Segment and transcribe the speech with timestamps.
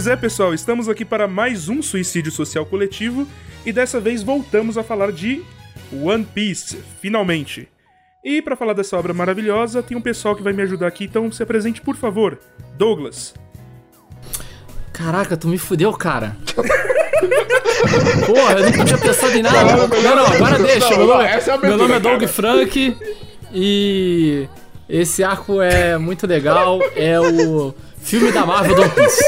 [0.00, 3.28] Pois é, pessoal, estamos aqui para mais um suicídio social coletivo
[3.66, 5.42] e dessa vez voltamos a falar de
[5.92, 7.68] One Piece, finalmente.
[8.24, 11.30] E para falar dessa obra maravilhosa, tem um pessoal que vai me ajudar aqui, então
[11.30, 12.38] se apresente, por favor.
[12.78, 13.34] Douglas.
[14.90, 16.34] Caraca, tu me fudeu, cara.
[18.24, 19.86] Porra, eu não tinha pensado em nada.
[19.86, 20.96] Não, não, agora deixa.
[20.96, 22.24] Meu nome, é a meu nome é Doug.
[22.24, 22.96] Frank
[23.52, 24.48] e
[24.88, 26.80] esse arco é muito legal.
[26.96, 29.24] É o filme da Marvel do One Piece.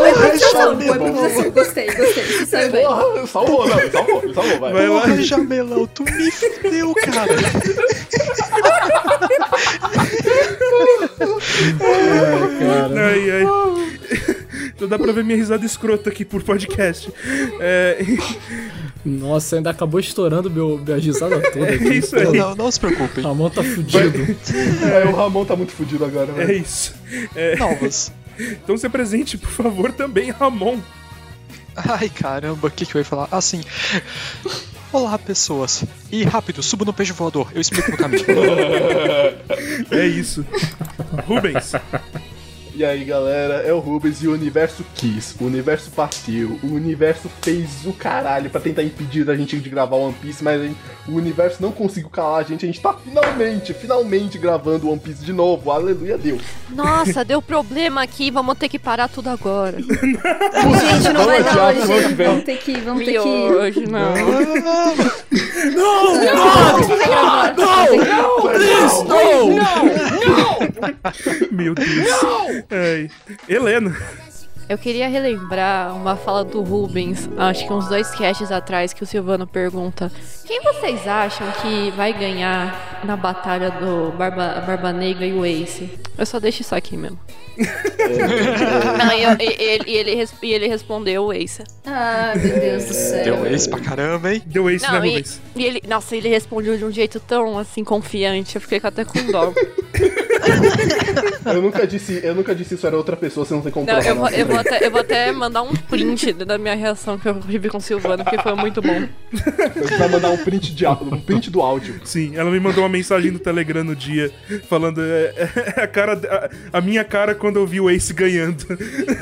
[0.00, 1.50] Improvisação.
[1.50, 2.24] Gostei, gostei.
[2.24, 2.84] Você saiu bem.
[2.86, 4.72] Porra, salvou, não, salvou, salvou, vai.
[4.72, 5.16] Vai lá.
[5.20, 7.34] Jamelão, tu me fudeu, cara.
[12.96, 13.46] Ai, ai.
[14.80, 17.12] Então dá pra ver minha risada escrota aqui por podcast.
[17.60, 17.98] É,
[19.04, 21.94] Nossa, ainda acabou estourando meu, minha risada toda é aqui.
[21.94, 22.36] isso aí.
[22.36, 23.24] Não, não se preocupem.
[23.24, 24.36] Ramon tá fudido.
[24.92, 26.58] É, o Ramon tá muito fudido agora, É velho.
[26.62, 26.94] isso.
[27.34, 28.12] É, Novas.
[28.38, 30.78] então se apresente, por favor, também, Ramon.
[31.76, 33.28] Ai, caramba, o que, que eu ia falar?
[33.30, 33.62] Assim.
[34.92, 35.84] Olá, pessoas.
[36.10, 37.48] E rápido, suba no peixe voador.
[37.54, 38.24] Eu explico no caminho.
[39.90, 40.44] É isso.
[41.26, 41.72] Rubens.
[42.74, 45.34] E aí, galera, é o Rubens e o universo quis.
[45.40, 46.58] O universo partiu.
[46.62, 50.62] O universo fez o caralho pra tentar impedir a gente de gravar One Piece, mas
[50.62, 50.76] gente-
[51.08, 52.64] o universo não conseguiu calar a gente.
[52.64, 55.70] A gente tá finalmente, finalmente gravando One Piece de novo.
[55.70, 56.40] Aleluia, Deus.
[56.70, 59.76] Nossa, deu problema aqui, vamos ter que parar tudo agora.
[59.82, 62.14] Gente, não vai dar hoje.
[62.14, 62.80] Vamos ter que.
[62.80, 63.28] Vamos ter que.
[63.28, 64.14] hoje não.
[71.50, 72.59] Meu Deus.
[72.70, 73.10] Ai.
[73.48, 73.96] Helena.
[74.68, 79.06] Eu queria relembrar uma fala do Rubens, acho que uns dois casts atrás, que o
[79.06, 80.12] Silvano pergunta:
[80.46, 85.90] Quem vocês acham que vai ganhar na batalha do Barba, Barba Negra e o Ace?
[86.16, 87.18] Eu só deixo isso aqui mesmo.
[88.96, 91.64] Não, e, eu- e- ele, e ele, res- e ele respondeu o Ace.
[91.84, 93.24] Ah, meu Deus do céu.
[93.24, 94.42] Deu esse pra caramba, hein?
[94.46, 95.40] Deu ace, né, Não, e, Rubens?
[95.56, 99.20] e ele, nossa, ele respondeu de um jeito tão assim confiante, eu fiquei até com
[99.32, 99.52] dó.
[101.44, 104.00] Eu nunca disse, eu nunca disse isso era outra pessoa, você não tem como Não,
[104.00, 107.28] eu, vou, eu, vou até, eu vou até mandar um print da minha reação que
[107.28, 109.08] eu tive com o Silvano, porque foi muito bom.
[109.32, 112.00] Você vai mandar um print, de, áudio- um print do áudio.
[112.04, 114.30] Sim, ela me mandou uma mensagem no Telegram no dia,
[114.68, 115.34] falando é,
[115.76, 116.20] é a, cara,
[116.72, 118.66] a, a minha cara quando eu vi o Ace ganhando.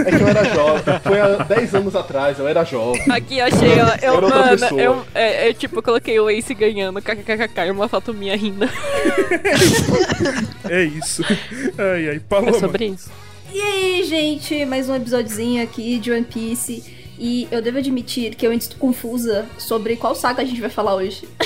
[0.05, 1.01] É que eu era jovem.
[1.03, 3.03] Foi há 10 anos atrás, eu era jovem.
[3.11, 3.97] Aqui, achei, ó.
[4.03, 8.13] Eu, outra mano, eu, é, eu, tipo, coloquei o Ace ganhando, kkkk, e uma foto
[8.13, 8.69] minha rindo.
[10.69, 11.08] É isso.
[11.79, 12.57] Ai, ai, Paloma.
[12.57, 13.11] É sobre isso.
[13.53, 16.85] E aí, gente, mais um episódiozinho aqui de One Piece.
[17.19, 20.71] E eu devo admitir que eu ainda estou confusa sobre qual saga a gente vai
[20.71, 21.29] falar hoje.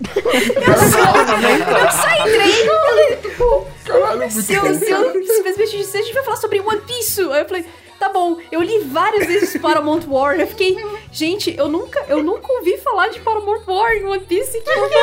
[0.00, 6.36] eu só entrei e falei, tipo, Caralho, se eu, se eu a gente vai falar
[6.36, 7.20] sobre One Piece.
[7.20, 7.64] Aí eu falei,
[7.98, 10.76] tá bom, eu li várias vezes Paramount War, eu fiquei,
[11.12, 14.60] gente, eu nunca, eu nunca ouvi falar de Paramount War em One Piece.
[14.60, 14.98] Que eu é,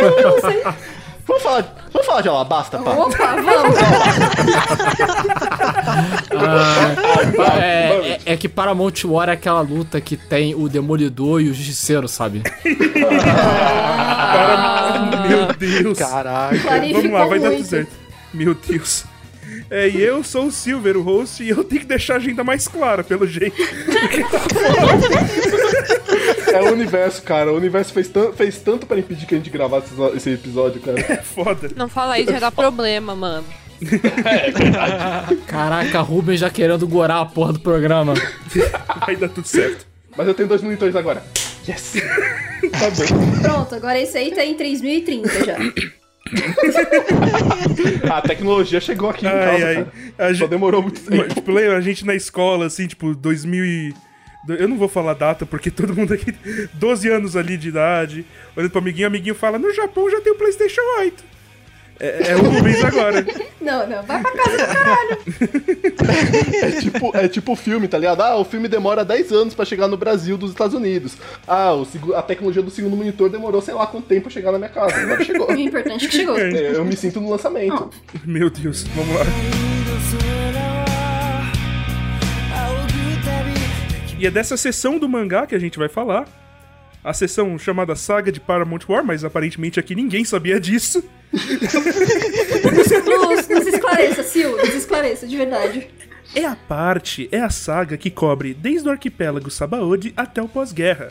[0.00, 0.62] eu não sei.
[1.26, 2.90] Vamos falar, vamos falar de Alabasta, pá?
[2.90, 3.76] Opa, vamos.
[6.32, 6.94] Ah,
[7.60, 11.54] é, é, é que Paramount War é aquela luta que tem o Demolidor e o
[11.54, 12.42] Justiceiro, sabe?
[15.28, 15.98] Meu Deus.
[15.98, 16.60] Caralho.
[16.60, 17.92] Clarificou Vamos lá, vai dar tudo certo.
[18.32, 19.04] Meu Deus.
[19.68, 22.42] É, e eu sou o Silver, o host, e eu tenho que deixar a agenda
[22.42, 23.56] mais clara, pelo jeito.
[26.52, 27.52] É o universo, cara.
[27.52, 30.98] O universo fez, tan fez tanto pra impedir que a gente gravasse esse- episódio, cara.
[31.00, 31.70] É foda.
[31.76, 33.44] Não fala isso, vai dar problema, mano.
[35.46, 38.14] Caraca, Rubens já querendo gorar a porra do programa.
[39.06, 39.86] Vai dar tudo certo.
[40.16, 41.22] Mas eu tenho dois monitores agora.
[41.68, 41.92] Yes!
[42.72, 43.40] tá bom.
[43.42, 45.56] Pronto, agora esse aí tá em 3030 já.
[48.14, 49.74] A tecnologia chegou aqui em Ai, casa, ai.
[49.74, 49.92] cara.
[50.18, 51.34] A Só gente, demorou muito tempo.
[51.34, 53.94] tipo, lembra a gente na escola, assim, tipo, 2000 e...
[54.48, 56.34] Eu não vou falar data, porque todo mundo aqui...
[56.74, 58.24] 12 anos ali de idade,
[58.56, 61.30] olhando pro amiguinho, o amiguinho fala, no Japão já tem o Playstation 8.
[62.00, 63.26] É, é o Rubens agora.
[63.60, 65.18] Não, não, vai pra casa do caralho.
[66.62, 68.22] É tipo, é tipo o filme, tá ligado?
[68.22, 71.16] Ah, o filme demora 10 anos pra chegar no Brasil dos Estados Unidos.
[71.46, 74.58] Ah, o a tecnologia do segundo monitor demorou sei lá quanto tempo pra chegar na
[74.58, 74.96] minha casa.
[74.96, 75.50] Agora chegou.
[75.50, 76.38] O importante é que chegou.
[76.38, 77.90] É, Eu me sinto no lançamento.
[78.24, 80.39] Meu Deus, vamos lá.
[84.20, 86.28] E é dessa sessão do mangá que a gente vai falar.
[87.02, 91.02] A sessão chamada Saga de Paramount War, mas aparentemente aqui ninguém sabia disso.
[93.30, 95.88] Nos, nos esclareça, Sil, nos esclareça, de verdade.
[96.34, 101.08] É a parte, é a saga que cobre desde o arquipélago Sabaody até o pós-guerra.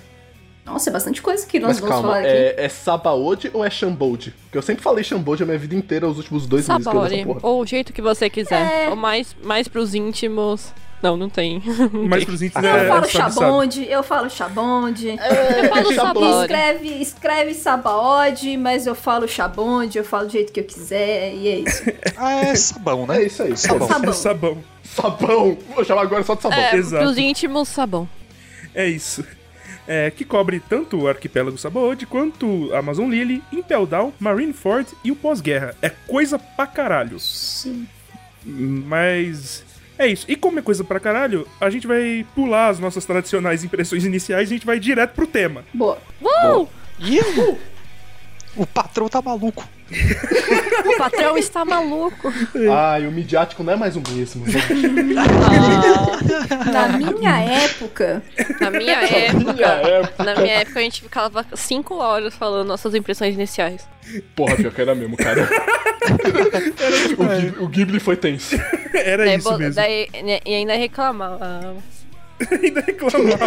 [0.66, 2.30] Nossa, é bastante coisa que nós Mas vamos calma, falar aqui.
[2.30, 4.36] é, é Sabaody ou é Shambold?
[4.44, 7.26] Porque eu sempre falei Shambold a minha vida inteira, os últimos dois meses que eu
[7.26, 7.40] porra.
[7.42, 8.86] Ou o jeito que você quiser.
[8.86, 8.90] É.
[8.90, 10.72] Ou mais, mais pros íntimos.
[11.02, 11.62] Não, não tem.
[12.10, 13.34] Mas pros íntimos Eu é, falo sabe, sabe.
[13.34, 15.10] Chabonde, eu falo Chabonde.
[15.10, 15.96] É, Eu falo Shabode.
[15.96, 16.42] Sabore.
[16.42, 21.48] Escreve, escreve Sabaody, mas eu falo Chabonde, eu falo do jeito que eu quiser, e
[21.48, 21.84] é isso.
[22.18, 23.22] Ah, é sabão, né?
[23.22, 23.56] É isso aí.
[23.56, 23.88] Sabão.
[23.88, 24.10] Sabão.
[24.10, 24.64] É sabão.
[24.84, 25.58] Sabão!
[25.74, 26.60] Vou chamar agora só de sabão.
[26.60, 27.04] É, Exato.
[27.04, 28.10] pros íntimos, sabão.
[28.76, 29.24] É isso.
[29.88, 35.12] É, que cobre tanto o arquipélago Sabaody quanto a Amazon Lily, Impel Down, Marineford e
[35.12, 35.74] o pós-guerra.
[35.82, 37.20] É coisa pra caralho.
[37.20, 37.88] Sim.
[38.46, 39.64] Mas
[40.00, 40.26] é isso.
[40.30, 44.50] E como é coisa pra caralho, a gente vai pular as nossas tradicionais impressões iniciais
[44.50, 45.66] e a gente vai direto pro tema.
[45.74, 46.00] Boa.
[46.22, 46.70] Uou!
[47.00, 47.20] Ih,
[48.60, 49.68] o patrão tá maluco.
[50.86, 52.32] O patrão está maluco.
[52.72, 54.46] Ai, o midiático não é mais o mesmo.
[54.46, 54.54] né?
[56.72, 58.22] Na minha época,
[58.60, 59.66] Na minha Minha época.
[59.66, 60.24] época.
[60.24, 63.88] Na minha época a gente ficava 5 horas falando nossas impressões iniciais.
[64.36, 65.48] Porra, pior que era mesmo, cara.
[67.18, 68.56] o, Ghib- o Ghibli foi tenso.
[68.94, 69.76] Era Daí, isso mesmo.
[69.76, 71.76] daí- né, e ainda reclamava.
[72.64, 73.38] Ainda reclamava.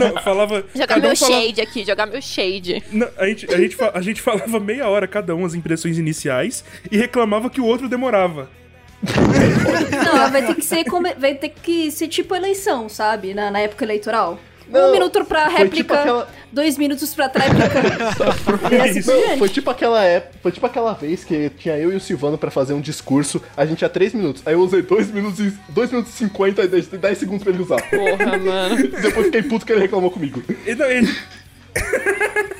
[0.00, 0.64] Não, falava.
[0.74, 2.82] Jogar meu um falava- shade aqui, jogar meu shade.
[2.92, 5.98] Não, a, gente, a, gente, fa- a gente falava meia hora cada um as impressões
[5.98, 8.48] iniciais e reclamava que o outro demorava.
[10.04, 13.34] não, vai ter que ser como- vai ter que ser tipo eleição, sabe?
[13.34, 14.38] Na, na época eleitoral.
[14.70, 17.80] Não, um minuto pra foi réplica, tipo aquela- dois minutos pra tréplica.
[18.84, 19.10] assim Isso.
[19.10, 19.38] por Não, diante.
[19.38, 22.50] foi tipo aquela época, foi tipo aquela vez que tinha eu e o Silvano pra
[22.50, 24.42] fazer um discurso, a gente tinha 3 minutos.
[24.46, 27.52] Aí eu usei 2 minutos e 2 minutos e 50 e deixei 10 segundos pra
[27.52, 27.80] ele usar.
[27.88, 28.76] Porra, mano.
[29.00, 30.42] Depois fiquei puto que ele reclamou comigo.
[30.66, 31.08] E, não, e,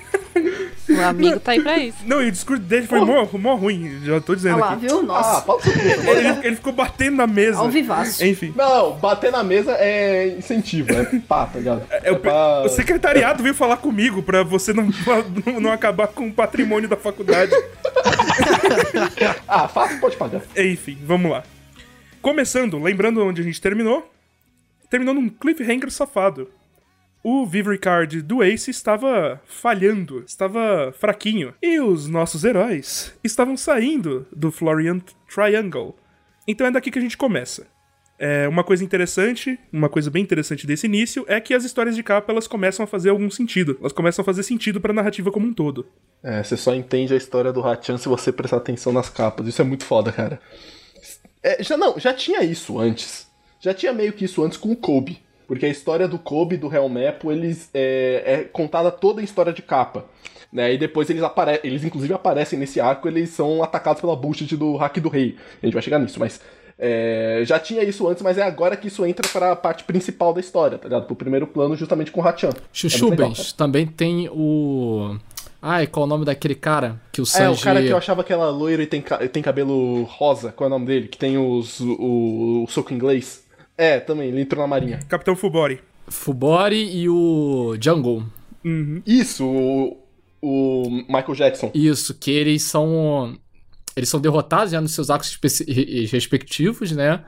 [0.98, 1.98] O amigo tá aí pra isso.
[2.04, 4.86] não, e o discurso dele foi mó, mó ruim, já tô Ah dizendo lá, aqui.
[4.86, 4.98] viu?
[5.00, 6.10] Ah, Nossa, sobre isso.
[6.10, 7.58] Ele, ele ficou batendo na mesa.
[7.58, 8.24] ao vivaço.
[8.24, 8.52] Enfim.
[8.56, 11.82] Não, bater na mesa é incentivo, é pá, tá ligado?
[11.90, 14.88] É, o, pra- o secretariado veio falar comigo pra você não,
[15.46, 17.52] não, não acabar com o patrimônio da faculdade.
[19.46, 20.42] Ah, fácil, pode pagar.
[20.56, 21.42] Enfim, vamos lá.
[22.20, 24.10] Começando, lembrando onde a gente terminou.
[24.90, 26.48] Terminou num cliffhanger safado.
[27.22, 31.52] O Vivery Card do Ace estava falhando, estava fraquinho.
[31.60, 35.96] E os nossos heróis estavam saindo do Florian Triangle.
[36.46, 37.66] Então é daqui que a gente começa.
[38.20, 42.02] É, uma coisa interessante, uma coisa bem interessante desse início é que as histórias de
[42.02, 43.76] capa elas começam a fazer algum sentido.
[43.80, 45.86] Elas começam a fazer sentido pra narrativa como um todo.
[46.22, 49.46] É, você só entende a história do Hachan se você prestar atenção nas capas.
[49.46, 50.40] Isso é muito foda, cara.
[51.42, 53.28] É, já não, já tinha isso antes.
[53.60, 55.20] Já tinha meio que isso antes com o Kobe.
[55.48, 59.52] Porque a história do Kobe e do Helmepo, eles é, é contada toda em história
[59.52, 60.04] de capa.
[60.52, 60.74] Né?
[60.74, 64.76] E depois eles aparecem, eles inclusive aparecem nesse arco, eles são atacados pela bullshit do
[64.76, 65.36] Hack do Rei.
[65.62, 66.40] A gente vai chegar nisso, mas
[66.78, 70.32] é, já tinha isso antes, mas é agora que isso entra para a parte principal
[70.34, 71.06] da história, tá ligado?
[71.06, 72.50] Pro primeiro plano, justamente com o Hachan.
[72.72, 75.16] Chuchubens, também tem o.
[75.60, 77.60] Ai, qual é o nome daquele cara que o É, Sanji.
[77.60, 79.02] o cara que eu achava que ela loira e tem,
[79.32, 81.08] tem cabelo rosa, qual é o nome dele?
[81.08, 83.44] Que tem os, o, o soco inglês.
[83.78, 84.98] É, também, ele entrou na marinha.
[85.08, 85.80] Capitão Fubori.
[86.08, 88.25] Fubori e o Jungle.
[89.06, 89.96] Isso, o,
[90.42, 91.70] o Michael Jackson.
[91.72, 93.38] Isso, que eles são.
[93.96, 95.38] Eles são derrotados já nos seus arcos
[96.10, 97.25] respectivos, né?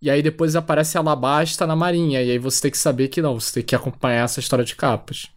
[0.00, 2.22] E aí depois aparece a Alabasta na marinha.
[2.22, 4.74] E aí você tem que saber que não, você tem que acompanhar essa história de
[4.76, 5.28] capas.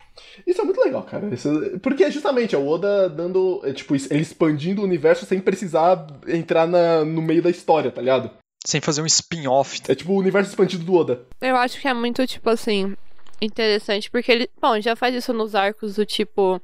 [0.46, 1.34] Isso é muito legal, cara.
[1.34, 3.62] Isso- porque justamente é o Oda dando.
[3.64, 8.02] é, tipo, ele expandindo o universo sem precisar entrar na, no meio da história, tá
[8.02, 8.30] ligado?
[8.66, 9.82] Sem fazer um spin-off.
[9.88, 11.26] É tipo o universo expandido do Oda.
[11.42, 12.96] Eu acho que é muito, tipo assim,
[13.42, 14.50] interessante, porque ele.
[14.62, 16.62] Bom, já faz isso nos arcos do tipo.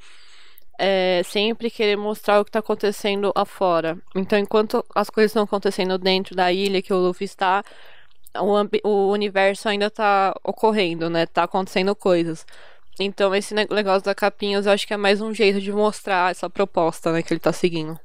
[0.79, 3.97] é, sempre querer mostrar o que tá acontecendo afora.
[4.15, 7.63] Então, enquanto as coisas estão acontecendo dentro da ilha que o Luffy está,
[8.39, 11.25] o, o universo ainda tá ocorrendo, né?
[11.25, 12.45] Tá acontecendo coisas.
[12.99, 16.29] Então, esse ne- negócio da capinhas eu acho que é mais um jeito de mostrar
[16.31, 17.99] essa proposta, né, que ele tá seguindo.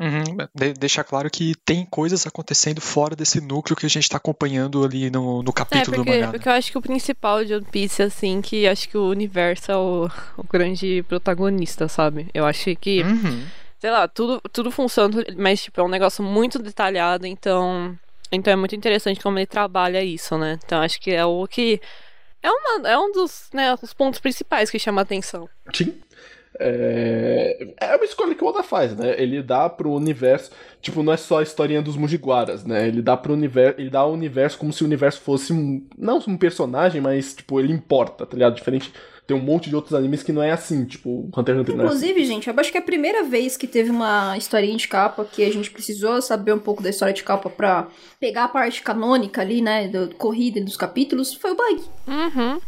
[0.00, 4.16] Uhum, de- deixar claro que tem coisas acontecendo fora desse núcleo que a gente tá
[4.16, 6.26] acompanhando ali no, no É, capítulo do porque, mangá.
[6.26, 6.32] né?
[6.32, 9.70] porque eu acho que o principal de One Piece, assim, que acho que o universo
[9.70, 12.28] é o, o grande protagonista, sabe?
[12.32, 13.44] Eu acho que, Uhum.
[13.78, 17.94] sei lá, tudo, tudo funciona, mas, tipo, é um negócio muito detalhado, então.
[18.32, 20.58] Então é muito interessante como ele trabalha isso, né?
[20.64, 21.80] Então acho que é o que.
[22.42, 25.46] É, uma, é um dos, né, os pontos principais que chama a atenção.
[25.74, 25.94] Sim.
[26.62, 27.68] É...
[27.80, 29.14] é uma escolha que o Oda faz, né?
[29.16, 30.50] Ele dá pro universo.
[30.82, 32.86] Tipo, não é só a historinha dos Mujiguaras, né?
[32.86, 33.80] Ele dá pro universo.
[33.80, 35.82] Ele dá ao universo como se o universo fosse um.
[35.96, 38.54] Não um personagem, mas, tipo, ele importa, tá ligado?
[38.54, 38.92] Diferente.
[39.26, 41.84] Tem um monte de outros animes que não é assim, tipo, Hunter x Hunter não
[41.84, 41.96] é assim.
[41.98, 45.24] Inclusive, gente, eu acho que é a primeira vez que teve uma historinha de capa
[45.24, 47.86] que a gente precisou saber um pouco da história de capa pra
[48.18, 51.80] pegar a parte canônica ali, né, da corrida e dos capítulos, foi o Bug.
[52.08, 52.60] Uhum.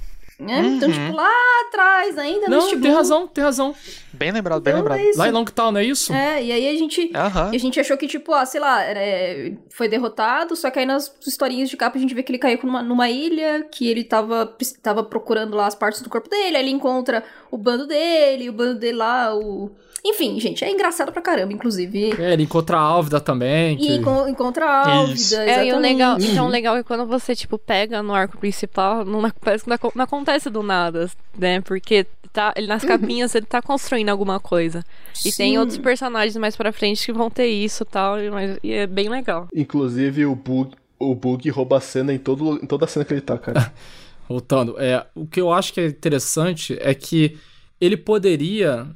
[0.43, 0.61] Né?
[0.77, 0.95] Então, Uhum.
[0.95, 1.31] tipo, lá
[1.69, 3.75] atrás ainda, Não, tem razão, tem razão.
[4.13, 5.01] Bem lembrado, bem Então, lembrado.
[5.01, 5.13] é.
[5.17, 6.13] Lá em Longtown, não é isso?
[6.13, 7.11] É, e aí a gente...
[7.53, 10.87] E a gente achou que, tipo, ah, sei lá, é, foi derrotado, só que aí
[10.87, 14.05] nas historinhas de capa a gente vê que ele caiu numa, numa ilha, que ele
[14.05, 18.49] tava, tava procurando lá as partes do corpo dele, aí ele encontra o bando dele,
[18.49, 19.71] o bando dele lá, o...
[20.05, 22.13] Enfim, gente, é engraçado pra caramba, inclusive.
[22.21, 23.75] É, ele encontra a Álvida também.
[23.75, 23.95] E Que...
[23.97, 25.37] encon- encontra a Álvida, Isso.
[25.37, 29.05] É, e o legal, então o legal é quando você, tipo, pega no arco principal,
[29.05, 31.61] não, parece que não, não acontece do nada, né?
[31.61, 34.85] Porque tá, ele, nas capinhas ele tá construindo alguma coisa.
[35.25, 35.59] E tem Sim.
[35.59, 38.87] outros personagens mais pra frente que vão ter isso e tal, e- mas, e é
[38.89, 39.47] bem legal.
[39.55, 43.15] Inclusive, o Bug, o Bug rouba a cena em, todo, em toda a cena que
[43.15, 43.73] ele tá, cara.
[44.29, 47.39] Voltando, é, o que eu acho que é interessante é que
[47.81, 48.87] ele poderia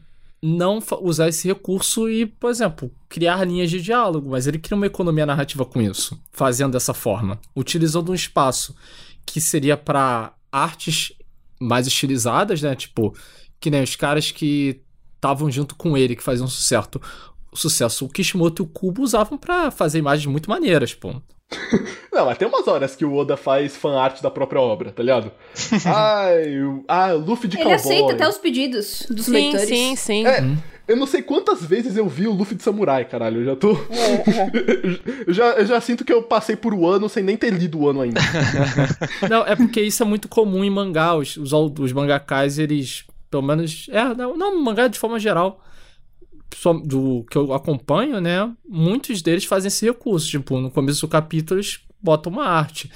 [0.47, 4.87] não usar esse recurso e, por exemplo, criar linhas de diálogo, mas ele cria uma
[4.87, 8.77] economia narrativa com isso, fazendo dessa forma, utilizando um espaço
[9.25, 11.13] que seria para artes
[11.61, 12.77] mais estilizadas, né?
[12.77, 13.13] Tipo,
[13.59, 14.81] que nem os caras que
[15.17, 17.01] estavam junto com ele, que faziam sucesso.
[17.53, 18.05] Sucesso.
[18.05, 21.21] O Kishimoto e o Kubo usavam pra fazer imagens muito maneiras, pô.
[22.13, 25.31] Não, mas tem umas horas que o Oda faz fanart da própria obra, tá ligado?
[25.87, 27.75] Ai, o- ah, Luffy de Ele cowboy.
[27.81, 29.69] aceita até os pedidos dos Sim, leitores.
[29.69, 30.27] sim, sim.
[30.27, 30.43] É,
[30.89, 33.41] eu não sei quantas vezes eu vi o Luffy de samurai, caralho.
[33.41, 33.73] Eu já tô.
[35.27, 37.79] eu, já, eu já sinto que eu passei por um ano sem nem ter lido
[37.81, 38.21] o ano ainda.
[39.29, 41.15] Não, é porque isso é muito comum em mangá.
[41.15, 43.89] Os, os, os mangakás, eles, pelo menos.
[43.91, 45.61] É, não, não mangá de forma geral.
[46.85, 48.51] Do que eu acompanho, né?
[48.69, 50.29] Muitos deles fazem esse recurso.
[50.29, 52.91] Tipo, no começo do capítulo, eles botam uma arte.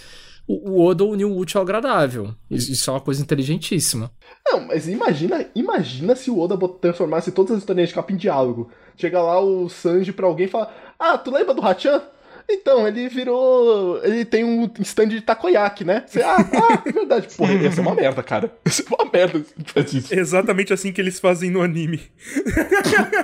[0.46, 2.34] O, o Oda uniu o útil ao agradável.
[2.50, 4.10] Isso, é uma coisa inteligentíssima.
[4.44, 8.70] Não, mas imagina, imagina se o Oda transformasse todas as historinhas de capa em diálogo.
[8.96, 12.02] Chega lá o Sanji pra alguém e fala: Ah, tu lembra do Hachan?
[12.48, 14.02] Então, ele virou.
[14.04, 16.04] Ele tem um stand de takoyaki, né?
[16.06, 17.28] Você, ah, ah, é verdade.
[17.36, 18.52] Porra, ia ser uma merda, cara.
[18.66, 19.44] Ia ser uma merda
[19.86, 20.14] se.
[20.14, 22.00] Exatamente assim que eles fazem no anime.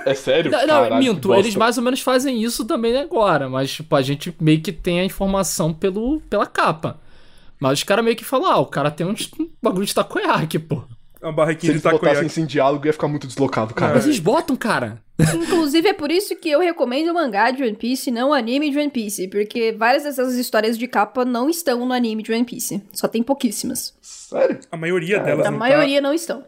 [0.05, 0.51] É sério?
[0.51, 4.35] Não, Caralho, minto, eles mais ou menos fazem isso também agora, mas tipo, a gente
[4.39, 6.99] meio que tem a informação pelo, pela capa.
[7.59, 9.15] Mas os caras meio que falam, ah, o cara tem um
[9.61, 10.83] bagulho de takoyaki, pô.
[11.21, 12.25] Uma Se barraquinha de eles botassem takoyaki.
[12.27, 13.95] isso em diálogo, ia ficar muito deslocado, cara.
[13.95, 15.01] Mas eles botam, cara.
[15.19, 18.69] Inclusive, é por isso que eu recomendo o mangá de One Piece, não o anime
[18.69, 19.27] de One Piece.
[19.27, 22.83] Porque várias dessas histórias de capa não estão no anime de One Piece.
[22.93, 23.95] Só tem pouquíssimas.
[24.01, 24.59] Sério?
[24.71, 25.65] A maioria delas A não tá.
[25.65, 26.45] maioria não estão.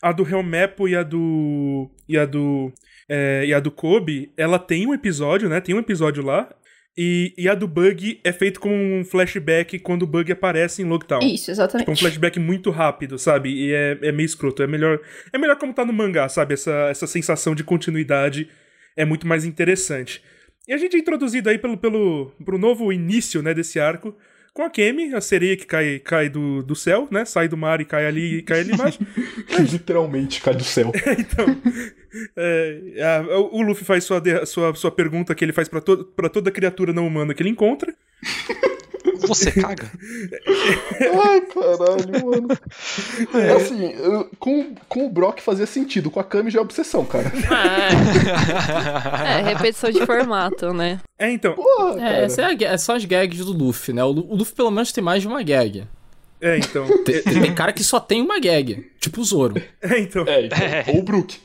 [0.00, 1.90] A do Helmepo e a do.
[2.08, 2.72] E a do.
[3.08, 5.60] é, e a do Kobe, ela tem um episódio, né?
[5.60, 6.48] Tem um episódio lá.
[6.96, 10.84] E, e a do Bug é feito como um flashback quando o Bug aparece em
[10.84, 11.22] Lockdown.
[11.22, 11.86] Isso, exatamente.
[11.86, 13.50] Tipo, um flashback muito rápido, sabe?
[13.50, 14.62] E é, é meio escroto.
[14.62, 15.00] É melhor,
[15.32, 16.54] é melhor como tá no mangá, sabe?
[16.54, 18.48] Essa, essa sensação de continuidade
[18.96, 20.22] é muito mais interessante.
[20.68, 24.16] E a gente é introduzido aí pelo, pelo pro novo início, né, desse arco,
[24.54, 27.24] com a Kemi, a sereia que cai, cai do, do céu, né?
[27.24, 29.00] Sai do mar e cai ali, cai ali embaixo.
[29.72, 30.92] Literalmente, cai do céu.
[31.18, 31.44] então,
[32.36, 36.28] é, a- o Luffy faz sua, sua, sua pergunta que ele faz pra, to, pra
[36.28, 37.92] toda criatura não humana que ele encontra.
[39.26, 39.90] Você caga?
[41.24, 42.48] Ai, caralho, mano.
[43.34, 43.92] É assim,
[44.38, 47.30] com, com o Brock fazia sentido, com a Kami já é obsessão, cara.
[49.26, 51.00] É, repetição de formato, né?
[51.18, 54.02] É, então, Porra, É, é, ga- são as gags do Luffy, né?
[54.04, 55.84] O Luffy pelo menos tem mais de uma gag.
[56.40, 56.86] é, então.
[57.04, 59.60] Tem, tem cara que só tem uma gag, tipo o Zoro.
[59.82, 60.24] É, então.
[60.26, 61.38] É, então, ou o Brook.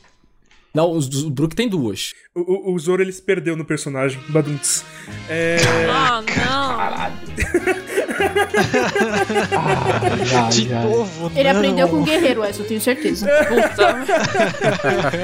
[0.72, 2.12] Não, o, o Brook tem duas.
[2.34, 4.20] O, o, o Zoro ele se perdeu no personagem.
[4.28, 4.84] Badunts.
[5.28, 5.56] É.
[5.88, 8.20] Ah, não!
[10.50, 11.58] De novo, Ele não.
[11.58, 13.26] aprendeu com o guerreiro, essa eu tenho certeza.
[13.48, 14.00] Puta.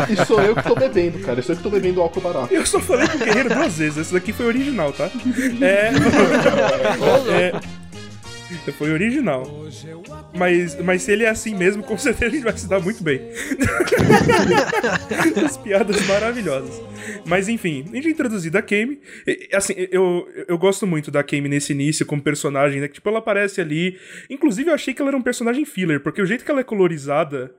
[0.10, 1.42] E sou eu que tô bebendo, cara.
[1.42, 2.52] Sou eu que tô bebendo álcool barato.
[2.52, 3.98] Eu só falei com o Guerreiro duas vezes.
[3.98, 5.10] Esse daqui foi original, tá?
[5.60, 5.90] É.
[7.30, 7.52] é
[8.72, 9.44] foi original.
[10.34, 13.02] Mas, mas se ele é assim mesmo, com certeza a gente vai se dar muito
[13.02, 13.20] bem.
[15.44, 16.82] As piadas maravilhosas.
[17.26, 19.00] Mas enfim, a gente é introduzido a Kame.
[19.52, 22.88] Assim, eu, eu gosto muito da Kame nesse início como personagem, né?
[22.88, 23.98] Que, tipo, ela aparece ali.
[24.30, 26.64] Inclusive, eu achei que ela era um personagem filler, porque o jeito que ela é
[26.64, 27.54] colorizada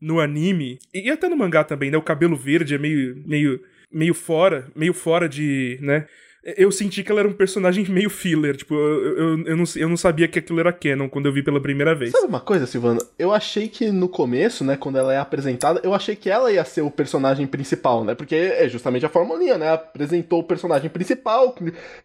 [0.00, 1.98] no anime, e até no mangá também, né?
[1.98, 3.60] O cabelo verde é meio, meio,
[3.92, 6.06] meio fora, meio fora de, né?
[6.44, 9.88] Eu senti que ela era um personagem meio filler, tipo, eu, eu, eu, não, eu
[9.88, 12.12] não sabia que aquilo era canon quando eu vi pela primeira vez.
[12.12, 13.00] Sabe uma coisa, Silvana?
[13.18, 16.64] Eu achei que no começo, né, quando ela é apresentada, eu achei que ela ia
[16.64, 18.14] ser o personagem principal, né?
[18.14, 19.72] Porque é justamente a formulinha, né?
[19.72, 21.54] Apresentou o personagem principal,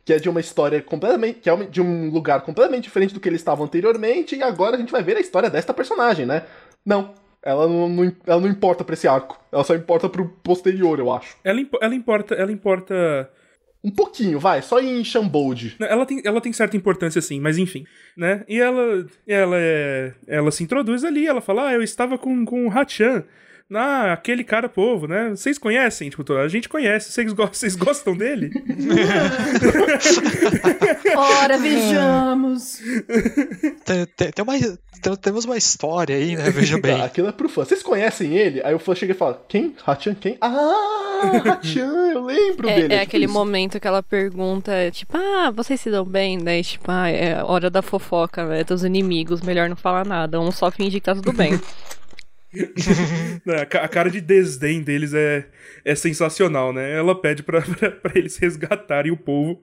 [0.04, 1.40] que é de uma história completamente.
[1.40, 4.80] que é de um lugar completamente diferente do que eles estavam anteriormente, e agora a
[4.80, 6.44] gente vai ver a história desta personagem, né?
[6.86, 7.12] Não.
[7.46, 9.38] Ela não, não- ela não importa pra esse arco.
[9.52, 11.36] Ela só importa pro posterior, eu acho.
[11.44, 13.30] Ela, impo- ela importa, ela importa
[13.84, 15.76] Um pouquinho, vai, só em Shambold.
[15.80, 17.86] Ela tem, ela tem certa importância, sim, mas enfim,
[18.16, 18.46] né?
[18.48, 22.66] E ela, ela, é, ela se introduz ali, ela fala, ah, eu estava com, com
[22.66, 23.26] o Hachan.
[23.72, 25.30] Ah, aquele cara povo, né?
[25.32, 26.10] Vocês conhecem?
[26.10, 27.12] Tipo, a gente conhece.
[27.12, 28.52] Vocês, go vocês gostam dele?
[31.16, 32.80] Ora, vejamos.
[33.86, 34.54] Tem, tem, tem uma,
[35.02, 36.50] tem- temos uma história aí, né?
[36.50, 37.02] Veja bem.
[37.02, 37.66] Aquilo é pro fã.
[37.66, 38.62] Vocês conhecem ele?
[38.64, 39.76] Aí o fã chega e fala: Quem?
[39.86, 40.16] Hachan?
[40.16, 40.38] Quem?
[40.40, 42.94] Ah, Hachan, eu lembro É, dele.
[42.94, 43.34] é tipo aquele isso.
[43.34, 46.38] momento que ela pergunta, tipo, ah, vocês se dão bem?
[46.42, 48.64] Daí, tipo, ah, é hora da fofoca, né?
[48.64, 50.40] Dos inimigos, melhor não falar nada.
[50.40, 51.60] Um só finge que tá tudo bem.
[53.46, 55.48] Né, A ca- a cara de desdém deles é,
[55.84, 56.96] é sensacional, né?
[56.98, 57.64] Ela pede pra
[58.16, 59.62] eles resgatarem o povo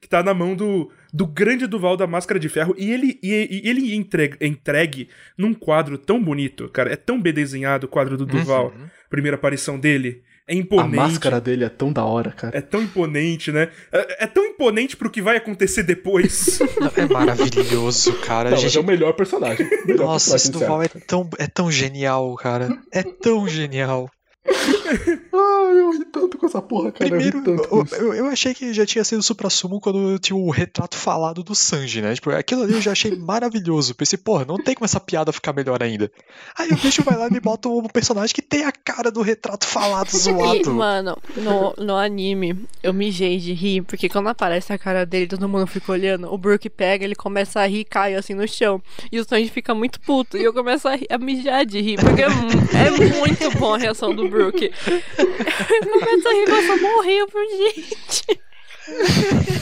[0.00, 2.74] que tá na mão do, do grande Duval da Máscara de Ferro.
[2.78, 6.92] E ele, e, e ele entregue, entregue num quadro tão bonito, cara.
[6.92, 8.72] É tão bem desenhado o quadro do Duval.
[9.10, 10.22] Primeira aparição dele.
[10.52, 10.96] É A imponente.
[10.96, 12.56] máscara dele é tão da hora, cara.
[12.56, 13.68] É tão imponente, né?
[13.90, 16.58] É, é tão imponente pro que vai acontecer depois.
[16.96, 18.50] É maravilhoso, cara.
[18.50, 19.68] Não, A mas gente- é o melhor personagem.
[19.86, 22.68] Melhor Nossa, esse personagem, Duval é tão, é tão genial, cara.
[22.92, 24.10] É tão genial.
[24.44, 27.08] Ai, eu ri tanto com essa porra, cara.
[27.10, 30.50] Primeiro, eu eu, eu, eu achei que já tinha sido o supra-sumo quando tinha o
[30.50, 32.14] retrato falado do Sanji, né?
[32.14, 33.94] Tipo, aquilo ali eu já achei maravilhoso.
[33.94, 36.10] Pensei, porra, não tem como essa piada ficar melhor ainda.
[36.58, 39.22] Aí o bicho vai lá e me bota um personagem que tem a cara do
[39.22, 40.74] retrato falado E, zoado.
[40.74, 45.48] mano, no, no anime, eu mijei de rir, porque quando aparece a cara dele, todo
[45.48, 48.82] mundo fica olhando, o Brook pega, ele começa a rir e cai assim no chão.
[49.10, 50.36] E o Sanji fica muito puto.
[50.36, 53.78] E eu começo a, rir- a mijar de rir, porque é, é muito bom a
[53.78, 54.62] reação do Brook.
[54.88, 58.40] Eu começo a rir, nossa, morreu por gente.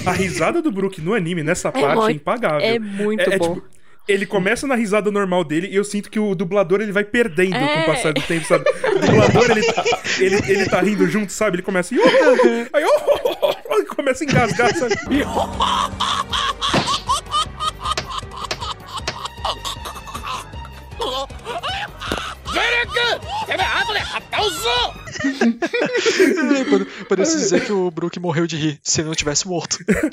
[0.07, 2.61] A risada do Brook no anime, nessa parte, é impagável.
[2.67, 3.55] É muito É- é bom.
[3.57, 3.67] tipo,
[4.09, 7.53] ele começa na risada normal dele e eu sinto que o dublador ele vai perdendo
[7.53, 7.83] com É.
[7.83, 8.65] o passar do tempo, sabe?
[8.71, 9.67] O dublador ele,
[10.19, 11.57] ele, ele tá rindo junto, sabe?
[11.57, 11.95] Ele começa.
[11.95, 12.01] "Ih,
[12.73, 14.95] Aí oh, começa a engasgar, sabe?
[26.71, 29.79] Pode- Parece dizer que o Brook morreu de rir se ele não tivesse morto.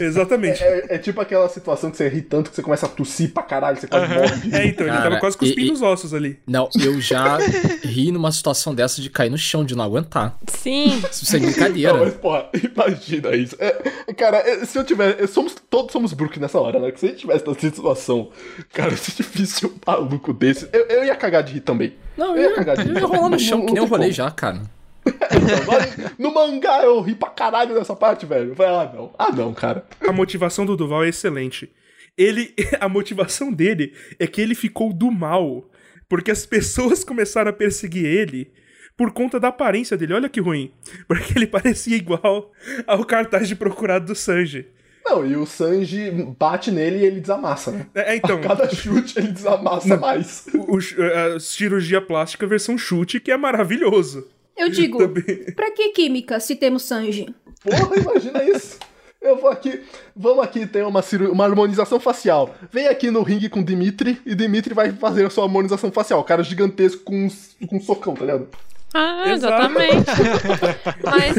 [0.00, 0.62] Exatamente.
[0.62, 3.42] É, é tipo aquela situação que você ri tanto que você começa a tossir pra
[3.42, 4.54] caralho, você quase morre de rir.
[4.54, 6.38] É, então, ele Cara, tava quase cuspindo e- os ossos ali.
[6.46, 7.38] Não, eu já
[7.82, 10.36] ri numa situação dessa de cair no chão, de não aguentar.
[10.48, 11.02] Sim.
[11.10, 11.94] Isso é Não, brincadeira.
[11.94, 13.56] mas, porra, imagina isso.
[13.58, 15.22] É, cara, é, se eu tiver.
[15.22, 16.90] é, Somos, todos somos Brook nessa hora, né?
[16.92, 18.30] Que se a gente tivesse nessa situação,
[18.72, 21.94] cara, se tivesse um maluco desse, eu, eu ia cagar de rir também.
[22.16, 23.00] Não, Eu eu ia cagar de eu rir.
[23.00, 24.60] ia rolar no chão, Não- que nem eu rolei já, cara.
[25.06, 28.50] Então, lá no mangá eu ri pra caralho nessa parte, velho.
[28.50, 29.14] Eu falei, ah, não.
[29.18, 29.84] Ah, não, cara.
[30.00, 31.70] A motivação do Duval é excelente.
[32.16, 35.68] Ele, a motivação dele é que ele ficou do mal,
[36.08, 38.50] porque as pessoas começaram a perseguir ele
[38.96, 40.14] por conta da aparência dele.
[40.14, 40.72] Olha que ruim,
[41.06, 42.50] porque ele parecia igual
[42.86, 44.66] ao cartaz de procurado do Sanji.
[45.06, 47.86] Não, e o Sanji bate nele e ele desamassa, né?
[47.94, 50.46] É, então, A cada chute ele desamassa mais.
[50.54, 54.26] o, o- a cirurgia plástica versão chute, que é maravilhoso.
[54.56, 55.52] Eu digo, Também.
[55.54, 57.34] pra que química se temos Sanji?
[57.62, 58.78] Porra, imagina isso.
[59.20, 59.80] Eu vou aqui,
[60.14, 62.54] vamos aqui ter uma, uma harmonização facial.
[62.70, 66.20] Vem aqui no ringue com Dimitri e Dimitri vai fazer a sua harmonização facial.
[66.20, 68.48] O cara gigantesco com, um- com um socão, tá ligado?
[68.94, 70.06] Ah, exatamente.
[71.04, 71.36] Mas,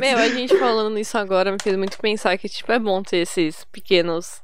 [0.00, 3.18] meu, a gente falando isso agora me fez muito pensar que, tipo, é bom ter
[3.18, 4.40] esses pequenos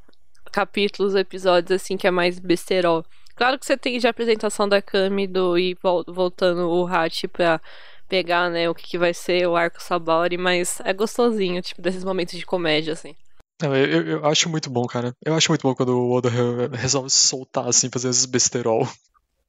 [0.52, 3.04] capítulos, episódios, assim, que é mais besterol.
[3.34, 7.60] Claro que você tem de apresentação da Kami do e vol- voltando o Hachi pra
[8.08, 12.04] pegar, né, o que, que vai ser o arco Sabaori, mas é gostosinho, tipo, desses
[12.04, 13.14] momentos de comédia, assim.
[13.62, 15.14] Eu, eu- eu acho muito bom, cara.
[15.24, 18.86] Eu acho muito bom quando o Oda re- resolve soltar, assim, fazer esses besterol.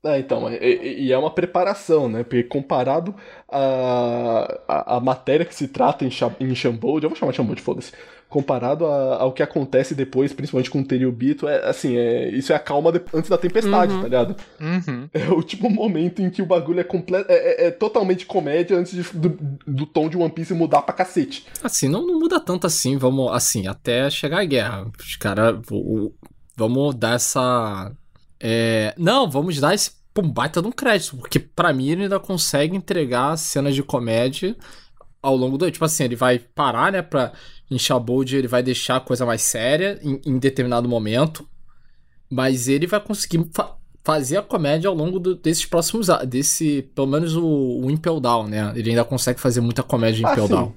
[0.04, 2.24] É, então, e, e- é uma preparação, né?
[2.24, 3.14] Porque comparado
[3.48, 6.10] à, à, à matéria que se trata em,
[6.40, 7.92] em Shambold, eu vou chamar de Shambold, foda-se.
[8.28, 12.56] Comparado a- ao que acontece depois, principalmente com o Teriobito, é assim, é, isso é
[12.56, 14.00] a calma de- antes da tempestade, Uhum.
[14.00, 14.36] tá ligado?
[14.60, 15.08] Uhum.
[15.14, 16.86] É o último momento em que o bagulho é,
[17.28, 19.38] é, é- é totalmente comédia antes de- do,
[19.68, 21.46] do tom de One Piece mudar pra cacete.
[21.62, 24.88] Assim, não, não muda tanto assim, vamos, assim, até chegar a guerra.
[25.00, 25.60] Os caras,
[26.58, 27.92] vamos dar essa...
[28.42, 32.20] é, não, vamos dar esse pum, baita de um crédito, porque pra mim ele ainda
[32.20, 34.56] consegue entregar cenas de comédia
[35.22, 35.70] ao longo do...
[35.72, 37.32] Tipo assim, ele vai parar, né, pra...
[37.70, 41.48] Em Shabold ele vai deixar a coisa mais séria em, em determinado momento,
[42.30, 46.08] mas ele vai conseguir fa- fazer a comédia ao longo do- desses próximos...
[46.28, 48.74] Desse, pelo menos o, o Impel Down, né?
[48.76, 50.54] Ele ainda consegue fazer muita comédia em Ah, Impel sim.
[50.54, 50.74] Down.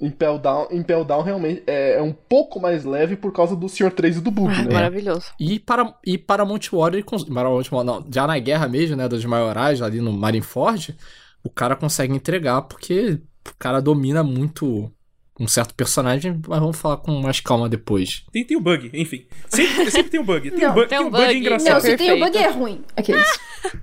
[0.00, 3.90] Impel Down, Impel Down realmente é, é um pouco mais leve por causa do Sr.
[3.92, 4.72] 3 e do Bug, Ah, né?
[4.74, 5.26] Maravilhoso.
[5.38, 9.24] E, para, e Paramount Warrior, ele cons- Paramount não, já na guerra mesmo, né, dos
[9.24, 10.96] maiorais, ali no Marineford,
[11.44, 14.90] o cara consegue entregar porque o cara domina muito
[15.38, 18.24] um certo personagem, mas vamos falar com mais calma depois.
[18.30, 19.26] Tem, tem o bug, enfim.
[19.48, 20.50] Sempre, sempre tem um bug.
[20.50, 21.38] Tem Não, um bug, tem tem um um bug bug.
[21.38, 21.72] engraçado.
[21.72, 22.24] Não, se tem o Perfeito.
[22.32, 22.84] bug é ruim.
[22.96, 23.40] Aqueles.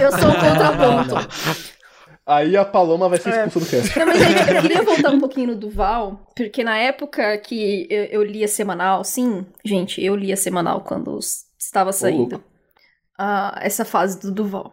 [0.00, 1.14] Eu sou o contraponto.
[2.26, 3.46] Aí a Paloma vai ser É.
[3.46, 3.98] expulsa do cast.
[3.98, 8.04] Não, mas gente, eu queria voltar um pouquinho no Duval, porque na época que eu,
[8.06, 11.18] eu lia semanal, sim, gente, eu lia semanal quando
[11.58, 12.42] estava saindo
[13.18, 14.72] ah, essa fase do Duval.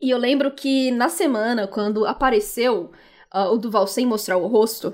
[0.00, 2.90] E eu lembro que na semana, quando apareceu
[3.30, 4.92] ah, o Duval sem mostrar o rosto,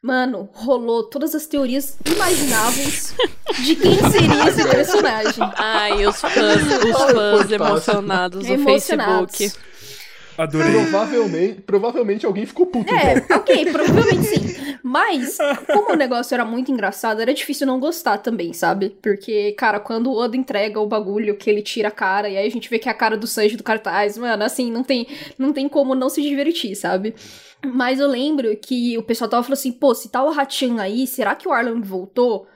[0.00, 3.12] mano, rolou todas as teorias imagináveis
[3.64, 5.50] de quem seria esse personagem.
[5.56, 6.32] Ai, os fãs,
[6.62, 9.36] os fãs emocionados do Emocionados.
[9.36, 9.70] Facebook.
[10.40, 10.72] Adorei.
[10.72, 12.98] Provavelmente, provavelmente alguém ficou puto, então.
[12.98, 14.76] É, ok, provavelmente sim.
[14.82, 18.90] Mas, como o negócio era muito engraçado, era difícil não gostar também, sabe?
[19.02, 22.46] Porque, cara, quando o Oda entrega o bagulho, que ele tira a cara, e aí
[22.46, 25.06] a gente vê que é a cara do Sanji do cartaz, mano, assim, não tem,
[25.38, 27.14] não tem como não se divertir, sabe?
[27.62, 31.06] Mas eu lembro que o pessoal tava falando assim, pô, se tá o Hachan aí,
[31.06, 32.46] será que o Arlong voltou?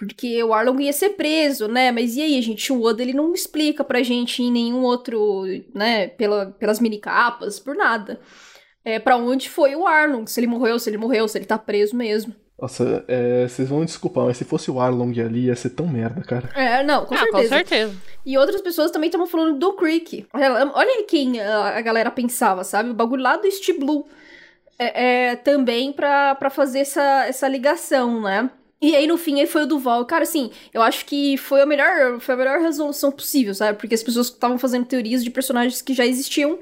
[0.00, 1.92] Porque o Arlong ia ser preso, né?
[1.92, 2.72] Mas e aí, gente?
[2.72, 6.08] O Oda, ele não explica pra gente em nenhum outro, né?
[6.08, 8.18] Pela, pelas minicapas, por nada
[8.84, 11.58] é, para onde foi o Arlong, se ele morreu, se ele morreu, se ele tá
[11.58, 12.34] preso mesmo.
[12.60, 15.86] Nossa, é, vocês vão me desculpar, mas se fosse o Arlong ali, ia ser tão
[15.86, 16.50] merda, cara.
[16.54, 17.42] É, não, com ah, certeza.
[17.42, 17.94] com certeza.
[18.24, 20.26] E outras pessoas também estavam falando do Creek.
[20.74, 22.90] Olha, quem a, a galera pensava, sabe?
[22.90, 24.06] O bagulho lá do East Blue.
[24.78, 28.50] É, é, também pra, pra fazer essa, essa ligação, né?
[28.82, 30.04] E aí, no fim, aí foi o Duval.
[30.06, 33.78] Cara, assim, eu acho que foi a melhor, foi a melhor resolução possível, sabe?
[33.78, 36.58] Porque as pessoas estavam fazendo teorias de personagens que já existiam.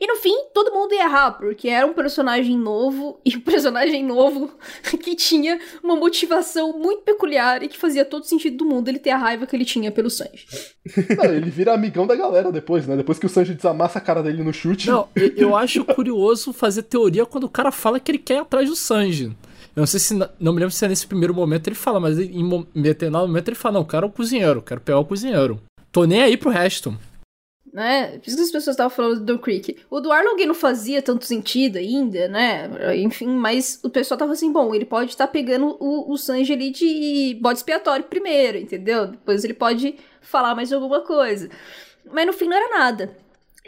[0.00, 4.04] E no fim, todo mundo ia errar, porque era um personagem novo, e um personagem
[4.04, 4.52] novo
[5.02, 9.10] que tinha uma motivação muito peculiar e que fazia todo sentido do mundo ele ter
[9.10, 10.44] a raiva que ele tinha pelo Sanji.
[11.16, 12.94] Não, ele vira amigão da galera depois, né?
[12.94, 14.88] Depois que o Sanji desamassa a cara dele no chute.
[14.88, 18.38] Não, eu- eu acho curioso fazer teoria quando o cara fala que ele quer ir
[18.40, 19.32] atrás do Sanji.
[19.78, 20.12] Eu não sei se.
[20.40, 23.54] Não me lembro se é nesse primeiro momento ele fala, mas em determinado momento ele
[23.54, 25.62] fala: Não, quero o cozinheiro, quero pegar o cozinheiro.
[25.92, 26.98] Tô nem aí pro resto.
[27.72, 28.18] Né?
[28.18, 29.76] Por isso que as pessoas estavam falando do Creek.
[29.88, 32.68] O do Arlong não fazia tanto sentido ainda, né?
[32.96, 36.70] Enfim, mas o pessoal tava assim, bom, ele pode estar pegando o, o Sanji ali
[36.70, 39.06] de bode expiatório primeiro, entendeu?
[39.06, 41.48] Depois ele pode falar mais alguma coisa.
[42.12, 43.16] Mas no fim não era nada.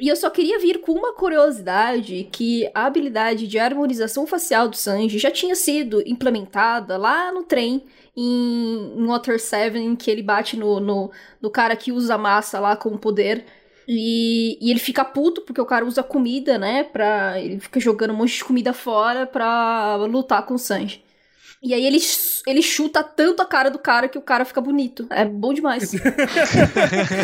[0.01, 4.77] E eu só queria vir com uma curiosidade que a habilidade de harmonização facial do
[4.77, 7.85] Sanji já tinha sido implementada lá no trem
[8.17, 11.11] em, em Water 7, em que ele bate no, no,
[11.41, 13.45] no cara que usa massa lá com o poder.
[13.87, 16.85] E, e ele fica puto porque o cara usa comida, né?
[16.85, 21.05] Pra, ele fica jogando um monte de comida fora pra lutar com o Sanji.
[21.63, 21.99] E aí ele,
[22.47, 25.07] ele chuta tanto a cara do cara que o cara fica bonito.
[25.11, 25.93] É bom demais.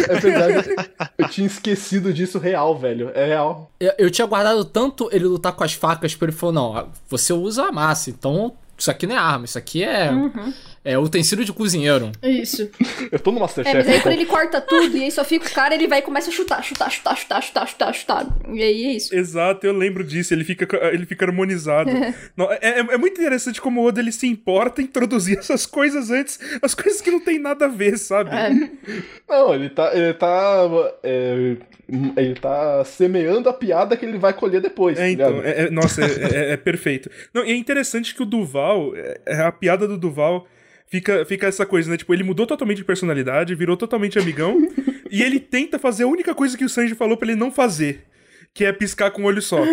[0.08, 0.68] É verdade.
[1.16, 3.10] eu tinha esquecido disso real, velho.
[3.14, 3.70] É real.
[3.80, 7.32] Eu, eu tinha guardado tanto ele lutar com as facas, porque ele falou: Não, você
[7.32, 10.52] usa a massa, então isso aqui não é arma, isso aqui é, Uhum.
[10.86, 12.12] É utensílio de cozinheiro.
[12.22, 12.70] Isso.
[13.10, 13.76] Eu tô no É, mas Masterchef.
[13.76, 14.00] aí então.
[14.02, 16.32] quando ele corta tudo e aí só fica o cara, ele vai e começa a
[16.32, 18.26] chutar, chutar, chutar, chutar, chutar, chutar, chutar.
[18.52, 19.14] E aí é isso.
[19.14, 21.90] Exato, eu lembro disso, ele fica, ele fica harmonizado.
[22.36, 25.66] Não, é, é- é muito interessante como o Oda ele se importa em introduzir essas
[25.66, 28.30] coisas antes, as coisas que não tem nada a ver, sabe?
[28.30, 28.50] É.
[29.28, 29.90] Não, ele tá.
[29.94, 30.62] Ele tá.
[31.02, 31.56] é,
[32.16, 34.98] ele tá semeando a piada que ele vai colher depois.
[34.98, 35.46] É, tá então, ligado?
[35.46, 37.10] é, é- nossa, é, é- é perfeito.
[37.34, 40.46] Não, e é interessante que o Duval, é- é a piada do Duval
[40.86, 41.96] fica, fica essa coisa, né?
[41.96, 44.56] Tipo, ele mudou totalmente de personalidade, virou totalmente amigão,
[45.10, 48.04] e ele tenta fazer a única coisa que o Sanji falou pra ele não fazer,
[48.56, 49.58] que é piscar com o olho só.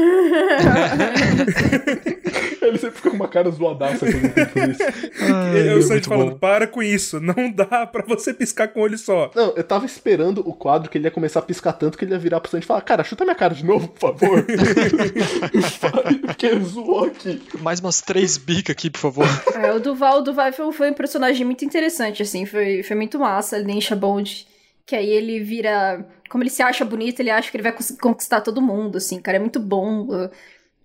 [2.61, 4.83] Ele sempre fica com uma cara zoadaça quando ele isso.
[5.21, 6.37] Ai, o Sanji muito falando, bom.
[6.37, 9.29] para com isso, não dá pra você piscar com o olho só.
[9.35, 12.13] Não, eu tava esperando o quadro que ele ia começar a piscar tanto que ele
[12.13, 14.45] ia virar pro Sanji e falar: Cara, chuta minha cara de novo, por favor.
[16.25, 17.41] Porque ele zoou aqui.
[17.59, 19.27] Mais umas três bicas aqui, por favor.
[19.55, 23.19] É, o Duval, o Duval foi, foi um personagem muito interessante, assim, foi, foi muito
[23.19, 24.47] massa, ele deixa Bond.
[24.85, 26.05] Que aí ele vira.
[26.29, 29.37] Como ele se acha bonito, ele acha que ele vai conquistar todo mundo, assim, cara,
[29.37, 30.07] é muito bom.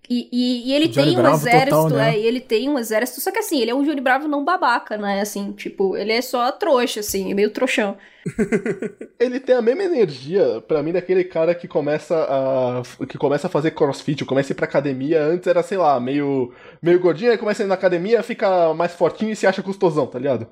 [0.09, 2.15] E, e, e ele Johnny tem um Bravo exército, total, né?
[2.15, 4.43] é, e ele tem um exército, só que assim, ele é um Johnny Bravo não
[4.43, 5.21] babaca, né?
[5.21, 7.95] Assim, tipo, ele é só trouxa, assim, meio trouxão.
[9.19, 13.05] Ele tem a mesma energia, pra mim, daquele cara que começa a.
[13.05, 15.23] que começa a fazer crossfit, ou começa a ir pra academia.
[15.23, 16.53] Antes era, sei lá, meio.
[16.81, 20.05] meio gordinho, aí começa a ir na academia, fica mais fortinho e se acha custosão,
[20.05, 20.47] tá ligado?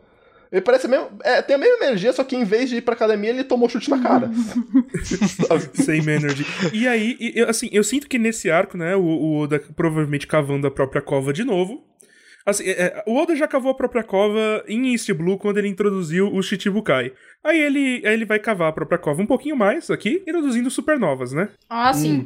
[0.52, 1.10] Ele parece mesmo.
[1.24, 3.68] É, tem a mesma energia, só que em vez de ir pra academia, ele tomou
[3.70, 4.30] chute na cara.
[5.74, 6.46] Same energy.
[6.74, 10.68] E aí, e- assim, eu sinto que nesse arco, né, o, o Oda provavelmente cavando
[10.68, 11.84] a própria cova de novo.
[12.48, 15.68] Assim, é, é, o Oda já cavou a própria cova em East Blue quando ele
[15.68, 17.12] introduziu o Shichibukai.
[17.44, 21.34] Aí ele, aí ele vai cavar a própria cova um pouquinho mais aqui, introduzindo supernovas,
[21.34, 21.50] né?
[21.70, 22.26] Ah, sim.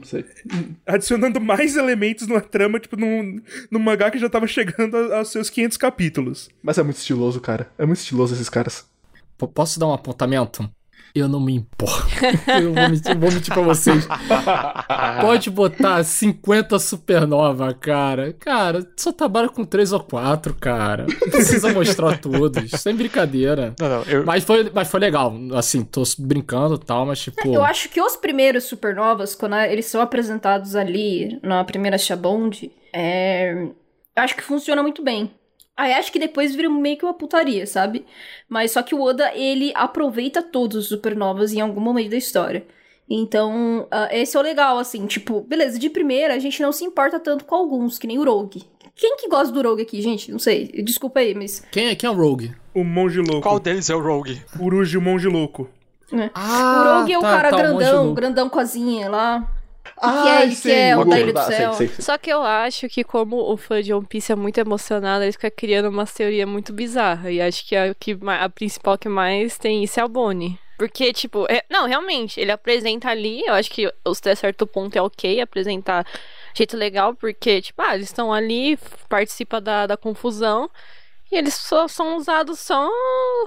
[0.53, 0.75] Hum.
[0.85, 5.31] Adicionando mais elementos numa trama, tipo, num, num mangá que já tava chegando a- aos
[5.31, 6.49] seus 500 capítulos.
[6.61, 7.67] Mas é muito estiloso, cara.
[7.77, 8.85] É muito estiloso esses caras.
[9.39, 10.69] P- Posso dar um apontamento?
[11.13, 12.07] Eu não me importo.
[12.61, 14.07] eu vou mentir, vou mentir pra vocês.
[15.19, 18.33] Pode botar 50 supernova, cara.
[18.33, 21.05] Cara, só trabalha com 3 ou 4, cara.
[21.07, 22.71] Não precisa mostrar todos.
[22.71, 23.75] Sem brincadeira.
[23.79, 25.33] Não, não, eu, Mas foi, mas foi legal.
[25.53, 27.47] Assim, tô brincando e tal, mas tipo.
[27.47, 33.53] Eu acho que os primeiros supernovas, quando eles são apresentados ali na primeira Shabond, é...
[33.53, 33.75] eu
[34.15, 35.31] acho que funciona muito bem.
[35.81, 38.05] Aí acho que depois vira meio que uma putaria, sabe?
[38.47, 42.63] Mas só que o Oda, ele aproveita todos os supernovas em algum momento da história.
[43.09, 46.85] Então, ah, esse é o legal, assim, tipo, beleza, de primeira a gente não se
[46.85, 48.63] importa tanto com alguns, que nem o Rogue.
[48.95, 50.31] Quem que gosta do Rogue aqui, gente?
[50.31, 51.63] Não sei, desculpa aí, mas...
[51.71, 52.53] Quem, é- quem é o Rogue?
[52.75, 53.41] O monge louco.
[53.41, 54.39] qual deles é o Rogue?
[54.59, 55.67] Uruji, o monge louco.
[56.35, 58.15] Ah, o Rogue é o tá, cara tá, monge grandão, louco.
[58.15, 59.47] grandão com asinha lá.
[60.01, 61.73] Ah, que é o da Ilha do Céu.
[61.73, 62.05] Sei, sei, sei.
[62.05, 65.31] Só que eu acho que como o fã de One Piece é muito emocionado, ele
[65.31, 67.31] fica criando uma teoria muito bizarra.
[67.31, 70.57] E acho que a, que ma- a principal que mais tem isso é a Bonnie.
[70.77, 75.01] Porque, tipo, é- não, realmente, ele apresenta ali, eu acho que até certo ponto é
[75.01, 80.67] ok apresentar de jeito legal, porque, tipo, ah, eles estão ali, participa da, da confusão,
[81.31, 82.89] e eles só são usados só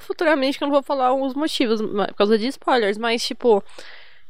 [0.01, 3.62] futuramente, que eu não vou falar os motivos, por causa de spoilers, mas, tipo,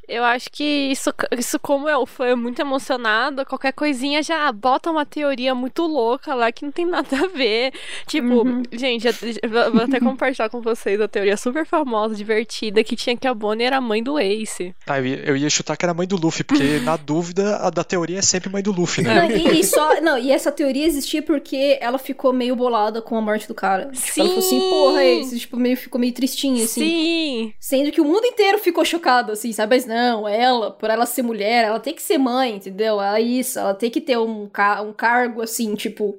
[0.09, 4.51] eu acho que isso, isso como é o fã é muito emocionado, qualquer coisinha já
[4.53, 7.73] bota uma teoria muito louca lá que não tem nada a ver.
[8.07, 12.97] Tipo, gente, eu- eu vou até compartilhar com vocês a teoria super famosa, divertida, que
[12.97, 14.75] tinha que a Bonnie era mãe do Ace.
[14.87, 17.57] Ah, eu ia, eu ia chutar que era a mãe do Luffy, porque na dúvida,
[17.59, 19.15] a da teoria é sempre mãe do Luffy, né?
[19.29, 23.17] Não, e, e só, não, e essa teoria existia porque ela ficou meio bolada com
[23.17, 23.91] a morte do cara.
[23.93, 24.71] Tipo, ela falou assim, Sim!
[24.71, 26.81] porra, esse, tipo, meio, ficou meio tristinha, assim.
[26.81, 27.53] Sim!
[27.59, 29.75] Sendo que o mundo inteiro ficou chocado, assim, sabe?
[29.75, 33.01] Mas não, ela, por ela ser mulher, ela tem que ser mãe, entendeu?
[33.01, 36.19] Ela, isso, ela tem que ter um, ca um cargo, assim, tipo,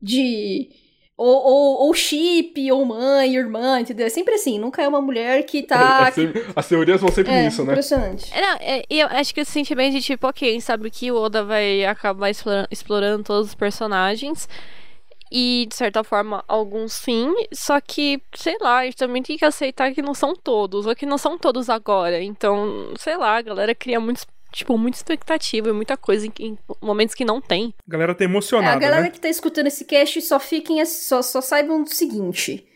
[0.00, 0.68] de...
[1.16, 4.06] Ou, ou, ou chip, ou mãe, irmã, entendeu?
[4.06, 6.06] É sempre assim, nunca é uma mulher que tá...
[6.08, 7.72] As te- As teorias vão sempre É, nisso, né?
[7.72, 8.32] impressionante.
[8.32, 10.90] É, não, é, e eu acho que esse sentimento de tipo, ok, a gente sabe
[10.90, 14.48] que o Oda vai acabar explorando, explorando todos os personagens.
[15.30, 17.32] E, de certa forma, alguns sim.
[17.52, 20.86] Só que, sei lá, a gente também tem que aceitar que não são todos.
[20.86, 22.20] Ou que não são todos agora.
[22.20, 26.58] Então, sei lá, a galera cria muitos, tipo, muita expectativa e muita coisa em, em
[26.82, 27.72] momentos que não tem.
[27.86, 29.10] A galera tá É, emocionada, a galera né?
[29.10, 32.66] que tá escutando esse cast só fiquem assim, só, só saibam do seguinte: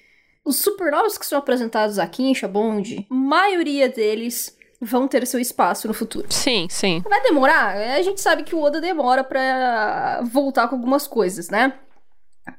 [0.44, 5.94] os supernovas que são apresentados aqui em Shabond, maioria deles vão ter seu espaço no
[5.94, 6.26] futuro.
[6.30, 7.02] Sim, sim.
[7.08, 7.74] Vai demorar?
[7.96, 11.72] A gente sabe que o Oda demora pra voltar com algumas coisas, né?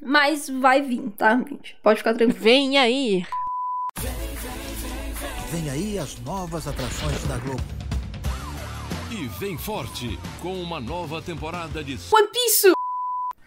[0.02, 1.76] Mas vai vir, tá, gente?
[1.84, 2.40] Pode ficar tranquilo.
[2.44, 3.26] Vem aí!
[5.52, 7.62] Vem aí as novas atrações da Globo.
[9.12, 12.72] E vem forte com uma nova temporada de One Piece!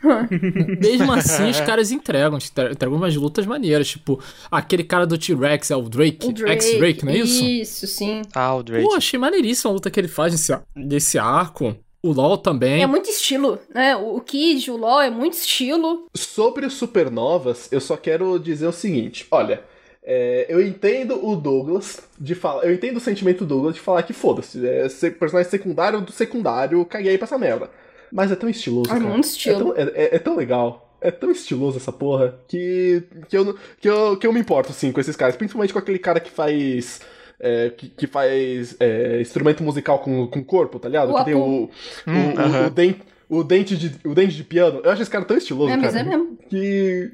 [0.80, 3.88] Mesmo assim, os caras entregam, entre- entregam umas lutas maneiras.
[3.88, 6.52] Tipo, aquele cara do T-Rex é o Drake, O Drake.
[6.64, 7.44] X-Drake, não é isso?
[7.44, 8.22] Isso, sim.
[8.32, 8.86] Ah, o Drake.
[8.86, 11.76] Pô, achei maneiríssima a luta que ele faz nesse, nesse arco.
[12.02, 12.82] O LoL também.
[12.82, 13.96] É muito estilo, né?
[13.96, 16.06] O o Kid, o LoL é muito estilo.
[16.14, 19.62] Sobre os supernovas, eu só quero dizer o seguinte: olha,
[20.04, 22.64] é, eu entendo o Douglas de falar.
[22.64, 24.64] Eu entendo o sentimento do Douglas de falar que foda-se.
[24.66, 27.68] É, personagem secundário do secundário, caguei pra essa merda.
[28.12, 29.04] Mas é tão estiloso, É cara.
[29.04, 29.72] muito estilo.
[29.76, 30.84] É tão, é- é- é tão legal.
[31.00, 34.70] É tão estiloso essa porra que, que, eu, não- que, eu, que eu me importo,
[34.70, 35.36] assim, com esses caras.
[35.36, 37.00] Principalmente com aquele cara que faz.
[37.40, 41.12] É, que, que faz é, instrumento musical com, com corpo, tá ligado?
[41.12, 41.70] O que tem o, o,
[42.06, 42.66] Hum, o- aham.
[42.66, 44.80] o dente, o, dente de, o dente de piano.
[44.82, 46.04] Eu acho esse cara tão estiloso, É, mas cara.
[46.04, 46.36] é mesmo.
[46.48, 47.12] Que.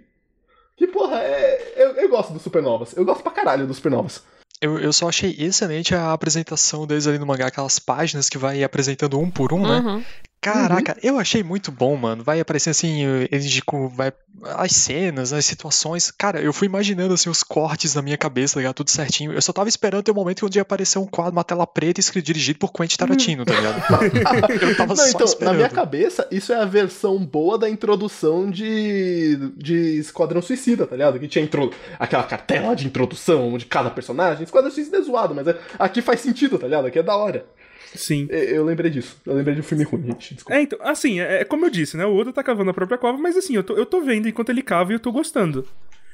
[0.77, 1.73] Que porra, é.
[1.77, 2.97] Eu, eu gosto dos supernovas.
[2.97, 4.23] Eu gosto pra caralho dos supernovas.
[4.61, 8.63] Eu, eu só achei excelente a apresentação deles ali no mangá, aquelas páginas que vai
[8.65, 10.03] apresentando um por um, né?
[10.51, 10.53] Uhum.
[10.69, 12.23] Caraca, eu achei muito bom, mano.
[12.23, 14.13] Vai aparecendo assim, eles de com- vai
[14.57, 16.11] as cenas, as situações.
[16.11, 18.75] Cara, eu fui imaginando assim os cortes na minha cabeça, tá ligado?
[18.75, 19.33] Tudo certinho.
[19.33, 21.99] Eu só tava esperando ter um momento onde ia aparecer um quadro, uma tela preta
[22.01, 23.83] escrito dirigido por Quentin Tarantino, tá ligado?
[24.63, 25.53] eu tava Não, só então, esperando.
[25.53, 29.37] na minha cabeça, isso é a versão boa da introdução de.
[29.57, 31.19] de Esquadrão Suicida, tá ligado?
[31.19, 31.71] Que tinha intro...
[31.99, 34.45] aquela cartela de introdução de cada personagem.
[34.45, 36.87] Esquadrão Suicida é zoado, mas é- aqui faz sentido, tá ligado?
[36.87, 37.47] Aqui é da hora.
[37.95, 38.27] Sim.
[38.31, 39.21] Eu, lembrei disso.
[39.25, 40.35] Eu lembrei de um filme ruim, gente.
[40.35, 40.59] Desculpa.
[40.59, 42.05] É, então, assim, é, é como eu disse, né?
[42.05, 44.51] O Oda tá cavando a própria cova, mas assim, eu tô, eu tô vendo enquanto
[44.51, 45.67] ele cava e eu tô gostando.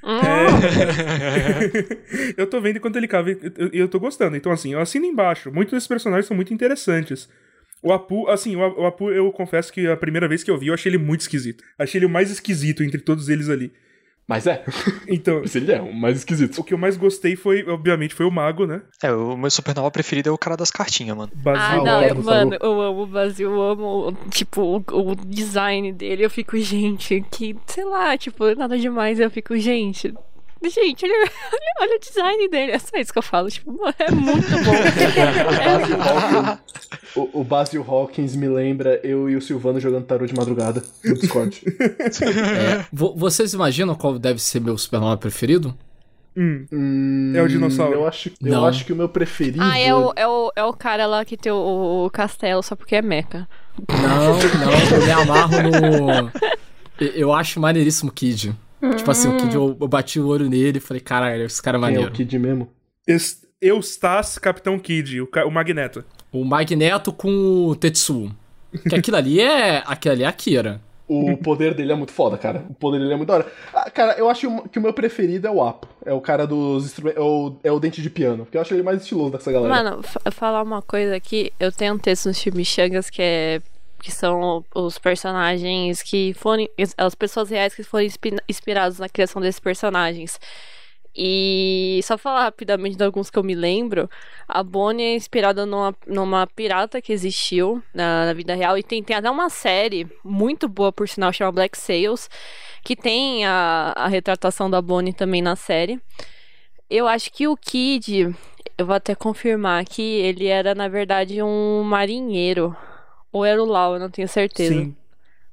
[0.03, 0.41] É...
[2.41, 4.37] eu tô vendo enquanto ele cava e eu, eu tô gostando.
[4.37, 5.51] Então, assim, eu assino embaixo.
[5.53, 7.29] Muitos desses personagens são muito interessantes.
[7.83, 10.75] O Apu, assim, o Apu, eu confesso que a primeira vez que eu vi, eu
[10.75, 11.65] achei ele muito esquisito.
[11.79, 13.73] Achei ele o mais esquisito entre todos eles ali.
[14.31, 14.63] Mas é,
[15.09, 16.61] Então, ele é o mais esquisito.
[16.61, 18.81] o que eu mais gostei foi, obviamente, foi o Mago, né?
[19.03, 21.33] É, o meu supernova preferido é o cara das cartinhas, mano.
[21.35, 21.85] Ah, Basil.
[21.85, 26.25] não, Lorde, eu- mano, eu amo o Brasil, eu amo, tipo, o, o design dele.
[26.25, 29.19] Eu fico, gente, que, sei lá, tipo, nada demais.
[29.19, 30.15] Eu fico, gente,
[30.69, 31.15] gente, olha,
[31.53, 32.73] olha, olha o design dele.
[32.73, 34.73] É só isso que eu falo, tipo, é muito bom.
[37.17, 41.15] O, o Basil Hawkins me lembra eu e o Silvano jogando tarô de madrugada no
[41.15, 41.61] Discord.
[41.81, 45.77] É, vo- vocês imaginam qual deve ser meu supernova preferido?
[46.37, 47.95] Hum, Hum, É o dinossauro.
[47.95, 48.65] Eu acho, eu Não.
[48.65, 49.61] acho que o meu preferido.
[49.61, 52.77] ah, é o, é, o, é o cara lá que tem o, o castelo só
[52.77, 53.49] porque é meca.
[53.89, 56.31] Não, não, eu me amarro no.
[57.17, 58.15] Eu- acho maneiríssimo o
[58.97, 61.77] Tipo assim, o Kid, eu, eu bati o olho nele e falei, caralho, esse cara
[61.77, 62.11] é Quem é maneiro.
[62.11, 62.69] o Kid mesmo?
[63.07, 66.03] Es- Eustas, Capitão Kid, o, o Magneto.
[66.33, 68.31] O Magneto com o Tetsuo.
[68.89, 69.83] Que aquilo ali é.
[69.85, 70.81] Aquilo ali é Akira.
[71.09, 72.65] O poder dele é muito foda, cara.
[72.71, 73.47] O poder dele é muito da hora.
[73.75, 75.89] Ah, cara, eu acho que o meu preferido é o Apo.
[76.07, 77.21] É o cara dos instrumentos.
[77.21, 78.45] É o, é o dente de piano.
[78.45, 79.75] Porque eu acho ele mais estiloso dessa galera.
[79.75, 83.61] Mano, fa- falar uma coisa aqui, eu tenho um texto nos Chimichangas que é
[84.03, 89.41] que são os personagens que foram as pessoas reais que foram inspi- inspiradas na criação
[89.41, 90.41] desses personagens.
[91.15, 94.09] E só falar rapidamente de alguns que eu me lembro,
[94.47, 99.03] a Bonnie é inspirada numa, numa pirata que existiu na, na vida real e tem,
[99.03, 102.31] tem até uma série muito boa, por sinal, chama Black Sails,
[102.85, 106.01] que tem a, a retratação da Bonnie também na série.
[106.89, 108.35] Eu acho que o Kid,
[108.79, 112.75] eu vou até confirmar que ele era, na verdade, um marinheiro.
[113.33, 114.75] Ou era o Lau, eu não tenho certeza.
[114.75, 114.95] Sim.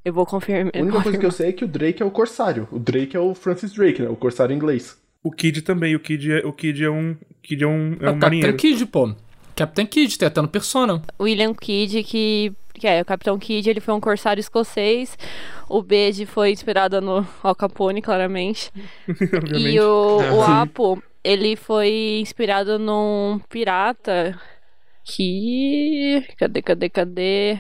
[0.04, 0.72] Eu vou confirmar.
[0.74, 2.68] A única coisa que eu sei é que o Drake é o corsário.
[2.72, 4.10] O Drake é o Francis Drake, né?
[4.10, 4.98] O corsário inglês.
[5.22, 7.18] O Kid também, o Kid é, o Kid é um.
[7.44, 8.58] Kid é um, é É um o Capitão marinheiro.
[8.58, 9.13] Kid, pô.
[9.56, 11.02] Capitão Kid, tem até no Persona.
[11.20, 15.18] William Kidd, que, que é o Capitão Kidd, ele foi um corsário escocês.
[15.68, 18.72] O Bede foi inspirado no Al Capone, claramente.
[19.10, 19.74] obviamente.
[19.74, 20.52] E o, o Sim.
[20.52, 24.40] Apo, ele foi inspirado num pirata
[25.08, 26.28] que.
[26.38, 27.60] Cadê, cadê, cadê?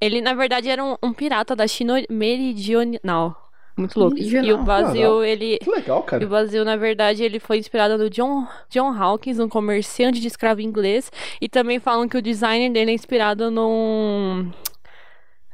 [0.00, 3.50] Ele, na verdade, era um, um pirata da China Meridional.
[3.76, 4.18] Muito louco.
[4.18, 4.62] E o.
[4.62, 5.58] Basil, ele.
[5.58, 6.26] Que legal, E cara.
[6.26, 10.60] o Basil, na verdade, ele foi inspirado no John, John Hawkins, um comerciante de escravo
[10.60, 11.10] inglês.
[11.40, 14.50] E também falam que o design dele é inspirado num.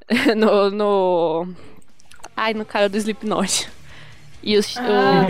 [0.36, 0.70] no.
[0.70, 1.54] no...
[2.36, 3.68] Ai, no cara do Slipknot.
[4.42, 5.26] E os, Ah,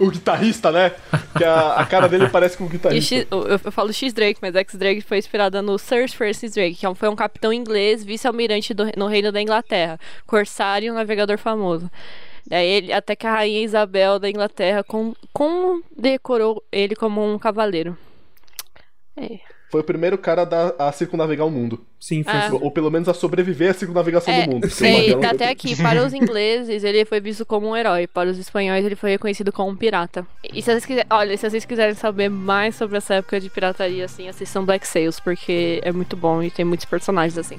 [0.00, 0.90] o- o guitarrista, né?
[1.36, 3.14] Que a, a cara dele parece com o e guitarrista.
[3.16, 6.74] X- eu, eu falo X Drake, mas X Drake foi inspirada no Sir Francis Drake,
[6.76, 11.38] que é foi um capitão inglês, vice-almirante no reino da Inglaterra, corsário e um navegador
[11.38, 11.90] famoso.
[12.46, 17.96] Daí ele, até que a rainha Isabel da Inglaterra com, condecorou ele como um cavaleiro.
[19.16, 19.38] É.
[19.70, 21.84] Foi o primeiro cara a, dar- a circunnavegar o mundo.
[22.00, 22.30] Sim, Ah.
[22.48, 22.60] Francis.
[22.62, 24.66] Ou pelo menos a sobreviver à circunnavegação É, do mundo.
[24.80, 28.30] Magellan tá foi- até aqui, para os ingleses ele foi visto como um herói, para
[28.30, 30.26] os espanhóis ele foi reconhecido como um pirata.
[30.54, 34.04] E se vocês quiserem, olha, se vocês quiserem saber mais sobre essa época de pirataria,
[34.06, 37.58] assim, assistam Black Sails, porque é muito bom e tem muitos personagens assim.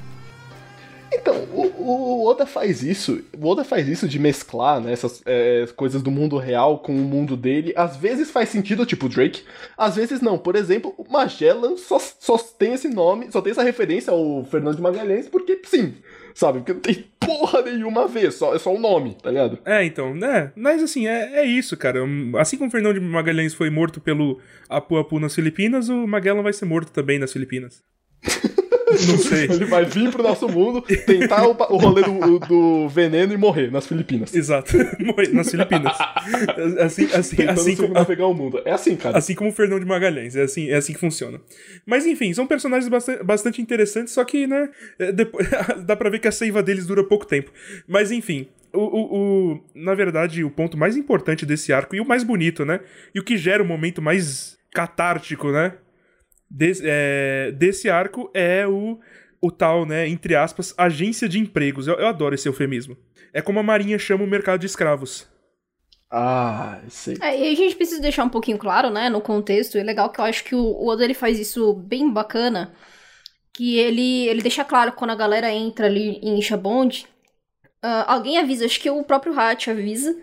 [1.11, 3.23] Então, o, o Oda faz isso.
[3.37, 6.99] O Oda faz isso de mesclar né, essas é, coisas do mundo real com o
[6.99, 7.73] mundo dele.
[7.75, 9.43] Às vezes faz sentido, tipo o Drake.
[9.77, 10.37] Às vezes não.
[10.37, 14.75] Por exemplo, o Magellan só, só tem esse nome, só tem essa referência ao Fernando
[14.75, 15.95] de Magalhães porque sim.
[16.33, 16.59] Sabe?
[16.59, 18.31] Porque não tem porra nenhuma a ver.
[18.31, 19.59] Só, é só o nome, tá ligado?
[19.65, 20.51] É, então, né?
[20.55, 21.99] Mas assim, é, é isso, cara.
[22.37, 26.43] Assim como o Fernão de Magalhães foi morto pelo Apu Apu nas Filipinas, o Magellan
[26.43, 27.83] vai ser morto também nas Filipinas.
[28.91, 29.43] Não sei.
[29.45, 33.71] Ele vai vir pro nosso mundo, tentar o, o rolê do, do veneno e morrer
[33.71, 34.34] nas Filipinas.
[34.34, 34.73] Exato.
[34.99, 35.95] Morrer nas Filipinas.
[36.80, 38.62] Assim, assim, Tentando assim, como, circunnavegar o mundo.
[38.65, 39.17] É assim, cara.
[39.17, 40.36] assim como o Fernão de Magalhães.
[40.36, 41.39] É assim, é assim que funciona.
[41.86, 45.47] Mas enfim, são personagens bastante, bastante interessantes, só que, né, é, depois,
[45.86, 47.52] dá pra ver que a seiva deles dura pouco tempo.
[47.88, 48.47] Mas enfim.
[48.71, 52.63] O, o, o- na verdade, o ponto mais importante desse arco, e o mais bonito,
[52.63, 52.80] né?
[53.15, 55.73] E o que gera o momento mais catártico, né?
[56.49, 58.99] Desse, é, desse arco é o,
[59.39, 61.88] o tal, né, entre aspas, agência de empregos.
[61.88, 62.97] Eu, eu adoro esse eufemismo.
[63.31, 65.27] É como a Marinha chama o mercado de escravos.
[66.12, 67.17] Ah, sei.
[67.21, 69.77] É, e a gente precisa deixar um pouquinho claro, né, no contexto.
[69.77, 72.73] É legal que eu acho que o, o Oda ele faz isso bem bacana.
[73.53, 77.06] Que ele, ele deixa claro quando a galera entra ali em Shabond.
[77.81, 80.15] ah, alguém avisa, acho que o próprio Hat avisa,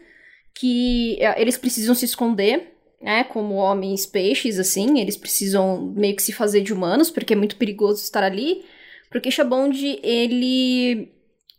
[0.54, 2.75] que ah, eles precisam se esconder,
[3.06, 4.98] né, como homens peixes, assim.
[4.98, 8.64] Eles precisam meio que se fazer de humanos, porque é muito perigoso estar ali.
[9.12, 11.12] Porque Shabond, ele.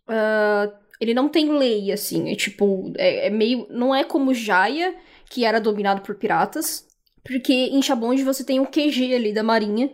[0.09, 0.69] ah,
[0.99, 2.29] ele não tem lei, assim.
[2.29, 2.91] É tipo.
[2.97, 3.65] É, é meio.
[3.69, 4.93] Não é como Jaya,
[5.29, 6.85] que era dominado por piratas.
[7.23, 9.89] Porque em Shabond você tem o QG ali da marinha.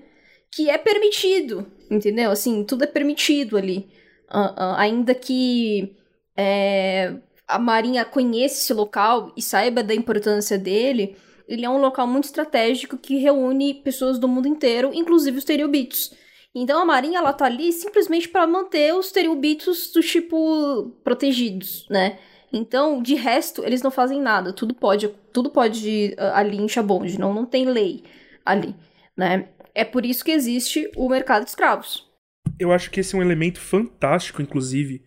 [0.52, 2.32] que é permitido, entendeu?
[2.32, 3.90] Assim, tudo é permitido ali.
[4.28, 5.96] Ah, ah, ainda que
[6.36, 7.14] é,
[7.48, 11.16] a Marinha conheça esse local e saiba da importância dele,
[11.48, 16.14] ele é um local muito estratégico que reúne pessoas do mundo inteiro, inclusive os Teriubitos.
[16.56, 22.20] Então a Marinha ela tá ali simplesmente para manter os Teriubitos do tipo protegidos, né?
[22.56, 24.54] Então, de resto, eles não fazem nada.
[24.54, 26.68] Tudo pode, tudo pode uh, ali em
[27.18, 28.04] não não tem lei
[28.46, 28.76] ali,
[29.18, 29.50] né?
[29.74, 32.08] É por isso que existe o mercado de escravos.
[32.60, 35.02] Eu acho que esse é um elemento fantástico, inclusive,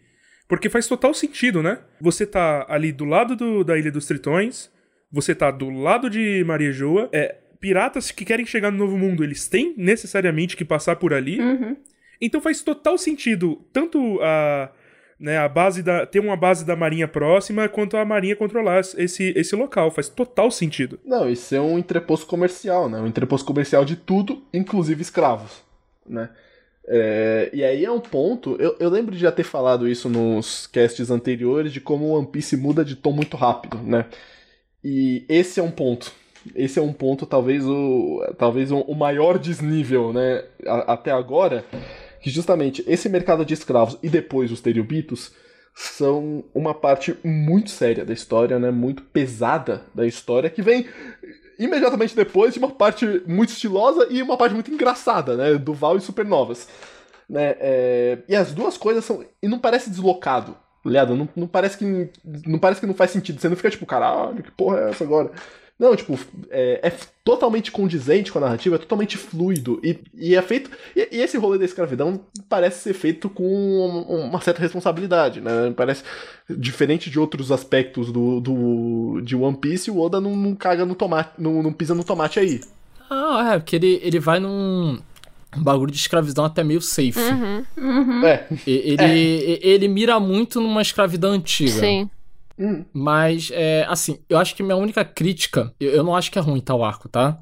[0.48, 1.78] porque faz total sentido, né?
[2.00, 4.68] Você tá ali do lado do, da Ilha dos Tritões,
[5.10, 9.24] você tá do lado de Maria Joa, é, piratas que querem chegar no Novo Mundo,
[9.24, 11.40] eles têm necessariamente que passar por ali.
[11.40, 11.76] Uhum.
[12.20, 14.70] Então faz total sentido tanto a,
[15.18, 19.32] né, a base da ter uma base da marinha próxima quanto a marinha controlar esse,
[19.36, 20.98] esse local, faz total sentido.
[21.04, 23.00] Não, isso é um entreposto comercial, né?
[23.00, 25.62] Um entreposto comercial de tudo, inclusive escravos,
[26.06, 26.30] né?
[26.88, 28.56] É, e aí é um ponto.
[28.60, 32.28] Eu, eu lembro de já ter falado isso nos casts anteriores de como o One
[32.28, 34.06] Piece muda de tom muito rápido, né?
[34.88, 36.12] E esse é um ponto.
[36.54, 40.44] Esse é um ponto, talvez o, talvez o maior desnível, né?
[40.64, 41.64] Até agora,
[42.20, 45.32] que justamente esse mercado de escravos e depois os teriubitos
[45.74, 48.70] são uma parte muito séria da história, né?
[48.70, 50.86] Muito pesada da história que vem
[51.58, 55.54] imediatamente depois de uma parte muito estilosa e uma parte muito engraçada, né?
[55.58, 56.68] Do Val e Supernovas.
[57.28, 57.56] Né?
[57.58, 58.18] É...
[58.28, 59.24] E as duas coisas são.
[59.42, 60.56] E não parece deslocado,
[60.88, 61.14] ligado?
[61.14, 62.10] Não, não, parece que,
[62.46, 63.40] não parece que não faz sentido.
[63.40, 65.30] Você não fica tipo, caralho, que porra é essa agora?
[65.78, 66.18] Não, tipo,
[66.48, 69.78] é, é, totalmente condizente com a narrativa, é totalmente fluido.
[69.84, 70.70] E, e é feito.
[70.94, 72.18] E, e, esse rolê da escravidão
[72.48, 73.44] parece ser feito com
[74.08, 75.72] uma certa responsabilidade, né?
[75.76, 76.02] Parece.
[76.48, 80.94] Diferente de outros aspectos do, do de One Piece, o Oda não, não caga no
[80.94, 81.32] tomate.
[81.36, 82.60] Não, não pisa no tomate aí.
[83.10, 84.98] Ah, é, porque ele, ele vai num.
[85.56, 87.18] Um bagulho de escravidão até meio safe.
[87.18, 87.64] Uhum.
[87.76, 88.24] Uhum.
[88.26, 88.46] É.
[88.66, 89.66] Ele, É.
[89.66, 91.80] ele mira muito numa escravidão antiga.
[91.80, 92.10] Sim.
[92.58, 92.84] Hum.
[92.92, 96.42] Mas, é, assim, eu acho que minha única crítica, eu, eu não acho que é
[96.42, 97.38] ruim tal arco, tá?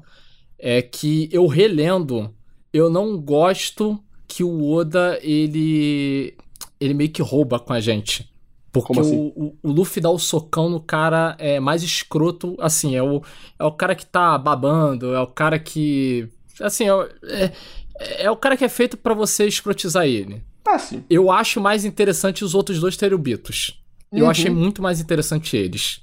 [0.59, 2.33] É que eu relendo,
[2.73, 6.33] eu não gosto que o Oda, ele.
[6.79, 8.29] ele meio que rouba com a gente.
[8.71, 9.15] Porque assim?
[9.15, 13.21] o, o, o Luffy dá o socão no cara é mais escroto, assim, é o,
[13.57, 16.27] é o cara que tá babando, é o cara que.
[16.59, 17.09] Assim, é,
[17.43, 17.51] é,
[17.99, 20.43] é o cara que é feito pra você escrotizar ele.
[20.65, 21.03] Ah, sim.
[21.09, 23.81] Eu acho mais interessante os outros dois terubitos.
[24.11, 24.29] Eu Uhum.
[24.31, 26.01] achei muito mais interessante eles.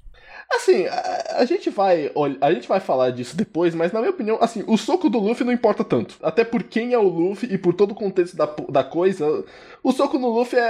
[0.55, 4.11] Assim, a, a gente vai olh- a gente vai falar disso depois, mas na minha
[4.11, 6.17] opinião, assim, o soco do Luffy não importa tanto.
[6.23, 9.45] Até por quem é o Luffy e por todo o contexto da, da coisa,
[9.83, 10.63] o soco no Luffy é,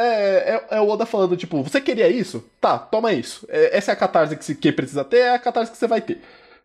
[0.71, 2.45] é, é o Oda falando, tipo, você queria isso?
[2.61, 3.45] Tá, toma isso.
[3.49, 5.89] É, essa é a catarse que, se, que precisa ter, é a catarse que você
[5.89, 6.21] vai ter.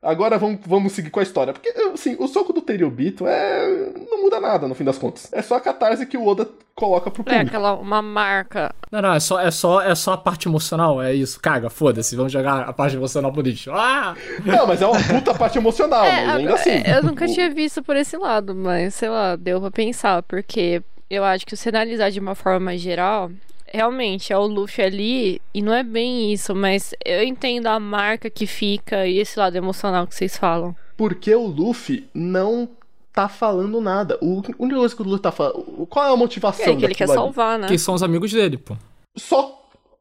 [0.07, 1.51] Agora vamos, vamos seguir com a história.
[1.53, 3.67] Porque, assim, o soco do Teriobito é.
[4.09, 5.27] não muda nada no fim das contas.
[5.33, 7.47] É só a catarse que o Oda coloca pro É público.
[7.47, 8.73] aquela uma marca.
[8.91, 11.39] Não, não, é só, é só, é só a parte emocional, é isso.
[11.41, 13.71] Caga, foda-se, vamos jogar a parte emocional pro lixo.
[13.73, 14.15] Ah!
[14.45, 16.83] Não, mas é uma puta parte emocional, É, mas ainda assim.
[16.85, 21.23] eu nunca tinha visto por esse lado, mas sei lá, deu pra pensar, porque eu
[21.23, 23.29] acho que se analisar de uma forma mais geral,
[23.74, 28.30] realmente é o Luffy ali, e não é bem isso, mas eu entendo a marca
[28.30, 30.76] que fica e esse lado emocional que vocês falam.
[30.95, 32.70] Porque o Luffy não
[33.13, 34.18] tá falando nada.
[34.22, 35.88] O a única coisa que o Luffy tá falando.
[35.89, 37.13] Qual é a motivação É que ele quer ali?
[37.13, 37.68] salvar, né?
[37.68, 38.76] Que são os amigos dele, pô.
[39.15, 39.55] Só.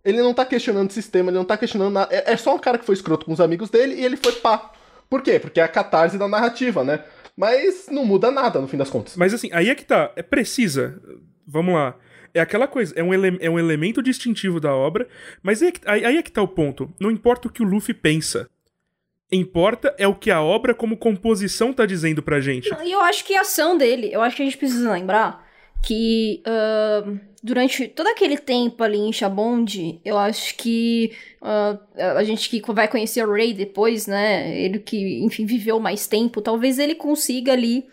[0.04, 2.14] Ele não tá questionando o sistema, ele não tá questionando nada.
[2.14, 4.32] É, é só um cara que foi escroto com os amigos dele e ele foi
[4.32, 4.70] pá.
[5.10, 5.38] Por quê?
[5.40, 7.02] Porque é a catarse da narrativa, né?
[7.36, 9.16] Mas não muda nada no fim das contas.
[9.16, 10.12] Mas assim, aí é que tá.
[10.14, 11.00] É precisa.
[11.46, 11.94] Vamos lá.
[12.36, 15.08] É aquela coisa, é um, ele- é um elemento distintivo da obra,
[15.42, 16.92] mas aí é, que, aí, aí é que tá o ponto.
[17.00, 18.48] Não importa o que o Luffy pensa.
[19.32, 22.70] Importa é o que a obra como composição tá dizendo pra gente.
[22.84, 25.44] E eu acho que a ação dele, eu acho que a gente precisa lembrar
[25.84, 31.12] que ahn, durante todo aquele tempo ali em Chabonde, eu acho que
[31.42, 31.76] ah,
[32.16, 34.56] a gente que vai conhecer o Ray depois, né?
[34.60, 37.86] Ele que, enfim, viveu mais tempo, talvez ele consiga ali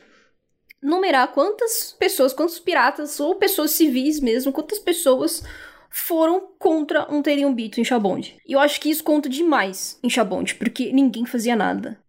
[0.83, 5.43] numerar quantas pessoas, quantos piratas ou pessoas civis mesmo, quantas pessoas
[5.89, 8.37] foram contra um Teriumbito em Chabonde.
[8.47, 11.99] E eu acho que isso conta demais em Chabonde, porque ninguém fazia nada.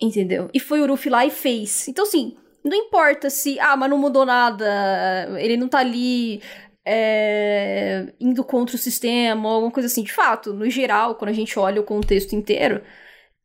[0.00, 0.50] Entendeu?
[0.52, 1.88] E foi o Ruffy lá e fez.
[1.88, 4.66] Então, assim, não importa se, ah, mas não mudou nada,
[5.38, 6.42] ele não tá ali
[6.84, 10.02] é, indo contra o sistema, alguma coisa assim.
[10.02, 12.82] De fato, no geral, quando a gente olha o contexto inteiro,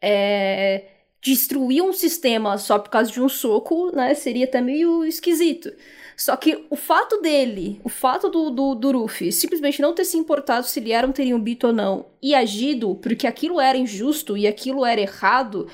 [0.01, 5.71] é, destruir um sistema só por causa de um soco, né, seria até meio esquisito.
[6.15, 10.17] Só que o fato dele, o fato do, do, do Ruffy simplesmente não ter se
[10.17, 14.45] importado se ele era um Teriumbito ou não, e agido porque aquilo era injusto e
[14.45, 15.67] aquilo era errado,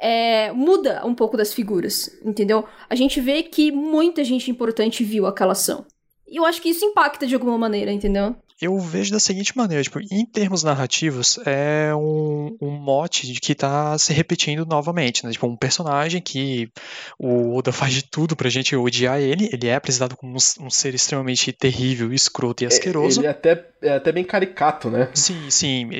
[0.00, 2.66] é, muda um pouco das figuras, entendeu?
[2.88, 5.84] A gente vê que muita gente importante viu aquela ação.
[6.26, 8.34] E eu acho que isso impacta de alguma maneira, entendeu?
[8.60, 13.98] Eu vejo da seguinte maneira, tipo, em termos narrativos, é um, um mote que tá
[13.98, 15.32] se repetindo novamente, né?
[15.32, 16.70] Tipo, um personagem que
[17.18, 20.70] o Oda faz de tudo pra gente odiar ele, ele é apresentado como um, um
[20.70, 23.20] ser extremamente terrível, escroto e asqueroso.
[23.20, 25.10] Ele é até, é até bem caricato, né?
[25.14, 25.90] Sim, sim,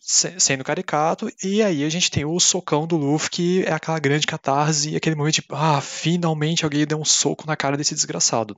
[0.00, 4.26] sendo caricato, e aí a gente tem o socão do Luffy, que é aquela grande
[4.26, 8.56] catarse, aquele momento de, ah, finalmente alguém deu um soco na cara desse desgraçado.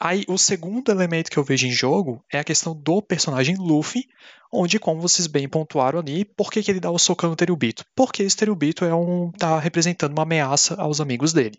[0.00, 4.04] Aí, o segundo elemento que eu vejo em jogo é a questão do personagem Luffy,
[4.52, 7.84] onde, como vocês bem pontuaram ali, por que, que ele dá o socão no Terubito?
[7.94, 11.58] Porque esse Terubito é um, tá representando uma ameaça aos amigos dele.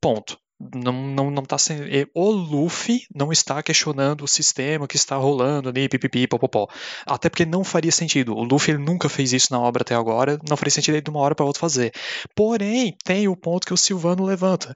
[0.00, 0.38] Ponto.
[0.72, 1.84] Não, não, não tá sendo.
[1.86, 6.68] e O Luffy não está questionando o sistema que está rolando ali, pipipi, popopó.
[7.04, 8.34] Até porque não faria sentido.
[8.34, 11.20] O Luffy nunca fez isso na obra até agora, não faria sentido ele de uma
[11.20, 11.92] hora para outra fazer.
[12.34, 14.72] Porém, tem o ponto que o Silvano levanta.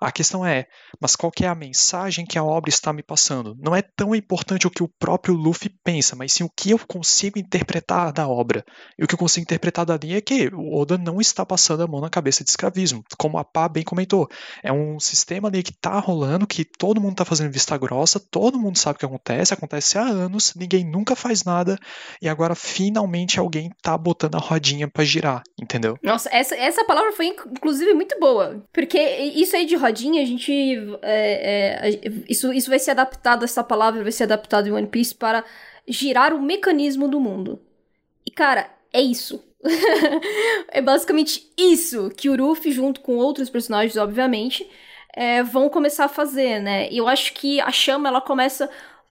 [0.00, 0.66] A questão é,
[1.00, 3.56] mas qual é a mensagem que a obra está me passando?
[3.60, 6.78] Não é tão importante o que o próprio Luffy pensa, mas sim o que eu
[6.78, 8.64] consigo interpretar da obra.
[8.98, 11.86] E o que eu consigo interpretar dali é que o Oda não está passando a
[11.86, 14.28] mão na cabeça de escravismo, como a Pá bem comentou.
[14.62, 18.58] É um sistema ali que tá rolando, que todo mundo tá fazendo vista grossa, todo
[18.58, 21.78] mundo sabe o que acontece, acontece há anos, ninguém nunca faz nada,
[22.20, 25.98] e agora finalmente alguém tá botando a rodinha pra girar, entendeu?
[26.02, 28.62] Nossa, essa, essa palavra foi inc- inclusive muito boa.
[28.72, 30.52] Porque isso aí de rodinha, a gente.
[31.02, 31.90] é, é,
[32.28, 35.44] isso, isso vai ser adaptado, essa palavra vai ser adaptada em One Piece para
[35.88, 37.60] girar o mecanismo do mundo.
[38.24, 39.42] E cara, é isso.
[40.70, 44.68] é basicamente isso que o Ruffy, junto com outros personagens, obviamente,
[45.16, 46.88] é, vão começar a fazer, né?
[46.92, 48.70] E eu acho que a chama ela começa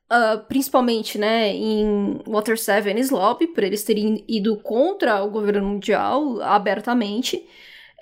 [0.09, 5.67] ah, principalmente, né, em Water 7 e Lobby, por eles terem ido contra o governo
[5.67, 7.43] mundial abertamente.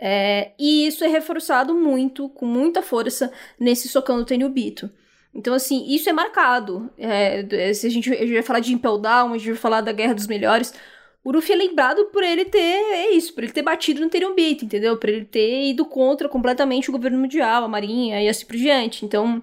[0.01, 4.91] É, e isso é reforçado muito, com muita força, nesse socão do Tenryubito.
[5.33, 6.91] Então, assim, isso é marcado.
[6.97, 9.81] É, se a gente, a gente vai falar de Impel Down, a gente vai falar
[9.81, 10.73] da Guerra dos Melhores,
[11.23, 14.65] o Luffy é lembrado por ele ter, é isso, por ele ter batido no Tenryubito,
[14.65, 14.97] entendeu?
[14.97, 19.05] Por ele ter ido contra completamente o governo mundial, a marinha e assim por diante.
[19.05, 19.41] Então,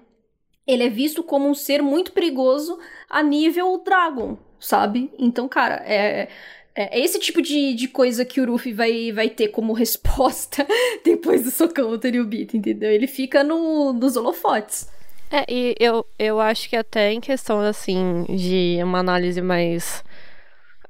[0.67, 2.77] ele é visto como um ser muito perigoso
[3.09, 5.11] a nível Dragon, sabe?
[5.17, 6.27] Então, cara, é,
[6.75, 10.67] é esse tipo de, de coisa que o Ruffy vai, vai ter como resposta
[11.03, 12.91] depois do socão do Tenryubito, entendeu?
[12.91, 14.87] Ele fica no, nos holofotes.
[15.31, 20.03] É, e eu, eu acho que até em questão, assim, de uma análise mais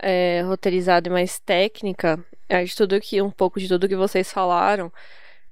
[0.01, 2.19] é, roteirizada e mais técnica,
[2.65, 4.91] de tudo que, um pouco de tudo que vocês falaram,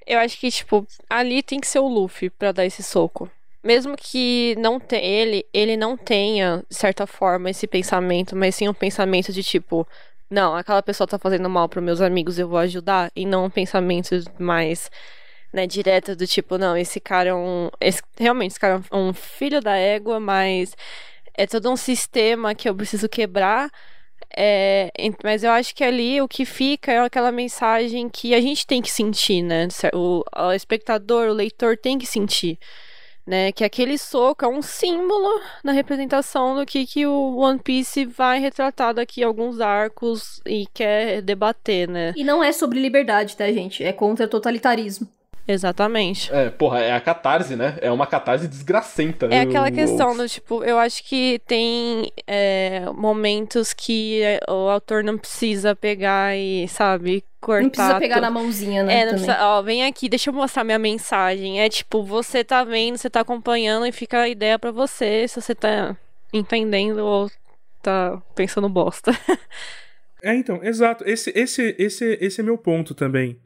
[0.06, 3.30] eu acho que, tipo, ali tem que ser o Luffy pra dar esse soco.
[3.64, 8.74] Mesmo que não ele, ele não tenha, de certa forma, esse pensamento, mas sim um
[8.74, 9.88] pensamento de tipo,
[10.30, 13.50] não, aquela pessoa tá fazendo mal para meus amigos, eu vou ajudar, e não um
[13.50, 14.90] pensamento mais
[15.52, 17.70] né, direto do tipo, não, esse cara é um.
[17.82, 20.76] Esse, realmente, esse cara é um filho da égua, mas
[21.34, 23.70] é todo um sistema que eu preciso quebrar.
[24.36, 24.92] É,
[25.24, 28.82] mas eu acho que ali o que fica é aquela mensagem que a gente tem
[28.82, 29.68] que sentir, né?
[29.94, 32.58] O, o espectador, o leitor tem que sentir.
[33.28, 38.04] Né, que aquele soco é um símbolo na representação do que, que o One Piece
[38.04, 42.12] vai retratar daqui alguns arcos e quer debater, né?
[42.18, 43.84] E não é sobre liberdade, tá, gente?
[43.84, 45.08] É contra totalitarismo.
[45.52, 46.32] Exatamente.
[46.32, 47.76] É, porra, é a catarse, né?
[47.82, 49.26] É uma catarse desgracenta.
[49.26, 49.42] É né?
[49.42, 55.04] aquela O- questão do tipo, eu acho que tem é, momentos que é, o autor
[55.04, 57.64] não precisa pegar e, sabe, cortar.
[57.64, 58.24] Não precisa pegar tudo.
[58.26, 58.94] na mãozinha, né?
[58.94, 59.26] É, não também.
[59.26, 61.60] precisa, ó, vem aqui, deixa eu mostrar minha mensagem.
[61.60, 65.42] É tipo, você tá vendo, você tá acompanhando e fica a ideia pra você se
[65.42, 65.98] você tá
[66.32, 67.32] entendendo ou
[67.82, 69.12] tá pensando bosta.
[70.22, 71.06] É, então, exato.
[71.08, 73.40] Esse, esse, esse, esse é meu ponto também.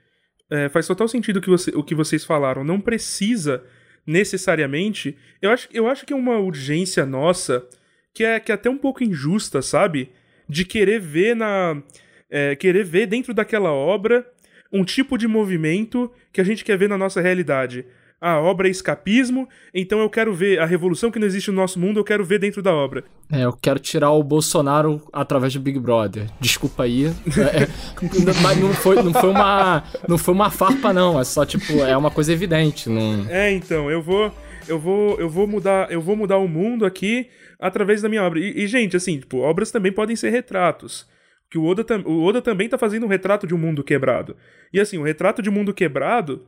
[0.54, 2.64] É, faz total sentido o que, você, o que vocês falaram.
[2.64, 3.64] Não precisa
[4.06, 5.18] necessariamente.
[5.42, 7.68] Eu acho, eu acho que é uma urgência nossa
[8.14, 10.12] que é, que é até um pouco injusta, sabe?
[10.48, 11.82] De querer ver na.
[12.30, 14.24] é, querer ver dentro daquela obra
[14.72, 17.84] um tipo de movimento que a gente quer ver na nossa realidade.
[18.24, 21.78] A obra é escapismo, então eu quero ver a revolução que não existe no nosso
[21.78, 23.04] mundo, eu quero ver dentro da obra.
[23.30, 26.30] É, eu quero tirar o Bolsonaro através do Big Brother.
[26.40, 27.08] Desculpa aí.
[27.08, 27.68] É, é,
[28.42, 29.84] mas não foi, não foi uma.
[30.08, 31.20] Não foi uma farpa, não.
[31.20, 32.88] É só, tipo, é uma coisa evidente.
[32.88, 33.30] Não...
[33.30, 34.34] É, então, eu vou.
[34.70, 37.28] Eu vou, eu vou mudar, eu vou mudar o mundo aqui
[37.60, 38.40] através da minha obra.
[38.40, 41.06] E, e, gente, assim, tipo, obras também podem ser retratos.
[41.52, 44.38] Que o Oda, o Oda também tá fazendo um retrato de um mundo quebrado.
[44.72, 46.42] E assim, o retrato de um mundo quebrado,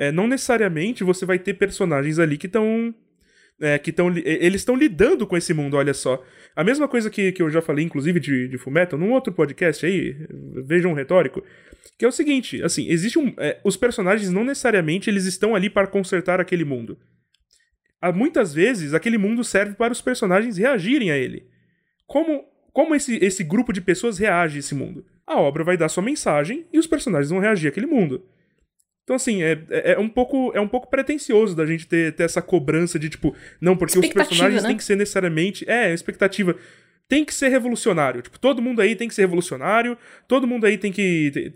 [0.00, 2.94] é, não necessariamente você vai ter personagens ali que estão
[3.60, 6.24] é, que estão eles estão lidando com esse mundo, olha só.
[6.56, 9.84] A mesma coisa que, que eu já falei, inclusive, de, de Fullmetal, num outro podcast
[9.84, 10.16] aí,
[10.64, 11.44] vejam um retórico,
[11.98, 13.34] que é o seguinte, assim, existe um...
[13.36, 16.98] É, os personagens não necessariamente eles estão ali para consertar aquele mundo.
[18.00, 21.46] Há, muitas vezes, aquele mundo serve para os personagens reagirem a ele.
[22.06, 22.42] Como,
[22.72, 25.04] como esse, esse grupo de pessoas reage a esse mundo?
[25.26, 28.24] A obra vai dar sua mensagem e os personagens vão reagir àquele mundo.
[29.10, 32.22] Então, assim, é, é, é, um pouco, é um pouco pretencioso da gente ter, ter
[32.22, 34.68] essa cobrança de, tipo, não, porque os personagens né?
[34.68, 35.68] têm que ser necessariamente.
[35.68, 36.54] É, expectativa.
[37.08, 38.22] Tem que ser revolucionário.
[38.22, 39.98] Tipo, todo mundo aí tem que ser revolucionário,
[40.28, 41.32] todo mundo aí tem que.
[41.32, 41.52] Tem,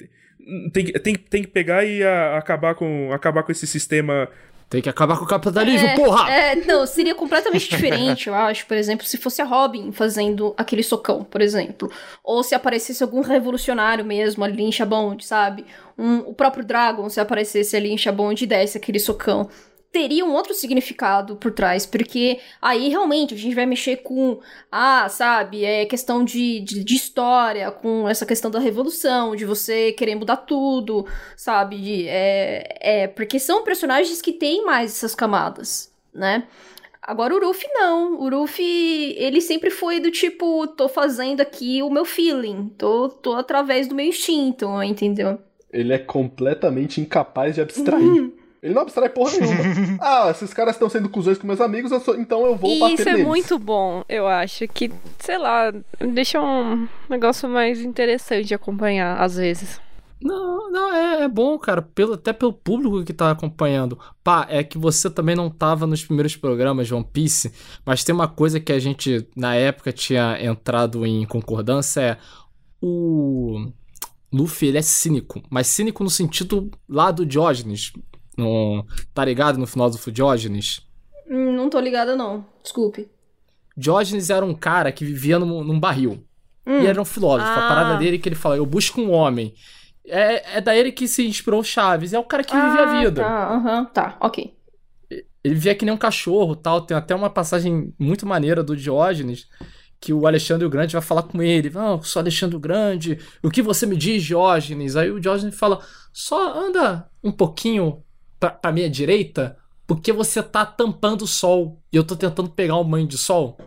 [0.72, 4.28] tem, tem, tem que pegar e a, acabar, com, acabar com esse sistema
[4.68, 6.30] tem que acabar com o capitalismo, é, porra!
[6.30, 8.66] É, não, seria completamente diferente, eu acho.
[8.66, 11.90] Por exemplo, se fosse a Robin fazendo aquele socão, por exemplo.
[12.22, 15.64] Ou se aparecesse algum revolucionário mesmo ali em Chabond, sabe?
[15.96, 19.48] Um, o próprio Dragon, se aparecesse ali em Chabond e desse aquele socão
[19.94, 24.40] teria um outro significado por trás, porque aí realmente a gente vai mexer com,
[24.70, 29.92] ah, sabe, é questão de, de, de história, com essa questão da revolução, de você
[29.92, 35.92] querer mudar tudo, sabe, de, é, é, porque são personagens que têm mais essas camadas,
[36.12, 36.48] né?
[37.00, 41.90] Agora o Ruffy não, o Ruffy, ele sempre foi do tipo, tô fazendo aqui o
[41.90, 45.38] meu feeling, tô, tô através do meu instinto, entendeu?
[45.72, 48.02] Ele é completamente incapaz de abstrair.
[48.02, 48.43] Uhum.
[48.64, 49.98] Ele não abstrai porra nenhuma.
[50.00, 52.80] ah, esses caras estão sendo cuzões com meus amigos, eu sou, então eu vou e
[52.80, 53.26] bater isso é neles.
[53.26, 54.66] muito bom, eu acho.
[54.68, 59.78] Que, sei lá, deixa um negócio mais interessante de acompanhar, às vezes.
[60.18, 63.98] Não, não, é, é bom, cara, pelo, até pelo público que tá acompanhando.
[64.22, 67.52] Pá, é que você também não tava nos primeiros programas de One Piece,
[67.84, 72.18] mas tem uma coisa que a gente, na época, tinha entrado em concordância, é
[72.80, 73.66] o...
[74.32, 77.92] Luffy, ele é cínico, mas cínico no sentido lá do Diógenes,
[78.36, 80.80] no, tá ligado no filósofo Diógenes?
[81.28, 82.44] Hum, não tô ligada, não.
[82.62, 83.08] Desculpe.
[83.76, 86.24] Diógenes era um cara que vivia num, num barril.
[86.66, 86.80] Hum.
[86.80, 87.48] E era um filósofo.
[87.48, 87.66] Ah.
[87.66, 89.54] A parada dele é que ele fala: Eu busco um homem.
[90.06, 92.12] É, é da ele que se inspirou Chaves.
[92.12, 93.22] É o cara que ah, vive a vida.
[93.22, 94.54] Tá, aham, tá, ok.
[95.10, 96.80] Ele vivia que nem um cachorro tal.
[96.80, 99.48] Tem até uma passagem muito maneira do Diógenes
[100.00, 101.70] que o Alexandre o Grande vai falar com ele.
[101.70, 103.18] Não, oh, sou Alexandre o Grande.
[103.42, 104.96] O que você me diz, Diógenes?
[104.96, 105.80] Aí o Diógenes fala:
[106.12, 108.02] só anda um pouquinho
[108.44, 112.78] pra, pra minha direita porque você tá tampando o sol e eu tô tentando pegar
[112.78, 113.58] um banho de sol.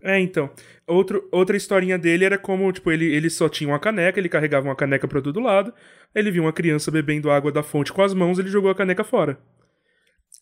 [0.00, 0.50] É, então.
[0.86, 4.68] Outro, outra historinha dele era como, tipo, ele, ele só tinha uma caneca, ele carregava
[4.68, 5.72] uma caneca pra todo lado,
[6.14, 9.04] ele viu uma criança bebendo água da fonte com as mãos, ele jogou a caneca
[9.04, 9.38] fora.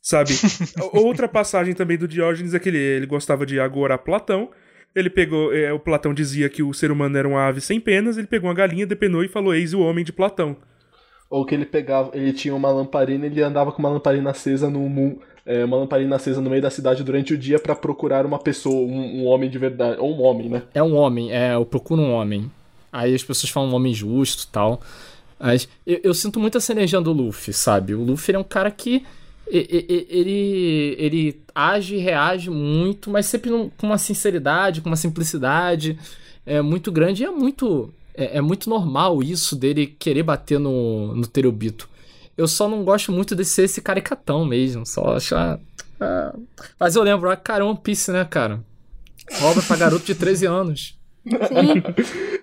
[0.03, 0.31] Sabe?
[0.93, 4.51] outra passagem também do Diógenes é que ele, ele gostava de agorar Platão.
[4.95, 5.55] Ele pegou.
[5.55, 8.49] É, o Platão dizia que o ser humano era uma ave sem penas, ele pegou
[8.49, 10.57] uma galinha, depenou e falou: Eis o homem de Platão.
[11.31, 15.17] Ou que ele pegava, ele tinha uma lamparina, ele andava com uma lamparina acesa no
[15.47, 18.87] é, uma lamparina acesa no meio da cidade durante o dia para procurar uma pessoa,
[18.87, 20.63] um, um, homem de verdade, ou um homem, né?
[20.75, 22.51] É um homem, é, eu procuro um homem.
[22.93, 24.81] Aí as pessoas falam um homem justo, tal.
[25.39, 27.95] Mas eu, eu sinto muito essa energia do Luffy, sabe?
[27.95, 29.05] O Luffy é um cara que
[29.47, 35.99] ele, ele age e reage muito, mas sempre com uma sinceridade, com uma simplicidade
[36.47, 41.15] é muito grande e é muito é, é, muito normal isso dele querer bater no,
[41.15, 41.89] no Terubito.
[42.37, 44.87] Eu só não gosto muito de ser esse caricatão mesmo.
[44.87, 45.59] Só achar.
[46.01, 46.35] Ah.
[46.79, 48.61] Mas eu lembro, ah, cara, One Piece, né, cara?
[49.43, 50.99] Obra pra garoto de 13 anos.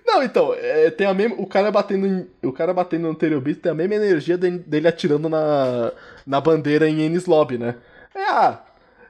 [0.06, 1.36] Não, então, é, tem a mesma.
[1.38, 5.28] O cara batendo O cara batendo no Terubito tem a mesma energia dele, dele atirando
[5.28, 5.92] na,
[6.26, 7.74] na bandeira em Ennis Lobby, né?
[8.14, 8.62] É, ah,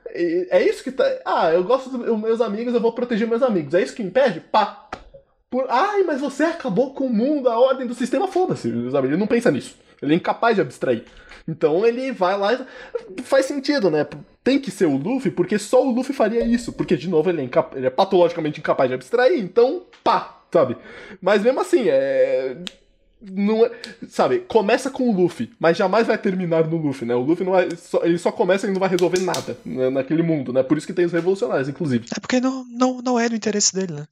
[0.07, 1.05] é isso que tá.
[1.25, 3.75] Ah, eu gosto dos meus amigos, eu vou proteger meus amigos.
[3.75, 4.41] É isso que impede?
[4.41, 4.89] Pá!
[5.51, 9.09] Por, Ai, mas você acabou com o mundo, a ordem do sistema, foda-se, sabe?
[9.09, 9.77] Ele não pensa nisso.
[10.01, 11.05] Ele é incapaz de abstrair.
[11.47, 12.53] Então ele vai lá
[13.17, 14.07] e faz sentido, né?
[14.45, 16.73] Tem que ser o Luffy, porque só o Luffy faria isso.
[16.73, 17.75] Porque, de novo, ele é, incap...
[17.75, 20.77] ele é patologicamente incapaz de abstrair, então, pá, sabe?
[21.21, 22.57] Mas mesmo assim, é.
[23.21, 23.73] Não é,
[24.09, 27.17] sabe, começa com o Luffy, mas jamais vai terminar no Luffy, né?
[27.17, 30.23] O Luffy não vai, só, ele só começa e não vai resolver nada né, naquele
[30.23, 30.63] mundo, né?
[30.63, 32.07] Por isso que tem os revolucionários, inclusive.
[32.17, 34.07] É porque não, não, não é do interesse dele, né?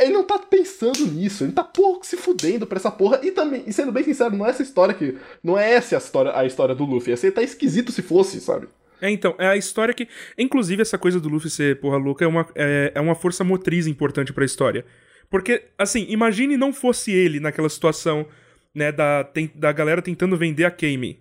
[0.00, 3.20] Ele não tá pensando nisso, ele tá pouco se fudendo pra essa porra.
[3.22, 5.16] E também, e sendo bem sincero, não é essa história que.
[5.42, 7.12] Não é essa a história, a história do Luffy.
[7.12, 8.68] Essa tá esquisito se fosse, sabe?
[9.00, 10.08] É, então, é a história que.
[10.38, 13.86] Inclusive, essa coisa do Luffy ser porra louca é uma, é, é uma força motriz
[13.86, 14.84] importante pra história.
[15.30, 18.26] Porque, assim, imagine não fosse ele naquela situação,
[18.74, 21.20] né, da, tem, da galera tentando vender a Kame.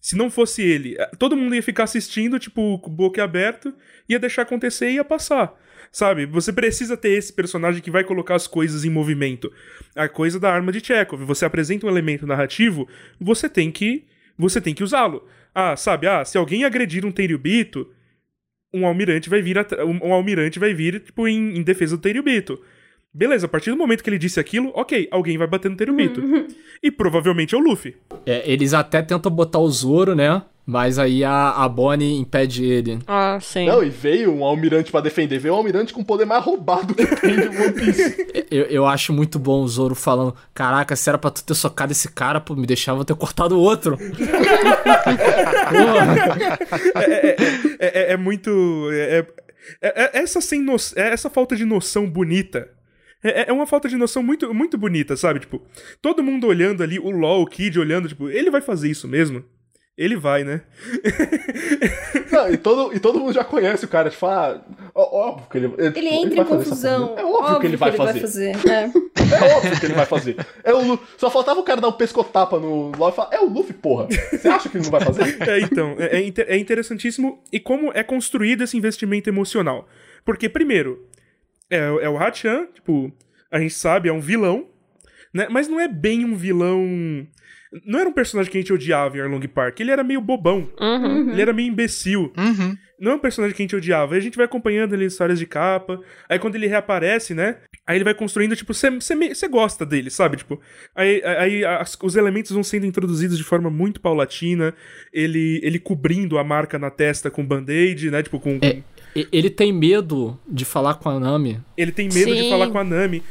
[0.00, 3.74] Se não fosse ele, todo mundo ia ficar assistindo, tipo, boca aberto,
[4.08, 5.54] ia deixar acontecer e ia passar.
[5.92, 6.24] Sabe?
[6.26, 9.52] Você precisa ter esse personagem que vai colocar as coisas em movimento.
[9.96, 11.24] A coisa da arma de Chekhov.
[11.24, 12.88] Você apresenta um elemento narrativo,
[13.20, 14.04] você tem que
[14.40, 15.26] você tem que usá-lo.
[15.54, 16.06] Ah, sabe?
[16.06, 17.88] Ah, se alguém agredir um Tenryubito,
[18.72, 22.58] um almirante vai vir, um, um almirante vai vir, tipo, em, em defesa do Tenryubito.
[23.12, 26.22] Beleza, a partir do momento que ele disse aquilo, ok, alguém vai bater no Tenryubito.
[26.82, 27.94] E provavelmente é o Luffy.
[28.24, 30.42] É, eles até tentam botar o Zoro, né?
[30.70, 33.00] Mas aí a, a Bonnie impede ele.
[33.04, 33.66] Ah, sim.
[33.66, 35.40] Não, e veio um almirante pra defender.
[35.40, 38.30] Veio um almirante com o poder mais roubado que tem de One Piece.
[38.50, 41.92] Eu, eu acho muito bom o Zoro falando: Caraca, se era pra tu ter socado
[41.92, 43.96] esse cara, pô, me deixava eu ter cortado o outro.
[45.70, 46.58] Porra.
[47.02, 47.36] É,
[47.80, 48.88] é- é muito.
[48.92, 49.26] É,
[49.82, 52.68] é- é- essa, sem no- é essa falta de noção bonita.
[53.22, 55.40] É, é uma falta de noção muito, muito bonita, sabe?
[55.40, 55.62] Tipo,
[56.00, 59.44] todo mundo olhando ali, o LOL, o Kid olhando, tipo, ele vai fazer isso mesmo?
[60.00, 60.62] Ele vai, né?
[62.32, 64.08] Não, e todo, e todo mundo já conhece o cara.
[64.08, 64.58] Tipo, ah,
[64.94, 65.66] ó- óbvio que ele.
[65.76, 67.18] Ele, Ele entra vai em fazer confusão.
[67.18, 68.56] É óbvio, que ele vai fazer.
[68.66, 68.90] É.
[69.30, 70.36] É óbvio que ele vai fazer.
[70.64, 73.46] É o Só faltava o cara dar um pescotapa no LOL e falar: É o
[73.46, 74.08] Luffy, porra.
[74.08, 75.36] Você acha que ele não vai fazer?
[75.46, 79.86] É, então, é, é é interessantíssimo e como é construído esse investimento emocional.
[80.24, 81.06] Porque, primeiro,
[81.68, 83.12] é, é o Hachan, tipo,
[83.50, 84.66] a gente sabe, é um vilão,
[85.32, 85.46] né?
[85.50, 87.26] Mas não é bem um vilão.
[87.86, 89.78] Não era um personagem que a gente odiava em Arlong Park.
[89.80, 90.68] Ele era meio bobão.
[90.80, 91.30] Uhum.
[91.30, 92.32] Ele era meio imbecil.
[92.36, 92.76] Uhum.
[92.98, 94.14] Não é um personagem que a gente odiava.
[94.14, 96.00] Aí a gente vai acompanhando ele em histórias de capa.
[96.28, 97.58] Aí quando ele reaparece, né?
[97.86, 100.36] Aí ele vai construindo, tipo, você gosta dele, sabe?
[100.36, 100.60] Tipo,
[100.94, 104.74] aí, aí as- os elementos vão sendo introduzidos de forma muito paulatina.
[105.12, 108.22] Ele, ele cobrindo a marca na testa com band-aid, né?
[108.22, 108.58] Tipo, com.
[108.62, 108.78] É.
[109.14, 111.60] E- Ele tem medo de falar com a Nami.
[111.76, 112.50] Ele tem medo de Sim.
[112.50, 113.22] falar com a Nami.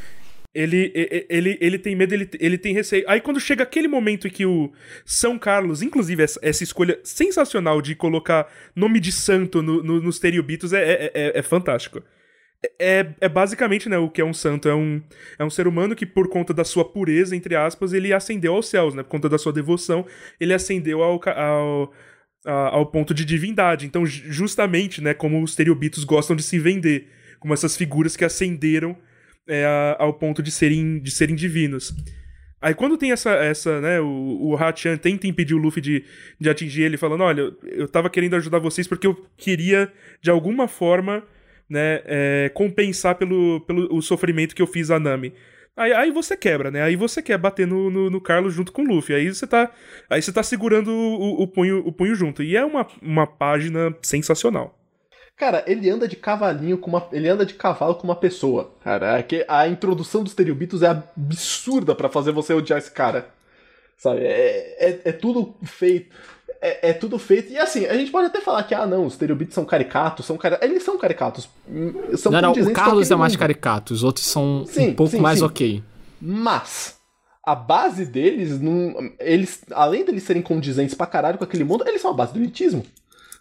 [0.51, 0.91] Ele,
[1.29, 3.05] ele, ele tem medo, ele, ele tem receio.
[3.07, 4.71] Aí quando chega aquele momento em que o
[5.05, 10.17] São Carlos, inclusive essa, essa escolha sensacional de colocar nome de santo no, no- nos
[10.17, 12.01] Teriubitos é, é, é, é fantástico.
[12.79, 14.67] É, é basicamente né, o que é um santo.
[14.67, 15.01] É um,
[15.37, 18.67] é um ser humano que, por conta da sua pureza, entre aspas, ele ascendeu aos
[18.67, 19.03] céus, né?
[19.03, 20.05] Por conta da sua devoção,
[20.39, 21.93] ele ascendeu ao, ao,
[22.45, 23.85] ao ponto de divindade.
[23.85, 27.07] Então, ju- justamente, né, como os Teriubitos gostam de se vender,
[27.39, 28.97] como essas figuras que ascenderam
[29.49, 31.93] é, ao ponto de serem, de serem divinos.
[32.61, 36.03] Aí quando tem essa, essa né, o, o Hachan tenta impedir o Luffy de,
[36.39, 39.91] de atingir ele, falando, olha, eu, eu tava querendo ajudar vocês porque eu queria,
[40.21, 41.23] de alguma forma,
[41.69, 45.33] né, é, compensar pelo, pelo o sofrimento que eu fiz a Nami.
[45.77, 46.81] Aí, aí você quebra, né?
[46.81, 49.15] Aí você quer bater no, no, no Carlos junto com o Luffy.
[49.15, 49.71] Aí você tá,
[50.09, 52.43] aí você tá segurando o, o punho, o punho junto.
[52.43, 54.77] E é uma, uma página sensacional.
[55.39, 57.07] Cara, ele anda de cavalinho com uma.
[57.13, 58.71] Ele anda de cavalo com uma pessoa.
[58.83, 63.29] Cara, é que a introdução dos Teriubitos é absurda pra fazer você odiar esse cara.
[63.97, 64.19] Sabe?
[64.25, 66.13] É, é, é tudo feito.
[66.61, 67.53] É, é tudo feito.
[67.53, 70.35] E assim, a gente pode até falar que, ah, não, os Teriubitos são caricatos, são
[70.35, 70.57] cari...
[70.61, 71.47] Eles são caricatos.
[72.17, 73.39] São não, não, o Carlos é mais mundo.
[73.39, 75.45] caricato, os outros são Sim, um pouco sim, mais sim.
[75.45, 75.83] ok.
[76.19, 76.97] Mas
[77.45, 82.01] a base deles, não, eles, além deles serem condizentes pra caralho com aquele mundo, eles
[82.01, 82.85] são a base do elitismo.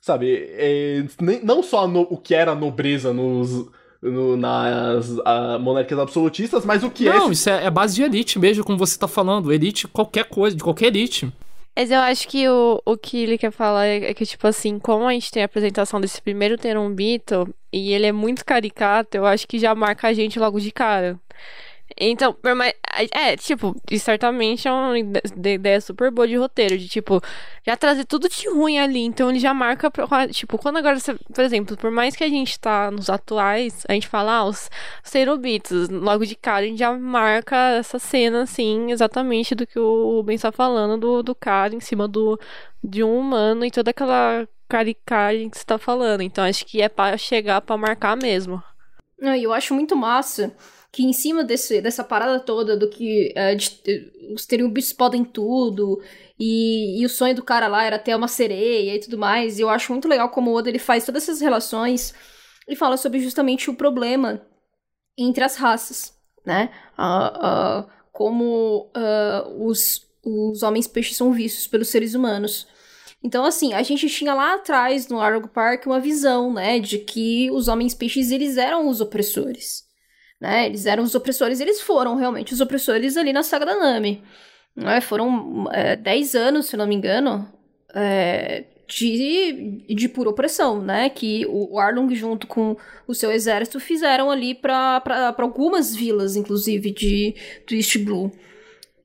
[0.00, 0.48] Sabe?
[0.52, 3.66] É, nem- não só no- o que era a nobreza nos,
[4.00, 7.32] no- nas ah, monarquias absolutistas, mas o que Não, é.
[7.32, 9.52] isso é, é base de elite mesmo, como você tá falando.
[9.52, 11.30] Elite, qualquer coisa, de qualquer elite.
[11.76, 15.06] Mas eu acho que o, o que ele quer falar é que, tipo assim, como
[15.06, 19.46] a gente tem a apresentação desse primeiro Terumbito, e ele é muito caricato, eu acho
[19.46, 21.16] que já marca a gente logo de cara.
[22.00, 22.74] Então, por mais-
[23.12, 27.20] é, tipo, certamente é uma ide- de- ideia super boa de roteiro, de tipo,
[27.66, 29.90] já trazer tudo de ruim ali, então ele já marca,
[30.30, 33.94] tipo, quando agora você, por exemplo, por mais que a gente tá nos atuais, a
[33.94, 34.70] gente fala, ah, os
[35.02, 40.22] Cerubitos, logo de cara a gente já marca essa cena, assim, exatamente do que o
[40.22, 42.38] Ben está falando, do, do cara em cima do,
[42.82, 46.88] de um humano e toda aquela caricagem que você tá falando, então acho que é
[46.88, 48.62] pra chegar pra marcar mesmo.
[49.20, 50.54] Eu acho muito massa
[50.98, 53.80] que em cima desse, dessa parada toda do que é, de-
[54.34, 56.02] os Teriubitos podem tudo
[56.36, 59.62] e, e o sonho do cara lá era ter uma sereia e tudo mais, e
[59.62, 62.12] eu acho muito legal como o Oda ele faz todas essas relações
[62.68, 64.44] e fala sobre justamente o problema
[65.16, 66.12] entre as raças,
[66.44, 66.68] né?
[66.96, 72.66] Ah, ah, como ah, os, os homens peixes são vistos pelos seres humanos.
[73.22, 77.48] Então, assim, a gente tinha lá atrás, no Argo Park, uma visão, né, de que
[77.52, 79.84] os homens peixes, eles eram os opressores,
[80.40, 84.22] né, eles eram os opressores, eles foram realmente os opressores ali na saga da Nami,
[84.74, 87.50] né, foram é, 10 anos, se não me engano,
[87.94, 92.76] é, de, de pura opressão, né, que o Arlong junto com
[93.06, 97.34] o seu exército fizeram ali para algumas vilas, inclusive, de,
[97.70, 98.32] East Blue.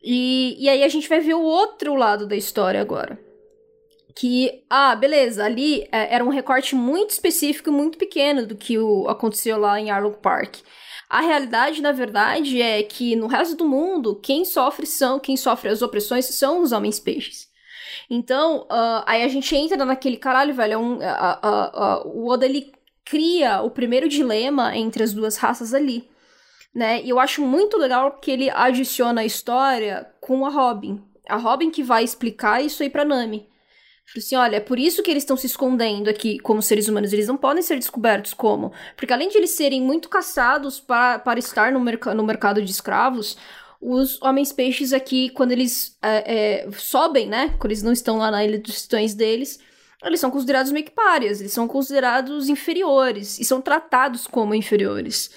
[0.04, 3.18] E, e aí a gente vai ver o outro lado da história agora
[4.16, 8.78] que, ah, beleza, ali é, era um recorte muito específico e muito pequeno do que
[8.78, 10.58] o, aconteceu lá em Arlong Park.
[11.14, 15.70] A realidade, na verdade, é que no resto do mundo, quem sofre são, quem sofre
[15.70, 17.48] as opressões são os homens peixes.
[18.10, 22.46] Então, ah, aí a gente entra naquele caralho, velho, é um, a- a- o Oda,
[22.48, 22.72] ele
[23.06, 26.10] cria o primeiro dilema entre as duas raças ali.
[26.74, 27.04] Né?
[27.04, 31.00] E eu acho muito legal que ele adiciona a história com a Robin.
[31.30, 33.48] A Robin que vai explicar isso aí pra Nami.
[34.16, 37.12] Assim, olha, é por isso que eles estão se escondendo aqui como seres humanos.
[37.14, 38.72] Eles não podem ser descobertos como.
[38.96, 42.70] Porque além de eles serem muito caçados para, para estar no, merc no mercado de
[42.70, 43.38] escravos,
[43.82, 47.56] os homens-peixes aqui, quando eles é, é, sobem, né?
[47.60, 49.60] Quando eles não estão lá na Ilha dos Titãs deles,
[50.04, 55.32] eles são considerados meio que párias, eles são considerados inferiores e são tratados como inferiores.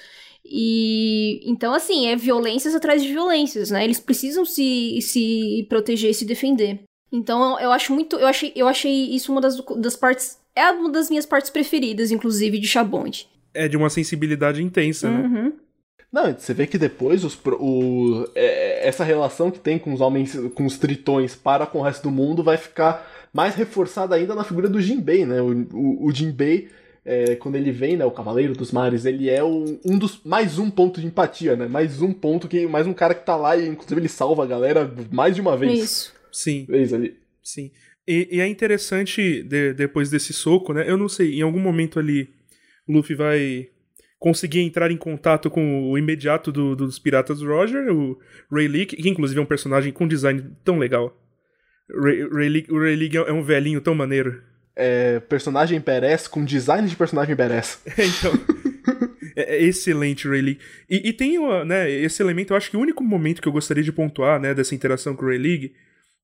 [0.45, 3.83] E então, assim, é violências atrás de violências, né?
[3.83, 6.83] Eles precisam se, se proteger e se defender.
[7.11, 8.15] Então, eu acho muito.
[8.17, 10.37] Eu achei, eu achei isso uma das, das partes.
[10.55, 13.29] É uma das minhas partes preferidas, inclusive, de Chabonde.
[13.53, 15.19] É de uma sensibilidade intensa, né?
[15.27, 15.53] Uhum.
[16.11, 19.99] Não, você vê que depois os, pro- o, é, essa relação que tem com os
[20.01, 24.33] homens, com os tritões para com o resto do mundo vai ficar mais reforçada ainda
[24.33, 25.41] na figura do Jinbei, né?
[25.41, 26.69] O, o, o Jinbei,
[27.05, 30.57] é, quando ele vem, né, o Cavaleiro dos Mares, ele é um, um dos mais
[30.57, 31.67] um ponto de empatia, né?
[31.67, 34.47] Mais um ponto que mais um cara que tá lá e inclusive ele salva a
[34.47, 35.83] galera mais de uma vez.
[35.83, 36.16] Isso.
[36.37, 36.65] Sim.
[36.69, 37.15] Vez ali.
[37.41, 37.71] Sim.
[38.07, 40.83] E, e é interessante, de- depois desse soco, né?
[40.87, 42.29] Eu não sei, em algum momento ali,
[42.87, 43.69] o Luffy vai
[44.19, 48.17] conseguir entrar em contato com o imediato do- dos piratas Roger, o
[48.51, 51.15] Rayleigh, que inclusive é um personagem com design tão legal.
[51.89, 54.41] Ray, Rayleigh, o Rayleigh é um velhinho tão maneiro.
[54.75, 57.81] É, personagem badass com design de personagem badass.
[57.97, 58.31] então.
[59.35, 60.59] É é excelente, Rayleigh.
[60.89, 63.83] E, e tem né, esse elemento, eu acho que o único momento que eu gostaria
[63.83, 65.73] de pontuar, né, dessa interação com o Rayleigh,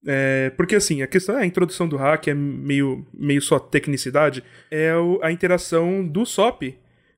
[0.05, 4.95] é, porque assim, a questão a introdução do hack é meio, meio só tecnicidade, é
[4.95, 6.61] o- a interação do Sop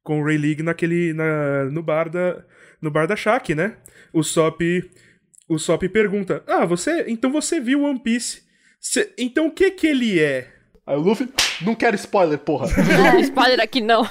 [0.04, 2.44] com o Rayleigh naquele, na, no bar da,
[2.82, 3.78] no bar da Shaq, né?
[4.14, 4.62] O Sop,
[5.50, 8.44] o Sop pergunta, ah, você, então você viu One Piece,
[8.80, 10.54] Cê- então o que que ele é?
[10.88, 11.28] Aí o Luffy,
[11.62, 12.68] não quero spoiler, porra.
[13.22, 14.08] Spoiler aqui não.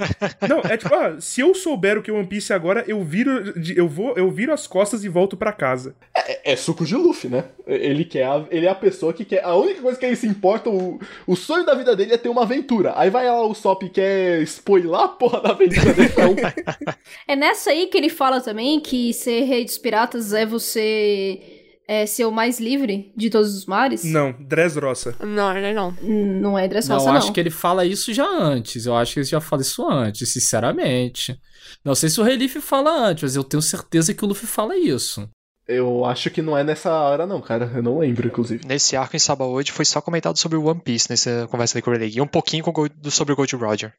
[0.46, 3.54] Não, é tipo, ah, se eu souber o que é One Piece agora, eu viro,
[3.74, 5.94] eu vou, eu viro as costas e volto pra casa.
[6.14, 7.44] É, é suco de Luffy, né?
[7.66, 9.42] Ele quer, a- ele é a pessoa que quer.
[9.44, 12.28] A única coisa que ele se importa, o, o sonho da vida dele é ter
[12.28, 12.92] uma aventura.
[12.96, 16.10] Aí vai lá o Sop e quer spoiler a porra da aventura dele.
[16.12, 16.34] Então,
[17.26, 21.57] É nessa aí que ele fala também que ser rei dos piratas é você
[21.88, 24.04] é, ser o mais livre de todos os mares?
[24.04, 25.16] Não, Dressrosa.
[25.20, 25.90] Não, não, não.
[26.02, 27.18] Não é Não, Dressrosa, eu não.
[27.18, 28.84] acho que ele fala isso já antes.
[28.86, 31.36] Eu acho que ele já fala isso antes, sinceramente.
[31.84, 34.76] Não sei se o Relief fala antes, mas eu tenho certeza que o Luffy fala
[34.76, 35.28] isso.
[35.66, 37.70] eu acho que não é nessa hora, não, cara.
[37.74, 38.66] Eu não lembro, inclusive.
[38.66, 41.90] Nesse arco em Sabaody foi só comentado sobre o One Piece nessa conversa ali com
[41.90, 42.16] o Rayleigh.
[42.18, 42.64] E um pouquinho
[43.10, 43.92] sobre o Gold Roger.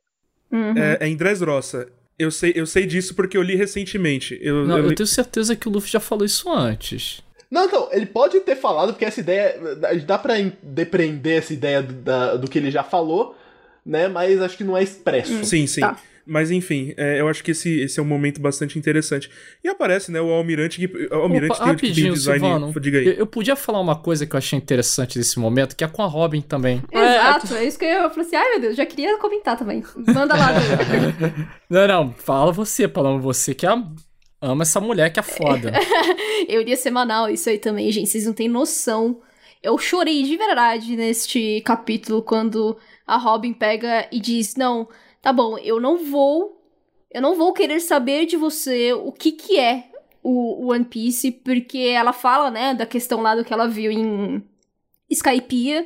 [0.51, 0.77] Uhum.
[0.77, 1.87] É, é em Dressrosa.
[2.17, 4.37] Eu sei, eu sei disso porque eu li recentemente.
[4.41, 7.21] Eu, Não, eu eu li- tenho certeza que o Luffy já falou isso antes.
[7.49, 9.59] Não, então, ele pode ter falado, porque essa ideia.
[10.05, 13.35] Dá pra depreender essa ideia do, da- do que ele já falou,
[13.85, 14.07] né?
[14.07, 15.43] Mas acho que não é expresso.
[15.43, 15.81] Sim, sim.
[15.81, 15.97] Tá.
[16.31, 19.31] Mas enfim, é, eu acho que esse, esse é um momento bastante interessante.
[19.63, 21.07] E aparece, né, o Almirante que.
[21.11, 22.39] O Almirante Opa, tem, que tem rapidinho, design.
[22.39, 22.79] Silvano.
[22.79, 23.07] Diga aí.
[23.07, 26.03] Eu, eu podia falar uma coisa que eu achei interessante desse momento, que é com
[26.03, 26.83] a Robin também.
[26.91, 29.83] Exato, é isso que eu falei assim, ai meu Deus, já queria comentar também.
[30.13, 30.49] Manda lá.
[31.67, 33.83] Não, não, fala você, falando você que a-
[34.41, 35.71] ama essa mulher que é foda.
[36.47, 39.21] eu iria semanal isso aí também, gente, vocês não têm noção.
[39.61, 44.87] Eu chorei de verdade neste capítulo quando a Robin pega e diz, não,
[45.21, 46.61] tá bom, eu não vou,
[47.11, 49.89] eu não vou querer saber de você o que que é
[50.23, 54.43] o One Piece, porque ela fala, né, da questão lá do que ela viu em
[55.09, 55.85] Skypiea,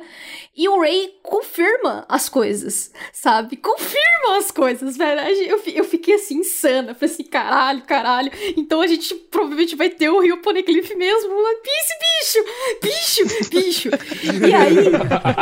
[0.56, 3.56] e o Ray confirma as coisas, sabe?
[3.56, 5.20] Confirma as coisas, velho.
[5.20, 6.94] Eu, eu fiquei assim, insana.
[6.94, 8.30] Falei assim, caralho, caralho.
[8.56, 11.34] Então a gente provavelmente vai ter o Rio Poneglyph mesmo.
[11.62, 12.44] Piece, bicho!
[12.82, 13.50] Bicho!
[13.50, 13.88] Bicho!
[14.46, 14.76] E aí,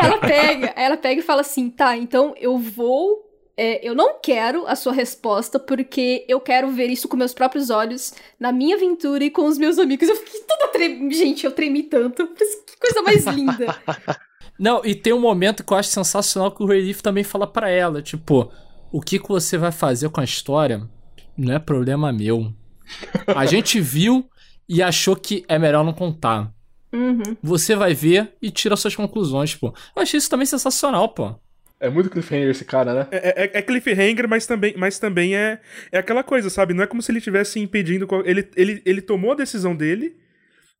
[0.04, 3.31] ela pega, ela pega e fala assim, tá, então eu vou...
[3.56, 7.70] é, eu não quero a sua resposta porque eu quero ver isso com meus próprios
[7.70, 10.08] olhos na minha aventura e com os meus amigos.
[10.08, 11.14] Eu fiquei toda tremendo.
[11.14, 12.26] Gente, eu tremi tanto.
[12.28, 13.76] Que coisa mais linda.
[14.58, 17.68] Não, e tem um momento que eu acho sensacional que o Relief também fala pra
[17.68, 18.50] ela, tipo,
[18.92, 20.88] o que que você vai fazer com a história
[21.36, 22.52] não é problema meu.
[23.34, 24.28] A gente viu
[24.68, 26.52] e achou que é melhor não contar.
[26.92, 27.36] Uhum.
[27.42, 29.74] Você vai ver e tira suas conclusões, pô.
[29.96, 31.34] Eu achei isso também sensacional, pô.
[31.82, 33.06] É muito cliffhanger esse cara, né?
[33.10, 35.58] É, é- é cliffhanger, mas também, mas também é,
[35.90, 36.72] é aquela coisa, sabe?
[36.72, 38.06] Não é como se ele estivesse impedindo.
[38.24, 40.14] Ele, ele, ele tomou a decisão dele,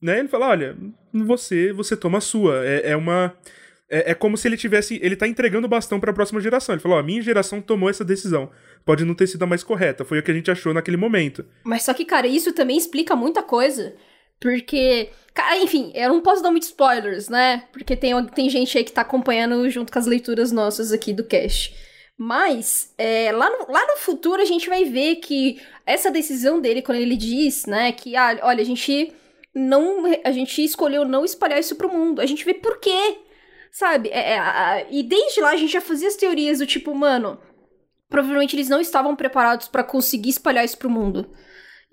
[0.01, 0.21] né?
[0.21, 0.77] Ele fala: olha,
[1.13, 2.65] você, você toma a sua.
[2.65, 3.35] É, é uma.
[3.91, 5.01] É, é como se ele tivesse.
[5.03, 6.73] Ele tá entregando o bastão pra próxima geração.
[6.75, 8.49] Ele falou: ó, a minha geração tomou essa decisão.
[8.85, 10.05] Pode não ter sido a mais correta.
[10.05, 11.45] Foi o que a gente achou naquele momento.
[11.65, 13.95] Mas só que, cara, isso também explica muita coisa.
[14.43, 15.09] Porque,
[15.63, 17.65] enfim, eu não posso dar muitos spoilers, né?
[17.73, 21.23] Porque tem, tem gente aí que tá acompanhando junto com as leituras nossas aqui do
[21.23, 21.73] cast.
[22.19, 26.83] Mas, é, lá, no, lá no futuro, a gente vai ver que essa decisão dele,
[26.83, 29.13] quando ele diz, né, que, ah, olha, a gente
[29.55, 30.05] não.
[30.25, 32.21] A gente escolheu não espalhar isso pro mundo.
[32.21, 33.19] A gente vê por quê.
[33.71, 34.11] Sabe?
[34.11, 37.41] É, é, e desde lá a gente já fazia as teorias do tipo, mano,
[38.09, 41.31] provavelmente eles não estavam preparados pra conseguir espalhar isso pro mundo.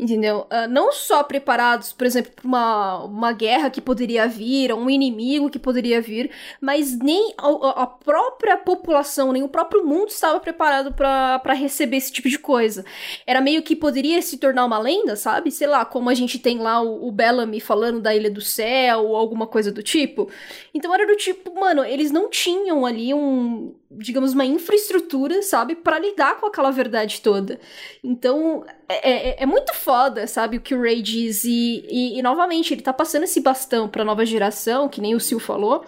[0.01, 0.47] Entendeu?
[0.49, 5.49] Ah, não só preparados, por exemplo, pra uma, uma guerra que poderia vir, um inimigo
[5.49, 6.31] que poderia vir,
[6.61, 12.13] mas nem a, a- própria população, nem o próprio mundo estava preparado pra receber esse
[12.13, 12.85] tipo de coisa.
[13.27, 15.51] Era meio que poderia se tornar uma lenda, sabe?
[15.51, 19.03] Sei lá, como a gente tem lá o, o Bellamy falando da Ilha do Céu,
[19.05, 20.29] ou alguma coisa do tipo.
[20.73, 25.97] Então era do tipo, mano, eles não tinham ali um, digamos, uma infraestrutura, sabe, Pra
[25.99, 27.59] lidar com aquela verdade toda.
[28.03, 31.43] Então, é, é, é muito foda, sabe, o que o Ray diz.
[31.43, 35.19] E, e, e, novamente, ele tá passando esse bastão pra nova geração, que nem o
[35.19, 35.83] Sil falou.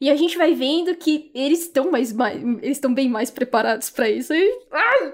[0.00, 3.90] E a gente vai vendo que eles estão mais, mais eles estão bem mais preparados
[3.90, 4.32] pra isso.
[4.32, 5.12] E, ah,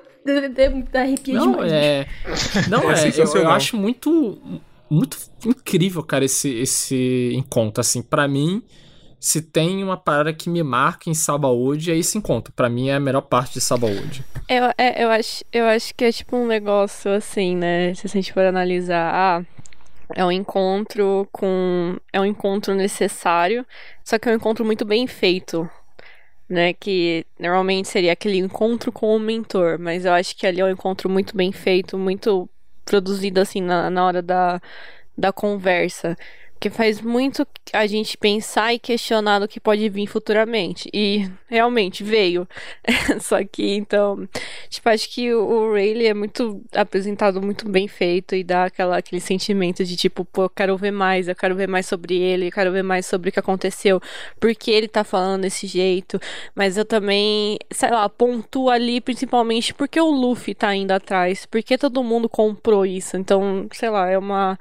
[0.92, 1.72] dá arrepia Não, demais.
[1.72, 2.06] é.
[2.68, 3.12] Não, É é.
[3.16, 4.38] eu, eu acho muito.
[4.88, 7.80] Muito incrível, cara, esse, esse encontro.
[7.80, 8.62] Assim, pra mim,
[9.18, 12.52] se tem uma parada que me marca em Sabaúde, é esse encontro.
[12.52, 14.24] Pra mim é a melhor parte de Sabaúde.
[14.48, 17.94] Eu, é, eu, acho, eu acho que é tipo um negócio assim, né?
[17.94, 19.44] Se a gente for analisar, ah,
[20.14, 21.96] é um encontro com.
[22.12, 23.66] É um encontro necessário,
[24.04, 25.68] só que é um encontro muito bem feito.
[26.48, 30.64] Né, que normalmente seria aquele encontro com o mentor, mas eu acho que ali é
[30.64, 32.48] um encontro muito bem feito, muito
[32.84, 34.62] produzido assim na, na hora da,
[35.18, 36.16] da conversa.
[36.58, 40.88] Que faz muito a gente pensar e questionar do que pode vir futuramente.
[40.92, 42.48] E realmente veio.
[43.20, 44.28] Só que, então,
[44.68, 49.20] tipo, acho que o, Rayleigh é muito apresentado muito bem feito e dá aquela, aquele
[49.20, 52.52] sentimento de tipo, pô, eu quero ver mais, eu quero ver mais sobre ele, eu
[52.52, 54.00] quero ver mais sobre o que aconteceu,
[54.40, 56.20] porque ele tá falando desse jeito.
[56.54, 61.78] Mas eu também, sei lá, pontuo ali principalmente porque o Luffy tá indo atrás, porque
[61.78, 63.16] todo mundo comprou isso.
[63.16, 64.58] Então, sei lá, é uma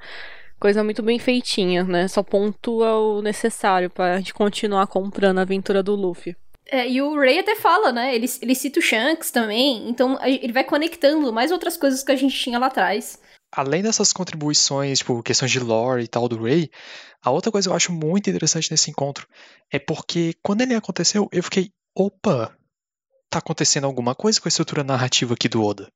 [0.58, 2.08] coisa muito bem feitinha, né?
[2.08, 6.36] Só pontua o necessário pra gente continuar comprando a aventura do Luffy.
[6.68, 8.14] É, e o Ray até fala, né?
[8.14, 12.16] Ele, ele cita o Shanks também, então ele vai conectando mais outras coisas que a
[12.16, 13.20] gente tinha lá atrás.
[13.52, 16.68] Além dessas contribuições, tipo, questões de lore e tal do Ray,
[17.22, 19.28] a outra coisa que eu acho muito interessante nesse encontro
[19.72, 22.56] é porque quando ele aconteceu, eu fiquei, opa,
[23.30, 25.88] tá acontecendo alguma coisa com a estrutura narrativa aqui do Oda.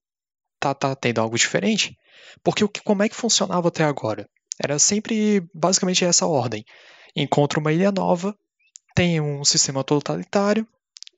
[0.61, 1.96] Tá, tá tendo algo diferente.
[2.44, 4.28] Porque o que, como é que funcionava até agora?
[4.62, 6.64] Era sempre basicamente essa ordem.
[7.16, 8.36] Encontra uma ilha nova,
[8.94, 10.66] tem um sistema totalitário,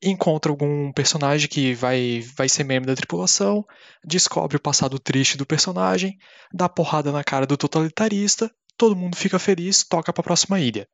[0.03, 3.64] encontra algum personagem que vai, vai ser membro da tripulação,
[4.05, 6.18] descobre o passado triste do personagem,
[6.53, 10.88] dá porrada na cara do totalitarista, todo mundo fica feliz, toca pra próxima ilha.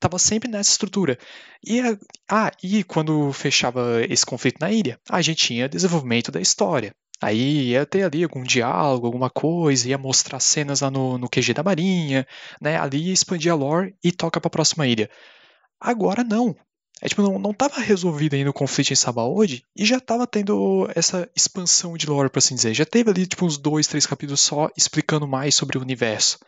[0.00, 1.18] Tava sempre nessa estrutura.
[1.64, 1.98] E, a-
[2.30, 6.94] ah, e quando fechava esse conflito na ilha, a gente tinha desenvolvimento da história.
[7.20, 11.52] Aí ia ter ali algum diálogo, alguma coisa, ia mostrar cenas lá no, no QG
[11.52, 12.26] da Marinha,
[12.60, 12.76] né?
[12.78, 15.10] Ali ia expandir a lore e toca pra próxima ilha.
[15.80, 16.56] Agora não.
[17.00, 20.88] É tipo, não, não tava resolvido ainda o conflito em Sabaody e já tava tendo
[20.94, 22.74] essa expansão de lore, por assim dizer.
[22.74, 26.38] Já teve ali, tipo, uns dois, três capítulos só explicando mais sobre o universo.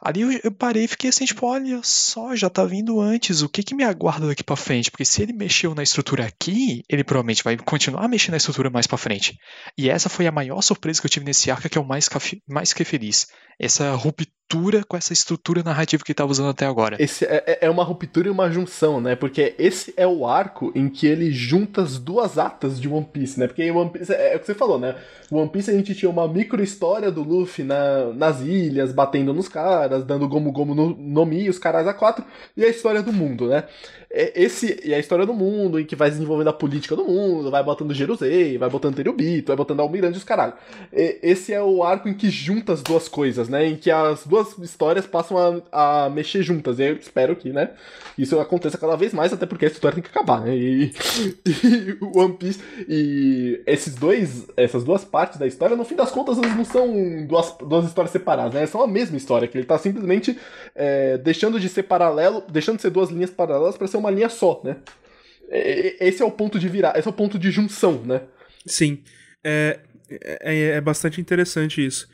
[0.00, 3.48] Ali eu, eu parei e fiquei assim, tipo, olha só, já tá vindo antes, o
[3.48, 4.90] que que me aguarda daqui pra frente?
[4.90, 8.86] Porque se ele mexeu na estrutura aqui, ele provavelmente vai continuar mexendo na estrutura mais
[8.86, 9.38] pra frente.
[9.76, 12.08] E essa foi a maior surpresa que eu tive nesse arco, que é o mais,
[12.48, 13.26] mais que feliz.
[13.58, 14.35] Essa ruptura
[14.86, 16.96] com essa estrutura narrativa que ele tava usando até agora.
[17.00, 19.16] Esse é, é- é uma ruptura e uma junção, né?
[19.16, 23.38] Porque esse é o arco em que ele junta as duas atas de One Piece,
[23.40, 23.46] né?
[23.48, 24.94] Porque One Piece, é, é o que você falou, né?
[25.30, 29.48] One Piece a gente tinha uma micro história do Luffy na- nas ilhas, batendo nos
[29.48, 32.24] caras, dando gomu gomu no, no Mi, os caras a quatro,
[32.56, 33.64] e a história do mundo, né?
[34.18, 37.50] É, Esse e a história do mundo, em que vai desenvolvendo a política do mundo,
[37.50, 40.54] vai botando Jerusei, vai botando Terubito, vai botando Almirante os caralho.
[40.90, 43.66] E- Esse é o arco em que junta as duas coisas, né?
[43.66, 46.78] Em que as duas histórias passam a, a mexer juntas.
[46.78, 47.70] E eu espero que, né?
[48.16, 50.56] Isso aconteça cada vez mais, até porque a história tem que acabar, né?
[50.56, 50.92] E,
[51.44, 52.60] e One Piece.
[52.88, 57.26] E esses dois, essas duas partes da história, no fim das contas, eles não são
[57.26, 58.64] duas, duas histórias separadas, né?
[58.66, 60.38] São a mesma história, que ele tá simplesmente
[60.74, 64.28] é, deixando de ser paralelo, deixando de ser duas linhas paralelas para ser uma linha
[64.28, 64.76] só, né?
[65.50, 68.22] E- e- Esse é o ponto de virar, esse é o ponto de junção, né?
[68.66, 69.02] Sim.
[69.44, 72.08] É, é, é bastante interessante isso.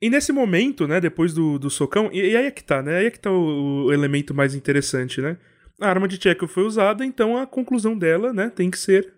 [0.00, 2.98] E nesse momento, né, depois do, do socão, e, e aí é que tá, né?
[2.98, 5.36] Aí é que tá o, o elemento mais interessante, né?
[5.80, 9.12] A arma de Chekhov foi usada, então a conclusão dela, né, tem que ser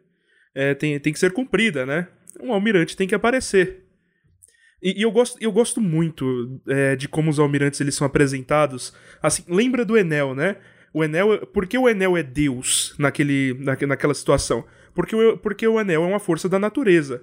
[0.54, 2.08] é, tem, tem que ser cumprida, né?
[2.40, 3.84] Um almirante tem que aparecer.
[4.82, 8.94] E, e eu, gosto, eu gosto muito é, de como os almirantes eles são apresentados.
[9.22, 10.56] Assim, lembra do Enel, né?
[10.97, 14.64] O Enel, por que o Enel é Deus naquele, naque- naquela situação?
[14.94, 17.22] Porque o, porque o anel é uma força da natureza.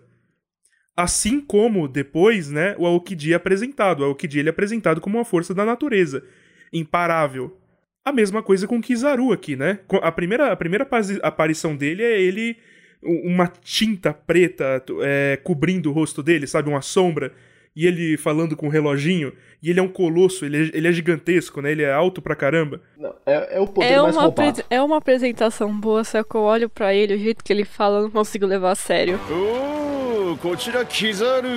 [0.96, 4.02] Assim como depois, né, o Aokiji é apresentado.
[4.02, 6.24] O Aokiji ele é apresentado como uma força da natureza,
[6.72, 7.58] imparável.
[8.06, 9.80] A mesma coisa com Kizaru aqui, né?
[10.04, 10.88] A primeira, a primeira
[11.24, 12.56] aparição dele é ele
[13.02, 17.34] uma tinta preta é, cobrindo o rosto dele, sabe, uma sombra,
[17.76, 20.92] e ele falando com o reloginho, e ele é um colosso, ele é, ele é
[20.92, 21.72] gigantesco, né?
[21.72, 22.82] Ele é alto pra caramba.
[22.98, 24.64] Não, é, é o poder É mais uma, roubado.
[24.70, 28.00] é uma apresentação boa, só que eu olho pra ele, o jeito que ele fala,
[28.00, 29.20] eu não consigo levar a sério.
[29.32, 31.49] おおこちらキザル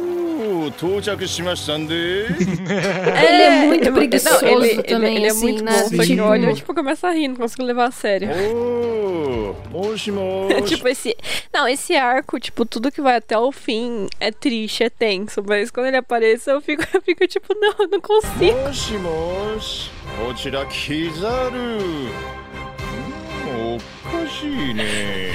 [0.00, 5.72] おお到着しましたんで Ele é muito não, preguiçoso ele, ele- também, ele é assim, muito né?
[5.72, 6.18] bom, só que Sim.
[6.18, 8.28] eu olho, eu, tipo, começo a rir, não consigo levar a sério.
[8.30, 11.16] おおもしも ーし tipo, esse.
[11.52, 15.42] Não, esse arco, tipo, tudo que vai até o fim é triste, é tenso.
[15.46, 18.56] Mas quando ele aparece, eu fico, eu fico tipo, não, eu não consigo.
[18.58, 19.90] もしもーし
[20.26, 25.32] こちらキザルうんおかしいね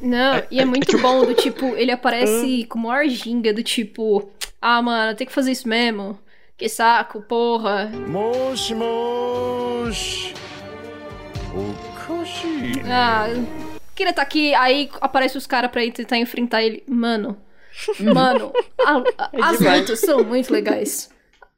[0.00, 4.80] não, e é muito bom do tipo, ele aparece com maior arginga do tipo, ah,
[4.82, 6.18] mano, tem que fazer isso mesmo.
[6.56, 7.90] Que saco, porra.
[8.08, 10.34] Moshi, moshi.
[12.86, 13.26] Ah,
[13.94, 16.82] queria estar tá aqui, aí aparece os caras pra tentar enfrentar ele.
[16.86, 17.36] Mano,
[18.00, 18.52] mano,
[18.84, 21.10] a, a, é as lutas são muito legais.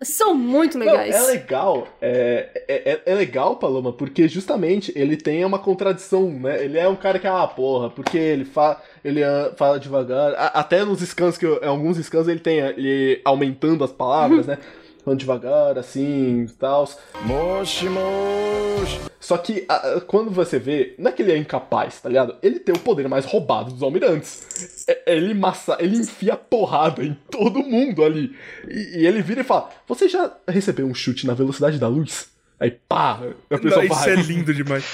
[0.03, 1.15] São muito Não, legais.
[1.15, 6.65] é legal, é, é, é- é legal, Paloma, porque justamente ele tem uma contradição, né?
[6.65, 9.21] Ele é um cara que, ah, porra, porque ele, fa ele
[9.57, 13.85] fala devagar, a- até nos scans, que eu- em alguns scans ele tem ele aumentando
[13.85, 14.57] as palavras, né?
[15.03, 16.89] falando devagar, assim, tal.
[17.25, 19.01] Moshi, moshi.
[19.21, 22.37] Só que a, quando você vê, não é que ele é incapaz, tá ligado?
[22.43, 24.85] Ele tem o poder mais roubado dos almirantes.
[24.89, 28.35] É, ele massa, ele enfia porrada em todo mundo ali.
[28.67, 32.29] E, e, ele vira e fala: Você já recebeu um chute na velocidade da luz?
[32.59, 33.21] Aí pá,
[33.51, 34.13] a pessoa não, Isso vai.
[34.13, 34.85] é lindo demais.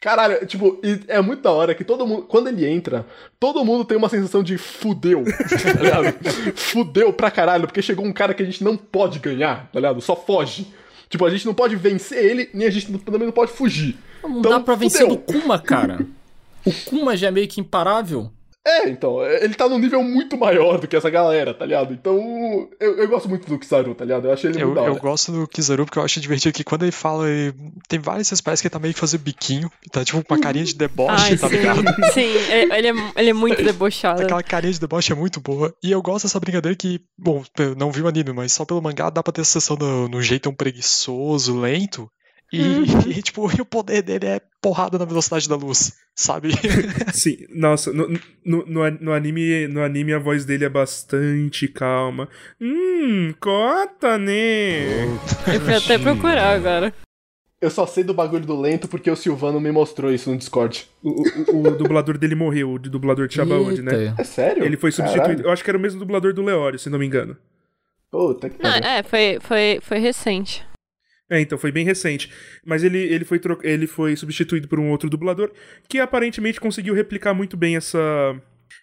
[0.00, 3.06] Caralho, tipo, e é muito da hora que todo mundo, quando ele entra,
[3.40, 5.24] todo mundo tem uma sensação de fudeu,
[5.74, 6.52] tá ligado?
[6.54, 10.00] fudeu pra caralho, porque chegou um cara que a gente não pode ganhar, tá ligado?
[10.02, 10.66] Só foge.
[11.08, 13.96] Tipo, a gente não pode vencer ele, nem a gente também não pode fugir.
[14.22, 15.16] Não Então, dá pra vencer fudeu.
[15.16, 16.04] do Kuma, cara.
[16.64, 18.30] O Kuma já é meio que imparável.
[18.68, 21.94] É, então, ele tá num nível muito maior do que essa galera, tá ligado?
[21.94, 24.26] Então, eu, eu gosto muito do Kizaru, tá ligado?
[24.26, 24.90] Eu achei ele Eu, muito da hora.
[24.92, 27.54] eu gosto do Kizaru porque eu acho divertido que quando ele fala, ele-
[27.88, 30.40] tem várias vezes parece que ele tá meio que fazendo biquinho, tá tipo com uma
[30.40, 31.56] carinha de deboche, Ai, tá sim.
[31.56, 31.82] ligado?
[32.12, 32.22] Sim,
[32.72, 34.22] ele, é, ele é muito debochado.
[34.22, 35.72] Aquela carinha de deboche é muito boa.
[35.82, 38.82] E eu gosto dessa brincadeira que, bom, eu não vi o anime, mas só pelo
[38.82, 42.10] mangá dá pra ter essa sensação no, no jeito tão preguiçoso, lento.
[42.52, 42.58] E,
[43.08, 46.50] e, tipo, e o poder dele é porrada na velocidade da luz, sabe?
[47.12, 48.08] Sim, nossa, no,
[48.44, 52.28] no, no, no anime, no anime a voz dele é bastante calma.
[52.60, 55.04] Hum, cota, né?
[55.52, 56.94] Eu fui até procurar agora.
[57.60, 60.86] Eu só sei do bagulho do lento porque o Silvano me mostrou isso no Discord.
[61.02, 61.22] O,
[61.52, 64.14] o, o dublador dele morreu, o dublador de Chabaud, né?
[64.18, 64.62] É sério?
[64.64, 65.26] Ele foi substituído.
[65.26, 65.46] Caralho.
[65.46, 67.36] Eu acho que era o mesmo dublador do Leório, se não me engano.
[68.10, 68.86] Puta que Não, pariu.
[68.86, 70.64] é, foi, foi, foi recente.
[71.28, 72.30] É, então, foi bem recente.
[72.64, 73.58] Mas ele, ele, foi, tro...
[73.62, 75.50] ele foi substituído por um outro dublador
[75.88, 77.98] que aparentemente conseguiu replicar muito bem essa.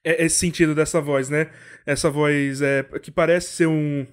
[0.03, 1.49] é- Esse sentido dessa voz, né?
[1.85, 4.05] Essa voz é, que parece ser um.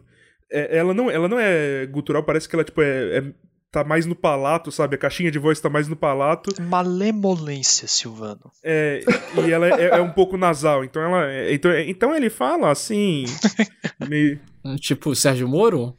[0.51, 3.33] é- ela, não, ela não é gutural, parece que ela tipo, é, é-
[3.73, 4.95] tá mais no palato, sabe?
[4.95, 6.51] A caixinha de voz tá mais no palato.
[6.63, 8.51] Malemolência, Silvano.
[8.65, 9.01] É,
[9.47, 10.85] e ela é, é um pouco nasal.
[10.85, 11.29] Então ela.
[11.31, 13.25] é- então, é- então ele fala assim.
[14.09, 14.39] meio.
[14.79, 15.97] Tipo, Sérgio Moro?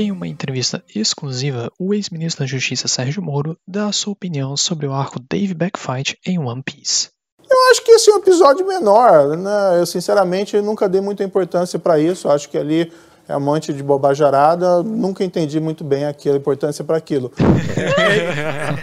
[0.00, 4.86] Em uma entrevista exclusiva, o ex-ministro da Justiça Sérgio Moro dá a sua opinião sobre
[4.86, 7.08] o arco Dave Backfight em One Piece.
[7.50, 9.80] Eu acho que esse é um episódio menor, né?
[9.80, 12.28] Eu sinceramente nunca dei muita importância para isso.
[12.28, 12.92] Acho que ali
[13.26, 14.84] é um monte de bobajarada.
[14.84, 17.32] Nunca entendi muito bem aquilo, a importância para aquilo.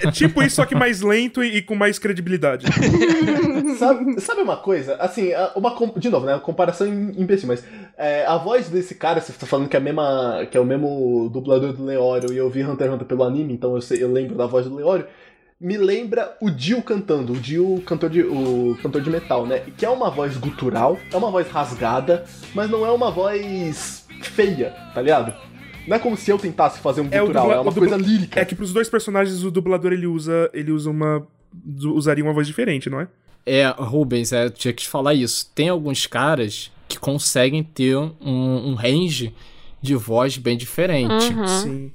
[0.06, 2.66] É tipo isso, só que mais lento e, e com mais credibilidade.
[3.80, 4.96] sabe, sabe uma coisa?
[4.96, 6.34] Assim, a- uma, de novo, né?
[6.34, 7.64] Uma comparação im- imbecil, mas
[7.98, 10.66] é, a voz desse cara, você tá falando que é, a mesma, que é o
[10.66, 14.04] mesmo dublador do Leório e eu vi Hunter x Hunter pelo anime, então eu, sei-
[14.04, 15.06] eu lembro da voz do Leório.
[15.60, 19.62] Me lembra o Dio cantando, o Dio, cantor de, o cantor de metal, né?
[19.78, 24.76] Que é uma voz gutural, é uma voz rasgada, mas não é uma voz feia,
[24.94, 25.34] tá ligado?
[25.88, 27.96] Não é como se eu tentasse fazer um É, gutural, dubla- é uma dubla- coisa
[28.06, 28.40] lírica.
[28.40, 31.26] É que pros dois personagens o dublador ele usa, ele usa uma
[31.94, 33.08] usaria uma voz diferente, não é?
[33.46, 35.50] É, Rubens, é, eu tinha que te falar isso.
[35.56, 39.34] Tem alguns caras que conseguem ter um, um range
[39.82, 41.34] de voz bem diferente.
[41.34, 41.48] Uhum.
[41.48, 41.92] Sim.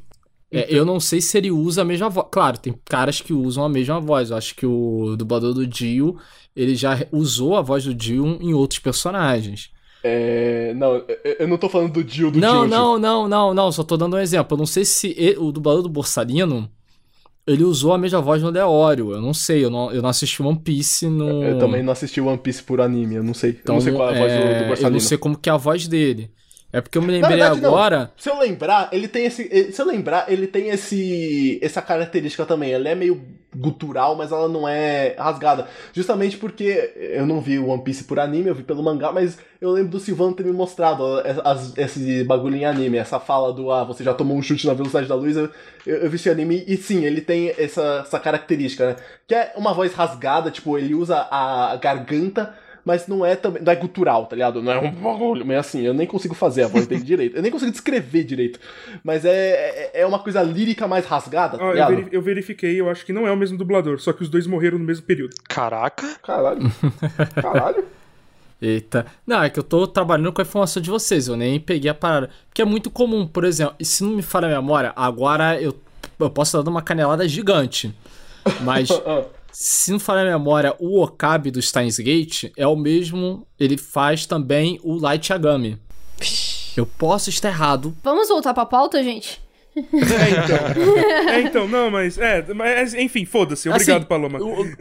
[0.52, 2.26] É, eu não sei se ele usa a mesma voz.
[2.30, 4.30] Claro, tem caras que usam a mesma voz.
[4.30, 6.16] Eu acho que o dublador do Dio,
[6.56, 9.70] ele já usou a voz do Dio em outros personagens.
[10.02, 10.72] É.
[10.74, 11.04] Não,
[11.38, 13.70] eu- não tô falando do Dio do Não, não, não, não, não.
[13.70, 14.54] Só tô dando um exemplo.
[14.54, 16.68] Eu não sei se e- o dublador do Borsalino
[17.50, 19.12] ele usou a mesma voz no Leório.
[19.12, 21.42] Eu não sei, eu não, eu não assisti One Piece no.
[21.42, 23.50] Eu também não assisti One Piece por anime, eu não sei.
[23.50, 25.36] Então, eu não sei qual é a voz do, é, do Eu não sei como
[25.36, 26.30] que é a voz dele.
[26.72, 27.70] É porque eu me lembrei verdade, não.
[27.70, 28.12] agora.
[28.16, 29.48] Se eu lembrar, ele tem esse.
[29.50, 31.58] ele- Se eu lembrar, ele tem esse.
[31.62, 32.72] essa característica também.
[32.72, 33.20] Ela é meio
[33.52, 35.66] gutural, mas ela não é rasgada.
[35.92, 39.36] Justamente porque eu não vi o One Piece por anime, eu vi pelo mangá, mas
[39.60, 43.52] eu lembro do Silvano ter me mostrado ó, as- esse bagulho em anime, essa fala
[43.52, 45.36] do ah, você já tomou um chute na velocidade da luz.
[45.36, 45.50] Eu,
[45.84, 48.96] eu, eu vi esse anime e sim, ele tem essa, essa característica, né?
[49.26, 52.54] Que é uma voz rasgada, tipo, ele usa a garganta.
[52.84, 53.62] Mas não é também.
[53.62, 54.62] Não é gutural, tá ligado?
[54.62, 55.44] Não é um bagulho.
[55.46, 57.36] Mas assim, eu nem consigo fazer a voz dele direito.
[57.36, 58.58] Eu nem consigo descrever direito.
[59.04, 61.96] Mas é, é é uma coisa lírica mais rasgada, tá ligado?
[61.96, 64.46] veri- eu verifiquei, eu acho que não é o mesmo dublador, só que os dois
[64.46, 65.34] morreram no mesmo período.
[65.48, 66.06] Caraca.
[66.22, 66.70] Caralho.
[67.40, 67.84] Caralho.
[68.62, 69.06] Eita.
[69.26, 71.94] Não, é que eu tô trabalhando com a informação de vocês, eu nem peguei a
[71.94, 72.28] parada.
[72.48, 75.74] Porque é muito comum, por exemplo, e se não me falha a memória, agora eu,
[76.18, 77.94] eu posso estar dando uma canelada gigante.
[78.62, 78.88] Mas,
[79.52, 84.26] se não falha a memória, o Okabe do Steins Gate é o mesmo, ele faz
[84.26, 85.78] também o Light Yagami.
[86.76, 87.96] Eu posso estar errado.
[88.02, 89.40] Vamos voltar pra pauta, gente?
[91.32, 92.18] É, então, não, mas.
[92.18, 93.68] É, mas enfim, foda-se.
[93.68, 94.38] Obrigado, Assim, Paloma.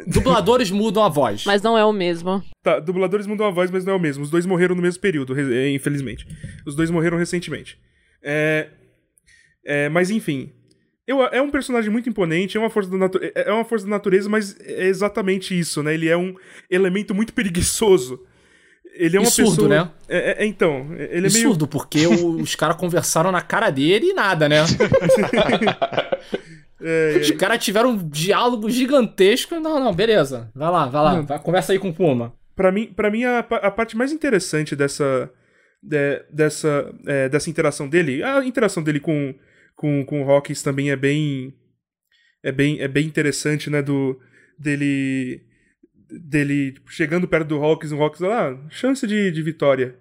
[0.07, 1.45] Dubladores mudam a voz.
[1.45, 2.43] Mas não é o mesmo.
[2.63, 4.23] Tá, dubladores mudam a voz, mas não é o mesmo.
[4.23, 6.25] Os dois morreram no mesmo período, é, infelizmente.
[6.65, 7.77] Os dois morreram recentemente.
[8.23, 8.69] É.
[9.63, 10.51] é, mas enfim.
[11.09, 13.85] Eu, é um personagem muito imponente, é uma, força da natu- é é uma força
[13.85, 15.93] da natureza, mas é exatamente isso, né?
[15.93, 16.35] Ele é um
[16.69, 18.19] elemento muito preguiçoso.
[18.93, 19.69] Ele é uma E surdo, pessoa.
[19.69, 19.91] né?
[20.07, 21.47] É, é- é, então, ele é E meio.
[21.47, 24.57] surdo, porque os caras conversaram na cara dele e nada, né?
[26.81, 29.59] É, Os caras tiveram um diálogo gigantesco.
[29.59, 30.49] Não, não, beleza.
[30.55, 31.15] Vai lá, vai lá.
[31.15, 31.25] Não.
[31.25, 32.33] Vai, conversa aí com o Puma.
[32.55, 35.29] Pra mim, pra mim a, a parte mais interessante dessa
[35.83, 39.33] de- dessa é, dessa interação dele, a interação dele com
[39.79, 41.53] com, com o Hawkins também é bem
[42.43, 44.19] é bem é bem interessante, né, do
[44.57, 45.41] dele
[46.11, 49.95] dele tipo, chegando perto do Hawkins, o Hawkins lá, ah, chance de, de vitória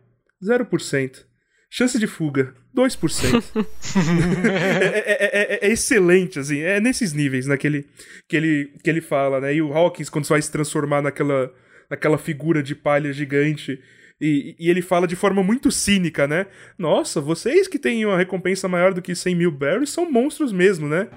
[0.44, 1.26] 0%.
[1.70, 3.44] Chance de fuga, 2%.
[4.50, 7.86] é, é- é- é- é excelente, assim, é nesses níveis, né, que ele,
[8.28, 11.52] que ele, que ele fala, né, e o Hawkins, quando vai se transformar naquela,
[11.90, 13.78] naquela figura de palha gigante,
[14.20, 16.46] e, e, ele fala de forma muito cínica, né?
[16.76, 20.88] Nossa, vocês que têm uma recompensa maior do que 100 mil berries são monstros mesmo,
[20.88, 21.08] né?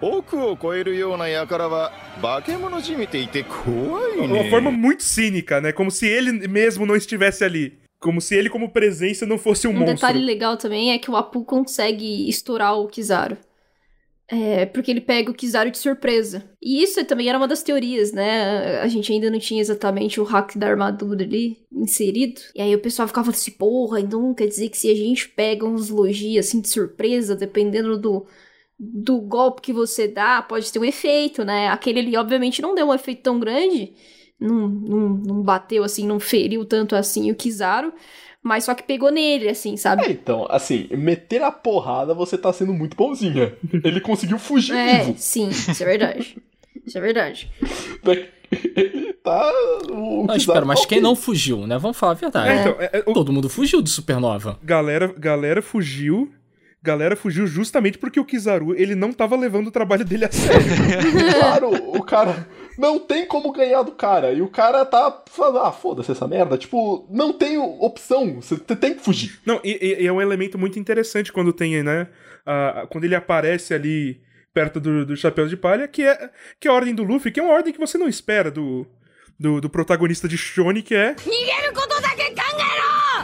[4.18, 5.72] Uma forma muito cínica, né?
[5.72, 7.80] Como se ele mesmo não estivesse ali.
[8.00, 9.92] Como se ele, como presença, não fosse um, um monstro.
[9.92, 13.38] Um detalhe legal também é que o Apu consegue estourar o Kizaru.
[14.34, 16.50] É, porque ele pega o Kizaru de surpresa.
[16.62, 18.80] E isso também era uma das teorias, né?
[18.80, 22.40] A gente ainda não tinha exatamente o hack da armadura ali inserido.
[22.56, 25.66] E aí o pessoal ficava assim, porra, então quer dizer que se a gente pega
[25.66, 28.26] uns logias assim de surpresa, dependendo do,
[28.80, 31.68] do golpe que você dá, pode ter um efeito, né?
[31.68, 33.94] Aquele ali, obviamente, não deu um efeito tão grande.
[34.40, 37.92] Não, não, não bateu assim, não feriu tanto assim o Kizaru.
[38.44, 40.04] Mas só que pegou nele, assim, sabe?
[40.04, 43.54] É, então, assim, meter a porrada você tá sendo muito bonzinha.
[43.84, 45.14] Ele conseguiu fugir É, vivo.
[45.18, 46.38] sim, isso é verdade.
[46.86, 47.52] Isso é verdade.
[48.76, 49.52] Ele tá.
[49.92, 51.78] O Não, espera, mas quem não fugiu, né?
[51.78, 52.50] Vamos falar a verdade.
[52.50, 54.60] É, então, é- é- o- Todo mundo fugiu do Supernova.
[54.64, 56.32] galera, galera fugiu.
[56.84, 60.66] Galera fugiu justamente porque o Kizaru, ele não tava levando o trabalho dele a sério.
[61.40, 62.48] Claro, o cara.
[62.78, 64.32] Não tem como ganhar do cara.
[64.34, 66.58] E o cara tá falando, ah, foda-se essa merda.
[66.58, 68.36] Tipo, não tem opção.
[68.42, 69.40] Você tem que fugir.
[69.46, 72.08] Não, e, e- é um elemento muito interessante quando tem, né?
[72.46, 74.20] a- a- quando ele aparece ali
[74.54, 76.30] perto do, do Chapéu de Palha, que é,
[76.60, 78.88] que é a ordem do Luffy, que é uma ordem que você não espera do,
[79.40, 81.14] do, do protagonista de Shone, que é.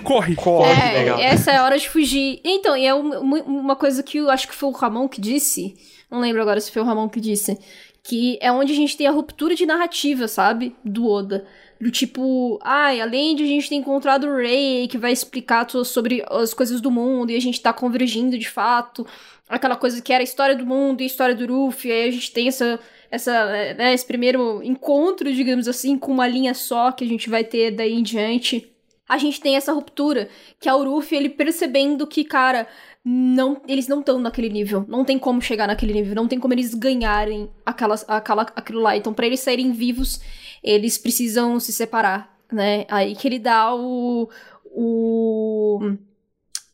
[0.03, 0.36] Corre!
[0.36, 1.19] Corre, é, legal.
[1.19, 2.40] essa é a hora de fugir.
[2.44, 5.76] Então, e é um- uma, coisa que eu acho que foi o Ramon que disse.
[6.10, 7.57] Não lembro agora se foi o Ramon que disse.
[8.03, 10.76] Que é onde a gente tem a ruptura de narrativa, sabe?
[10.84, 11.45] Do Oda.
[11.80, 16.24] Do tipo, ai, além de a gente ter encontrado o Rei, que vai explicar sobre
[16.30, 19.06] as coisas do mundo, e a gente tá convergindo de fato.
[19.48, 22.11] Aquela coisa que era a história do mundo e a história do Ruffy, aí a
[22.11, 22.80] gente tem essa,
[23.11, 23.45] essa,
[23.76, 27.72] né, esse primeiro encontro, digamos assim, com uma linha só que a gente vai ter
[27.72, 28.68] daí em diante
[29.08, 30.30] a gente tem essa ruptura,
[30.60, 32.68] que é o Ruffy, ele percebendo que, cara,
[33.04, 36.54] não, eles não estão naquele nível, não tem como chegar naquele nível, não tem como
[36.54, 38.98] eles ganharem aquela, aquela, aquilo lá.
[38.98, 40.20] Então, pra eles saírem vivos,
[40.62, 42.86] eles precisam se separar, né?
[42.90, 44.30] Aí que ele dá o...
[44.66, 45.80] o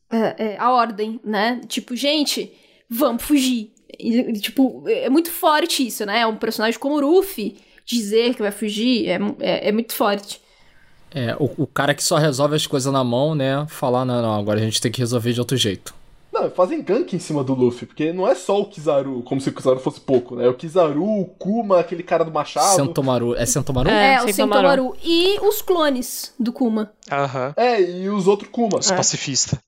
[0.09, 1.61] é, é, a ordem, né?
[1.67, 2.51] Tipo, gente,
[2.89, 3.71] vamos fugir.
[3.99, 6.25] E, tipo, é muito forte isso, né?
[6.25, 10.41] Um personagem como o Ruffy dizer que vai fugir é, é, é muito forte.
[11.13, 13.65] É, o, o cara que só resolve as coisas na mão, né?
[13.69, 15.93] Falar, não, não, agora a gente tem que resolver de outro jeito.
[16.33, 19.49] Não, fazem gank em cima do Luffy, porque não é só o Kizaru, como se
[19.49, 20.49] o Kizaru fosse pouco, né?
[20.49, 22.75] O Kizaru, o Kuma, aquele cara do machado.
[22.75, 23.35] Sentomaru.
[23.35, 23.89] É Sentomaru?
[23.91, 24.95] É, É, o Sentomaru.
[25.03, 26.91] E os clones do Kuma.
[27.11, 27.53] Aham.
[27.55, 28.79] É, e os outros Kuma.
[28.79, 29.59] Os pacifistas.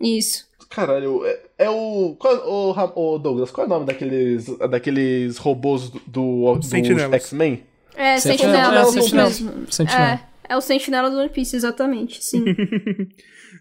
[0.00, 0.46] Isso.
[0.68, 5.36] Caralho, é, é o, qual, o, Ram- o Douglas, qual é o nome daqueles, daqueles
[5.36, 7.12] robôs do, do, Sentinelas.
[7.22, 7.62] X-Men?
[7.96, 9.28] É, Sentinela, Sentinela, é, isso Sentinela.
[9.28, 9.52] mesmo.
[9.72, 10.20] Sentinela.
[10.50, 12.44] É, o Sentinela do One Piece, exatamente, sim.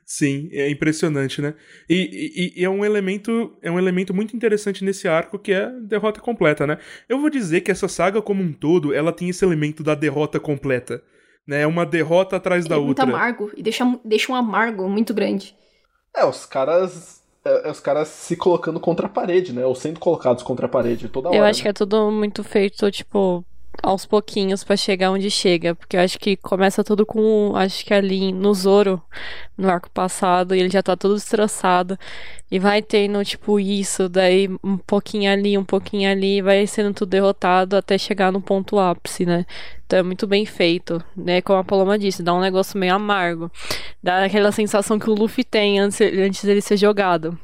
[0.05, 1.53] Sim, é impressionante, né?
[1.87, 5.65] E, e- e é um elemento é um elemento muito interessante nesse arco que é
[5.65, 6.79] a derrota completa, né?
[7.07, 10.39] Eu vou dizer que essa saga como um todo, ela tem esse elemento da derrota
[10.39, 11.03] completa,
[11.47, 11.61] né?
[11.61, 13.03] É uma derrota atrás da é muito outra.
[13.05, 15.53] amargo e deixa, deixa um amargo muito grande.
[16.15, 17.21] É, os caras.
[17.45, 19.63] É, é os caras se colocando contra a parede, né?
[19.63, 21.37] Ou sendo colocados contra a parede toda hora.
[21.37, 21.63] Eu acho né?
[21.63, 23.45] que é tudo muito feito, tipo,
[23.81, 25.75] aos pouquinhos pra chegar onde chega.
[25.75, 29.01] Porque eu acho que começa tudo com, acho que ali no Zoro,
[29.57, 31.97] no arco passado, e ele já tá todo destroçado.
[32.51, 37.09] E vai tendo, tipo, isso, daí um pouquinho ali, um pouquinho ali, vai sendo tudo
[37.09, 39.45] derrotado até chegar no ponto ápice, né?
[39.85, 41.41] Então é muito bem feito, né?
[41.41, 43.51] Como a Paloma disse, dá um negócio meio amargo.
[44.03, 47.37] Dá aquela sensação que o Luffy tem antes, antes dele ser jogado.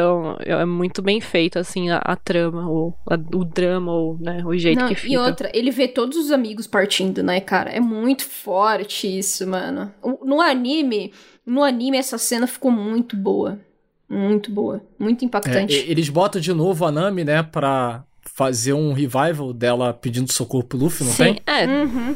[0.00, 4.42] Então, é muito bem feito, assim, a, a trama, ou a- o drama, ou, né,
[4.44, 5.14] o jeito Não, que fica.
[5.14, 7.70] e outra, ele vê todos os amigos partindo, né, cara?
[7.70, 9.90] É muito forte isso, mano.
[10.22, 11.14] No anime,
[11.46, 13.58] no anime essa cena ficou muito boa.
[14.06, 14.82] Muito boa.
[14.98, 15.74] Muito É, impactante.
[15.74, 18.04] e- eles botam de novo a Nami, né, pra
[18.34, 21.40] fazer um revival dela pedindo socorro pro Luffy, não Sim, tem?
[21.46, 22.14] é, Uhum.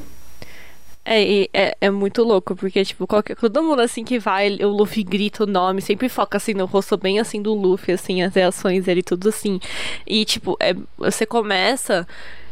[1.05, 4.69] É, e é, é muito louco, porque, tipo, qualquer, todo mundo, assim, que vai, o
[4.69, 8.35] Luffy grita o nome, sempre foca, assim, no rosto bem, assim, do Luffy, assim, as
[8.35, 9.59] reações dele, tudo assim.
[10.07, 12.07] E, tipo, é, você começa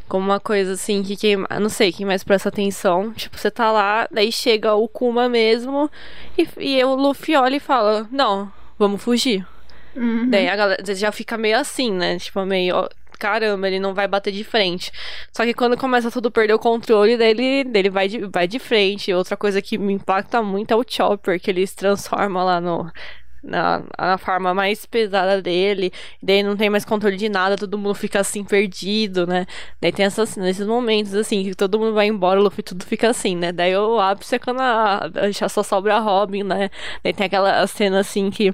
[0.09, 3.71] com uma coisa, assim, que quem, não sei, quem mais presta atenção, tipo, você tá
[3.71, 5.91] lá, daí chega o Kuma mesmo,
[6.37, 9.47] e, e o Luffy olha e fala, não, vamos fugir.
[9.95, 10.31] Uhum.
[10.31, 12.19] Daí a galera já fica meio assim, né?
[12.19, 12.89] Tipo, meio.
[13.19, 14.93] Caramba, ele não vai bater de frente.
[15.33, 18.47] Só que quando começa tudo perder o controle, daí ele, daí ele vai, de, vai
[18.47, 19.13] de frente.
[19.13, 22.91] Outra coisa que me impacta muito é o Chopper, que ele se transforma lá no.
[23.43, 25.93] Na, na forma mais pesada dele,
[26.23, 29.47] daí não tem mais controle de nada, todo mundo fica assim perdido, né?
[29.81, 33.09] Daí tem essas, nesses momentos assim, que todo mundo vai embora, o Luffy tudo fica
[33.11, 33.53] assim, né?
[33.53, 36.69] Daí o ápice é quando a, já só sobra a Robin, né?
[37.03, 38.53] Daí tem aquela cena assim que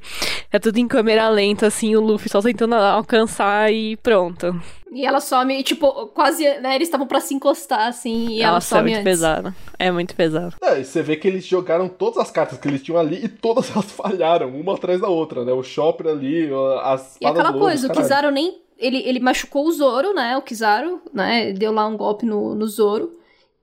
[0.53, 4.55] é tudo em câmera lenta, assim, o Luffy só tentando alcançar e pronto.
[4.95, 6.77] E ela some, tipo, quase, né?
[6.77, 9.05] Eles estavam pra se encostar, assim, e ela Nossa, é some muito antes.
[9.05, 9.55] pesado.
[9.77, 10.55] É muito pesado.
[10.63, 13.29] É, e você vê que eles jogaram todas as cartas que eles tinham ali e
[13.29, 15.53] todas elas falharam, uma atrás da outra, né?
[15.53, 16.49] O Chopper ali,
[16.83, 18.07] as E aquela coisa, o caralho.
[18.07, 18.63] Kizaru nem.
[18.79, 20.37] Ele, ele machucou o Zoro, né?
[20.37, 21.53] O Kizaru, né?
[21.53, 23.19] Deu lá um golpe no, no Zoro.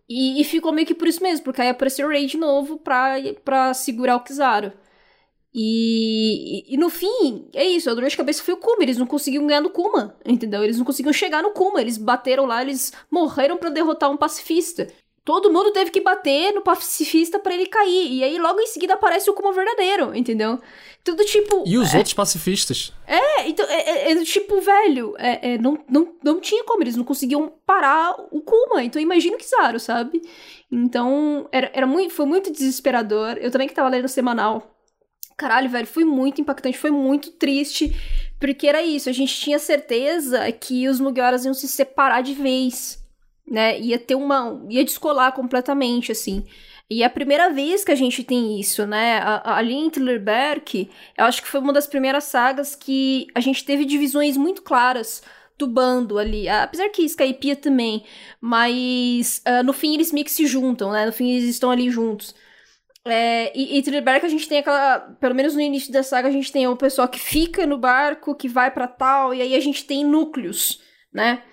[0.10, 2.78] E, e ficou meio que por isso mesmo, porque aí apareceu o Rei de novo
[2.78, 4.74] pra, pra segurar o Kizaru.
[5.54, 8.98] E, e, e no fim, é isso, a dor de cabeça foi o Kuma, eles
[8.98, 10.64] não conseguiam ganhar no Kuma, entendeu?
[10.64, 14.88] Eles não conseguiam chegar no Kuma, eles bateram lá, eles morreram pra derrotar um pacifista.
[15.24, 18.94] Todo mundo teve que bater no pacifista pra ele cair, e aí logo em seguida
[18.96, 20.58] aparece o Kuma verdadeiro, entendeu?
[21.04, 21.64] Tudo tipo...
[21.68, 22.94] E os é, outros pacifistas?
[23.06, 26.96] é, então, é, é- é tipo, velho, é, é, não, não, não tinha como, eles
[26.96, 30.22] não conseguiam parar o Kuma, então imagina o Kizaru, sabe?
[30.72, 33.38] Então, era, era muito, foi muito desesperador.
[33.42, 34.71] Eu também que tava lendo o semanal.
[35.42, 37.92] Caralho, velho, foi muito impactante, foi muito triste,
[38.40, 43.04] porque era isso, a gente tinha certeza que os Mugiwaras iam se separar de vez,
[43.50, 43.80] né?
[43.80, 44.64] Ia ter uma.
[44.70, 46.46] ia descolar completamente, assim.
[46.88, 49.20] E é a primeira vez que a gente tem isso, né?
[49.44, 53.84] Ali em Tillerberg, eu acho que foi uma das primeiras sagas que a gente teve
[53.84, 55.24] divisões muito claras
[55.58, 56.48] do bando ali.
[56.48, 58.04] Apesar que Skypiea também,
[58.40, 61.08] mas ah, no fim eles meio que se juntam, né?
[61.08, 62.36] No fim eles estão ali juntos.
[63.06, 65.00] É, e, e Tillerberg a gente tem aquela.
[65.20, 68.36] Pelo menos no início da saga, a gente tem o pessoal que fica no barco,
[68.36, 70.82] que vai pra tal, e aí a gente tem núcleos,
[71.14, 71.44] né?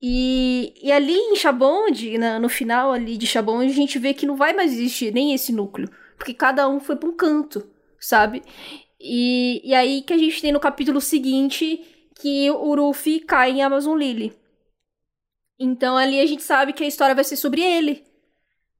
[0.00, 4.36] E, e ali em Chabonde, no final ali de Chabonde, a gente vê que não
[4.36, 5.90] vai mais existir nem esse núcleo.
[6.16, 7.68] Porque cada um foi pra um canto,
[7.98, 8.42] sabe?
[9.00, 11.84] E, e aí que a gente tem no capítulo seguinte
[12.20, 14.32] que o Ruffy cai em Amazon Lily.
[15.58, 18.04] Então ali a gente sabe que a história vai ser sobre ele.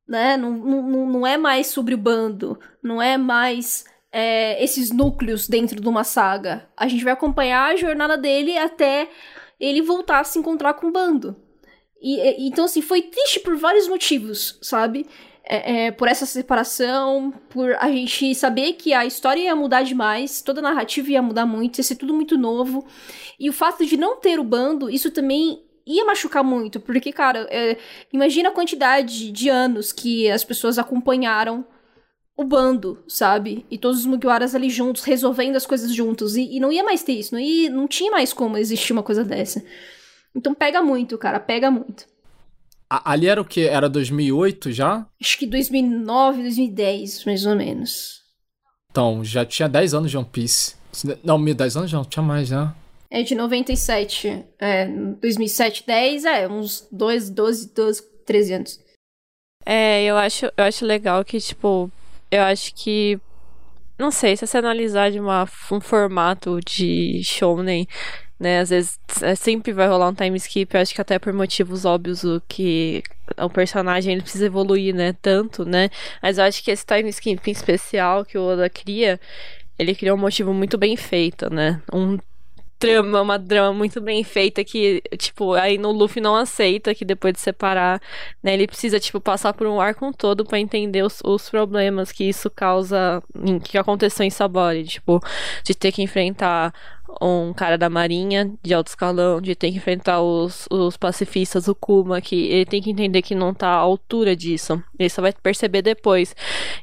[0.08, 0.36] Né?
[0.36, 2.58] Não, não, não é mais sobre o bando.
[2.82, 6.68] Não é mais é, esses núcleos dentro de uma saga.
[6.76, 9.08] A gente vai acompanhar a jornada dele até
[9.58, 11.36] ele voltar a se encontrar com o bando.
[12.00, 15.06] E, e- então, assim, foi triste por vários motivos, sabe?
[15.48, 20.42] É, é, por essa separação, por a gente saber que a história ia mudar demais,
[20.42, 22.84] toda a narrativa ia mudar muito, ia ser tudo muito novo.
[23.38, 27.46] E o fato de não ter o bando, isso também ia machucar muito, porque, cara,
[27.50, 27.76] é,
[28.12, 31.64] imagina a quantidade de anos que as pessoas acompanharam
[32.36, 33.64] o bando, sabe?
[33.70, 36.36] E todos os Mugiwaras ali juntos, resolvendo as coisas juntos.
[36.36, 39.02] E, e não ia mais ter isso, não, ia, não tinha mais como existir uma
[39.02, 39.64] coisa dessa.
[40.34, 42.04] Então pega muito, cara, pega muito.
[42.90, 43.62] A- ali era o que?
[43.66, 45.06] Era 2008 já?
[45.20, 48.20] Acho que 2009, 2010, mais ou menos.
[48.90, 50.74] Então, já tinha 10 anos de One Piece.
[51.22, 52.72] Não, 10 anos já, tinha mais, né?
[53.10, 54.44] É de 97.
[54.58, 58.80] É, 2007, 10, é, uns 2, 12, 12, 13 anos.
[59.64, 61.90] É, eu acho, eu acho legal que, tipo,
[62.30, 63.18] eu acho que.
[63.98, 67.88] Não sei, se você analisar de uma, um formato de shounen,
[68.38, 68.60] né?
[68.60, 71.84] Às vezes é, sempre vai rolar um time skip, eu acho que até por motivos
[71.84, 73.02] óbvios o que
[73.38, 75.14] o personagem ele precisa evoluir, né?
[75.22, 75.88] Tanto, né?
[76.22, 79.18] Mas eu acho que esse time skip especial que o Oda cria,
[79.78, 81.80] ele cria um motivo muito bem feito, né?
[81.92, 82.18] Um
[82.78, 87.34] trama, uma drama muito bem feita que, tipo, aí no Luffy não aceita que depois
[87.34, 88.00] de separar,
[88.42, 92.24] né, ele precisa, tipo, passar por um arco todo pra entender os, os problemas que
[92.24, 93.22] isso causa,
[93.64, 95.20] que aconteceu em Sabori, tipo,
[95.64, 96.72] de ter que enfrentar
[97.20, 101.74] um cara da marinha de alto escalão, de ter que enfrentar os, os pacifistas, o
[101.74, 104.82] Kuma, que ele tem que entender que não tá à altura disso.
[104.98, 106.34] Ele só vai perceber depois.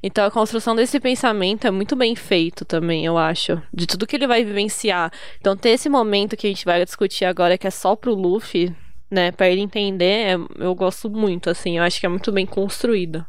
[0.02, 3.62] Então a construção desse pensamento é muito bem feito também, eu acho.
[3.74, 5.12] De tudo que ele vai vivenciar.
[5.40, 8.74] Então ter esse momento que a gente vai discutir agora, que é só pro Luffy,
[9.10, 11.78] né, pra ele entender, é- eu gosto muito, assim.
[11.78, 13.26] Eu acho que é muito bem construído.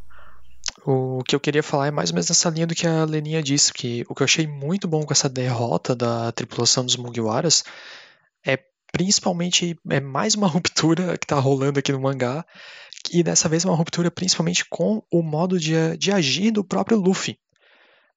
[0.86, 3.42] O que eu queria falar é mais ou menos nessa linha do que a Leninha
[3.42, 7.64] disse, que o que eu achei muito bom com essa derrota da tripulação dos Mugiwaras
[8.46, 8.58] é
[8.92, 12.44] principalmente é mais uma ruptura que tá rolando aqui no mangá,
[13.10, 17.38] e dessa vez uma ruptura principalmente com o modo de, de agir do próprio Luffy.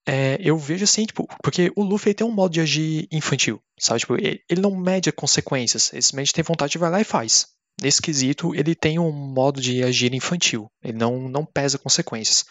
[0.06, 4.00] É, eu vejo assim, tipo, porque o Luffy tem um modo de agir infantil, sabe?
[4.00, 7.48] Tipo, ele, ele não mede consequências, ele simplesmente tem vontade de vai lá e faz.
[7.82, 12.46] Nesse quesito, ele tem um modo de agir infantil, ele não, não pesa consequências.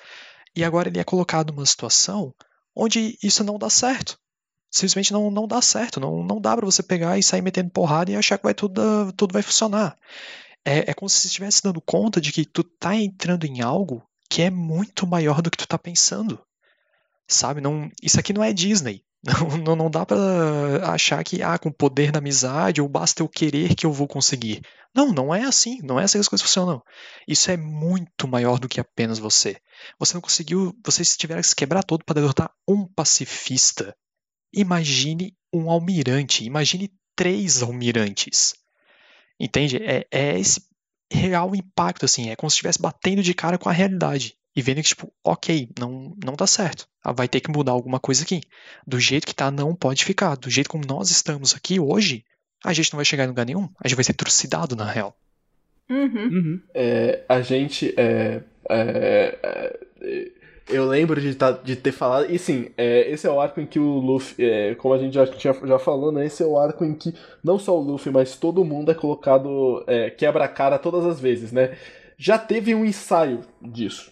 [0.55, 2.33] E agora ele é colocado numa situação
[2.75, 4.19] onde isso não dá certo.
[4.71, 8.11] Simplesmente não, não dá certo, não, não dá pra você pegar e sair metendo porrada
[8.11, 9.97] e achar que vai tudo, tudo vai funcionar.
[10.65, 14.03] É, é como se você estivesse dando conta de que tu tá entrando em algo
[14.29, 16.41] que é muito maior do que tu tá pensando.
[17.29, 17.61] Sabe?
[17.61, 19.03] Não, isso aqui não é Disney.
[19.65, 20.17] Não, não, dá pra
[20.93, 24.63] achar que ah, com poder na amizade ou basta eu querer que eu vou conseguir.
[24.95, 25.81] Não, não é assim.
[25.83, 26.81] Não é assim que as coisas funcionam.
[27.27, 29.57] Isso é muito maior do que apenas você.
[29.99, 30.73] Você não conseguiu.
[30.85, 33.97] Vocês tiveram que se quebrar todo para derrotar um pacifista.
[34.53, 36.45] Imagine um almirante.
[36.45, 38.55] Imagine três almirantes.
[39.41, 39.79] Entende?
[39.79, 40.63] É, é esse
[41.13, 42.31] real impacto, assim.
[42.31, 44.37] É como se estivesse batendo de cara com a realidade.
[44.57, 46.89] E vendo que, tipo, ok, não, não dá certo.
[47.05, 48.41] Ah, Vai ter que mudar alguma coisa aqui.
[48.87, 50.35] Do jeito que tá, não pode ficar.
[50.37, 52.25] Do jeito como nós estamos aqui hoje,
[52.65, 53.69] a gente não vai chegar em lugar nenhum.
[53.79, 55.15] A gente vai ser trucidado, na real.
[55.91, 56.61] Uhum.
[56.75, 57.93] É, a gente.
[57.97, 59.39] É, é,
[60.01, 60.33] é,
[60.69, 62.29] eu lembro de, tá- de ter falado.
[62.33, 64.45] E sim, é, esse é o arco em que o Luffy.
[64.45, 66.27] é, como a gente já, tinha, já falou, né?
[66.27, 67.15] Esse é o arco em que
[67.45, 69.85] não só o Luffy, mas todo mundo é colocado.
[69.87, 71.77] É, quebra a cara todas as vezes, né?
[72.19, 74.11] Já teve um ensaio disso.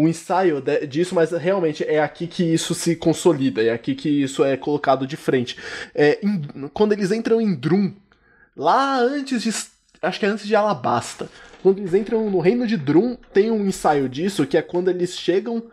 [0.00, 4.08] Um ensaio de- disso, mas realmente é aqui que isso se consolida, é aqui que
[4.08, 5.56] isso é colocado de frente.
[5.92, 7.92] É, em- quando eles entram em Drum,
[8.56, 9.50] lá antes de.
[10.00, 11.28] Acho que é antes de Alabasta.
[11.60, 15.18] Quando eles entram no reino de Drum, tem um ensaio disso, que é quando eles
[15.18, 15.64] chegam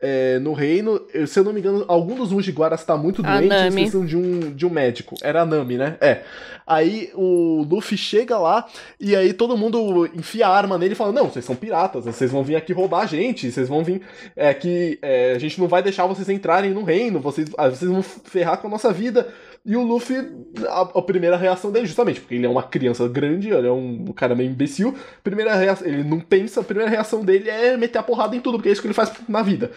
[0.00, 1.00] é, no reino.
[1.26, 3.74] Se eu não me engano, algum dos Mugiwaras tá muito doente, eles Nami.
[3.74, 5.14] precisam de um, de um médico.
[5.22, 5.96] Era a Nami, né?
[6.00, 6.22] É.
[6.66, 8.66] Aí o Luffy chega lá
[8.98, 12.30] e aí todo mundo enfia a arma nele e fala: Não, vocês são piratas, vocês
[12.30, 14.02] vão vir aqui roubar a gente, vocês vão vir.
[14.36, 17.90] É que é, a gente não vai deixar vocês entrarem no reino, vocês, ah, vocês
[17.90, 19.28] vão ferrar com a nossa vida.
[19.64, 20.16] E o Luffy,
[20.68, 24.06] a, a primeira reação dele, justamente, porque ele é uma criança grande, ele é um
[24.06, 28.02] cara meio imbecil, primeira reação, ele não pensa, a primeira reação dele é meter a
[28.02, 29.70] porrada em tudo, porque é isso que ele faz na vida.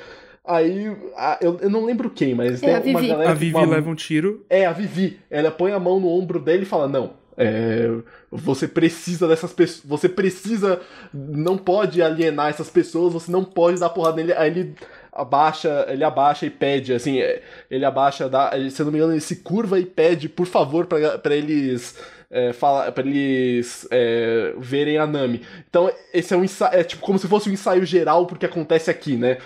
[0.45, 0.87] Aí,
[1.17, 3.11] a- eu, eu não lembro quem, mas É a tem uma Vivi.
[3.13, 3.29] galera.
[3.29, 4.45] A que- Vivi uma- leva um tiro.
[4.49, 5.19] é, a Vivi.
[5.29, 7.89] Ela põe a mão no ombro dele e fala: Não, é,
[8.29, 9.83] você precisa dessas pessoas.
[9.85, 10.81] Você precisa.
[11.13, 14.33] Não pode alienar essas pessoas, você não pode dar porrada nele.
[14.33, 14.75] Aí ele
[15.15, 19.13] abaixa, ele abaixa e pede, assim, é, ele abaixa, dá, se eu não me engano,
[19.13, 21.97] ele se curva e pede, por favor, pra eles.
[22.35, 25.41] É, fala, pra eles é, verem a Nami.
[25.69, 26.79] Então, esse é um ensaio.
[26.79, 29.37] É tipo como se fosse um ensaio geral porque acontece aqui, né?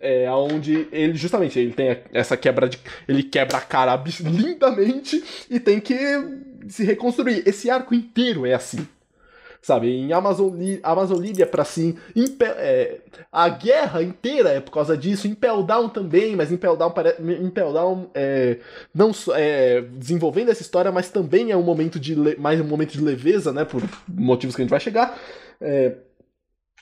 [0.00, 2.80] É, onde ele justamente ele tem essa quebra de.
[3.06, 5.94] Ele quebra a cara lindamente e tem que
[6.68, 7.44] se reconstruir.
[7.46, 8.88] Esse arco inteiro é assim.
[9.62, 11.96] Sabe, em Amazon, Li- Amazon Lily é pra sim.
[12.16, 15.28] Impe- é, a guerra inteira é por causa disso.
[15.28, 16.92] Impel Down também, mas Impel Down,
[17.40, 18.58] Impel Down é,
[18.92, 23.00] não é, desenvolvendo essa história, mas também é um momento de mais um momento de
[23.00, 23.64] leveza, né?
[23.64, 25.16] Por motivos que a gente vai chegar.
[25.60, 25.94] É,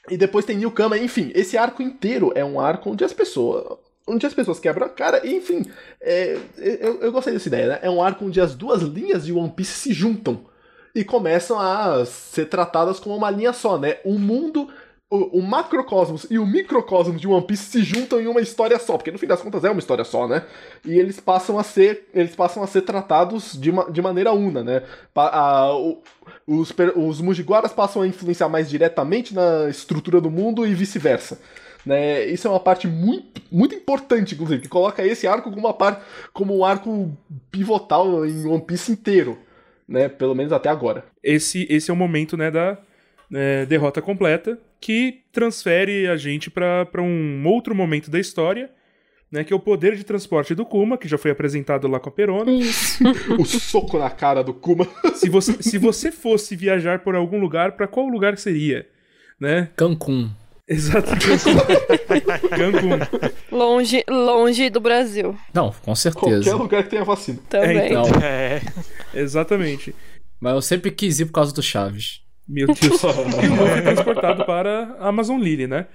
[0.09, 3.79] e depois tem Newcomer, enfim, esse arco inteiro é um arco onde as pessoas.
[4.09, 5.63] Onde as pessoas quebram a cara, enfim.
[6.01, 7.79] é, eu, eu gostei dessa ideia, né?
[7.83, 10.49] É um arco onde as duas linhas de One Piece se juntam
[10.95, 13.97] e começam a ser tratadas como uma linha só, né?
[14.05, 14.69] O mundo,
[15.09, 18.97] o, o macrocosmos e o microcosmos de One Piece se juntam em uma história só,
[18.97, 20.45] porque no fim das contas é uma história só, né?
[20.85, 24.63] E eles passam a ser, eles passam a ser tratados de, ma- de maneira una,
[24.63, 24.83] né?
[25.15, 26.03] Pa- a- o-
[26.47, 31.39] os, os passam a influenciar mais diretamente na estrutura do mundo e vice-versa.
[31.85, 35.73] Né, isso é uma parte muito, muito importante, inclusive, que coloca esse arco como uma
[35.73, 37.11] parte, como um arco
[37.51, 39.39] pivotal em One Piece inteiro,
[39.91, 40.09] né?
[40.09, 41.05] Pelo menos até agora.
[41.23, 42.79] Esse, esse é o momento, né, da
[43.35, 48.71] é, derrota completa, que transfere a gente pra pra um outro momento da história,
[49.31, 52.09] né, que é o poder de transporte do Kuma, que já foi apresentado lá com
[52.09, 52.51] a Perona.
[52.51, 53.03] Isso.
[53.39, 54.87] o soco na cara do Kuma.
[55.15, 58.89] Se você, se você fosse viajar por algum lugar, pra qual lugar seria?
[59.39, 59.71] Né?
[59.77, 60.31] Cancún.
[60.71, 61.11] Exato.
[62.51, 62.99] Cancún.
[63.51, 65.37] Longe, longe do Brasil.
[65.53, 66.45] Não, com certeza.
[66.51, 67.39] Qualquer lugar que tenha vacina.
[67.49, 67.79] Também.
[67.79, 68.05] É, então.
[68.23, 68.61] É.
[69.13, 69.95] Exatamente.
[70.41, 72.21] Mas eu sempre quis ir por causa do Chaves.
[72.49, 72.81] Meu Deus.
[73.03, 75.87] e o Luffy é transportado para a Amazon Lily, né?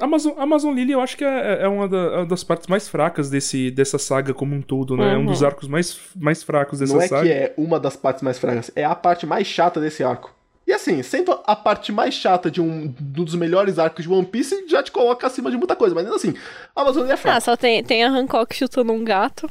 [0.00, 2.88] Amazon, Amazon Lily eu acho que é, é uma, da- é uma das partes mais
[2.88, 5.14] fracas desse, dessa saga como um todo, né?
[5.14, 5.26] É um Uhum.
[5.26, 7.22] dos arcos mais, mais fracos dessa Não é saga.
[7.22, 10.34] que é uma das partes mais fracas, é a parte mais chata desse arco.
[10.66, 14.64] E assim, sendo a parte mais chata de um, dos melhores arcos de One Piece,
[14.66, 15.94] já te coloca acima de muita coisa.
[15.94, 16.34] Mas ainda assim,
[16.74, 17.40] a Amazônia é Ah, fraca.
[17.40, 19.48] só tem, tem a Hancock chutando um gato.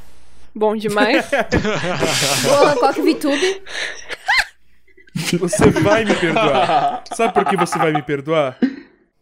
[0.56, 1.26] Bom demais.
[2.44, 3.62] Boa, Hancock VTube.
[5.40, 7.04] Você vai me perdoar.
[7.14, 8.58] Sabe por que você vai me perdoar?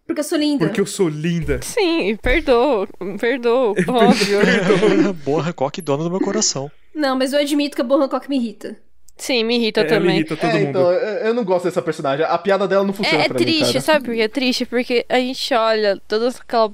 [0.08, 0.66] Porque eu sou linda.
[0.66, 1.60] Porque eu sou linda.
[1.62, 2.88] Sim, perdoa.
[3.20, 5.14] Perdoa, óbvio.
[5.26, 6.72] Boa Hancock, dona do meu coração.
[6.94, 8.78] Não, mas eu admito que a Boa Hancock me irrita.
[9.22, 10.08] Sim, me irrita É, também.
[10.08, 10.70] me irrita todo É, mundo.
[10.70, 12.26] então, eu não gosto dessa personagem.
[12.26, 13.82] A piada dela não funciona É, é pra mim, triste, cara.
[13.82, 14.66] sabe por que é triste?
[14.66, 16.74] Porque a gente olha todo aquele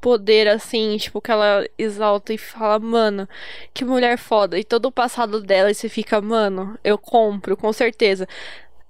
[0.00, 3.28] poder assim, tipo, que ela exalta e fala, mano,
[3.74, 4.56] que mulher foda.
[4.56, 8.28] E todo o passado dela, e você fica, mano, eu compro, com certeza.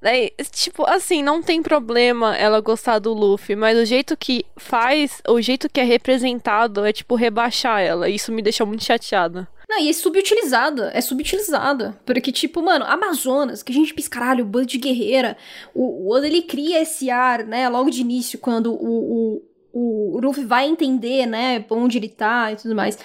[0.02, 5.22] Daí, tipo, assim, não tem problema ela gostar do Luffy, mas o jeito que faz,
[5.26, 8.10] o jeito que é representado é, tipo, rebaixar ela.
[8.10, 9.48] E isso me deixa muito chateada.
[9.70, 10.90] Não, e é subutilizada.
[10.92, 11.96] É subutilizada.
[12.04, 15.36] Porque, tipo, mano, Amazonas, que a gente pensa, caralho, bando de guerreira.
[15.72, 20.20] O, o Oda, ele cria esse ar, né, logo de início, quando o, o, o
[20.20, 22.98] Luffy vai entender, né, onde ele tá e tudo mais.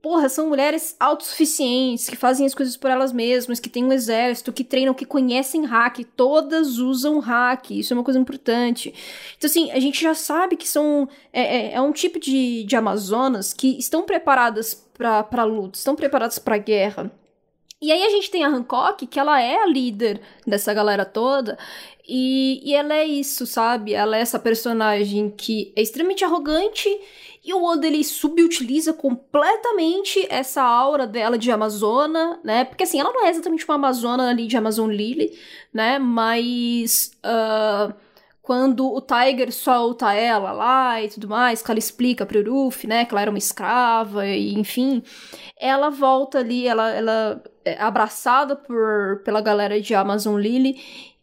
[0.00, 4.52] Porra, são mulheres autossuficientes, que fazem as coisas por elas mesmas, que têm um exército,
[4.52, 6.04] que treinam, que conhecem hack.
[6.16, 7.72] Todas usam hack.
[7.72, 8.94] Isso é uma coisa importante.
[9.36, 11.08] Então, assim, a gente já sabe que são.
[11.32, 16.38] É, é, é um tipo de, de Amazonas que estão preparadas pra luta, estão preparadas
[16.38, 17.10] pra guerra.
[17.80, 21.56] E aí a gente tem a Hancock, que ela é a líder dessa galera toda,
[22.08, 23.94] e, e ela é isso, sabe?
[23.94, 26.88] Ela é essa personagem que é extremamente arrogante,
[27.48, 32.66] e o Oda ele subutiliza completamente essa aura dela de Amazona, né?
[32.66, 35.32] Porque assim, ela não é exatamente uma Amazona ali de Amazon Lily,
[35.72, 35.98] né?
[35.98, 37.12] Mas.
[37.22, 37.94] ah,
[38.42, 43.04] quando o Tiger solta ela lá e tudo mais, que ela explica pro Ruffy, né,
[43.04, 45.02] que ela era uma escrava, e enfim,
[45.58, 50.80] ela volta ali, ela, ela é abraçada por, pela galera de Amazon Lily,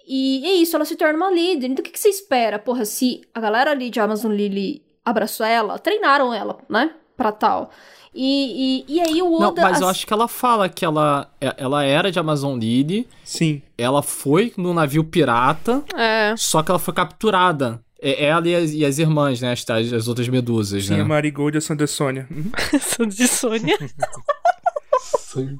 [0.07, 1.65] e é isso, ela se torna uma líder.
[1.65, 2.59] Então o que, que você espera?
[2.59, 7.69] Porra, se a galera ali de Amazon Lily abraçou ela, treinaram ela, né, pra tal.
[8.17, 9.61] E, e, e aí o Não, Oda...
[9.61, 13.61] mas eu acho que ela fala que ela, é- ela era de Amazon Lily, Sim.
[13.77, 16.33] ela foi no navio pirata, É.
[16.37, 17.81] só que ela foi capturada.
[18.01, 19.51] É ela e as, e as irmãs, né?
[19.51, 21.01] As, as outras medusas, Sim, né?
[21.01, 22.27] a Marigold e a Sander Sônia.
[25.35, 25.59] Uhum.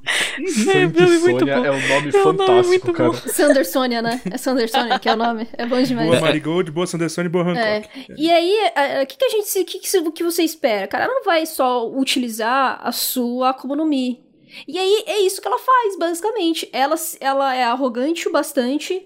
[0.64, 3.10] Sangue, É, nome Sônia é um nome É um nome fantástico, muito cara.
[3.10, 3.16] bom.
[3.16, 4.20] Sandersonia, né?
[4.30, 5.48] É Sandersonia que é o nome.
[5.52, 6.08] É bom demais.
[6.08, 7.88] Boa Marigold, boa Sander Sônia e boa Hancock.
[8.10, 8.14] É.
[8.16, 8.54] E aí,
[9.02, 9.60] o que, que a gente.
[9.60, 10.86] O que, que, que você espera?
[10.86, 14.24] Cara, ela não vai só utilizar a sua Akuma no Mi.
[14.66, 16.68] E aí é isso que ela faz, basicamente.
[16.72, 19.04] Ela, ela é arrogante o bastante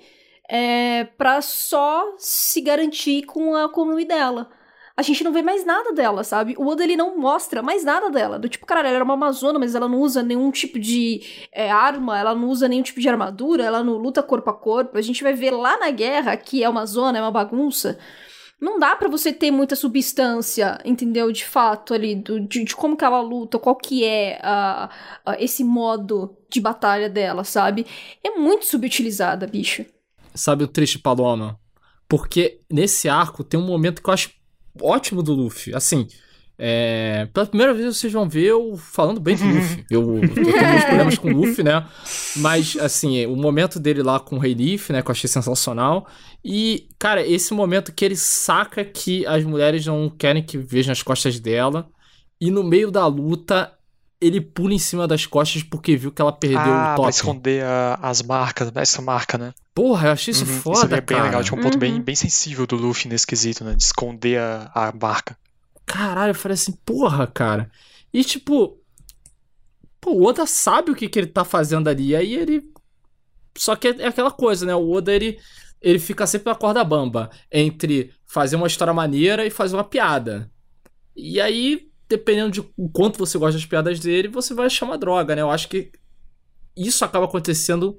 [0.49, 4.51] é, pra só se garantir com a Mi dela.
[5.01, 6.55] A gente não vê mais nada dela, sabe?
[6.59, 8.39] O Oda ele não mostra mais nada dela.
[8.39, 11.71] Do tipo, cara, ela era uma amazona, mas ela não usa nenhum tipo de é,
[11.71, 14.99] arma, ela não usa nenhum tipo de armadura, ela não luta corpo a corpo.
[14.99, 17.99] A gente vai ver lá na guerra que é uma zona, é uma bagunça.
[18.61, 21.33] Não dá pra você ter muita substância, entendeu?
[21.33, 24.91] De fato ali, do, de, de como que ela luta, qual que é a,
[25.25, 27.87] a- esse modo de batalha dela, sabe?
[28.23, 29.87] É muito subutilizada, bicho.
[30.35, 31.59] Sabe o triste Paloma?
[32.07, 34.39] Porque nesse arco tem um momento que eu acho
[34.81, 35.75] ótimo do Luffy.
[35.75, 36.07] Assim,
[36.63, 39.85] é, pela primeira vez vocês vão ver eu falando bem do Luffy.
[39.91, 41.87] Eu, eu tenho meus problemas com o Luffy, né?
[42.37, 45.01] Mas, assim, o momento dele lá com o Rei Leaf, né?
[45.01, 46.07] Que eu achei sensacional.
[46.45, 51.03] E, cara, esse momento que ele saca que as mulheres não querem que vejam as
[51.03, 51.89] costas dela.
[52.39, 53.73] E no meio da luta,
[54.21, 57.03] ele pula em cima das costas porque viu que ela perdeu ah, o top.
[57.03, 59.53] pra esconder a- as marcas, essa marca, né?
[59.75, 61.25] Porra, eu achei isso Uhum, foda, é bem cara.
[61.27, 62.03] legal, tinha um ponto bem, Uhum.
[62.03, 63.75] bem sensível do Luffy nesse quesito, né?
[63.75, 65.37] De esconder a, a marca.
[65.87, 67.71] Caralho, eu falei assim, porra, cara.
[68.13, 68.79] E tipo,
[70.01, 72.15] pô, o Oda sabe o que, que ele tá fazendo ali.
[72.15, 72.63] Aí ele.
[73.57, 74.75] Só que é aquela coisa, né?
[74.75, 75.39] O Oda ele,
[75.81, 80.51] ele fica sempre na corda bamba entre fazer uma história maneira e fazer uma piada.
[81.17, 84.99] E aí, dependendo de o quanto você gosta das piadas dele, você vai achar uma
[84.99, 85.43] droga, né?
[85.43, 85.93] Eu acho que
[86.77, 87.99] isso acaba acontecendo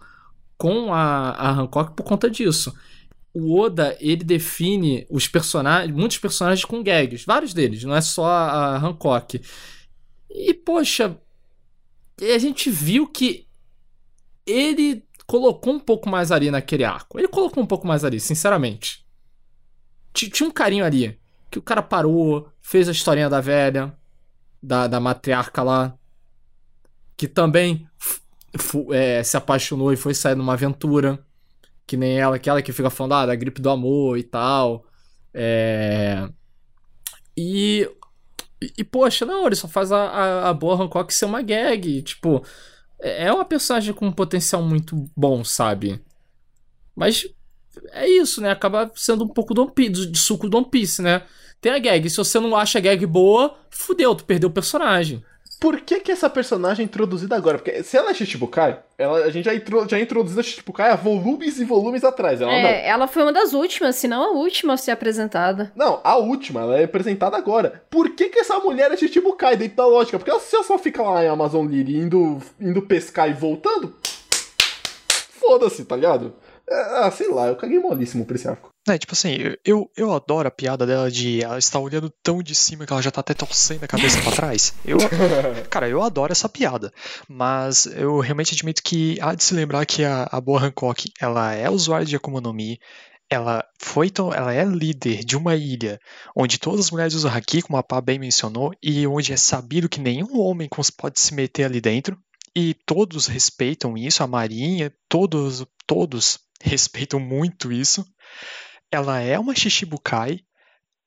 [0.57, 2.73] com a, a Hancock por conta disso
[3.33, 8.25] o Oda, ele define os personagens, muitos personagens com gags, vários deles, não é só
[8.25, 9.41] a Hancock.
[10.29, 11.17] E, poxa,
[12.21, 13.47] a gente viu que
[14.45, 17.17] ele colocou um pouco mais ali naquele arco.
[17.17, 19.05] Ele colocou um pouco mais ali, sinceramente.
[20.13, 21.17] Ti- Tinha um carinho ali.
[21.49, 23.93] Que o cara parou, fez a historinha da velha,
[24.61, 25.97] da, da matriarca lá,
[27.17, 27.88] que também
[28.91, 31.19] é, se apaixonou e foi sair numa aventura
[31.91, 34.85] que nem ela, aquela que fica falando ah, da gripe do amor e tal.
[35.33, 36.29] É...
[37.35, 37.89] E,
[38.77, 42.01] e, poxa, não, ele só faz a, a, a boa Hancock ser uma gag.
[42.03, 42.45] Tipo,
[42.97, 46.01] é é uma personagem com um potencial muito bom, sabe?
[46.95, 47.27] Mas
[47.91, 48.51] é isso, né?
[48.51, 51.23] Acaba sendo um pouco do de suco do One Piece, né?
[51.61, 52.09] Tem a gag.
[52.09, 55.23] Se você não acha a gag boa, fudeu, tu perdeu o personagem.
[55.59, 57.59] Por que que essa personagem é introduzida agora?
[57.59, 60.95] Porque se ela é Shichibukai, ela, a gente já, intro, já introduziu a Shichibukai há
[60.95, 62.41] volumes e volumes atrás.
[62.41, 62.57] Ela não.
[62.57, 65.71] É, ela foi uma das últimas, se não a última a ser apresentada.
[65.75, 67.83] Não, a última, ela é apresentada agora.
[67.91, 70.17] Por que que essa mulher é Shichibukai dentro da lógica?
[70.17, 73.95] Porque ela, se ela só fica lá em Amazon Lily indo, indo pescar e voltando,
[75.39, 76.33] foda-se, tá ligado?
[76.67, 78.70] É, Ah, sei lá, eu caguei molíssimo pra esse arco.
[78.90, 82.56] É, tipo assim, eu, eu adoro a piada dela de ela estar olhando tão de
[82.56, 84.74] cima que ela já tá até torcendo a cabeça pra trás.
[84.84, 84.98] Eu,
[85.70, 86.91] cara, eu adoro essa piada.
[87.30, 91.53] Mas eu realmente admito que há de se lembrar que a, a boa Hancock, ela
[91.53, 92.80] é usuária de Akuma no Mi,
[93.30, 95.99] ela foi tão, ela é líder de uma ilha
[96.36, 99.88] onde todas as mulheres usam haki, como a Pá bem mencionou, e onde é sabido
[99.88, 100.68] que nenhum homem
[100.98, 102.18] pode se meter ali dentro.
[102.56, 108.03] E todos respeitam isso, a marinha, todos, todos respeitam muito isso
[108.91, 110.41] ela é uma Shishibukai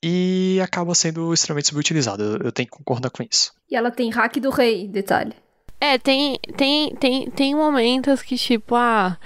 [0.03, 2.23] e acaba sendo extremamente subutilizada.
[2.23, 3.53] Eu, eu tenho que concordar com isso.
[3.71, 5.35] E ela tem hack do rei, detalhe.
[5.81, 9.19] É, tem, tem, tem, tem momentos que, tipo, ah,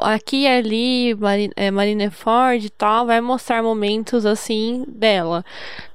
[0.00, 5.44] aqui e ali, Mari- é, Marineford e tal, vai mostrar momentos assim dela.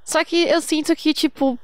[0.04, 1.60] Só que eu sinto que, tipo,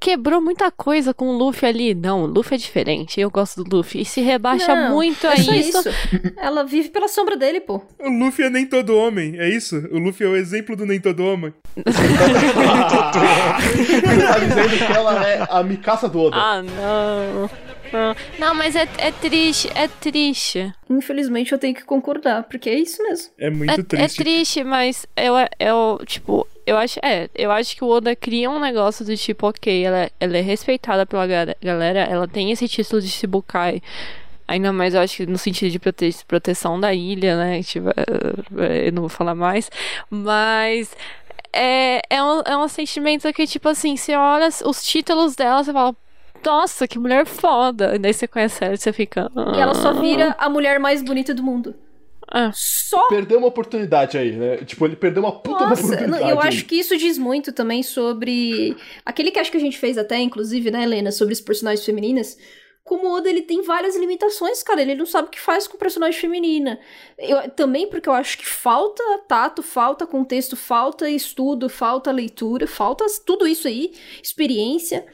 [0.00, 1.94] quebrou muita coisa com o Luffy ali.
[1.94, 4.02] Não, o Luffy é diferente, eu gosto do Luffy.
[4.02, 5.88] E se rebaixa Não, muito é a só isso.
[6.36, 7.80] Ela vive pela sombra dele, pô.
[7.98, 9.76] O Luffy é nem todo homem, é isso?
[9.90, 11.52] O Luffy é o exemplo do nem todo homem.
[11.76, 11.84] Ele
[14.22, 16.36] tá dizendo que ela é a Mikasa do Oda.
[16.36, 17.50] Ah, não.
[17.92, 20.72] Não, Não, mas é, é triste, é triste.
[20.90, 23.30] Infelizmente eu tenho que concordar, porque é isso mesmo.
[23.38, 24.20] É muito é, triste.
[24.20, 28.50] É triste, mas eu, eu, tipo, eu acho, é, eu acho que o Oda cria
[28.50, 32.66] um negócio do tipo, ok, ela, ela é respeitada pela ga- galera, ela tem esse
[32.68, 33.82] título de Shibukai.
[34.46, 37.62] Ainda mais, eu acho que no sentido de prote proteção da ilha, né?
[37.62, 37.88] Tipo,
[38.86, 39.70] eu não vou falar mais.
[40.10, 40.94] Mas
[41.52, 45.72] é, é, um, é um sentimento que, tipo assim, você olha os títulos dela, você
[45.72, 45.96] fala,
[46.44, 47.94] nossa, que mulher foda.
[47.94, 49.30] E daí você conhece ela e você fica.
[49.56, 49.92] E ela só "Ah".
[49.92, 51.74] vira a mulher mais bonita do mundo.
[52.36, 52.50] Ah.
[52.52, 54.56] Só Perdeu uma oportunidade aí, né?
[54.64, 56.28] Tipo, ele perdeu uma puta Nossa, oportunidade.
[56.28, 56.48] eu aí.
[56.48, 58.76] acho que isso diz muito também sobre.
[59.06, 62.36] Aquele que acho que a gente fez até, inclusive, né, Helena, sobre os personagens femininas.
[62.82, 64.82] Como o Oda, ele tem várias limitações, cara.
[64.82, 66.78] Ele não sabe o que faz com personagem feminina.
[67.16, 73.06] Eu, também porque eu acho que falta tato, falta contexto, falta estudo, falta leitura, falta
[73.24, 75.06] tudo isso aí, experiência.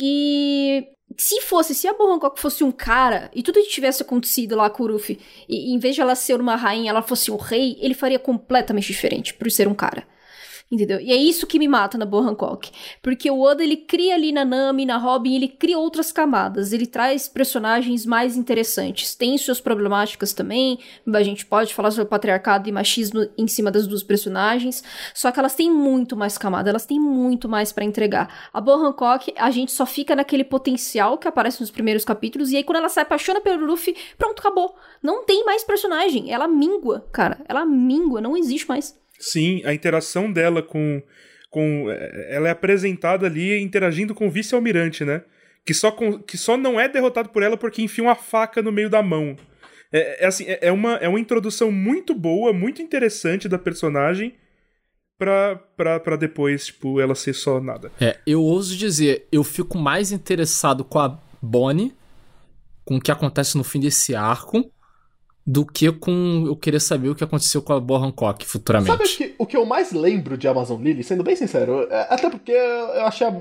[0.00, 0.86] E
[1.16, 4.84] se fosse, se a Bo fosse um cara e tudo que tivesse acontecido lá com
[4.84, 5.18] o Ruffy,
[5.48, 8.18] e, e em vez de ela ser uma rainha, ela fosse um rei, ele faria
[8.18, 10.06] completamente diferente por ser um cara.
[10.72, 10.98] Entendeu?
[10.98, 12.70] E é isso que me mata na Boa Hancock.
[13.02, 16.72] Porque o Oda, ele cria ali na Nami, na Robin, ele cria outras camadas.
[16.72, 19.14] Ele traz personagens mais interessantes.
[19.14, 20.78] Tem suas problemáticas também.
[21.14, 24.82] A gente pode falar sobre patriarcado e machismo em cima das duas personagens.
[25.12, 26.70] Só que elas têm muito mais camada.
[26.70, 28.48] Elas têm muito mais pra entregar.
[28.50, 32.50] A Boa Hancock, a gente só fica naquele potencial que aparece nos primeiros capítulos.
[32.50, 34.74] E aí, quando ela se apaixona pelo Luffy, pronto, acabou.
[35.02, 36.32] Não tem mais personagem.
[36.32, 37.44] Ela mingua, cara.
[37.46, 38.22] Ela mingua.
[38.22, 39.01] Não existe mais.
[39.22, 41.00] Sim, a interação dela com.
[41.50, 45.22] com eh, ela é apresentada ali interagindo com o vice-almirante, né?
[45.64, 48.72] Que só, com- que só não é derrotado por ela porque enfia uma faca no
[48.72, 49.36] meio da mão.
[49.92, 54.34] É, é assim, é, é uma, é uma introdução muito boa, muito interessante da personagem
[55.18, 57.92] pra depois, tipo, ela ser só nada.
[58.00, 61.94] É, eu ouso dizer, eu fico mais interessado com a Bonnie,
[62.84, 64.68] com o que acontece no fim desse arco,
[65.44, 68.90] do que com eu querer saber o que aconteceu com a Boa Hancock futuramente.
[68.92, 72.06] Sabe o que, o que eu mais lembro de Amazon Lily, sendo bem sincero, é-
[72.10, 73.34] até porque eu achei, a-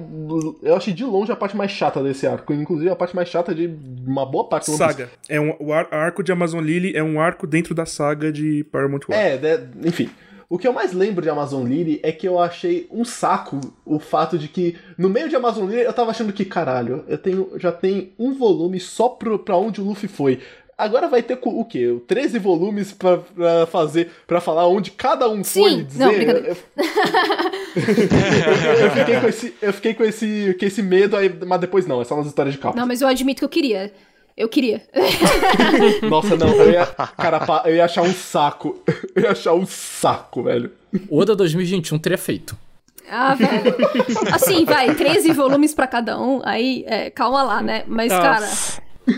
[0.64, 3.54] eu achei de longe a parte mais chata desse arco, inclusive a parte mais chata
[3.54, 3.70] de
[4.08, 4.78] uma boa parte do.
[4.78, 5.12] Saga.
[5.30, 8.64] É um, o ar- arco de Amazon Lily é um arco dentro da saga de
[8.72, 9.20] Paramount War.
[9.20, 10.10] É, né, enfim.
[10.50, 14.00] O que eu mais lembro de Amazon Lily é que eu achei um saco o
[14.00, 17.52] fato de que no meio de Amazon Lily eu tava achando que, caralho, eu tenho
[17.58, 20.40] já tem um volume só pro, pra onde o Luffy foi.
[20.82, 21.98] Agora vai ter o quê?
[22.08, 26.06] 13 volumes pra, pra fazer, pra falar onde cada um foi Sim, e dizer.
[26.06, 26.48] não, brincadeira.
[26.50, 26.56] eu,
[27.76, 31.86] eu- eu fiquei com esse, eu fiquei com esse, com esse medo aí, mas depois
[31.86, 32.78] não, é só nas histórias de capa.
[32.80, 33.94] Não, mas eu admito que eu queria.
[34.36, 34.82] Eu queria.
[36.10, 38.82] Nossa, não, eu ia, cara, eu ia achar um saco.
[39.14, 40.72] Eu ia achar um saco, velho.
[41.10, 42.58] Oda 2021 teria feito.
[43.10, 43.76] Ah, velho.
[44.34, 47.84] Assim, vai, 13 volumes pra cada um, aí, é, calma lá, né?
[47.88, 48.50] Mas, cara,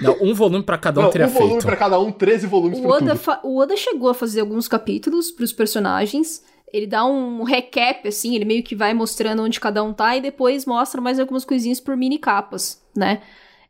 [0.01, 1.65] Não, um volume pra cada um Não, teria um volume feito.
[1.65, 5.31] pra cada um, 13 volumes o pra Oda, o Oda chegou a fazer alguns capítulos
[5.31, 6.43] pros personagens.
[6.71, 10.21] Ele dá um recap, assim, ele meio que vai mostrando onde cada um tá e
[10.21, 13.21] depois mostra mais algumas coisinhas por mini capas, né?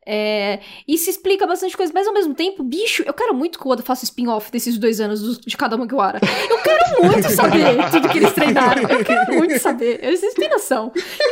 [0.05, 3.67] É, e se explica bastante coisa, mas ao mesmo tempo, bicho, eu quero muito que
[3.67, 6.19] o Oda faça spin-off desses dois anos do- de cada Mugiwara.
[6.49, 8.81] Eu quero muito saber tudo que eles treinaram.
[8.89, 9.99] Eu quero muito saber.
[10.01, 10.91] Vocês têm noção.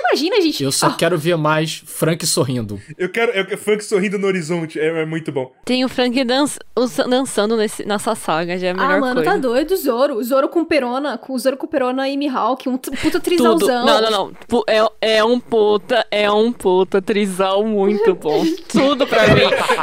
[0.10, 0.64] Imagina, gente.
[0.64, 2.80] Eu só ah, quero ver mais Frank sorrindo.
[2.98, 3.32] Eu quero.
[3.32, 4.80] Eu, Funk sorrindo no horizonte.
[4.80, 5.52] É, é muito bom.
[5.66, 9.16] Tem o Frank danç- os- dançando nesse- nessa saga, já é a melhor Ah, mano,
[9.16, 9.32] coisa.
[9.32, 10.16] tá doido, Zoro.
[10.16, 13.20] O Zoro com Perona, com o Zoro com Perona e Mihawk, um puta Tudo.
[13.22, 13.86] trisalzão.
[13.86, 14.34] Não, não, não.
[14.48, 18.44] Pu- É, é um puta, é um puta trisal muito bom.
[18.68, 19.42] Tudo pra mim.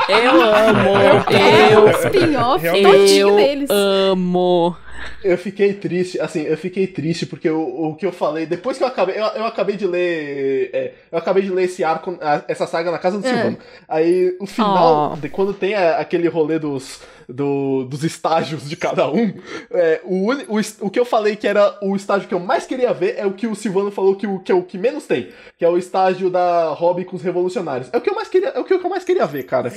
[0.08, 0.96] Eu amo.
[1.30, 2.90] É Eu, spin-off Realmente.
[2.90, 3.70] todinho eu deles.
[3.70, 4.76] amo.
[5.22, 7.60] Eu fiquei triste, assim, eu fiquei triste porque o,
[7.90, 11.18] o que eu falei, depois que eu acabei, eu, eu acabei de ler, é, eu
[11.18, 13.30] acabei de ler esse arco, a- essa saga na casa do É.
[13.32, 13.58] Silvano.
[13.88, 15.16] Aí, o final, Oh.
[15.16, 19.34] de quando tem a- aquele rolê dos, do- dos estágios de cada um,
[19.70, 22.92] é, o, o, o que eu falei que era o estágio que eu mais queria
[22.94, 25.28] ver é o que o Silvano falou que, o, que é o que menos tem,
[25.58, 27.88] que é o estágio da Robin com os revolucionários.
[27.92, 29.72] É o que eu mais queria, é o que eu mais queria ver, cara.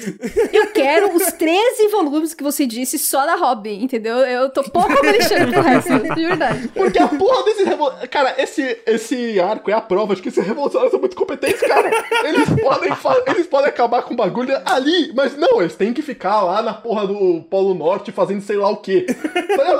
[0.53, 4.17] Eu quero os 13 volumes que você disse só da Robin, entendeu?
[4.17, 6.67] Eu tô pouco abalixando pro resto, de verdade.
[6.69, 8.09] Porque a porra desse revolucionário.
[8.09, 11.89] Cara, esse, esse arco é a prova de que esses revolucionários são muito competentes, cara.
[12.23, 12.89] Eles podem,
[13.27, 16.73] eles podem acabar com o bagulho ali, mas não, eles têm que ficar lá na
[16.73, 19.05] porra do Polo Norte fazendo sei lá o quê.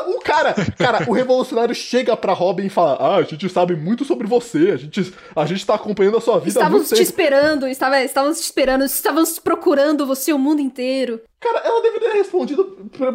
[0.07, 4.05] O cara, cara, o revolucionário chega pra Robin e fala: Ah, a gente sabe muito
[4.05, 7.01] sobre você, a gente, a gente tá acompanhando a sua vida Estávamos muito te tempo.
[7.03, 11.21] esperando, estava, estávamos te esperando, estávamos procurando você o mundo inteiro.
[11.41, 12.63] Cara, ela deveria ter respondido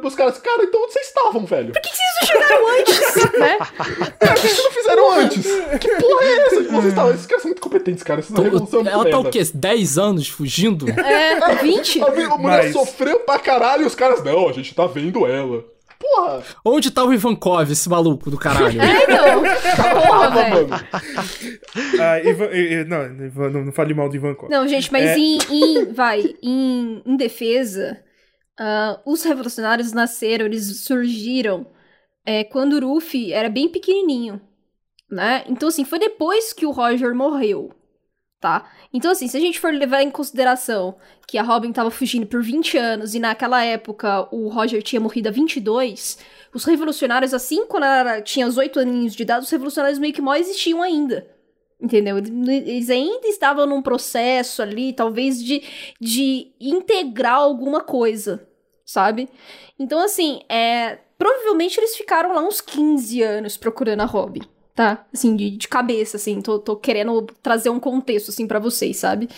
[0.01, 1.73] pros caras: Cara, então onde vocês estavam, velho?
[1.73, 3.57] Por que, que vocês não chegaram antes, né?
[4.19, 5.47] Cara, por que vocês não fizeram antes?
[5.81, 7.15] Que porra é essa que vocês estavam?
[7.15, 8.21] Esses caras são muito competentes, cara.
[8.21, 9.29] Revolução é muito Ela tá merda.
[9.29, 9.43] o quê?
[9.55, 10.87] 10 anos fugindo?
[10.91, 12.03] É, 20?
[12.03, 15.25] A, a mulher Mas- sofreu pra caralho e os caras, não, a gente tá vendo
[15.27, 15.65] ela.
[15.99, 16.43] Porra!
[16.65, 18.81] Onde tá o Ivankov, esse maluco do caralho?
[18.81, 19.43] É, então.
[20.03, 20.69] Porra, velho.
[20.69, 20.85] mano.
[22.01, 22.49] Ah, Ivan,
[22.87, 24.51] não, não, não fale mal do Ivan Koch.
[24.51, 25.17] Não, gente, mas É.
[25.17, 27.99] em, em- Vai, em, em defesa,
[28.59, 31.67] ah, os revolucionários nasceram, eles surgiram
[32.25, 34.41] é, quando o Ruffy era bem pequenininho,
[35.11, 35.45] né?
[35.49, 37.73] Então, assim, foi depois que o Roger morreu,
[38.41, 38.71] tá?
[38.93, 40.97] Então, assim, se a gente for levar em consideração
[41.27, 45.29] que a Robin tava fugindo por 20 anos e naquela época o Roger tinha morrido
[45.29, 46.19] há 22,
[46.55, 50.23] os revolucionários, assim, quando ela tinha os 8 aninhos de idade, os revolucionários meio que
[50.23, 51.36] mal existiam ainda.
[51.81, 52.17] Entendeu?
[52.19, 55.63] Eles ainda estavam num processo ali, talvez, de,
[56.01, 58.49] de integrar alguma coisa,
[58.85, 59.29] sabe?
[59.79, 64.41] Então, assim, é, provavelmente eles ficaram lá uns 15 anos procurando a Robin,
[64.75, 65.07] tá?
[65.13, 69.29] Assim, de, de cabeça, assim, tô, tô querendo trazer um contexto, assim, pra vocês, sabe?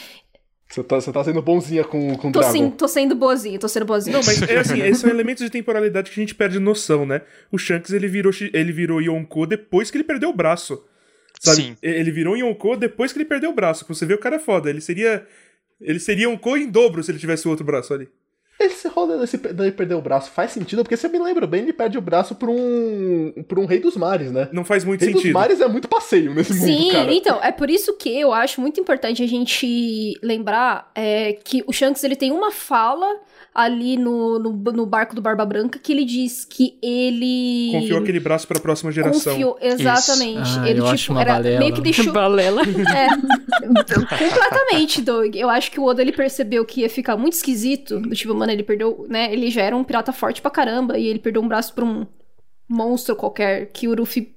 [0.68, 2.52] Você tá, você tá sendo bonzinha com, com o Tô, Dragon.
[2.52, 4.18] sim, tô sendo boazinha, tô sendo boazinha.
[4.18, 7.22] Não, mas é assim, esses são elementos de temporalidade que a gente perde noção, né?
[7.50, 10.84] O Shanks, ele virou, ele virou Yonko depois que ele perdeu o braço.
[11.40, 11.62] Sabe?
[11.62, 11.76] Sim.
[11.82, 13.84] Ele virou Yonko depois que ele perdeu o braço.
[13.88, 14.68] Você vê, o cara é foda.
[14.70, 15.26] Ele seria...
[15.80, 18.08] Ele seria Yonko em dobro se ele tivesse o outro braço ali.
[18.60, 20.82] Ele esse rolê desse, dele perder o braço faz sentido?
[20.82, 23.78] Porque se eu me lembro bem, ele perde o braço pra um, pra um rei
[23.78, 24.48] dos mares, né?
[24.52, 25.28] Não faz muito rei sentido.
[25.28, 27.12] dos mares é muito passeio nesse mundo, Sim, cara.
[27.12, 31.72] então, é por isso que eu acho muito importante a gente lembrar é, que o
[31.72, 33.06] Shanks ele tem uma fala
[33.58, 37.70] ali no, no, no barco do Barba Branca que ele diz que ele.
[37.72, 39.32] Confiou aquele braço pra próxima geração.
[39.32, 40.48] Confiou, exatamente.
[40.60, 41.58] Ah, ele, eu tipo, acho uma era balela.
[41.58, 42.12] meio que deixou.
[42.14, 42.62] Balela.
[42.62, 43.08] É,
[43.66, 45.34] completamente, Doug.
[45.34, 47.98] Eu acho que o Oda ele percebeu que ia ficar muito esquisito.
[48.00, 49.32] Do tipo, mano, ele perdeu, né?
[49.32, 52.06] Ele já era um pirata forte pra caramba e ele perdeu um braço pra um
[52.68, 54.34] monstro qualquer que o Luffy,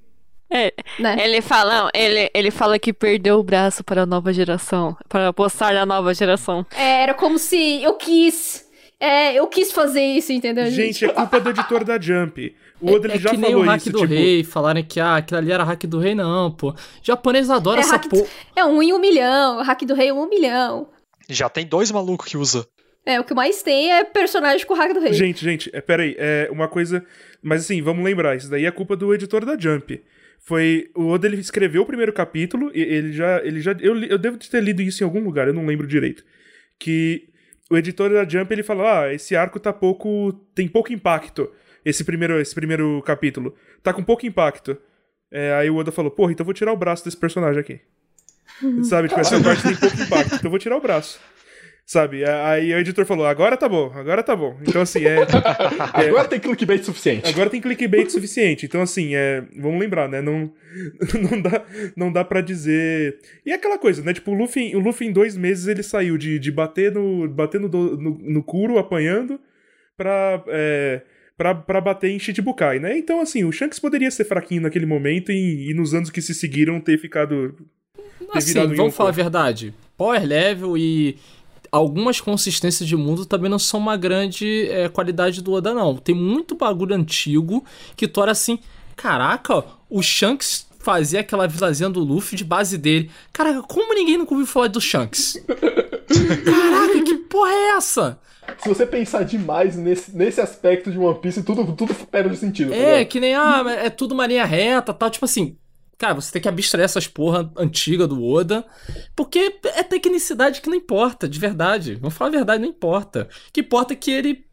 [0.50, 1.16] É, né?
[1.20, 5.28] ele fala, não, ele, ele fala que perdeu o braço para a nova geração, para
[5.28, 6.64] apostar na nova geração.
[6.74, 8.64] É, era como se eu quis.
[9.04, 10.92] É, eu quis fazer isso, entendeu, gente?
[10.92, 12.54] Gente, é culpa do editor da Jump.
[12.80, 14.12] O Oda ele é já que nem falou o hack isso, do tipo.
[14.12, 16.72] rei, falarem que ah, aquilo ali era hack do rei, não, pô.
[17.02, 18.28] Japonês adora É essa hack do- porra.
[18.54, 19.58] É um em um milhão.
[19.58, 20.88] O hack do rei é um milhão.
[21.28, 22.64] Já tem dois malucos que usa.
[23.04, 25.12] É, o que mais tem é personagem com o hack do rei.
[25.12, 27.04] Gente, gente, é, peraí, é uma coisa.
[27.42, 30.00] Mas assim, vamos lembrar, isso daí é culpa do editor da Jump.
[30.38, 30.88] Foi.
[30.94, 33.44] O Oda ele escreveu o primeiro capítulo, e ele já.
[33.44, 36.22] Ele já eu, eu devo ter lido isso em algum lugar, eu não lembro direito.
[36.78, 37.28] Que
[37.72, 40.32] o editor da Jump ele falou: Ah, esse arco tá pouco.
[40.54, 41.50] tem pouco impacto.
[41.84, 43.54] Esse primeiro, esse primeiro capítulo.
[43.82, 44.76] Tá com pouco impacto.
[45.30, 47.80] É, aí o Oda falou, porra, então eu vou tirar o braço desse personagem aqui.
[48.84, 51.18] Sabe, tipo, essa parte tem pouco impacto, então eu vou tirar o braço.
[51.84, 52.24] Sabe?
[52.24, 54.56] Aí o editor falou, agora tá bom, agora tá bom.
[54.62, 55.18] Então, assim, é.
[55.92, 57.28] Agora tem clickbait suficiente.
[57.28, 58.64] Agora tem clickbait suficiente.
[58.66, 59.42] Então, assim, é.
[59.58, 60.22] Vamos lembrar, né?
[60.22, 60.50] Não,
[61.30, 61.64] não dá,
[61.96, 63.18] não dá pra dizer.
[63.44, 64.14] E é aquela coisa, né?
[64.14, 67.60] Tipo, o Luffy, o Luffy em dois meses ele saiu de, de bater, no, bater
[67.60, 69.38] no, do- no, no Kuro, apanhando,
[69.96, 70.42] pra.
[70.48, 71.02] É,
[71.34, 72.96] Pra, pra bater em Shichibukai, né?
[72.96, 76.34] Então, assim, o Shanks poderia ser fraquinho naquele momento e, e nos anos que se
[76.34, 77.56] seguiram ter ficado.
[77.96, 78.90] ter Assim, vamos Yonko.
[78.92, 79.74] falar a verdade.
[79.96, 81.16] Power level e
[81.72, 85.96] algumas consistências de mundo também não são uma grande é, qualidade do Oda, não.
[85.96, 87.64] Tem muito bagulho antigo
[87.96, 88.58] que tu olha assim,
[88.94, 93.10] caraca, o Shanks fazia aquela vilazinha do Luffy de base dele.
[93.32, 95.42] Caraca, como ninguém nunca ouviu falar do Shanks?
[96.44, 98.18] Caraca, que porra é essa?
[98.58, 102.70] Se você pensar demais nesse, nesse aspecto de One Piece, tudo, tudo perde sentido.
[102.70, 103.08] tá É, ligado?
[103.08, 105.08] que nem, ah, é tudo uma linha reta tal.
[105.08, 105.56] Tipo assim,
[105.98, 108.64] cara, você tem que abstrair essas porra antiga do Oda,
[109.14, 111.94] porque é tecnicidade que não importa, de verdade.
[111.96, 113.28] Vamos falar a verdade, não importa.
[113.48, 114.44] O que importa é que ele.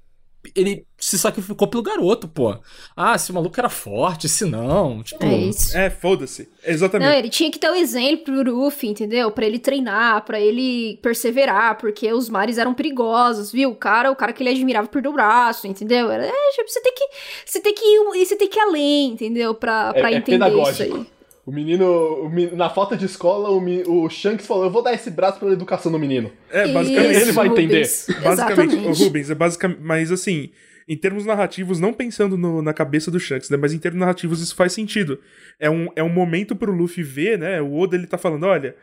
[0.56, 2.58] Ele se sacrificou pelo garoto, pô.
[2.96, 5.04] Ah, se o maluco era forte, se não.
[5.04, 5.78] Tipo, É isso.
[5.78, 6.48] É, foda-se.
[6.66, 7.10] Exatamente.
[7.10, 9.30] Não, ele tinha que ter o exemplo pro Luffy, entendeu?
[9.32, 13.70] Pra ele treinar, pra ele perseverar, porque os mares eram perigosos, viu?
[13.72, 16.10] O cara, o cara que ele admirava perdeu o braço, entendeu?
[16.10, 17.08] Era, é, tipo, você tem que,
[17.46, 19.54] você tem que ir, você tem que ir além, entendeu?
[19.54, 21.06] Pra, É- pra é entender isso aí.
[21.50, 25.10] O menino, o na falta de escola, o, o Shanks falou: Eu vou dar esse
[25.10, 26.32] braço pela educação do menino.
[26.52, 27.16] É, basicamente.
[27.22, 27.82] Ele vai entender.
[27.82, 28.28] Basicamente,
[28.76, 28.88] Exatamente.
[28.88, 29.80] o Rubens, é basicamente.
[29.82, 30.52] Mas assim,
[30.88, 33.58] em termos narrativos, não pensando no- na cabeça do Shanks, né?
[33.58, 35.20] Mas em termos narrativos isso faz sentido.
[35.60, 37.60] É um, é um momento pro Luffy ver, né?
[37.62, 38.76] O Oda ele tá falando, olha.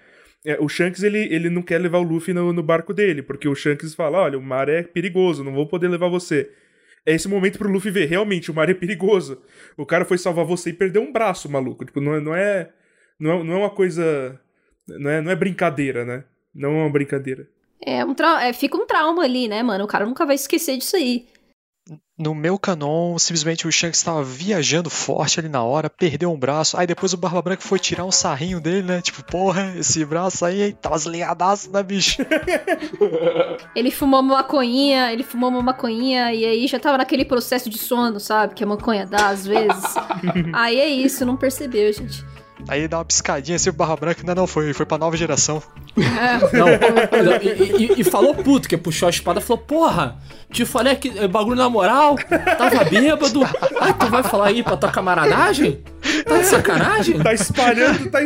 [0.45, 3.47] é, o Shanks ele, ele não quer levar o Luffy no, no barco dele, porque
[3.49, 6.51] o Shanks fala: olha, o mar é perigoso, não vou poder levar você.
[7.07, 9.41] É esse momento pro Luffy ver, realmente, o mar é perigoso.
[9.77, 11.85] O cara foi salvar você e perdeu um braço, maluco.
[11.85, 12.21] Tipo, não é.
[12.21, 12.71] Não é,
[13.19, 14.39] não é, não é uma coisa.
[14.89, 16.25] Não é, não é brincadeira, né?
[16.55, 17.49] Não é uma brincadeira.
[17.81, 19.85] É, um trau- é, fica um trauma ali, né, mano?
[19.85, 21.27] O cara nunca vai esquecer disso aí.
[22.19, 26.75] No meu canon, simplesmente o Shanks estava viajando forte ali na hora, perdeu um braço,
[26.79, 29.03] aí depois o Barba Branca foi tirar um sarrinho dele, né?
[29.03, 32.23] Tipo, porra, esse braço aí tava ligadaço, né, bicho?
[33.77, 37.77] Ele fumou uma maconhinha, ele fumou uma maconhinha e aí já tava naquele processo de
[37.77, 38.55] sono, sabe?
[38.55, 39.85] Que a maconha dá às vezes.
[40.55, 42.25] aí é isso, não percebeu, gente.
[42.69, 45.17] Aí ele dá uma piscadinha assim, o Barba Branca, não, não, foi, foi pra nova
[45.17, 45.63] geração.
[45.97, 50.19] Não, não, e, e- e falou puto, que puxou a espada e falou: Porra,
[50.53, 52.17] te falei que é bagulho na moral,
[52.59, 53.41] tava bêbado.
[53.81, 55.83] Ah, tu vai falar aí pra tua camaradagem?
[56.27, 57.19] Tá de sacanagem?
[57.23, 58.19] Tá espalhando, tá,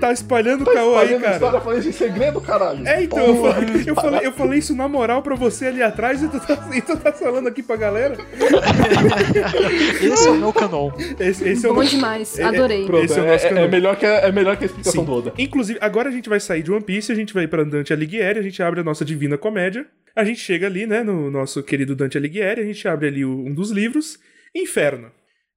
[0.00, 1.34] tá espalhando o caô aí, cara.
[1.34, 2.86] história, falando isso em segredo, caralho.
[2.86, 6.22] É, então, eu falei, eu, falei, eu falei isso na moral pra você ali atrás
[6.22, 8.16] e tu tá, e tu tá falando aqui pra galera.
[10.00, 10.90] Esse é o meu canon.
[11.18, 12.86] Esse, esse é o Bom nosso- demais, é- é- adorei.
[12.86, 13.59] Pronto, esse é o é, nosso é- canon.
[13.64, 15.06] É melhor que a, é melhor que a explicação Sim.
[15.06, 15.32] toda.
[15.38, 18.38] Inclusive, agora a gente vai sair de One Piece, a gente vai pra Dante Alighieri,
[18.38, 19.86] a gente abre a nossa Divina Comédia.
[20.16, 23.44] A gente chega ali, né, no nosso querido Dante Alighieri, a gente abre ali o-
[23.46, 24.18] um dos livros,
[24.54, 25.12] Inferno.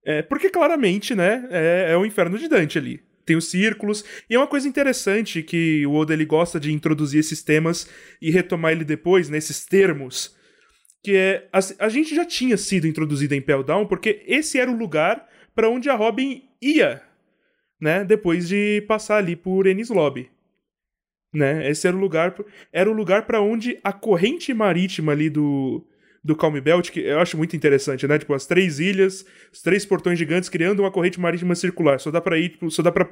[0.06, 3.00] É, porque claramente, né, é, é o inferno de Dante ali.
[3.26, 7.22] Tem os círculos, e é uma coisa interessante que o Oda ele gosta de introduzir
[7.22, 7.88] esses temas
[8.22, 10.36] e retomar ele depois, nesses termos,
[11.02, 14.70] que é a, a gente já tinha sido introduzido em Pell Down porque esse era
[14.70, 15.26] o lugar
[15.56, 17.02] pra onde a Robin ia,
[17.84, 20.32] né, depois de passar ali por Ennis Lobby.
[21.34, 21.70] Né?
[21.70, 22.34] Esse era o lugar
[22.72, 25.86] era o lugar para onde a corrente marítima ali do
[26.24, 28.18] do Calm Belt, que eu acho muito interessante, né?
[28.18, 32.00] Tipo, as três ilhas, os três portões gigantes criando uma corrente marítima circular.
[32.00, 33.10] Só dá pra ir, tipo, só dá pra.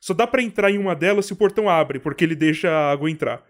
[0.00, 2.92] Só dá pra entrar em uma delas se o portão abre, porque ele deixa a
[2.92, 3.44] água entrar.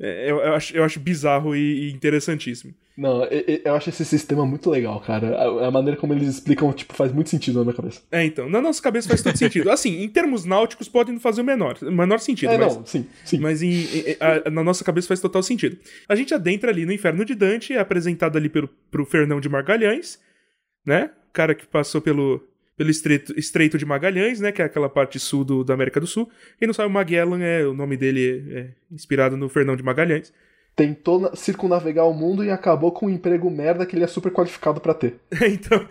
[0.00, 2.74] É, eu, eu acho, eu acho bizarro e, e interessantíssimo.
[2.96, 5.36] Não, eu, eu- acho esse sistema muito legal, cara.
[5.36, 8.00] A, a maneira como eles explicam, tipo, faz muito sentido na minha cabeça.
[8.10, 9.70] É, então, na nossa cabeça faz todo sentido.
[9.70, 13.06] Assim, em termos náuticos pode não fazer o menor, menor sentido, É, mas, não, sim,
[13.24, 13.38] sim.
[13.38, 15.76] mas em- em- a- na nossa cabeça faz total sentido.
[16.08, 19.48] A gente adentra ali no Inferno de Dante, é apresentado ali pelo, pro Fernão de
[19.48, 20.18] Magalhães,
[20.86, 21.10] né?
[21.28, 22.42] O cara que passou pelo,
[22.76, 24.52] pelo estreito, estreito de Magalhães, né?
[24.52, 26.28] Que é aquela parte sul do, da América do Sul.
[26.58, 29.82] Quem não sabe, o Magellan, é, o nome dele é, é inspirado no Fernão de
[29.82, 30.32] Magalhães.
[30.74, 34.30] Tentou na- circunnavegar o mundo e acabou com um emprego merda que ele é super
[34.30, 35.16] qualificado pra ter.
[35.50, 35.86] então.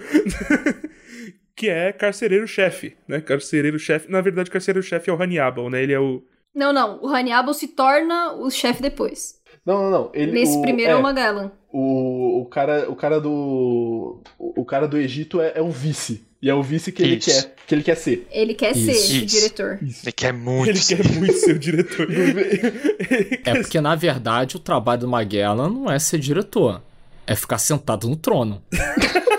[1.55, 3.21] que é carcereiro-chefe, né?
[3.21, 4.11] Carcereiro-chefe.
[4.11, 5.81] Na verdade, carcereiro-chefe é o Hannibal, né?
[5.81, 6.21] Ele é o.
[6.53, 7.01] Não, não.
[7.03, 9.35] O Hannibal se torna o chefe depois.
[9.65, 10.11] Não, não, não.
[10.13, 11.51] Ele, Nesse o- primeiro é é, o Magellan.
[11.71, 14.21] O, o cara, o cara do.
[14.37, 16.25] O o cara do Egito é, é o vice.
[16.45, 17.31] E é o vice que ele Isso.
[17.31, 18.27] quer, que ele quer ser.
[18.29, 19.13] Ele quer ser Isso.
[19.13, 19.25] o Isso.
[19.25, 19.79] diretor.
[19.81, 20.69] Ele quer muito.
[20.69, 20.97] Ele ser.
[20.97, 22.07] quer muito ser o diretor.
[23.43, 26.83] É porque, na verdade, o trabalho do Magellan não é ser diretor.
[27.25, 28.61] É ficar sentado no trono.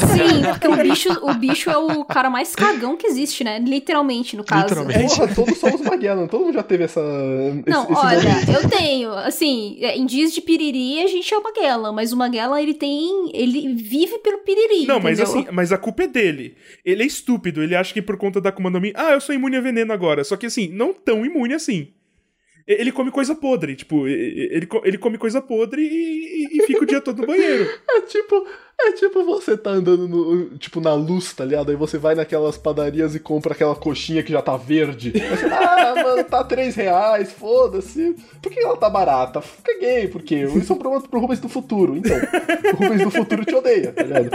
[0.00, 3.58] Sim, porque o bicho, o bicho é o cara mais cagão que existe, né?
[3.58, 4.62] Literalmente, no caso.
[4.62, 5.16] Literalmente.
[5.16, 7.00] Porra, todos somos Magellan, todo mundo já teve essa.
[7.66, 8.50] Não, esse, olha, momento.
[8.50, 12.16] eu tenho, assim, é, em dias de piriri a gente é o Magellan, mas o
[12.16, 15.40] Magellan, ele tem, ele vive pelo piriri, Não, mas entendeu?
[15.42, 16.56] assim, mas a culpa é dele.
[16.84, 19.34] Ele é estúpido, ele acha que por conta da Akuma no Mi, ah, eu sou
[19.34, 20.24] imune a veneno agora.
[20.24, 21.88] Só que assim, não tão imune assim.
[22.66, 26.86] Ele come coisa podre, tipo, ele, ele come coisa podre e, e- e fica o
[26.86, 27.68] dia todo no banheiro.
[27.90, 28.46] É tipo,
[28.80, 31.70] é tipo você tá andando no, tipo, na luz, tá ligado?
[31.70, 35.12] Aí você vai naquelas padarias e compra aquela coxinha que já tá verde.
[35.14, 38.14] Aí você, ah, mano, tá 3 reais, foda-se.
[38.42, 39.42] Por que ela tá barata?
[39.62, 41.96] Caguei, porque isso é um problema pro Rubens do futuro.
[41.96, 42.16] Então,
[42.72, 44.30] o Rubens do futuro te odeia, tá ligado?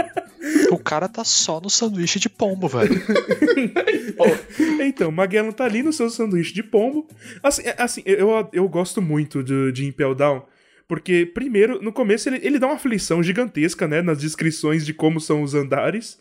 [0.70, 3.00] O cara tá só no sanduíche de pombo, velho.
[4.82, 7.06] Então, Magellan tá ali no seu sanduíche de pombo.
[7.42, 10.42] Assim, é- assim eu, eu gosto muito de, de Impel Down,
[10.90, 15.20] porque, primeiro, no começo ele, ele dá uma aflição gigantesca, né, nas descrições de como
[15.20, 16.18] são os andares.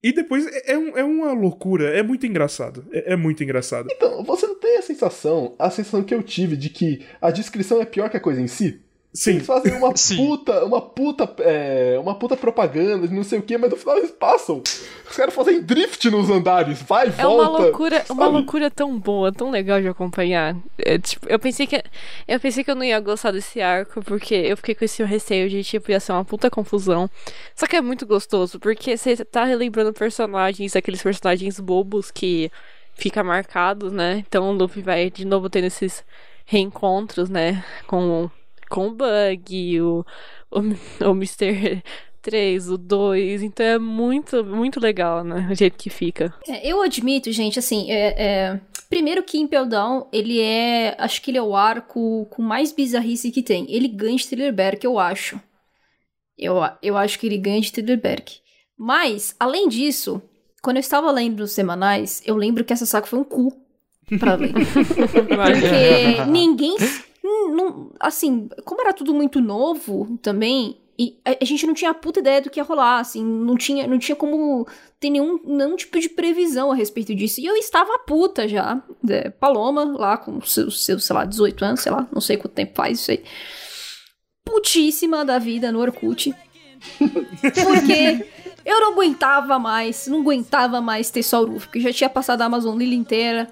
[0.00, 2.86] E depois é, é um- é uma loucura, é muito engraçado.
[2.92, 3.88] É, é muito engraçado.
[3.90, 7.82] Então, você não tem a sensação, a sensação que eu tive de que a descrição
[7.82, 8.80] é pior que a coisa em si?
[9.12, 9.32] Sim.
[9.32, 10.16] Eles fazem uma Sim.
[10.16, 13.98] puta, uma puta, é, uma puta propaganda de não sei o que, mas no final
[13.98, 14.62] eles passam.
[15.10, 17.62] Os caras fazem drift nos andares, vai e É uma volta.
[17.64, 18.36] loucura, uma sabe?
[18.36, 20.56] loucura tão boa, tão legal de acompanhar.
[20.78, 21.82] É, tipo, eu pensei que
[22.28, 25.48] eu pensei que eu não ia gostar desse arco porque eu fiquei com esse receio
[25.50, 27.10] de tipo ia ser uma puta confusão.
[27.56, 32.48] Só que é muito gostoso porque você tá relembrando personagens, aqueles personagens bobos que
[32.94, 34.24] fica marcados, né?
[34.28, 36.04] Então o Luffy vai de novo tendo esses
[36.46, 38.30] reencontros, né, com
[38.70, 40.06] com o Bug, o
[40.50, 40.60] o,
[41.08, 41.82] o Mr.
[42.20, 45.48] 3, o 2, então é muito, muito legal, né?
[45.50, 46.34] O jeito que fica.
[46.46, 48.60] É, eu admito, gente, assim, é, é,
[48.90, 53.30] primeiro que Impel Down, ele é, acho que ele é o arco com mais bizarrice
[53.30, 53.64] que tem.
[53.68, 55.40] Ele ganha de Thriller eu acho.
[56.36, 58.00] Eu, eu acho que ele ganha de Thriller
[58.76, 60.22] Mas, além disso,
[60.62, 63.54] quando eu estava lendo os semanais, eu lembro que essa saga foi um cu
[64.18, 64.52] pra ler.
[65.06, 66.76] Porque ninguém.
[67.24, 71.94] Hum, não- assim, como era tudo muito novo também, e a, gente não tinha a
[71.94, 74.66] puta ideia do que ia rolar, assim, não tinha, não tinha como
[75.00, 77.40] ter nenhum, nenhum tipo de previsão a respeito disso.
[77.40, 81.80] E eu estava puta já, né, Paloma, lá com seus, seus, sei lá, 18 anos,
[81.80, 83.24] sei lá, não sei quanto tempo faz isso aí.
[84.44, 86.34] Putíssima da vida no Orkut.
[86.98, 88.26] Porque
[88.66, 92.42] eu não aguentava mais, não aguentava mais ter só o Luffy, porque já tinha passado
[92.42, 93.50] a Amazon Lily inteira.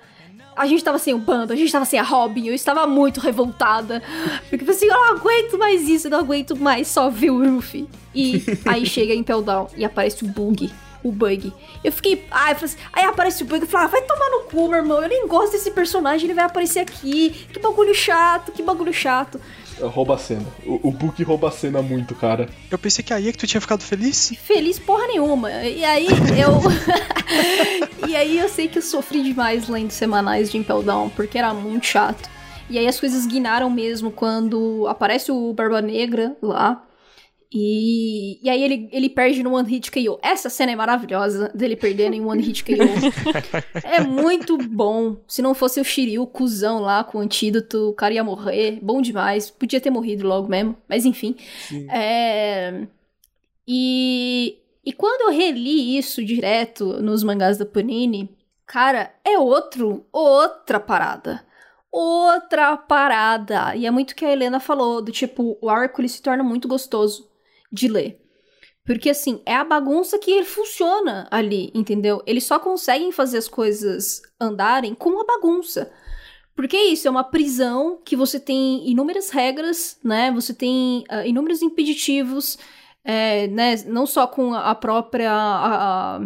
[0.59, 3.21] A gente tava sem o bando, a gente tava sem a Robin, eu estava muito
[3.21, 4.03] revoltada.
[4.51, 7.39] Porque eu assim, eu não aguento mais isso, eu não aguento mais só ver o
[7.39, 7.89] Luffy.
[8.15, 10.71] E aí chega em Down e aparece o Bug.
[11.03, 11.53] O Bug.
[11.85, 12.27] Eu fiquei.
[12.31, 14.69] Ai, eu falei assim, aí aparece o Bug e falei, ah, vai tomar no cu,
[14.69, 15.01] meu irmão.
[15.01, 17.47] Eu nem gosto desse personagem, ele vai aparecer aqui.
[17.53, 19.41] Que bagulho chato, que bagulho chato.
[19.81, 20.47] Rouba a cena.
[20.65, 22.49] O, o Book rouba a cena muito, cara.
[22.71, 24.33] Eu pensei que aí é que tu tinha ficado feliz.
[24.45, 25.51] Feliz porra nenhuma.
[25.51, 26.59] E aí eu.
[28.09, 31.53] e aí eu sei que eu sofri demais lendo semanais de Impel Down, porque era
[31.55, 32.29] muito chato.
[32.71, 36.85] E aí as coisas guinaram mesmo quando aparece o Barba Negra lá.
[37.51, 40.19] E, e aí ele, ele perde no One Hit KO.
[40.23, 42.73] Essa cena é maravilhosa dele perdendo em One Hit KO.
[43.83, 45.17] é muito bom.
[45.27, 48.79] Se não fosse o Shiryu, o cuzão lá com o antídoto, o cara ia morrer.
[48.83, 49.51] Bom demais.
[49.51, 50.77] Podia ter morrido logo mesmo.
[50.87, 51.37] Mas enfim.
[51.91, 52.87] É...
[53.67, 58.35] E, e quando eu reli isso direto nos mangás da Panini,
[58.67, 61.47] cara, é outro, outra parada.
[61.91, 63.75] Outra parada.
[63.75, 66.45] E é muito o que a Helena falou, do tipo, o arco ele se torna
[66.45, 67.28] muito gostoso.
[67.71, 68.21] De ler.
[68.85, 72.23] Porque, assim, é a bagunça que ele funciona ali, entendeu?
[72.27, 75.93] Eles só conseguem fazer as coisas andarem com a bagunça.
[76.57, 80.33] Porque é isso, é uma prisão que você tem inúmeras regras, né?
[80.33, 82.59] Você tem uh, inúmeros impeditivos,
[83.05, 83.77] é, né?
[83.87, 86.21] Não só com a própria a, a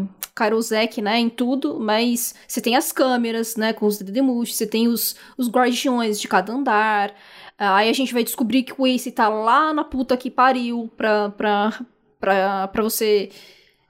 [1.03, 1.19] né?
[1.19, 3.73] Em tudo, mas você tem as câmeras, né?
[3.73, 7.15] Com os Dedemush, você tem os, os guardiões de cada andar.
[7.59, 11.31] Aí a gente vai descobrir que o Ace tá lá na puta que pariu pra,
[11.31, 11.81] pra,
[12.19, 13.31] pra, pra você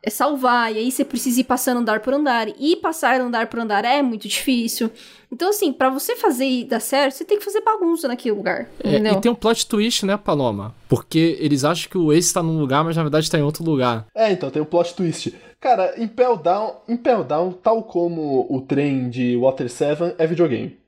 [0.05, 3.61] é, salvar, e aí você precisa ir passando andar por andar, e passar andar por
[3.61, 4.91] andar é muito difícil.
[5.31, 8.69] Então, assim, para você fazer e dar certo, você tem que fazer bagunça naquele lugar,
[8.83, 10.75] é, E tem um plot twist, né, Paloma?
[10.89, 13.65] Porque eles acham que o Ace tá num lugar, mas na verdade tá em outro
[13.65, 14.07] lugar.
[14.15, 15.33] É, então, tem um plot twist.
[15.61, 20.82] Cara, Impel Down, Impel Down tal como o trem de Water 7, é videogame.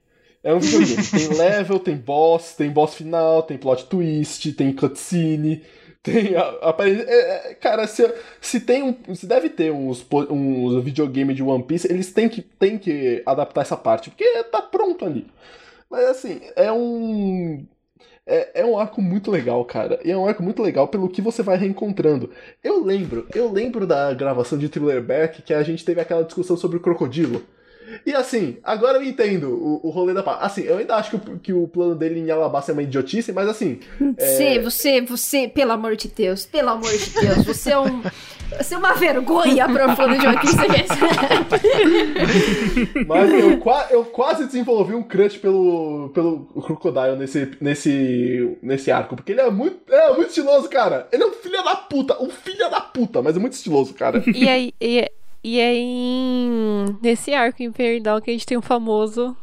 [0.44, 1.08] É um videogame.
[1.10, 5.62] tem level, tem boss, tem boss final, tem plot twist, tem cutscene
[6.04, 7.06] tem aparência.
[7.08, 9.14] É, é, cara, se, se tem um.
[9.14, 13.62] Se deve ter uns, uns videogame de One Piece, eles têm que, têm que adaptar
[13.62, 15.26] essa parte, porque tá pronto ali.
[15.90, 17.66] Mas assim, é um.
[18.26, 19.98] É, é um arco muito legal, cara.
[20.04, 22.30] E é um arco muito legal pelo que você vai reencontrando.
[22.62, 26.56] Eu lembro, eu lembro da gravação de Thriller Back que a gente teve aquela discussão
[26.56, 27.42] sobre o crocodilo.
[28.06, 30.38] E assim, agora eu entendo o, o rolê da pá.
[30.40, 33.32] Assim, eu ainda acho que o, que o plano dele em Alabasta é uma idiotice,
[33.32, 33.80] mas assim.
[34.18, 34.58] Você, é...
[34.60, 38.02] você, você, pelo amor de Deus, pelo amor de Deus, você é um.
[38.58, 40.56] Você é uma vergonha para o plano de Piece.
[43.08, 49.32] mas eu, eu quase desenvolvi um crush pelo, pelo Crocodile nesse, nesse, nesse arco, porque
[49.32, 51.08] ele é muito, é muito estiloso, cara.
[51.10, 54.22] Ele é um filho da puta, um filho da puta, mas é muito estiloso, cara.
[54.26, 55.10] E aí, e,
[55.44, 56.98] e é em...
[57.02, 59.36] nesse arco imperial que a gente tem o famoso.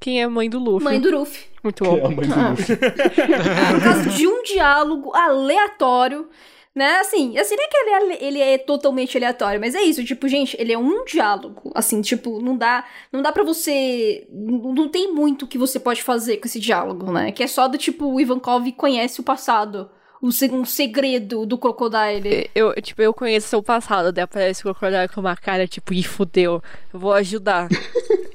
[0.00, 0.84] Quem é a mãe do Luffy?
[0.84, 1.46] Mãe do Luffy.
[1.62, 1.94] Muito bom.
[1.94, 2.50] Quem é a mãe do ah.
[2.50, 2.76] Luffy?
[2.76, 6.28] Por causa de um diálogo aleatório
[6.74, 6.98] né?
[6.98, 10.26] Assim, assim, não é que ele é, ele é totalmente aleatório, mas é isso, tipo,
[10.26, 14.88] gente, ele é um diálogo, assim, tipo, não dá, não dá para você, não, não,
[14.88, 17.30] tem muito que você pode fazer com esse diálogo, né?
[17.30, 19.88] Que é só do tipo, o Ivankov conhece o passado
[20.24, 22.48] um segredo do Crocodile.
[22.54, 26.02] Eu, tipo, eu conheço seu passado, daí aparece o Crocodile com uma cara, tipo, e
[26.02, 27.68] fudeu, eu vou ajudar.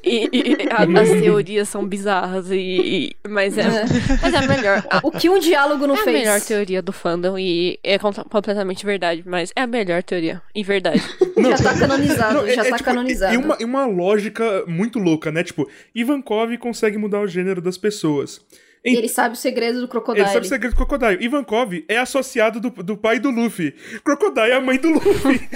[0.03, 3.85] e, e a, as teorias são bizarras, e, e mas, é, é.
[4.21, 4.83] mas é melhor.
[5.01, 6.07] O que um diálogo não é fez.
[6.07, 10.41] É a melhor teoria do fandom e é completamente verdade, mas é a melhor teoria,
[10.53, 11.01] e verdade.
[11.35, 13.33] Não, já tá canonizado, não, já é, tá tipo, canonizado.
[13.33, 15.43] E uma, uma lógica muito louca, né?
[15.43, 18.41] Tipo, Ivankov consegue mudar o gênero das pessoas.
[18.83, 20.25] E ele sabe o segredo do Crocodile.
[20.25, 21.23] Ele sabe o segredo do Crocodile.
[21.23, 23.73] Ivankov é associado do, do pai do Luffy.
[24.03, 25.49] Crocodile é a mãe do Luffy.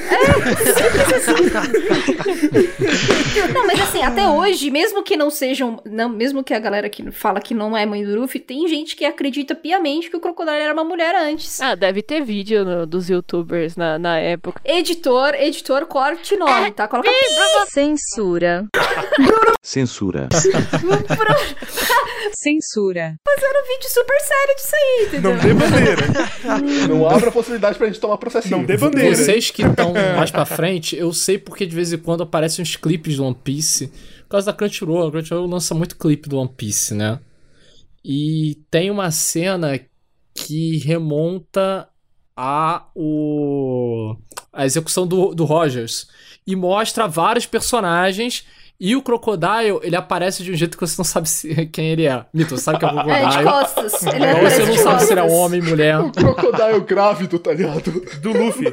[3.36, 5.82] É, não, mas assim, até hoje, mesmo que não sejam.
[5.86, 8.96] Não, mesmo que a galera que fala que não é mãe do Luffy, tem gente
[8.96, 11.62] que acredita piamente que o Crocodile era uma mulher antes.
[11.62, 14.62] Ah, deve ter vídeo no, dos youtubers na, na época.
[14.66, 16.88] Editor, editor, corte nome, tá?
[16.88, 17.72] Coloca pi.
[17.72, 18.68] Censura.
[19.62, 20.30] Censura.
[22.36, 23.13] Censura.
[23.26, 25.36] Fazendo um vídeo super sério disso aí, entendeu?
[25.36, 26.88] Não dê bandeira.
[26.88, 28.58] Não abra a possibilidade pra gente tomar processinho.
[28.58, 29.16] Não dê bandeira.
[29.16, 32.76] Vocês que estão mais pra frente, eu sei porque de vez em quando aparecem uns
[32.76, 33.88] clipes do One Piece.
[33.88, 35.08] Por causa da Crunchyroll.
[35.08, 37.20] A Crunchyroll lança muito clipe do One Piece, né?
[38.04, 39.80] E tem uma cena
[40.34, 41.88] que remonta
[42.36, 44.16] a o
[44.52, 46.08] a execução do, do Rogers
[46.46, 48.46] e mostra vários personagens
[48.86, 52.06] e o Crocodile, ele aparece de um jeito que você não sabe se, quem ele
[52.06, 52.26] é.
[52.34, 53.18] Mito, você sabe que é o Crocodile.
[53.18, 54.06] É, de costas.
[54.08, 56.00] Ele Ou você não sabe se ele é homem, mulher.
[56.02, 57.92] O Crocodile grávido, tá ligado?
[58.22, 58.70] Do Luffy.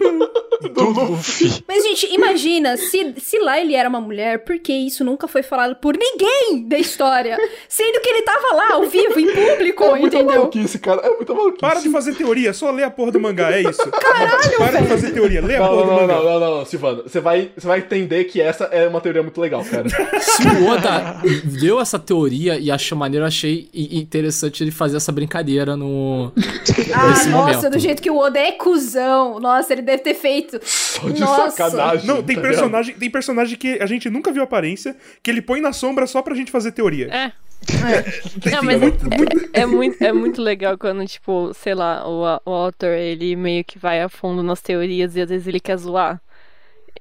[0.69, 1.65] Do Luffy.
[1.66, 5.43] Mas, gente, imagina, se, se lá ele era uma mulher, por que isso nunca foi
[5.43, 7.39] falado por ninguém da história?
[7.69, 10.37] Sendo que ele tava lá, ao vivo, em público, é muito entendeu?
[10.41, 11.01] maluquice, cara.
[11.03, 11.61] É muito maluquice.
[11.61, 13.91] Para de fazer teoria, só lê a porra do mangá, é isso.
[13.91, 14.82] Caralho, Para velho.
[14.82, 16.15] de fazer teoria, lê a não, porra não, do não, mangá.
[16.16, 17.03] Não, não, não, não, Silvano.
[17.05, 19.89] Você vai, você vai entender que essa é uma teoria muito legal, cara.
[20.20, 21.20] Se o Oda
[21.61, 26.32] deu essa teoria e achou maneiro, eu achei interessante ele fazer essa brincadeira no.
[26.95, 27.70] Ah, nossa, momento.
[27.70, 29.39] do jeito que o Oda é cuzão.
[29.41, 30.49] Nossa, ele deve ter feito.
[30.62, 31.51] Só de nossa.
[31.51, 32.06] sacanagem.
[32.06, 35.60] Não, tem tá personagem, tem personagem que a gente nunca viu aparência, que ele põe
[35.60, 37.06] na sombra só pra gente fazer teoria.
[37.06, 37.32] É.
[37.68, 38.51] É.
[38.51, 39.51] Não, mas muito, é, muito...
[39.52, 43.78] É, muito, é muito legal quando, tipo, sei lá, o, o autor, ele meio que
[43.78, 46.20] vai a fundo nas teorias e às vezes ele quer zoar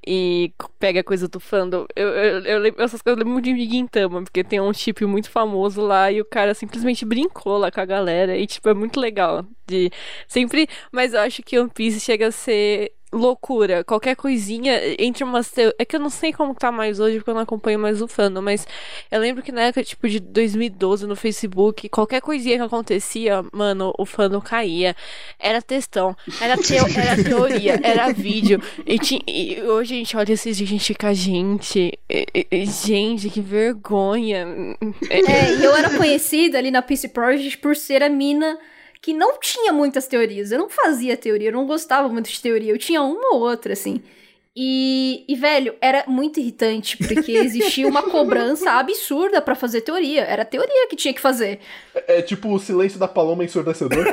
[0.06, 1.86] e pega coisa do fandom.
[1.94, 5.04] Eu, eu, eu lembro, essas coisas eu lembro muito de Gintama, porque tem um chip
[5.04, 8.36] muito famoso lá e o cara simplesmente brincou lá com a galera.
[8.36, 9.44] E, tipo, é muito legal.
[9.66, 9.90] De
[10.26, 10.68] sempre.
[10.90, 13.82] Mas eu acho que One Piece chega a ser loucura.
[13.84, 15.50] Qualquer coisinha entre umas.
[15.50, 18.00] teo- É que eu não sei como tá mais hoje, porque eu não acompanho mais
[18.00, 18.66] o fandom, mas
[19.10, 23.92] eu lembro que na época, tipo, de 2012 no Facebook, qualquer coisinha que acontecia, mano,
[23.98, 24.94] o fandom caía.
[25.38, 26.86] Era textão, era, teo...
[26.96, 28.62] era teoria, era vídeo.
[28.86, 31.98] E, ti- e hoje a gente olha esses e a gente fica, gente,
[32.84, 34.46] gente, que vergonha.
[35.10, 38.58] É, e eu era conhecida ali na PC Project por ser a mina
[39.00, 40.52] que não tinha muitas teorias.
[40.52, 42.72] Eu não fazia teoria, eu não gostava muito de teoria.
[42.72, 44.02] Eu tinha uma ou outra, assim.
[44.54, 50.22] E, e, velho, era muito irritante, porque existia uma cobrança absurda pra fazer teoria.
[50.22, 51.60] Era a teoria que tinha que fazer.
[51.94, 54.04] É, é tipo o silêncio da paloma ensurdecedor.
[54.04, 54.12] né?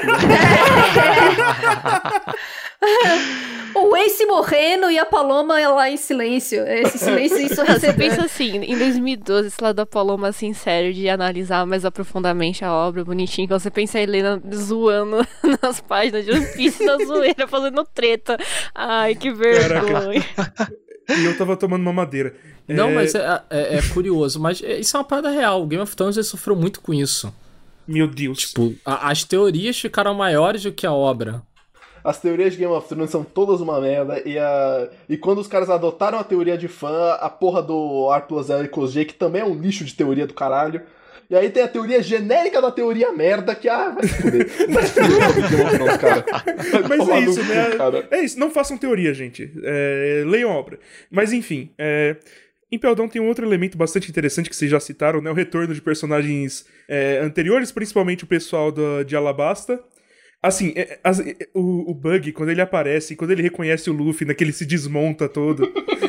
[3.76, 6.66] O Ace morrendo e a Paloma lá em silêncio.
[6.68, 7.96] Esse silêncio Você ensurdecedor.
[7.96, 12.74] pensa assim, em 2012, esse lado da Paloma, assim, sério, de analisar mais aprofundadamente a
[12.74, 15.18] obra, bonitinho, quando você pensa a Helena zoando
[15.62, 18.38] nas páginas de One Piece da zoeira, fazendo treta.
[18.74, 20.26] Ai, que vergonha.
[21.10, 22.36] E eu tava tomando uma madeira.
[22.68, 25.62] Não, É, mas é, é- é curioso, mas é- isso é uma parada real.
[25.62, 27.32] O Game of Thrones sofreu muito com isso.
[27.88, 28.40] Meu Deus.
[28.40, 31.42] Tipo, a- as teorias ficaram maiores do que a obra.
[32.08, 34.22] As teorias de Game of Thrones são todas uma merda.
[34.26, 34.88] E, a...
[35.10, 38.64] e quando os caras adotaram a teoria de fã, a porra do R plus L
[38.64, 40.82] equals J, que também é um lixo de teoria do caralho.
[41.30, 44.48] E aí tem a teoria genérica da teoria merda, que ah, vai se fuder.
[44.72, 46.26] Vai se fuder Thrones, cara.
[46.88, 47.76] Mas é isso, cu, né?
[47.76, 48.08] cara.
[48.10, 49.52] É isso, não façam teoria, gente.
[49.62, 50.80] É, leiam a obra.
[51.12, 52.16] Mas enfim, é,
[52.72, 55.30] Impel Down tem um outro elemento bastante interessante que vocês já citaram, né?
[55.30, 59.78] O retorno de personagens é, anteriores, principalmente o pessoal da- de Alabasta.
[60.42, 64.26] Assim, é, as- é, o, o Bug, quando ele aparece, quando ele reconhece o Luffy,
[64.28, 65.64] né, que ele se desmonta todo,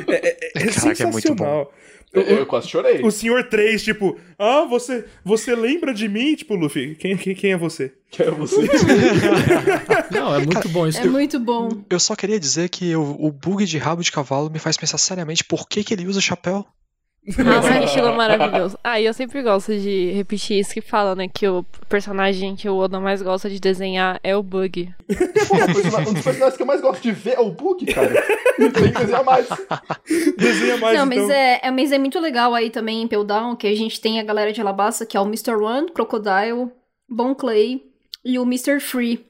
[0.09, 1.73] é, é- é Caraca, é muito sensacional.
[2.13, 3.03] Eu, eu quase chorei.
[3.03, 6.35] O senhor 3, tipo, ah, você, você lembra de mim?
[6.35, 7.93] Tipo, Luffy, quem, quem, quem é você?
[8.11, 8.57] Quem é você?
[10.11, 10.99] Não, é muito bom isso.
[11.01, 11.69] É muito bom.
[11.91, 14.99] Eu só queria dizer que o, o bug de rabo de cavalo me faz pensar
[14.99, 16.67] seriamente por que, que ele usa chapéu.
[17.37, 18.79] Nossa, que estilo maravilhoso.
[18.83, 21.29] Ah, e eu sempre gosto de repetir isso que fala, né?
[21.29, 24.93] Que o personagem que o Oda mais gosta de desenhar é o Bug.
[25.07, 28.23] Persona- um dos personagens que eu mais gosto de ver é o Bug, cara.
[28.57, 29.47] Tem que desenhar mais.
[30.39, 31.07] Desenha mais, Não, então.
[31.07, 34.01] mas é, é, mas é muito legal aí também em Impel Down, que a gente
[34.01, 35.55] tem a galera de Alabasta, que é o Mr.
[35.57, 36.71] One, Crocodile,
[37.09, 37.83] Bon Clay
[38.25, 38.81] e o Mr.
[38.81, 39.27] Free.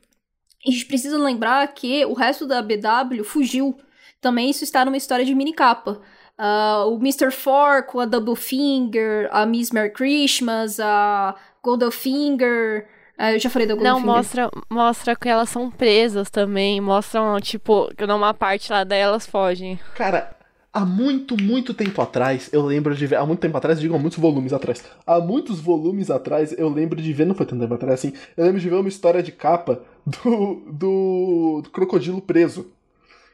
[0.64, 3.76] E a gente precisa lembrar que o resto da BW fugiu.
[4.20, 6.00] Também isso está numa história de minicapa.
[6.38, 7.32] Ah, o Mr.
[7.32, 12.86] Four com a Double Finger, a Miss Merry Christmas, a Goldfinger.
[13.16, 14.06] Ah, eu já falei da Não, Goldfinger.
[14.16, 16.80] mostra, mostra que elas são presas também.
[16.80, 19.78] Mostram, tipo, que numa parte lá delas fogem.
[19.96, 20.36] Cara,
[20.72, 23.16] há muito, muito tempo atrás, eu lembro de ver.
[23.16, 24.84] Há muito tempo atrás, digo há muitos volumes atrás.
[25.04, 27.26] Há muitos volumes atrás, eu lembro de ver.
[27.26, 28.12] Não foi tanto tempo atrás assim.
[28.36, 32.70] Eu lembro de ver uma história de capa do, do, do crocodilo preso.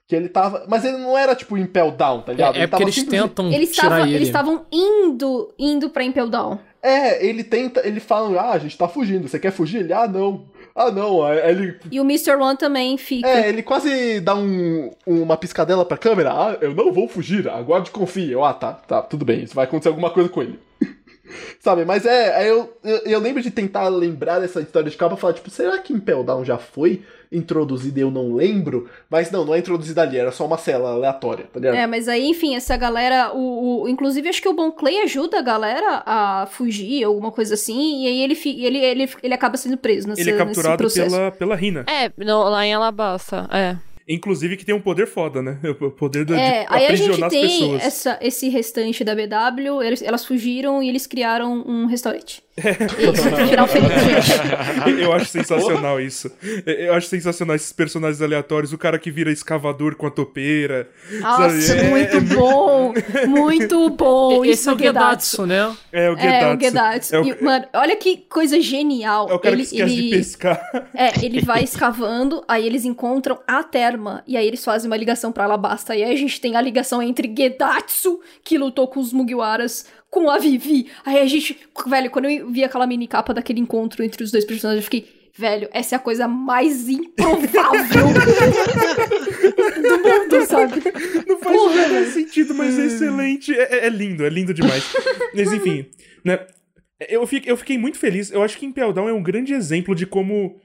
[0.07, 0.65] Que ele tava.
[0.69, 2.55] Mas ele não era tipo Impel Down, tá ligado?
[2.55, 4.15] É, Ele é porque tava eles simplesmente- tentam Eles tirar estavam ele.
[4.17, 6.59] eles estavam indo, indo pra Impel Down.
[6.83, 7.81] É, ele tenta.
[7.87, 9.27] Ele fala, ah, a gente tá fugindo.
[9.27, 9.79] Você quer fugir?
[9.81, 10.45] Ele, ah, não.
[10.77, 11.25] Ah, não.
[11.25, 12.33] Aí ele E o Mr.
[12.37, 13.27] One também fica.
[13.27, 16.33] É, ele quase dá um, uma piscadela pra câmera.
[16.33, 18.31] Ah, eu não vou fugir, aguarde e confie.
[18.33, 20.59] Eu, ah, tá, tá, tudo bem, isso vai acontecer alguma coisa com ele.
[21.61, 25.15] Sabe, mas é, aí eu, eu, eu lembro de tentar lembrar dessa história de capa
[25.15, 27.02] e falar, tipo, será que Impel Down já foi
[27.32, 28.89] introduzida e eu não lembro?
[29.11, 31.74] Mas não, não é introduzida ali, era só uma cela aleatória, tá ligado?
[31.74, 33.32] É, mas aí, enfim, essa galera.
[33.35, 37.55] O, o- inclusive, acho que o Bon Clay ajuda a galera a fugir, alguma coisa
[37.55, 40.44] assim, e aí ele, fi- ele, ele, ele acaba sendo preso nesse, Ele é nesse
[40.47, 41.11] capturado processo.
[41.11, 41.85] pela, pela Rina.
[41.89, 43.77] É, no- lá em Alabasta, é.
[44.07, 45.59] Inclusive que tem um poder foda, né?
[45.81, 47.83] O poder de, É, de aí a gente aprisionar as tem pessoas.
[47.83, 52.43] essa, esse restante da BW, eles, elas fugiram e eles criaram um restaurante.
[52.65, 52.71] É.
[53.11, 55.01] Isso, um final feliz, gente.
[55.03, 56.31] Eu acho sensacional isso.
[56.65, 58.73] Eu acho sensacional esses personagens aleatórios.
[58.73, 60.89] O cara que vira escavador com a topeira.
[61.21, 61.81] Nossa, sabe?
[61.81, 62.95] É- muito é- bom!
[63.27, 64.45] Muito bom!
[64.45, 65.47] Esse isso é o Gedatsu.
[65.47, 65.77] Né?
[65.93, 66.57] É o É, Gedatsu.
[66.57, 67.17] o Gedatsu.
[67.17, 69.29] É o, E, mano, olha que coisa genial.
[69.29, 70.03] é o cara ele, que esquece ele...
[70.11, 70.89] de pescar.
[70.95, 75.33] É, ele vai escavando, aí eles encontram a Terma, e aí eles fazem uma ligação
[75.33, 75.97] pra Alabasta.
[75.97, 80.31] E aí a gente tem a ligação entre Gedatsu, que lutou com os Mugiwaras, com
[80.31, 80.86] a Vivi.
[81.05, 81.59] Aí a gente,
[81.89, 85.09] velho, quando eu vi aquela mini capa daquele encontro entre os dois personagens, eu fiquei,
[85.36, 88.07] velho, essa é a coisa mais improvável
[89.82, 90.82] do mundo, sabe?
[91.27, 93.53] Não faz o menor sentido, mas é excelente.
[93.53, 94.85] É, é- é lindo, é lindo demais.
[95.35, 95.86] Mas enfim,
[96.24, 96.47] né?
[97.09, 98.31] Eu fiquei, eu fiquei muito feliz.
[98.31, 100.61] Eu acho que Impel Down é um grande exemplo de como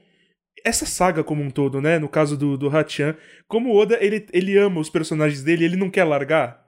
[0.64, 1.98] essa saga como um todo, né?
[1.98, 3.16] No caso do, do Hachan,
[3.48, 6.64] como o Oda, ele, ele ama os personagens dele e ele não quer largar.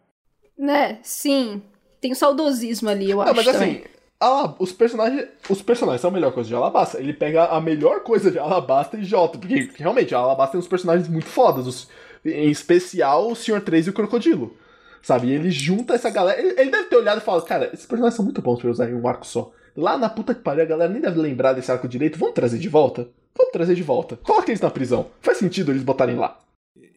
[0.59, 1.62] Né, sim.
[2.02, 3.34] Tem saudosismo ali, eu Não, acho.
[3.36, 3.82] mas também.
[4.20, 5.26] assim, os personagens.
[5.48, 6.98] Os personagens são a melhor coisa de Alabasta.
[7.00, 9.38] Ele pega a melhor coisa de Alabasta e Jota.
[9.38, 11.66] Porque realmente, a Alabasta tem uns personagens muito fodas.
[11.66, 11.88] os-
[12.24, 13.60] em especial o Sr.
[13.62, 14.54] 3 e o Crocodilo.
[15.02, 15.28] Sabe?
[15.28, 16.38] E ele junta essa galera.
[16.40, 18.88] Ele, ele deve ter olhado e falado, cara, esses personagens são muito bons pra usar
[18.88, 19.50] em um arco só.
[19.76, 22.18] Lá na puta que pariu, a galera nem deve lembrar desse arco direito.
[22.18, 23.08] Vamos trazer de volta?
[23.36, 24.16] Vamos trazer de volta.
[24.22, 25.06] Coloca eles na prisão.
[25.20, 26.38] Faz sentido eles botarem lá.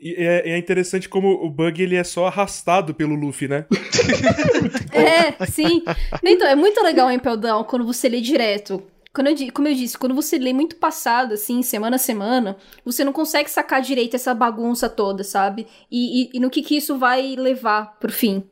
[0.06, 3.66] E é, é interessante como o Bug ele é só arrastado pelo Luffy, né?
[4.92, 5.84] É, sim.
[6.24, 8.84] Então, é muito legal o Impel Down quando você lê direto.
[9.14, 13.04] Quando eu, como eu disse, quando você lê muito passado, assim, semana a semana, você
[13.04, 15.68] não consegue sacar direito essa bagunça toda, sabe?
[15.90, 18.44] E, e- e no que, que isso vai levar pro fim.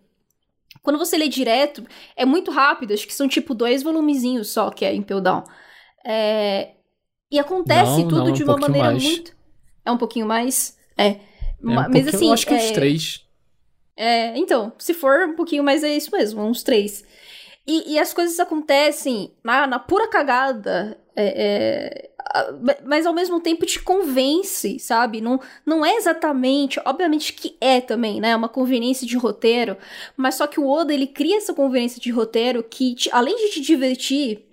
[0.81, 1.83] Quando você lê direto,
[2.15, 5.43] é muito rápido, acho que são tipo dois volumezinhos só que é Impel Down.
[6.05, 6.71] É,
[7.31, 9.03] E acontece Não, tudo não, é um de uma maneira mais.
[9.03, 9.35] muito.
[9.85, 10.77] É um pouquinho mais?
[10.97, 11.19] É.
[11.63, 12.27] É, um Ma- Mas assim.
[12.27, 13.25] eu acho que uns é- três.
[13.95, 17.03] é, então, se for um pouquinho mais, é isso mesmo, uns três.
[17.65, 23.65] E, e as coisas acontecem na, na pura cagada, é, é, mas ao mesmo tempo
[23.65, 25.21] te convence, sabe?
[25.21, 28.35] Não, não é exatamente, obviamente que é também, né?
[28.35, 29.77] Uma conveniência de roteiro,
[30.17, 33.51] mas só que o Oda ele cria essa conveniência de roteiro que, te- além de
[33.53, 34.45] te divertir,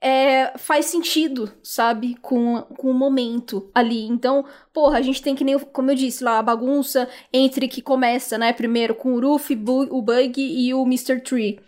[0.00, 2.14] é, faz sentido, sabe?
[2.22, 4.06] Com, com o momento ali.
[4.06, 7.82] Então, porra, a gente tem que nem, como eu disse lá, a bagunça entre que
[7.82, 8.52] começa, né?
[8.52, 11.20] Primeiro com o Ruffy, o Bug e o Mr.
[11.20, 11.60] Tree.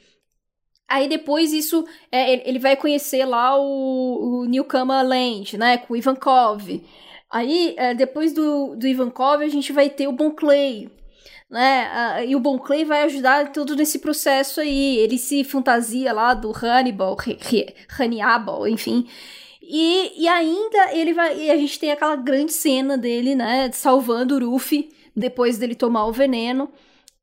[0.89, 5.78] Aí depois isso, é, ele- vai conhecer lá o, o Newcomer Land, né?
[5.78, 6.69] Com o Ivankov.
[7.31, 10.90] Aí, é, depois do, do Ivankov, a gente vai ter o Bon Clay,
[11.51, 12.24] né?
[12.27, 14.98] E o Bon Clay vai ajudar tudo nesse processo aí.
[14.98, 17.16] Ele se fantasia lá do Hannibal,
[17.98, 19.06] Hannibal, enfim.
[19.60, 21.39] E, e ainda ele vai.
[21.39, 23.70] E a gente tem aquela grande cena dele, né?
[23.72, 26.70] Salvando o Ruffy depois dele tomar o veneno,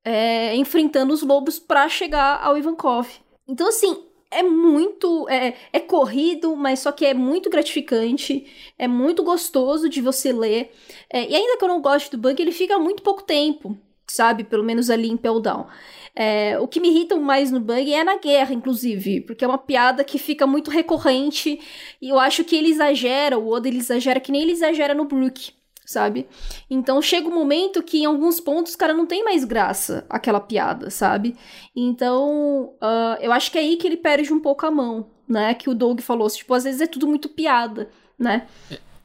[0.03, 3.07] é, enfrentando os lobos pra chegar ao Ivankov.
[3.47, 5.27] Então, assim, é muito.
[5.29, 8.45] É, é corrido, mas só que é muito gratificante.
[8.77, 10.73] É muito gostoso de você ler.
[11.09, 13.77] É, e ainda que eu não goste do Bug, ele fica muito pouco tempo,
[14.09, 14.43] sabe?
[14.43, 15.67] Pelo menos ali em Pell Down.
[16.15, 19.57] É, o que me irrita mais no Bug é na guerra, inclusive, porque é uma
[19.57, 21.59] piada que fica muito recorrente.
[22.01, 25.05] E eu acho que ele exagera, o Oda ele exagera que nem ele exagera no
[25.05, 25.51] Brook,
[25.85, 26.27] sabe?
[26.69, 30.89] Então chega um momento que em alguns pontos, cara, não tem mais graça aquela piada,
[30.89, 31.35] sabe?
[31.75, 35.53] Então ah, eu acho que é aí que ele perde um pouco a mão, né?
[35.53, 38.47] Que o Doug falou, tipo, às vezes é tudo muito piada, né?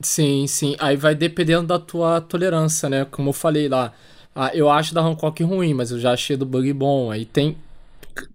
[0.00, 0.76] Sim, sim.
[0.80, 3.04] Aí vai dependendo da tua tolerância, né?
[3.04, 3.92] Como eu falei lá.
[4.34, 7.10] Ah, eu acho da Hancock ruim, mas eu já achei do Bug bom.
[7.10, 7.56] Aí tem.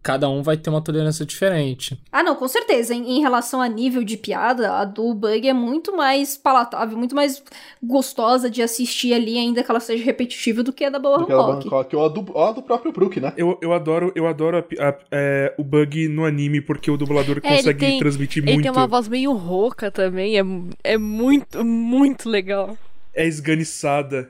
[0.01, 1.99] Cada um vai ter uma tolerância diferente.
[2.11, 2.95] Ah, não, com certeza.
[2.95, 7.13] Em, em relação a nível de piada, a do Bug é muito mais palatável, muito
[7.15, 7.43] mais
[7.83, 11.67] gostosa de assistir ali, ainda que ela seja repetitiva, do que a da Boa Hancock.
[11.67, 13.33] Hancock, ou a do, ou a do próprio Brook, né?
[13.37, 17.39] Eu, eu adoro, eu adoro a a- é, o Bug no anime, porque o dublador
[17.45, 18.63] É, ele consegue tem- transmitir Ele muito.
[18.63, 20.43] tem uma voz meio rouca também, é,
[20.83, 22.75] é muito, muito legal.
[23.13, 24.27] É esganiçada.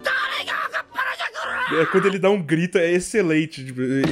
[1.73, 3.65] É, quando ele dá um grito, é excelente.
[3.65, 4.03] tipo, e-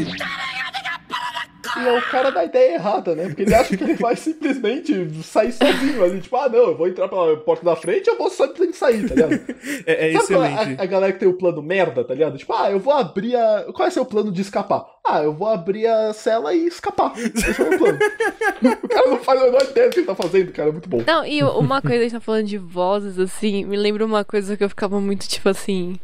[1.78, 3.26] E é o cara da ideia errada, né?
[3.26, 6.22] Porque ele acha que ele vai simplesmente sair sozinho ali.
[6.22, 9.14] Tipo, ah, não, eu vou entrar pela porta da frente eu vou simplesmente sair, tá
[9.14, 9.40] ligado?
[9.86, 10.80] É, é excelente.
[10.80, 12.38] A, a galera que tem o plano merda, tá ligado?
[12.38, 13.66] Tipo, ah, eu vou abrir a.
[13.74, 14.86] Qual é seu plano de escapar?
[15.06, 17.12] Ah, eu vou abrir a cela e escapar.
[17.18, 18.00] Esse é o meu plano.
[18.84, 20.70] o cara não faz a menor ideia do que ele tá fazendo, cara.
[20.70, 21.04] É muito bom.
[21.06, 24.56] Não, e uma coisa, a gente tá falando de vozes, assim, me lembra uma coisa
[24.56, 26.00] que eu ficava muito, tipo assim.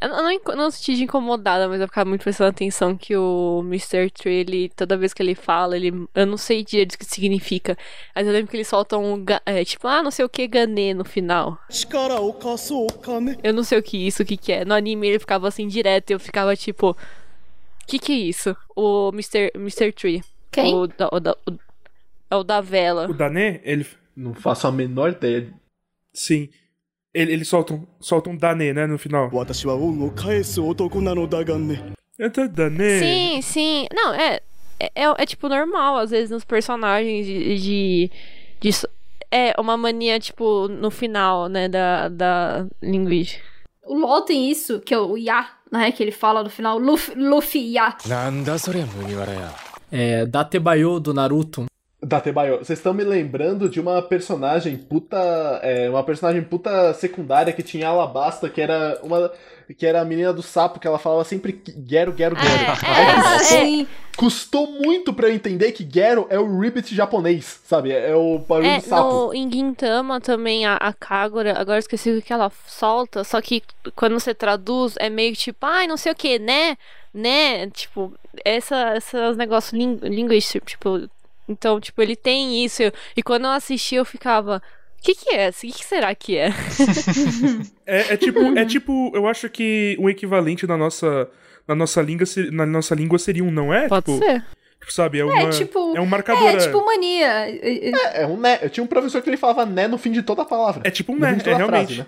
[0.00, 3.60] Eu não, eu não, senti de incomodada, mas eu ficava muito prestando atenção que o
[3.66, 4.10] Mr.
[4.10, 5.92] Tree, ele, toda vez que ele fala, ele.
[6.14, 7.76] Eu não sei direito o que significa.
[8.14, 9.22] Mas eu lembro que ele solta um.
[9.44, 11.58] É, tipo, ah, não sei o que, ganê no final.
[13.42, 14.64] Eu não sei o que isso, o que que é.
[14.64, 16.96] No anime ele ficava assim direto e eu ficava tipo.
[17.86, 18.56] Que que é isso?
[18.74, 19.50] O Mr.
[19.54, 19.92] Mr.
[19.92, 20.22] Tree.
[20.50, 20.74] Quem?
[20.74, 21.52] O da, o da, o,
[22.30, 23.06] é o da vela.
[23.06, 23.86] O Dané, ele.
[24.16, 25.52] Não faço a menor ideia.
[26.12, 26.48] Sim.
[27.12, 29.28] Ele, ele solta, um, solta um Dané, né, no final.
[32.18, 32.98] Então, Dané.
[32.98, 33.86] Sim, sim.
[33.92, 34.40] Não, é,
[34.78, 34.86] é.
[34.94, 37.58] É, é, tipo normal, às vezes, nos personagens de.
[37.58, 38.10] de,
[38.60, 38.70] de
[39.32, 43.40] é uma mania, tipo, no final, né, da, da linguagem.
[43.84, 45.92] O LOL tem isso, que é o Ya, né?
[45.92, 47.96] Que ele fala no final, Luffy, Luffy Ya.
[49.90, 51.66] É, Datebayo do Naruto.
[52.02, 55.18] Datebayo, vocês estão me lembrando de uma personagem puta.
[55.62, 59.30] É, uma personagem puta secundária que tinha Alabasta, que era uma.
[59.78, 62.72] Que era a menina do sapo, que ela falava sempre Gero, Gero, Gero.
[62.84, 63.86] Ah, sim.
[64.16, 67.92] Custou muito pra eu entender que Gero é o Ribbit japonês, sabe?
[67.92, 69.12] É o barulho É, do sapo.
[69.26, 73.62] no, em Gintama também, a, a Kagura, agora esqueci o que ela solta, só que
[73.94, 76.76] quando você traduz, é meio tipo, ai, não sei o que, né?
[77.14, 77.70] Né?
[77.70, 78.12] Tipo,
[78.44, 81.08] essa, esses negócios ling linguísticos, tipo,
[81.50, 82.82] Então, tipo, ele tem isso.
[83.16, 84.62] E quando eu assisti, eu ficava.
[84.98, 85.48] O que, que é?
[85.48, 86.50] O que, que será que é?
[87.86, 91.28] É, é tipo, é tipo, eu acho que o equivalente na nossa,
[91.66, 93.88] na nossa língua, na nossa língua seria um não é?
[93.88, 94.44] Pode tipo, ser.
[94.78, 95.96] tipo, sabe, é, uma, É, tipo.
[95.96, 96.48] é um marcador.
[96.50, 97.48] É, tipo mania.
[97.48, 98.60] É, é- É, é um né.
[98.62, 100.82] Eu tinha um professor que ele falava né no fim de toda a palavra.
[100.84, 101.94] É tipo um né, é realmente.
[101.96, 101.98] frase,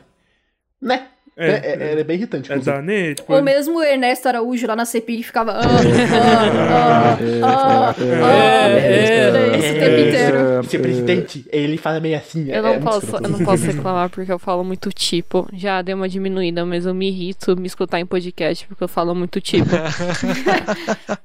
[0.81, 0.97] né?
[0.97, 1.09] Né.
[1.37, 2.53] É, É, é, é bem irritante.
[2.53, 2.77] É inclusive.
[2.77, 5.53] da né, tipo, Ou mesmo o Ernesto Araújo lá na CPI ficava.
[5.53, 10.65] Ah, ah, ah, ah, ah, é, isso o tempo inteiro.
[10.65, 12.51] Ser presidente, ele fala meio assim.
[12.51, 15.49] é- Eu é não, posso, eu não posso reclamar porque eu falo muito tipo.
[15.55, 19.15] Já deu uma diminuída, mas eu me irrito me escutar em podcast porque eu falo
[19.15, 19.71] muito tipo.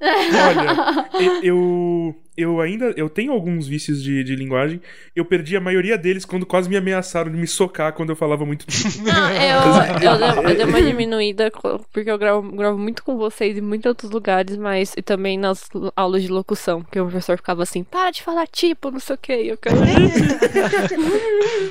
[0.01, 1.07] Olha,
[1.43, 4.79] eu, eu ainda eu tenho alguns vícios de, de linguagem.
[5.15, 8.45] Eu perdi a maioria deles quando quase me ameaçaram de me socar quando eu falava
[8.45, 9.01] muito tipo.
[9.03, 11.51] Não, eu, eu, dei, eu dei uma diminuída
[11.91, 15.67] porque eu gravo, gravo muito com vocês em muitos outros lugares, mas e também nas
[15.95, 19.17] aulas de locução, que o professor ficava assim, para de falar tipo, não sei o
[19.17, 19.33] que.
[19.33, 19.77] Eu quero...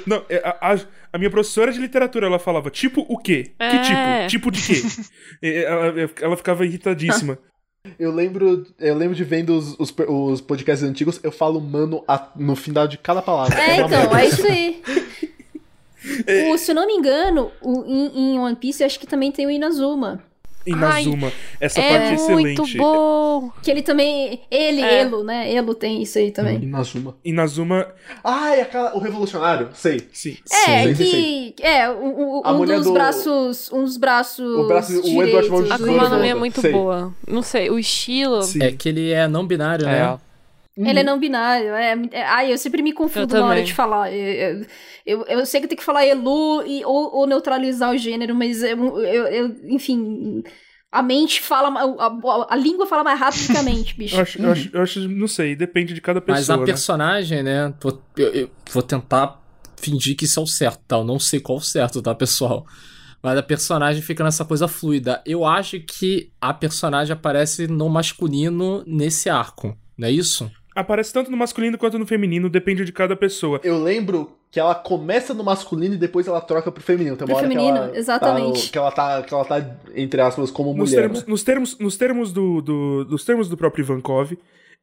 [0.06, 0.80] Não, é, a, a-
[1.12, 3.52] a minha professora de literatura, ela falava tipo o quê?
[3.58, 4.26] Que É.
[4.26, 4.50] tipo?
[4.50, 4.82] Tipo de quê?
[5.42, 7.38] Ela, ela ficava irritadíssima.
[7.98, 12.30] Eu lembro, eu lembro de vendo os, os, os podcasts antigos, eu falo mano a-
[12.36, 13.58] no final de cada palavra.
[13.60, 14.82] É, então, é isso aí.
[16.52, 19.32] O, se eu não me engano, o, em, em One Piece, eu acho que também
[19.32, 20.22] tem o Inazuma.
[20.66, 21.32] Inazuma.
[21.60, 22.78] Essa é parte é muito excelente.
[22.78, 23.50] bom.
[23.62, 24.40] Que ele também.
[24.50, 25.00] Ele, É.
[25.02, 25.52] Elo, né?
[25.54, 26.62] Elo tem isso aí também.
[26.62, 27.16] Inazuma.
[27.24, 27.88] Inazuma,
[28.24, 29.68] Ah, é aquela, o revolucionário?
[29.74, 30.06] Sei.
[30.12, 30.36] sim.
[30.68, 31.54] É, que.
[31.62, 33.70] É, o, o- um dos do- braços.
[33.72, 34.44] Um dos braços.
[34.44, 35.74] O braço- o Edward de A.
[35.76, 36.34] Akuma no Mi é Sei.
[36.34, 37.14] muito boa.
[37.26, 38.42] Não sei, o estilo.
[38.42, 38.62] Sim.
[38.62, 40.18] É que ele é não binário, né?
[40.76, 41.74] Ele é não binário.
[41.74, 44.12] É, é, ai, eu sempre me confundo Eu na hora de falar.
[44.12, 44.66] Eu, eu,
[45.06, 48.62] eu, eu sei que tem que falar Elu e, ou, ou neutralizar o gênero, mas
[48.62, 50.42] eu, eu, eu- enfim.
[50.92, 51.68] A mente fala.
[51.68, 54.16] A, a, a língua fala mais rápido que a mente, bicho.
[54.16, 56.36] Eu acho, eu acho, eu acho- não sei, depende de cada pessoa.
[56.38, 56.64] Mas a né?
[56.64, 57.72] personagem, né?
[57.80, 59.40] tô- eu, eu vou tentar
[59.80, 60.96] fingir que isso é o certo, tá?
[60.96, 62.66] Eu não sei qual é o certo, tá, pessoal?
[63.22, 65.22] Mas a personagem fica nessa coisa fluida.
[65.26, 70.50] Eu acho que a personagem aparece no masculino nesse arco, não é isso?
[70.76, 73.60] Aparece tanto no masculino quanto no feminino, depende de cada pessoa.
[73.64, 77.16] Eu lembro que ela começa no masculino e depois ela troca pro feminino.
[77.16, 78.66] Tem uma Pro hora feminino, que ela, exatamente.
[78.66, 81.00] Tá, que, ela tá, que ela tá, entre aspas, como Nos mulher.
[81.02, 81.24] termos, né?
[81.28, 84.32] nos termos, nos termos do, do- nos termos do próprio Ivankov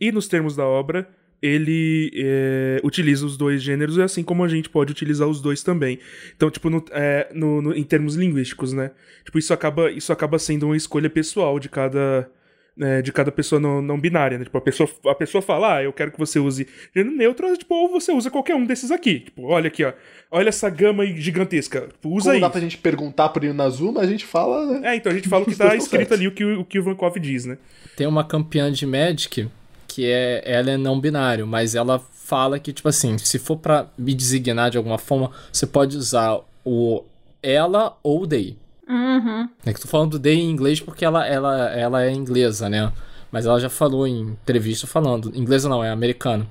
[0.02, 1.08] e nos termos da obra,
[1.42, 6.00] ele é, utiliza os dois gêneros, assim como a gente pode utilizar os dois também.
[6.36, 8.92] Então, tipo, no- é, no- no- em termos linguísticos, né?
[9.26, 12.30] Tipo, isso acaba, isso acaba sendo uma escolha pessoal de cada,
[12.76, 14.44] né, de cada pessoa não, não binária, né?
[14.44, 17.74] Tipo, a pessoa, a pessoa fala, ah, eu quero que você use gênero neutro, tipo,
[17.76, 19.22] ou você usa qualquer um desses aqui.
[19.22, 19.94] Tipo, olha aqui, ó.
[20.32, 21.82] Olha essa gama aí gigantesca.
[21.82, 22.42] Tipo, usa Como isso.
[22.42, 24.94] dá pra gente perguntar pro Inazuma, a gente fala, né?
[24.94, 26.82] É, então a gente fala o que tá escrito ali, o que o, que o
[26.82, 27.58] Ivankov diz, né?
[27.96, 29.48] Tem uma campeã de Magic
[29.88, 33.92] que é ela é não binário, mas ela fala que tipo assim, se for pra
[33.96, 37.04] me designar de alguma forma, você pode usar o
[37.44, 38.58] ela ou they.
[38.88, 39.50] Uhum.
[39.66, 42.92] É que tô falando do they em inglês porque ela, ela, ela é inglesa, né?
[43.32, 45.32] Mas ela já falou em entrevista falando.
[45.36, 46.48] Inglesa não, é americano.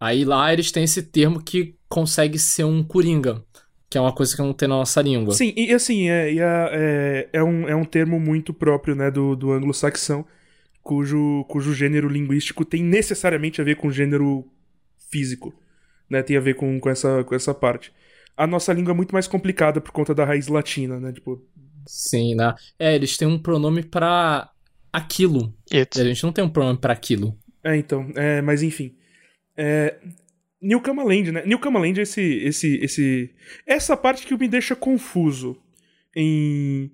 [0.00, 3.42] Aí lá eles têm esse termo que consegue ser um coringa.
[3.90, 5.34] Que é uma coisa que não tem na nossa língua.
[5.34, 9.36] Sim, e assim, é, e é, é, um, é um termo muito próprio, né, do,
[9.36, 10.26] do anglo-saxão,
[10.82, 14.44] cujo, cujo gênero linguístico tem necessariamente a ver com o gênero
[15.10, 15.54] físico,
[16.10, 17.92] né, tem a ver com, com, essa, com essa parte.
[18.36, 21.42] A nossa língua é muito mais complicada por conta da raiz latina, né, tipo...
[21.86, 22.54] Sim, né?
[22.78, 24.50] É, eles têm um pronome pra
[24.92, 25.54] aquilo.
[25.72, 26.00] It.
[26.00, 27.38] A gente não tem um pronome pra aquilo.
[27.62, 28.96] É, então, é, mas enfim.
[29.56, 29.98] É,
[30.62, 31.42] Newcama Land, né?
[31.44, 33.34] Newcama Land é esse, esse, esse...
[33.66, 35.56] Essa parte que me deixa confuso
[36.16, 36.90] em...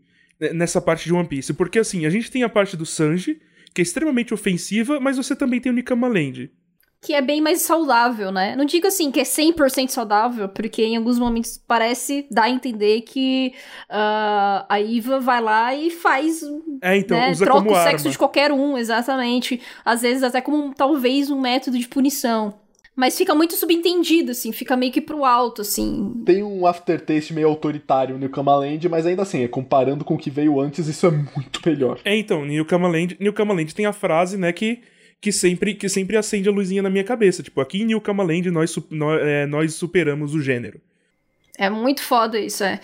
[0.54, 1.54] nessa parte de One Piece.
[1.54, 3.40] Porque, assim, a gente tem a parte do Sanji,
[3.72, 6.50] que é extremamente ofensiva, mas você também tem o Nikama Land.
[7.02, 8.54] Que é bem mais saudável, né?
[8.54, 13.00] Não digo assim que é 100% saudável, porque em alguns momentos parece dar a entender
[13.02, 13.54] que
[13.88, 16.42] ah, a Iva vai lá e faz.
[16.82, 17.90] É, então, né, usa troca como o arma.
[17.90, 19.60] sexo de qualquer um, exatamente.
[19.84, 22.54] Às vezes até como talvez um método de punição.
[22.94, 26.22] Mas fica muito subentendido, assim, fica meio que pro alto, assim.
[26.26, 30.28] Tem um aftertaste meio autoritário no Kamaland, mas ainda assim, é, comparando com o que
[30.28, 31.98] veio antes, isso é muito melhor.
[32.04, 34.80] É, então, Newcama Land, Newcama Land tem a frase, né, que,
[35.20, 37.42] que, sempre, que sempre acende a luzinha na minha cabeça.
[37.42, 40.80] Tipo, aqui em Newcama Land nós, su- nó- é, nós superamos o gênero.
[41.58, 42.80] É muito foda isso, é.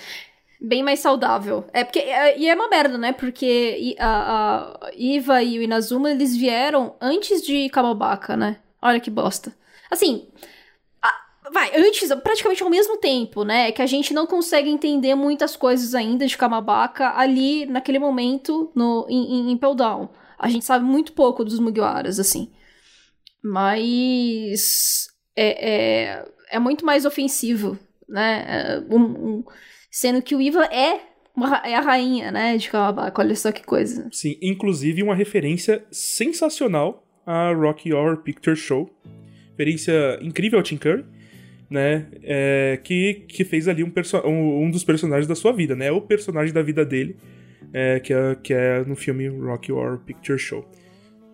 [0.61, 1.65] Bem mais saudável.
[1.73, 1.99] É porque.
[1.99, 3.13] é- e é uma merda, né?
[3.13, 8.57] Porque a, a Iva e o Inazuma, eles vieram antes de Kamabaka, né?
[8.81, 9.55] Olha que bosta.
[9.91, 10.27] Assim.
[11.03, 13.71] a- vai, antes, praticamente ao mesmo tempo, né?
[13.73, 19.07] Que a gente não consegue entender muitas coisas ainda de Kamabaka ali, naquele momento, no,
[19.09, 20.09] em, em Impel Down.
[20.39, 22.51] A gente sabe muito pouco dos Mugiwaras, assim.
[23.43, 25.71] mas é,
[26.15, 28.45] é, é muito mais ofensivo, né?
[28.49, 28.99] É, um-
[29.39, 29.45] um-
[29.91, 31.01] sendo que o Ivan é,
[31.35, 33.23] uma é a rainha, né, de Kawabaka.
[33.23, 34.09] Olha só que coisa.
[34.13, 38.91] Sim, inclusive uma referência sensacional a Rocky Horror Picture Show.
[39.51, 41.05] Referência incrível ao Tim Curry,
[41.71, 42.07] né?
[42.23, 43.93] é, que, que fez ali um,
[44.25, 45.91] um, um dos personagens da sua vida, né?
[45.91, 47.17] O personagem da vida dele,
[47.79, 50.65] é, que, é, que é no filme Rocky Horror Picture Show.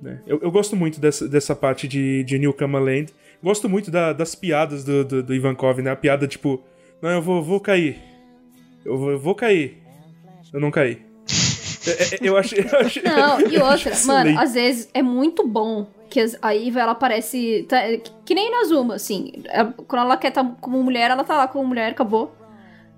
[0.00, 0.20] né?
[0.26, 3.12] Eu, eu gosto muito dessa, dessa parte de, de Newcomer Land.
[3.40, 5.90] Gosto muito da- das piadas do, do, do Ivankov, né?
[5.92, 6.60] A piada tipo,
[7.00, 7.96] não, eu vou, vou cair.
[8.84, 9.78] Eu vou, eu vou cair.
[10.52, 11.00] Eu não caí.
[11.84, 12.60] É, é, eu achei.
[12.60, 16.94] Eu achei Não, e outra, mano, às vezes é muito bom que a Iva, ela
[16.94, 17.66] parece.
[17.68, 17.82] tá-
[18.24, 19.32] que, nem na Zuma, assim.
[19.48, 22.32] É, Quando ela quer estar como mulher, ela tá lá como mulher, acabou.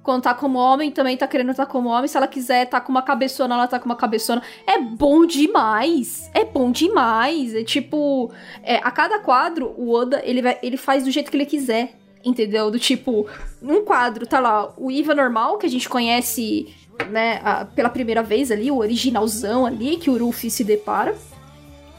[0.04, 2.06] Quando tá como homem, também tá querendo estar como homem.
[2.06, 4.42] Se ela quiser tá com uma cabeçona, ela tá com uma cabeçona.
[4.66, 6.30] É bom demais.
[6.34, 7.54] É bom demais.
[7.54, 8.30] É tipo.
[8.62, 11.94] é, a cada quadro, o Oda, ele, vai, ele faz do jeito que ele quiser.
[12.24, 12.70] Entendeu?
[12.70, 13.26] Do tipo,
[13.60, 16.74] num quadro tá lá o Iva normal, que a gente conhece,
[17.10, 21.14] né, a- pela primeira vez ali, o originalzão ali, que o Ruffy se depara.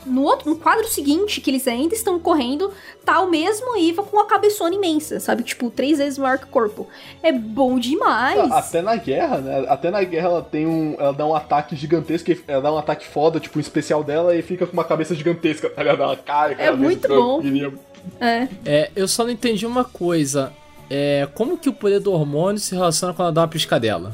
[0.05, 2.71] No, outro, no quadro seguinte, que eles ainda estão correndo,
[3.03, 5.43] tá o mesmo Iva com a cabeçona imensa, sabe?
[5.43, 6.87] Tipo, três vezes maior que o corpo.
[7.23, 8.51] É bom demais.
[8.51, 9.65] Até na guerra, né?
[9.67, 10.95] Até na guerra ela tem um.
[10.99, 14.35] Ela dá um ataque gigantesco, e ela dá um ataque foda, tipo, um especial dela
[14.35, 16.03] e fica com uma cabeça gigantesca, tá ligado?
[16.03, 17.41] Ela cai, É cara, muito desse bom.
[18.19, 18.47] É.
[18.65, 20.53] É, eu só não entendi uma coisa.
[20.89, 24.13] É, como que o poder do hormônio se relaciona quando ela dá uma piscadela?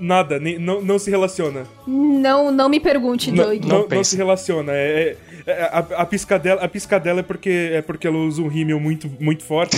[0.00, 1.64] Nada, nem- não, não se relaciona.
[1.86, 3.66] Não, não me pergunte, Não, doido.
[3.66, 4.72] não, não se relaciona.
[4.72, 5.16] É,
[5.46, 8.78] é- é- a, a piscadela, a piscadela é porque é porque ela usa um rímel
[8.78, 9.76] muito, muito forte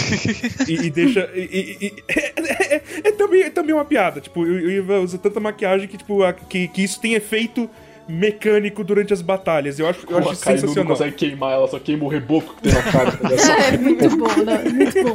[0.69, 1.29] e, e deixa.
[1.35, 1.41] e-
[1.81, 4.21] e- e- é, é- é também, é também uma piada.
[4.21, 7.69] Tipo, o o Iva usa tanta maquiagem que, tipo, a- que, que isso tem efeito
[8.11, 9.79] mecânico durante as batalhas.
[9.79, 10.87] Eu acho, eu acho Kainu não sensacional.
[10.87, 13.13] consegue queimar, ela só queima o reboco que tem na cara.
[13.13, 13.29] tá?
[13.73, 14.65] É muito bom, né?
[14.71, 15.15] Muito bom.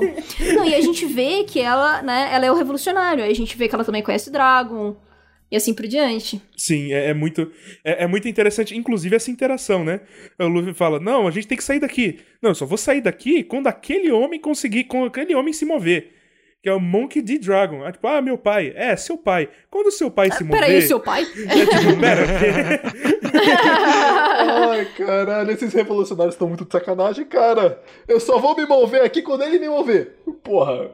[0.56, 3.24] Não, e a gente vê que ela, né, ela é o revolucionário.
[3.24, 4.96] Aí a gente vê que ela também conhece o Dragon.
[5.52, 6.42] E assim por diante.
[6.58, 7.52] Sim, é, é muito
[7.84, 10.02] é, é muito interessante, inclusive essa interação, né?
[10.40, 12.20] O Luffy fala: "Não, a gente tem que sair daqui.
[12.42, 16.15] Não, eu só vou sair daqui quando aquele homem conseguir, quando aquele homem se mover."
[16.66, 17.38] Que é o Monkey D.
[17.38, 17.86] Dragon.
[17.86, 18.74] Ah, tipo, ah, meu pai.
[18.76, 19.48] É, seu pai.
[19.70, 20.62] Quando o seu pai se mover...
[20.62, 21.22] Peraí, o seu pai?
[21.22, 22.82] É tipo, pera.
[24.72, 27.80] Ai, caralho, esses revolucionários estão muito de sacanagem, cara.
[28.08, 30.18] Eu só vou me mover aqui quando ele me mover.
[30.44, 30.90] Porra.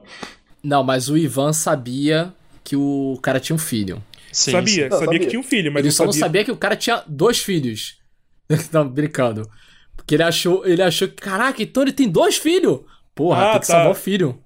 [0.61, 2.33] Não, mas o Ivan sabia
[2.65, 4.03] que o cara tinha um filho.
[4.29, 4.89] Sim, Sabia, sim.
[4.89, 6.57] Não, sabia que tinha um filho, mas ele não só não sabia- sabia que o
[6.57, 7.97] cara tinha dois filhos.
[8.73, 9.49] não, brincando.
[9.95, 12.81] Porque ele achou, ele achou que, caraca, então ele tem dois filhos.
[13.15, 13.73] Porra, Ah, tem que tá.
[13.73, 14.37] salvar o filho.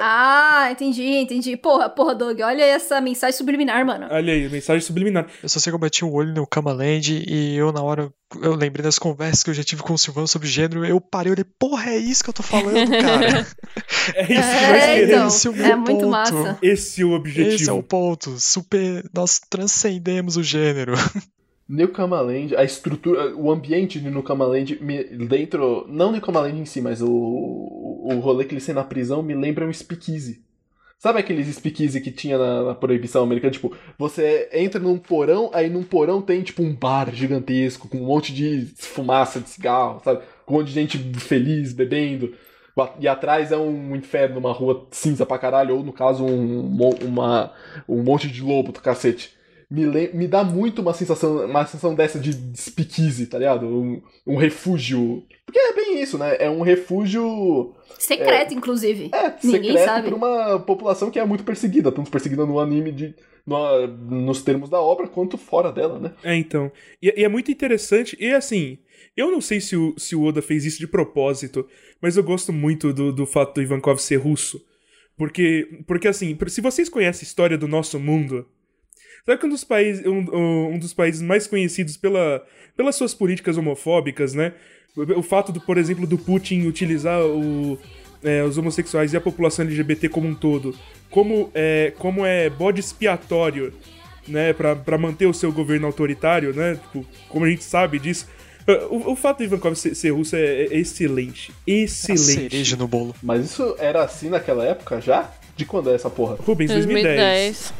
[0.00, 1.56] Ah, entendi, entendi.
[1.56, 4.06] Porra, porra, Doug, olha essa mensagem subliminar, mano.
[4.10, 5.26] Olha aí, mensagem subliminar.
[5.42, 8.54] Eu só sei que eu bati o olho no Kamaland e eu, na hora, eu
[8.54, 10.84] lembrei das conversas que eu já tive com o Silvano sobre gênero.
[10.84, 13.46] Eu parei e olhei, porra, é isso que eu tô falando, cara.
[14.14, 15.08] É isso que É, nós queremos.
[15.10, 16.08] então, Esse o é meu muito ponto.
[16.08, 16.58] massa.
[16.62, 17.54] Esse é o objetivo.
[17.54, 18.38] Esse é o ponto.
[18.40, 19.04] Super.
[19.14, 20.94] Nós transcendemos o gênero.
[21.68, 26.64] New Land, a estrutura, o ambiente de New Land, me, dentro, não New Land em
[26.64, 30.42] si, mas o, o rolê que eles têm na prisão me lembra um speakeasy.
[30.98, 33.52] Sabe aqueles speakeasy que tinha na, na proibição americana?
[33.52, 38.06] Tipo, você entra num porão, aí num porão tem tipo um bar gigantesco, com um
[38.06, 40.22] monte de fumaça de cigarro, sabe?
[40.46, 42.34] Com um monte de gente feliz, bebendo.
[42.98, 46.60] E atrás é um inferno, uma rua cinza pra caralho, ou no caso um,
[47.02, 47.52] uma,
[47.88, 49.34] um monte de lobo do cacete
[49.74, 53.66] me, me dá muito uma sensação, uma sensação dessa de speakeasy, tá ligado?
[53.66, 55.24] Um, um refúgio.
[55.44, 56.36] Porque é bem isso, né?
[56.38, 59.10] É um refúgio Secreto, inclusive.
[59.42, 60.08] Ninguém secreto sabe.
[60.08, 63.14] por uma população que é muito perseguida, tanto perseguida no anime de,
[63.46, 66.12] no- nos termos da obra, quanto fora dela, né?
[66.22, 66.70] É, então.
[67.02, 68.16] E, e é muito interessante.
[68.20, 68.78] E assim,
[69.16, 71.66] eu não sei se o, se o Oda fez isso de propósito,
[72.00, 74.62] mas eu gosto muito do, do fato do Ivankov ser russo.
[75.16, 78.46] Porque, porque assim, se vocês conhecem a história do nosso mundo,
[79.26, 82.44] sabe que um dos países, um, um dos países mais conhecidos pela,
[82.76, 84.52] pelas suas políticas homofóbicas, né?
[84.96, 87.76] O, fato, do, por exemplo, do Putin utilizar o,
[88.22, 90.72] é, os homossexuais e a população LGBT como um todo
[91.14, 93.72] como é, como é bode expiatório
[94.26, 98.26] né, pra, pra manter o seu governo autoritário, né, tipo, como a gente sabe disso.
[98.90, 101.52] O, o fato do Ivankov ser, ser russo é, é excelente.
[101.64, 102.50] Excelente.
[102.50, 103.14] cereja no bolo.
[103.22, 105.30] Mas isso era assim naquela época já?
[105.54, 106.36] De quando é essa porra?
[106.40, 107.72] Rubens, 2010.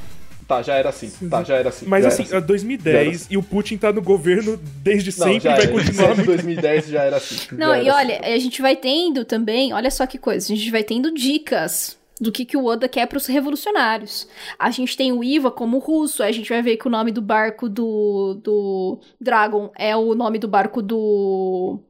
[0.46, 1.10] Tá, já era assim.
[1.28, 1.86] Tá, já era assim.
[1.86, 5.48] Mas já assim, era é 2010 e o Putin tá no governo desde Não, sempre
[5.48, 5.68] e vai era.
[5.68, 6.08] continuar.
[6.14, 7.36] Desde 2010 já era assim.
[7.52, 10.56] Não, Já e era olha, a gente vai tendo também, olha só que coisa, a
[10.56, 14.28] gente vai tendo dicas do que, que o Oda quer pros revolucionários.
[14.58, 17.22] A gente tem o Iva como russo, a gente vai ver que o nome do
[17.22, 21.80] barco do, do Dragon é o nome do barco do.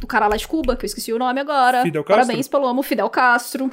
[0.00, 1.82] do cara lá de Cuba, que eu esqueci o nome agora.
[1.82, 2.26] Fidel Castro?
[2.26, 3.70] Parabéns, Palomo, Fidel Castro.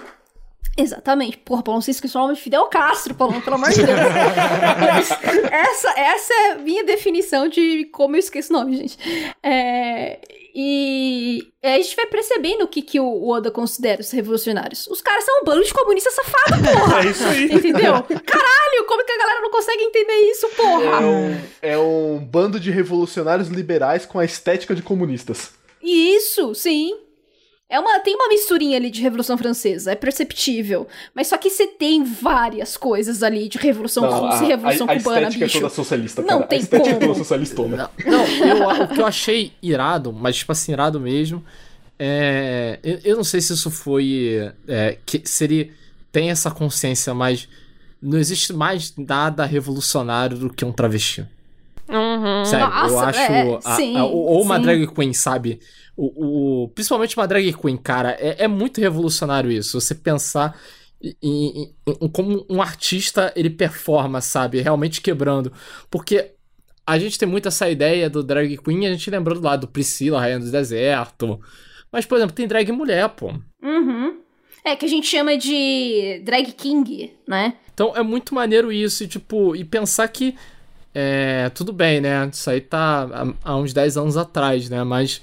[0.78, 1.38] Exatamente.
[1.38, 4.00] Porra, Paulo, você esqueceu o nome de Fidel Castro, Paulo, pelo amor de Deus.
[5.52, 8.98] essa, essa é a minha definição de como eu esqueço o nome, gente.
[9.44, 10.20] É,
[10.54, 14.88] e a gente vai percebendo o que, que o Oda considera os revolucionários.
[14.88, 17.02] Os caras são um bando de comunistas safados, porra!
[17.02, 17.46] É isso aí.
[17.46, 17.94] Entendeu?
[18.04, 20.84] Caralho, como que a galera não consegue entender isso, porra?
[20.84, 25.52] É um, é um bando de revolucionários liberais com a estética de comunistas.
[25.82, 26.96] Isso, sim.
[27.72, 30.88] É uma, tem uma misturinha ali de Revolução Francesa, é perceptível.
[31.16, 34.88] Mas só que você tem várias coisas ali de Revolução Não, Russa a, e Revolução
[34.90, 35.58] a, a Cubana, estética bicho.
[35.58, 36.44] é toda socialista, Não cara.
[36.44, 37.06] tem a estética é como.
[37.08, 37.90] toda socialistona.
[38.06, 41.42] Não, eu, o que eu achei irado, mas tipo assim, irado mesmo,
[41.98, 44.52] é, eu, eu não sei se isso foi.
[44.68, 45.70] É, que seria.
[46.12, 47.48] Tem essa consciência, mas
[48.02, 51.26] não existe mais nada revolucionário do que um travesti.
[51.88, 52.44] Uhum.
[52.46, 53.20] Sério, eu Nossa, acho.
[53.20, 54.62] é, a- sim, a- ou ou uma sim.
[54.64, 55.60] drag queen, sabe?
[55.96, 59.80] O, o- principalmente uma drag queen, cara, é, é muito revolucionário isso.
[59.80, 60.58] Você pensar
[61.02, 64.62] em, em- em como um artista ele performa, sabe?
[64.62, 65.52] Realmente quebrando.
[65.90, 66.32] Porque
[66.86, 70.20] a gente tem muito essa ideia do drag queen, a gente lembrando lá do Priscila,
[70.20, 71.40] Rainha do Deserto.
[71.92, 73.34] Mas, por exemplo, tem drag mulher, pô.
[73.62, 74.20] Uhum.
[74.64, 77.56] É, que a gente chama de drag king, né?
[77.74, 80.36] Então é muito maneiro isso, e, tipo, e pensar que.
[80.94, 82.30] É, tudo bem, né?
[82.32, 83.08] Isso aí tá
[83.44, 84.84] há, há uns 10 anos atrás, né?
[84.84, 85.22] Mas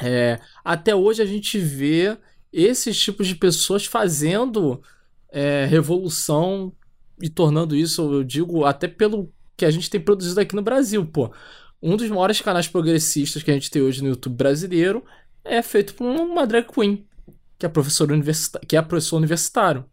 [0.00, 2.16] é, até hoje a gente vê
[2.52, 4.82] esses tipos de pessoas fazendo
[5.30, 6.72] é, revolução
[7.20, 11.04] e tornando isso, eu digo, até pelo que a gente tem produzido aqui no Brasil,
[11.04, 11.32] pô.
[11.82, 15.04] Um dos maiores canais progressistas que a gente tem hoje no YouTube brasileiro
[15.44, 17.06] é feito por uma drag queen,
[17.58, 19.84] que é professora universita que é professor universitário,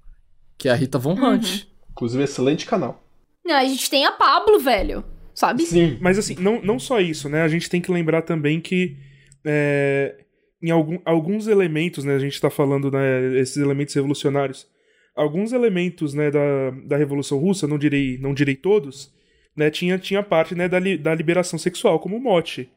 [0.57, 1.67] que é a Rita Von Hunt.
[1.91, 3.05] Inclusive, excelente canal.
[3.45, 5.03] Não, a gente tem a Pablo, velho.
[5.35, 5.65] Sabe?
[5.65, 5.97] Sim.
[5.99, 7.41] Mas assim, não, não só isso, né?
[7.41, 8.97] A gente tem que lembrar também que
[9.45, 10.15] é,
[10.61, 12.15] em algum, alguns elementos, né?
[12.15, 13.39] A gente tá falando, né?
[13.39, 14.67] Esses elementos revolucionários.
[15.15, 19.13] Alguns elementos, né, da, da Revolução Russa, não direi, não direi todos,
[19.55, 19.69] né?
[19.69, 22.67] Tinha, tinha parte, né, da, li- da liberação sexual como mote.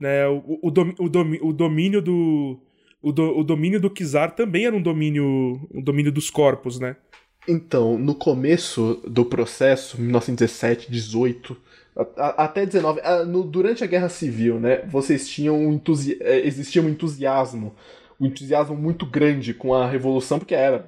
[0.00, 0.26] Né?
[0.26, 2.60] O, o, dom- o, domi- o domínio do...
[3.00, 5.24] O, do, o domínio do Kizar também era um domínio,
[5.72, 6.96] um domínio dos corpos, né?
[7.46, 11.56] Então, no começo do processo, 1917, 18, a- a-
[12.16, 16.82] até 19, ah, no- durante a Guerra Civil, né, vocês tinham um entusi eh, existia
[16.82, 17.74] um entusiasmo,
[18.20, 20.86] um entusiasmo muito grande com a Revolução, porque era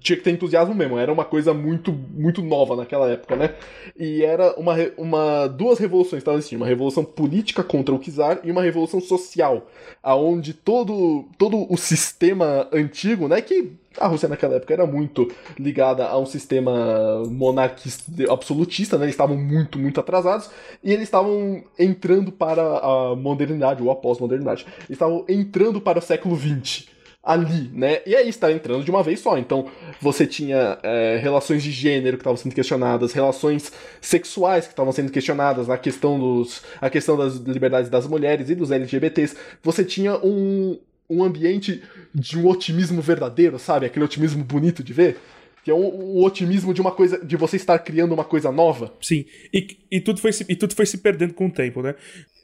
[0.00, 3.54] tinha que ter entusiasmo mesmo, era uma coisa muito muito nova naquela época, né?
[3.98, 8.50] E era uma, uma duas revoluções estavam existindo, uma revolução política contra o czar e
[8.50, 9.68] uma revolução social,
[10.02, 16.06] aonde todo todo o sistema antigo, né, que a Rússia naquela época era muito ligada
[16.06, 19.04] a um sistema monarquista absolutista, né?
[19.04, 20.50] Eles estavam muito, muito atrasados
[20.82, 24.66] e eles estavam entrando para a modernidade ou a pós-modernidade.
[24.88, 26.86] Estavam entrando para o século XX
[27.22, 28.00] ali, né?
[28.04, 29.38] E aí está entrando de uma vez só.
[29.38, 29.70] Então
[30.00, 35.12] você tinha é, relações de gênero que estavam sendo questionadas, relações sexuais que estavam sendo
[35.12, 39.36] questionadas, a questão dos, a questão das liberdades das mulheres e dos LGBTs.
[39.62, 40.78] Você tinha um
[41.10, 41.82] um ambiente
[42.14, 43.84] de um otimismo verdadeiro, sabe?
[43.84, 45.18] Aquele otimismo bonito de ver.
[45.64, 47.24] Que é o, o otimismo de uma coisa.
[47.24, 48.92] de você estar criando uma coisa nova.
[49.00, 49.24] Sim.
[49.52, 51.94] E, e, tudo, foi se, e tudo foi se perdendo com o tempo, né?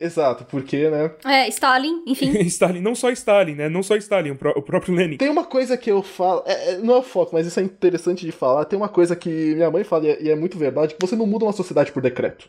[0.00, 1.10] Exato, porque, né?
[1.24, 2.30] É, Stalin, enfim.
[2.46, 3.68] Stalin, não só Stalin, né?
[3.68, 5.16] Não só Stalin, o, pró- o próprio Lenin.
[5.16, 6.44] Tem uma coisa que eu falo.
[6.46, 8.64] é- é- não é o foco, mas isso é interessante de falar.
[8.66, 11.16] Tem uma coisa que minha mãe fala, e é, e é muito verdade, que você
[11.16, 12.48] não muda uma sociedade por decreto.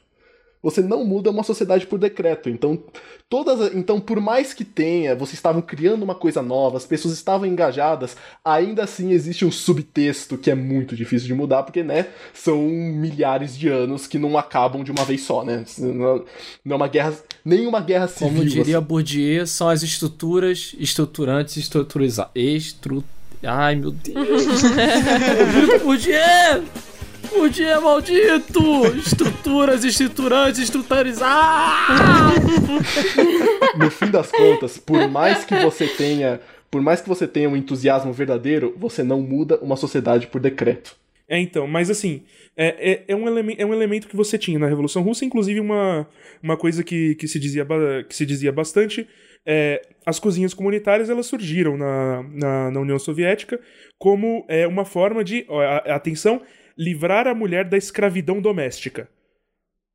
[0.62, 2.50] Você não muda uma sociedade por decreto.
[2.50, 2.82] Então,
[3.30, 3.74] todas.
[3.74, 8.18] Então, por mais que tenha, vocês estavam criando uma coisa nova, as pessoas estavam engajadas,
[8.44, 13.58] ainda assim existe um subtexto que é muito difícil de mudar, porque, né, são milhares
[13.58, 15.64] de anos que não acabam de uma vez só, né?
[15.78, 16.26] Não
[16.66, 17.14] não é uma guerra.
[17.44, 18.28] Nenhuma guerra civil.
[18.28, 18.88] Como diria assim.
[18.88, 22.32] Bourdieu, são as estruturas estruturantes estruturizadas.
[22.36, 23.04] Estru...
[23.42, 24.64] Ai, meu Deus.
[25.84, 26.89] maldito
[27.30, 27.40] Bourdieu!
[27.40, 28.98] Bourdieu, maldito!
[28.98, 32.40] Estruturas estruturantes estruturizadas!
[33.78, 37.56] no fim das contas, por mais que você tenha, por mais que você tenha um
[37.56, 40.96] entusiasmo verdadeiro, você não muda uma sociedade por decreto.
[41.28, 42.24] É, então, mas assim,
[42.58, 45.60] é, é, é, um elemen- é um elemento que você tinha na Revolução Russa, inclusive
[45.60, 46.08] uma,
[46.42, 47.66] uma coisa que, que, se dizia,
[48.08, 49.08] que se dizia bastante,
[49.46, 53.60] é, as cozinhas comunitárias elas surgiram na, na, na União Soviética
[53.98, 55.62] como é, uma forma de, ó,
[55.94, 56.42] atenção,
[56.80, 59.10] livrar a mulher da escravidão doméstica.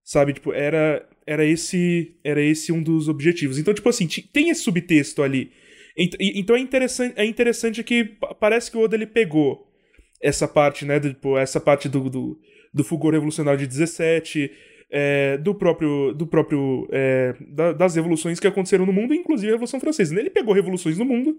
[0.05, 3.59] Sabe, tipo, era, era, esse, era esse um dos objetivos.
[3.59, 5.51] Então, tipo assim, tem esse subtexto ali.
[5.97, 9.67] Ent- Então é interessante, é interessante que pa- parece que o Oda ele pegou
[10.23, 11.01] essa parte, né?
[11.01, 12.39] do- Tipo, essa parte do, do,
[12.73, 14.51] do fulgor revolucionário de 17,
[14.91, 16.13] é, do próprio.
[16.13, 20.15] do próprio é, da- das revoluções que aconteceram no mundo, inclusive a Revolução Francesa.
[20.15, 20.21] né?
[20.21, 21.39] Ele pegou revoluções no mundo,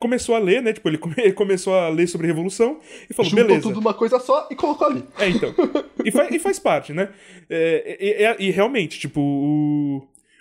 [0.00, 0.72] começou a ler, né?
[0.72, 3.62] Tipo, ele come- ele começou a ler sobre revolução e falou, Juntou beleza.
[3.62, 5.04] tudo numa coisa só e colocou ali.
[5.18, 5.54] É, então.
[6.02, 7.10] E, fa- e faz parte, né?
[7.48, 7.96] É,
[8.38, 9.98] e, e- e realmente, tipo, o,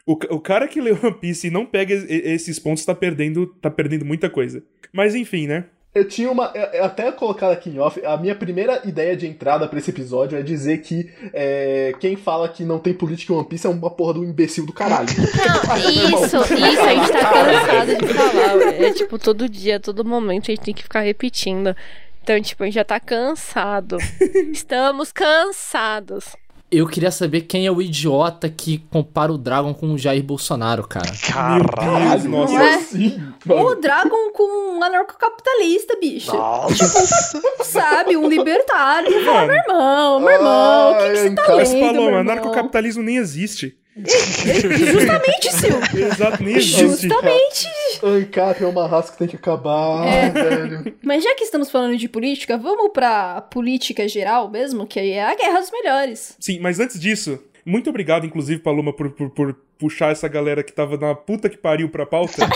[0.07, 3.69] o, o cara que lê One Piece e não pega esses pontos tá perdendo, tá
[3.69, 4.63] perdendo muita coisa.
[4.93, 5.65] Mas enfim, né?
[5.93, 6.51] Eu tinha uma.
[6.53, 10.37] eu- Até colocar aqui em off, a minha primeira ideia de entrada pra esse episódio
[10.37, 13.89] é dizer que é, quem fala que não tem política em One Piece é uma
[13.89, 15.09] porra do imbecil do caralho.
[15.09, 18.73] Não, isso, isso, a gente tá cansado de falar.
[18.83, 21.75] É tipo, todo dia, todo momento a gente tem que ficar repetindo.
[22.23, 23.97] Então, tipo, a gente já tá cansado.
[24.53, 26.35] Estamos cansados.
[26.71, 30.87] Eu queria saber quem é o idiota que compara o Dragon com o Jair Bolsonaro,
[30.87, 31.11] cara.
[31.25, 32.53] Caralho, nossa.
[32.53, 32.75] É?
[32.75, 36.31] assim, O Dragon com um anarcocapitalista, bicho.
[36.35, 36.85] Nossa.
[37.65, 39.11] Sabe, um libertário.
[39.11, 42.05] Você fala, meu irmão, meu irmão, o que, que você tá Mas, lendo, meu Paloma,
[42.17, 42.19] irmão?
[42.19, 43.75] anarcocapitalismo nem existe.
[44.05, 45.77] Justamente, Sil.
[45.95, 46.79] Exato, nem existe.
[46.79, 47.67] Justamente.
[48.03, 50.29] ANCAP é uma raça que tem que acabar, É.
[50.29, 50.95] velho.
[51.03, 55.23] Mas já que estamos falando de política, vamos pra política geral mesmo, que aí é
[55.23, 56.35] a guerra dos melhores.
[56.39, 57.39] Sim, mas antes disso,
[57.69, 61.57] muito obrigado, inclusive, Paloma, por, por, por puxar essa galera que tava na puta que
[61.57, 62.33] pariu pra pauta.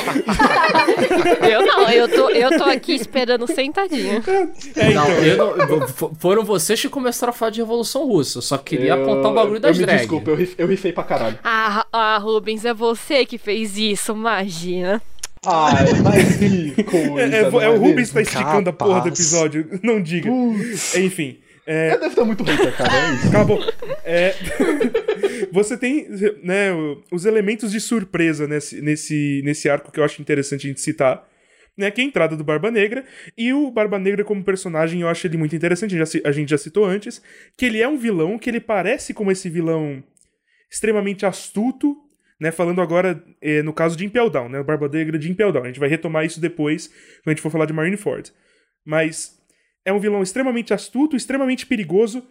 [1.49, 4.23] Eu não, eu tô, eu tô aqui esperando sentadinho.
[4.75, 4.93] É, então.
[4.93, 5.09] Não,
[5.57, 5.87] eu não-
[6.19, 8.37] foram vocês que começaram a falar de Revolução Russa.
[8.39, 9.99] Eu só queria apontar o bagulho das eu me drag.
[9.99, 11.37] desculpa, eu, rif- eu rifei pra caralho.
[11.43, 15.01] Ah, ah, Rubens, é você que fez isso, imagina.
[15.45, 17.35] Ai, mas que coisa.
[17.35, 18.13] É, é, não é o Rubens mesmo?
[18.15, 19.19] tá esticando a porra do Capaz.
[19.19, 19.79] episódio.
[19.83, 20.29] Não diga.
[20.29, 21.37] Enfim.
[21.65, 23.27] É, Eu devo estar muito hater, cara, é isso.
[23.29, 23.63] Acabou.
[24.03, 24.35] É,
[25.53, 26.07] você tem
[26.41, 26.71] né,
[27.11, 31.29] os elementos de surpresa nesse, nesse, nesse arco que eu acho interessante a gente citar.
[31.75, 33.03] Né, que é a entrada do Barba Negra.
[33.37, 35.95] E o Barba Negra, como personagem, eu acho ele muito interessante.
[35.95, 37.21] A gente já, a gente já citou antes.
[37.55, 40.03] Que ele é um vilão, que ele parece como esse vilão
[40.71, 41.97] extremamente astuto.
[42.39, 45.51] Né, falando agora eh, no caso de Impel Down, né, o Barba Negra de Impel
[45.51, 45.63] Down.
[45.63, 48.33] A gente vai retomar isso depois, quando a gente for falar de Marineford.
[48.83, 49.39] Mas
[49.85, 52.23] é um vilão extremamente astuto, extremamente perigoso,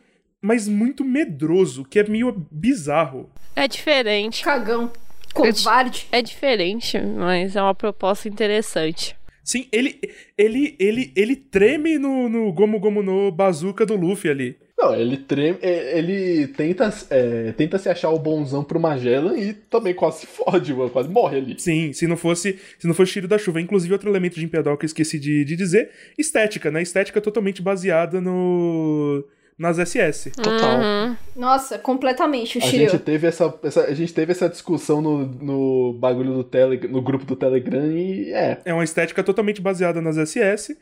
[0.42, 3.30] mas muito medroso, que é meio bizarro.
[3.54, 4.42] É diferente.
[4.42, 4.90] Cagão.
[5.32, 6.08] Covarde.
[6.12, 9.16] É diferente, mas é uma proposta interessante.
[9.44, 9.98] Sim, ele
[10.36, 14.56] ele ele ele treme no, no Gomu Gomu no Bazooka do Luffy ali.
[14.78, 19.52] Não, ele treme, é, ele tenta, é, tenta se achar o bonzão pro Magellan e
[19.52, 21.54] também quase se fode, mano, quase morre ali.
[21.58, 23.60] Sim, se não fosse se não fosse tiro da chuva.
[23.60, 26.82] Inclusive, outro elemento de Impedal que eu esqueci de, de dizer, estética, né?
[26.82, 29.24] Estética totalmente baseada no
[29.58, 30.30] nas SS.
[30.32, 30.80] Total.
[30.80, 31.16] Uhum.
[31.36, 32.90] Nossa, completamente, o A Shiryu.
[32.90, 37.02] gente teve essa, essa- a gente teve essa discussão no, no bagulho do Telegram, no
[37.02, 38.60] grupo do Telegram e é.
[38.64, 40.76] É uma estética totalmente baseada nas SS,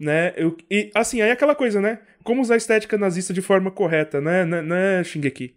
[0.00, 0.32] né?
[0.36, 2.00] Eu- e assim, aí é aquela coisa, né?
[2.24, 4.44] Como usar a estética nazista de forma correta, né?
[4.44, 5.54] Né, né Shingeki?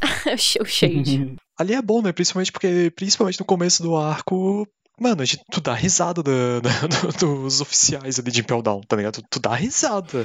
[0.60, 1.34] o shade.
[1.58, 2.12] Ali é bom, né?
[2.12, 4.64] Principalmente porque, principalmente no começo do arco,
[5.00, 6.86] mano, a gente, tu dá risada da- da-
[7.18, 9.14] do- dos oficiais ali de Impel Down, tá ligado?
[9.14, 10.24] Tu, tu dá risada.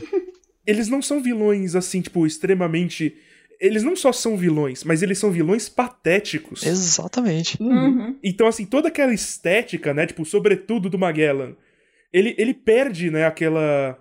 [0.66, 3.16] Eles não são vilões, assim, tipo, extremamente.
[3.60, 6.66] Eles não só são vilões, mas eles são vilões patéticos.
[6.66, 7.58] Exatamente.
[7.62, 8.18] Uhum.
[8.24, 10.06] Então, assim, toda aquela estética, né?
[10.06, 11.56] Tipo, sobretudo do Magellan,
[12.12, 14.00] ele, ele perde, né, aquela.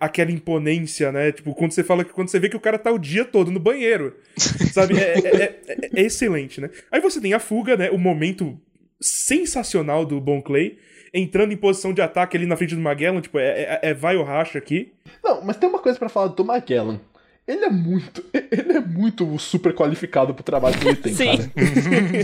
[0.00, 1.32] Aquela imponência, né?
[1.32, 3.50] Tipo, quando você fala que quando você vê que o cara tá o dia todo
[3.50, 4.14] no banheiro.
[4.72, 4.96] Sabe?
[4.96, 6.70] É, é- é- é- é excelente, né?
[6.92, 7.90] Aí você tem a fuga, né?
[7.90, 8.56] O momento
[9.00, 10.78] sensacional do Bon Clay.
[11.12, 14.16] Entrando em posição de ataque ali na frente do Magellan, tipo, é, é, é vai
[14.16, 14.92] ou racha aqui.
[15.22, 17.00] Não, mas tem uma coisa pra falar do Magellan.
[17.46, 18.22] Ele é muito.
[18.52, 21.36] Ele é muito super qualificado pro trabalho que ele tem, Sim.
[21.38, 21.50] cara.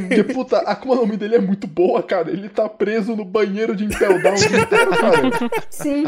[0.07, 2.31] Porque, puta, a Akuma no Mi dele é muito boa, cara.
[2.31, 5.31] Ele tá preso no banheiro de Impel Down o inteiro, cara.
[5.71, 6.05] Sim.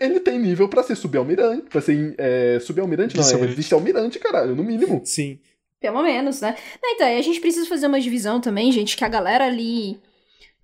[0.00, 1.64] Ele tem nível pra ser subalmirante.
[1.68, 4.18] Pra ser é, subalmirante, não, é Vice-almirante.
[4.18, 5.02] caralho, no mínimo.
[5.04, 5.38] Sim.
[5.80, 6.56] Pelo menos, né?
[6.82, 9.98] Não, então, e a gente precisa fazer uma divisão também, gente, que a galera ali.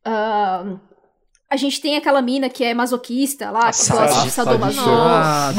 [0.07, 0.77] Ah,
[1.49, 4.81] a gente tem aquela mina que é masoquista lá, que gosta de sadomaso.
[4.81, 5.53] A.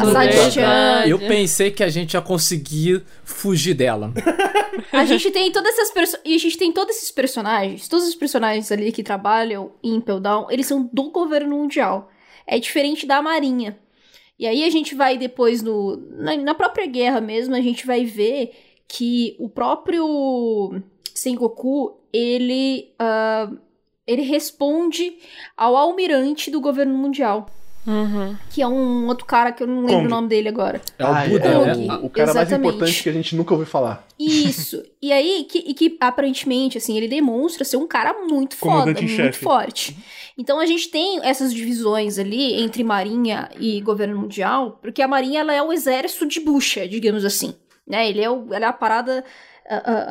[1.07, 4.11] Eu pensei que a gente ia conseguir fugir dela.
[4.91, 8.15] A gente tem todas essas perso- e a gente tem todos esses personagens, todos os
[8.15, 12.09] personagens ali que trabalham em Impel Down, eles são do governo mundial.
[12.45, 13.77] É diferente da Marinha.
[14.39, 18.05] E aí a gente vai depois no na, na própria guerra mesmo, a gente vai
[18.05, 18.51] ver
[18.87, 20.81] que o próprio
[21.13, 23.49] Sengoku, ele ah,
[24.07, 25.17] ele responde
[25.55, 27.49] ao almirante do governo mundial,
[27.85, 28.35] Uhum.
[28.49, 30.05] que é um outro cara que eu não lembro Kong.
[30.07, 30.81] o nome dele agora.
[30.99, 31.95] É o Ai, Buda, é né?
[32.01, 32.75] o, o cara mais Exatamente.
[32.75, 34.05] importante que a gente nunca ouviu falar.
[34.19, 34.83] Isso.
[35.01, 39.05] E aí, que, e que aparentemente, assim, ele demonstra ser um cara muito foda, Comandante
[39.05, 39.39] em muito chefe.
[39.43, 39.97] forte.
[40.37, 45.39] Então a gente tem essas divisões ali entre Marinha e governo mundial, porque a Marinha
[45.39, 47.53] ela é o exército de bucha, digamos assim.
[47.87, 48.09] né?
[48.09, 49.23] Ele é, o, ele é a parada,
[49.69, 50.05] ah, ah,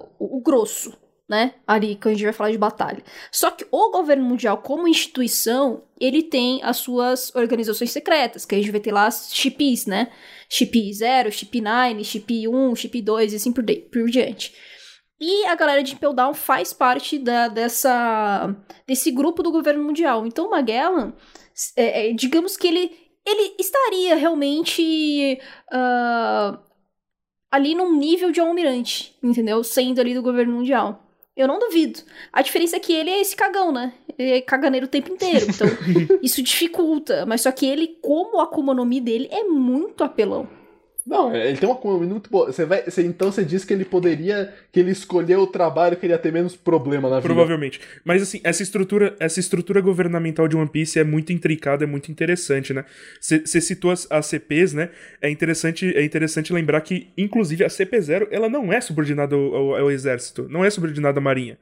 [0.00, 0.94] ah, o, o grosso,
[1.28, 1.54] né?
[1.66, 3.02] Ali que a gente vai falar de batalha.
[3.30, 8.58] Só que o governo mundial, como instituição, ele tem as suas organizações secretas, que a
[8.58, 10.10] gente vai ter lá as chipis, né?
[10.48, 14.54] Chip 0, chip 9, chip 1, chip 2 e assim por, por diante.
[15.20, 18.54] E a galera de Impel Down faz parte da, dessa,
[18.86, 20.24] desse grupo do governo mundial.
[20.24, 21.12] Então o Magellan,
[21.76, 22.92] é, é, digamos que ele,
[23.26, 25.38] ele estaria realmente
[25.72, 26.58] uh,
[27.50, 29.64] ali num nível de almirante, entendeu?
[29.64, 31.07] Sendo ali do governo mundial.
[31.38, 32.00] Eu não duvido.
[32.32, 33.92] A diferença é que ele é esse cagão, né?
[34.18, 35.46] Ele é caganeiro o tempo inteiro.
[35.54, 35.68] Então,
[36.20, 37.24] isso dificulta.
[37.24, 40.48] Mas só que ele, como a Akuma no Mi dele, é muito apelão.
[41.08, 42.52] Não, ele tem uma Akuma muito boa.
[42.52, 46.04] Você vai, você, então você diz que ele poderia, que ele escolheu o trabalho que
[46.04, 47.32] ele ia ter menos problema na vida.
[47.32, 47.80] Provavelmente.
[48.04, 52.12] Mas assim, essa estrutura, essa estrutura governamental de One Piece é muito intricada, é muito
[52.12, 52.84] interessante, né?
[53.18, 54.90] Você citou as, as CPs, né?
[55.22, 59.76] É interessante, é interessante lembrar que, inclusive, a CP0, ela não é subordinada ao, ao,
[59.76, 61.58] ao exército, não é subordinada à marinha.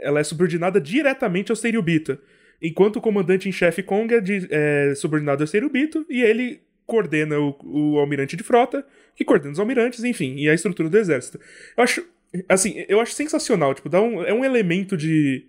[0.00, 2.16] Ela é subordinada diretamente ao Seirubito.
[2.62, 7.38] Enquanto o comandante em chefe Kong é, de, é subordinado ao Seirubito, e ele coordena
[7.38, 11.40] o, o almirante de frota, que coordena os almirantes, enfim, e a estrutura do exército.
[11.76, 12.06] Eu acho,
[12.48, 15.46] assim, eu acho sensacional, tipo, dá um, é um elemento de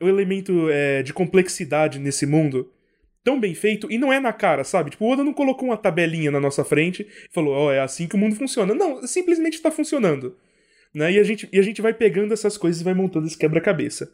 [0.00, 2.70] um elemento é, de complexidade nesse mundo
[3.22, 4.90] tão bem feito e não é na cara, sabe?
[4.90, 7.80] Tipo, o Oda não colocou uma tabelinha na nossa frente e falou, ó, oh, é
[7.80, 8.74] assim que o mundo funciona.
[8.74, 10.36] Não, simplesmente está funcionando.
[10.94, 11.12] Né?
[11.12, 14.12] E, a gente, e a gente vai pegando essas coisas e vai montando esse quebra-cabeça.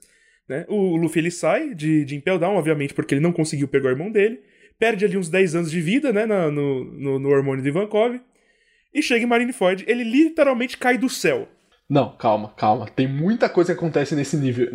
[0.48, 0.64] Né?
[0.68, 3.92] O Luffy ele sai de, de Impel Down, obviamente, porque ele não conseguiu pegar o
[3.92, 4.40] irmão dele
[4.80, 8.18] perde ali uns 10 anos de vida, né, no, no, no hormônio de Ivankov,
[8.92, 11.46] e chega em Marineford, ele literalmente cai do céu.
[11.88, 12.86] Não, calma, calma.
[12.86, 14.70] Tem muita coisa que acontece nesse nível,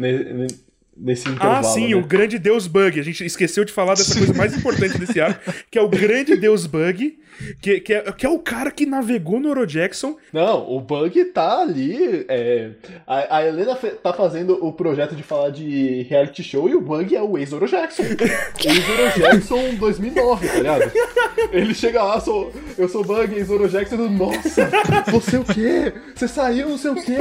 [0.95, 1.57] nesse intervalo.
[1.57, 1.95] Ah, sim, né?
[1.95, 2.99] o grande Deus Bug.
[2.99, 6.35] A gente esqueceu de falar dessa coisa mais importante desse arco, que é o grande
[6.35, 7.17] Deus Bug,
[7.61, 10.15] que, que, é, que é o cara que navegou no Oro Jackson.
[10.31, 12.25] Não, o Bug tá ali.
[12.29, 12.71] É,
[13.05, 17.15] a, a, Helena tá fazendo o projeto de falar de reality show e o Bug
[17.15, 18.03] é o ex-Oro Jackson.
[18.63, 20.91] ex-Oro Jackson 2009, tá ligado?
[21.51, 24.69] Ele chega lá, sou, eu sou Bug, ex-Oro Jackson, nossa,
[25.11, 25.93] você o quê?
[26.15, 27.17] Você saiu, não sei o quê?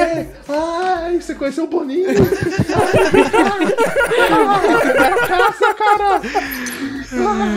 [0.48, 2.06] Ai, você conheceu o Boninho?
[2.14, 3.63] Ai,
[5.26, 6.20] caça, cara!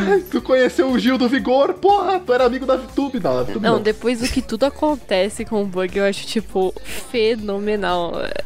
[0.09, 1.73] Ai, tu conheceu o Gil do Vigor?
[1.73, 3.81] Porra, tu era amigo da VTube, não, VTube não, não.
[3.81, 8.13] depois do que tudo acontece com o Bug, eu acho, tipo, fenomenal.
[8.19, 8.43] É,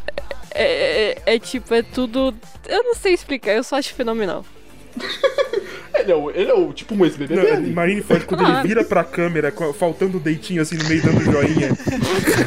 [0.54, 2.34] é, é, é tipo, é tudo.
[2.68, 4.46] Eu não sei explicar, eu só acho fenomenal.
[6.02, 7.74] ele, é o, ele é o tipo um ex-BBB.
[7.74, 11.70] Marineford, quando ele vira pra câmera, faltando o deitinho assim no meio, dando joinha.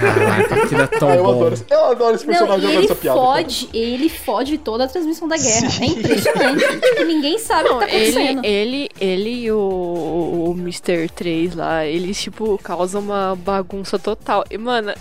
[0.01, 1.31] Caraca, aquilo é tão ah, eu bom.
[1.31, 3.19] Adoro, eu adoro esse personagem, não, ele essa piada.
[3.19, 5.71] Fode, ele fode toda a transmissão da guerra.
[5.71, 5.85] Sim.
[5.85, 6.65] É impressionante.
[7.07, 8.45] ninguém sabe não, o que tá acontecendo.
[8.45, 11.09] Ele, ele, ele e o, o Mr.
[11.09, 14.45] 3 lá, eles, tipo, causam uma bagunça total.
[14.51, 14.93] E, mano,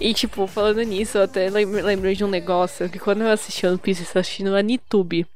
[0.00, 3.78] e, tipo, falando nisso, eu até lembrei de um negócio que quando eu assisti One
[3.78, 5.26] Piece, eu assisti no Anitube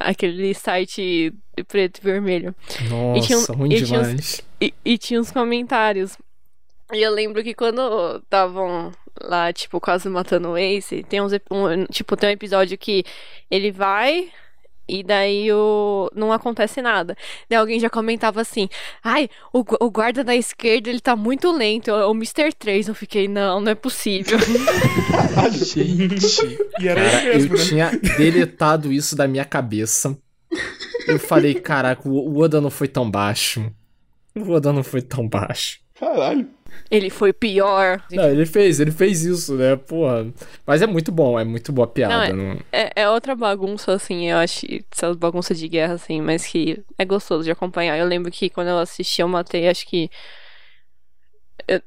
[0.00, 1.32] aquele site
[1.68, 2.54] preto e vermelho.
[2.88, 3.88] Nossa, e tinha, ruim e demais.
[3.88, 6.16] Tinha uns, e, e, tinha uns comentários.
[6.92, 11.84] E eu lembro que quando estavam lá, tipo, quase matando o Ace, tem uns, um,
[11.86, 13.04] tipo, tem um episódio que
[13.50, 14.30] ele vai
[14.90, 16.10] e daí o...
[16.14, 17.16] não acontece nada.
[17.48, 18.68] Daí alguém já comentava assim:
[19.02, 22.52] ai, o, o guarda da esquerda ele tá muito lento, é o Mr.
[22.58, 22.88] 3.
[22.88, 24.38] Eu fiquei, não, não é possível.
[25.52, 27.64] Gente, e era cara, mesmo, eu né?
[27.64, 30.16] tinha deletado isso da minha cabeça.
[31.06, 33.70] Eu falei, caraca, o Oda não foi tão baixo.
[34.34, 35.78] O Oda não foi tão baixo.
[35.98, 36.48] Caralho.
[36.90, 38.02] Ele foi pior.
[38.10, 39.76] Não, ele fez, ele fez isso, né?
[39.76, 40.26] Porra.
[40.66, 42.14] Mas é muito bom, é muito boa piada.
[42.14, 42.60] Não, é, não...
[42.72, 44.66] é, é, outra bagunça, assim, eu acho.
[44.90, 47.96] Essas bagunças de guerra, assim, mas que é gostoso de acompanhar.
[47.96, 50.10] Eu lembro que quando eu assisti, eu matei, acho que.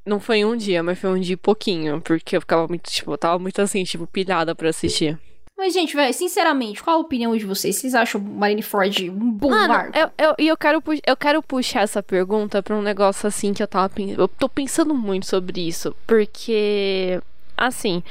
[0.05, 1.99] Não foi um dia, mas foi um dia e pouquinho.
[1.99, 5.19] Porque eu ficava muito, tipo, eu tava muito assim, tipo, pilhada pra assistir.
[5.57, 7.75] Mas, gente, velho, sinceramente, qual a opinião de vocês?
[7.75, 9.97] Vocês acham Marineford um bom Mano, arco?
[9.97, 13.67] Eu, eu, eu, quero, eu quero puxar essa pergunta pra um negócio assim que eu
[13.67, 15.95] tava Eu tô pensando muito sobre isso.
[16.07, 17.21] Porque,
[17.55, 18.01] assim,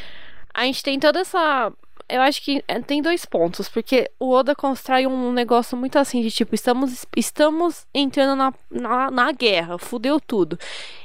[0.55, 1.73] a gente tem toda essa
[2.13, 6.21] eu acho que é, tem dois pontos, porque o Oda constrói um negócio muito assim
[6.21, 10.59] de tipo, estamos, estamos entrando na, na, na guerra, fudeu tudo.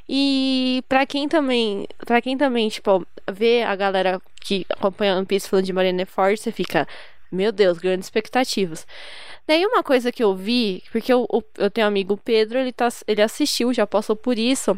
[0.08, 5.48] E para quem também, para quem também, tipo, vê a galera que acompanha One Piece
[5.50, 6.86] falando de Marineford, você fica,
[7.32, 8.86] meu Deus, grandes expectativas.
[9.48, 11.26] Daí uma coisa que eu vi, porque eu,
[11.58, 14.78] eu tenho um amigo Pedro, ele, tá, ele assistiu, já passou por isso.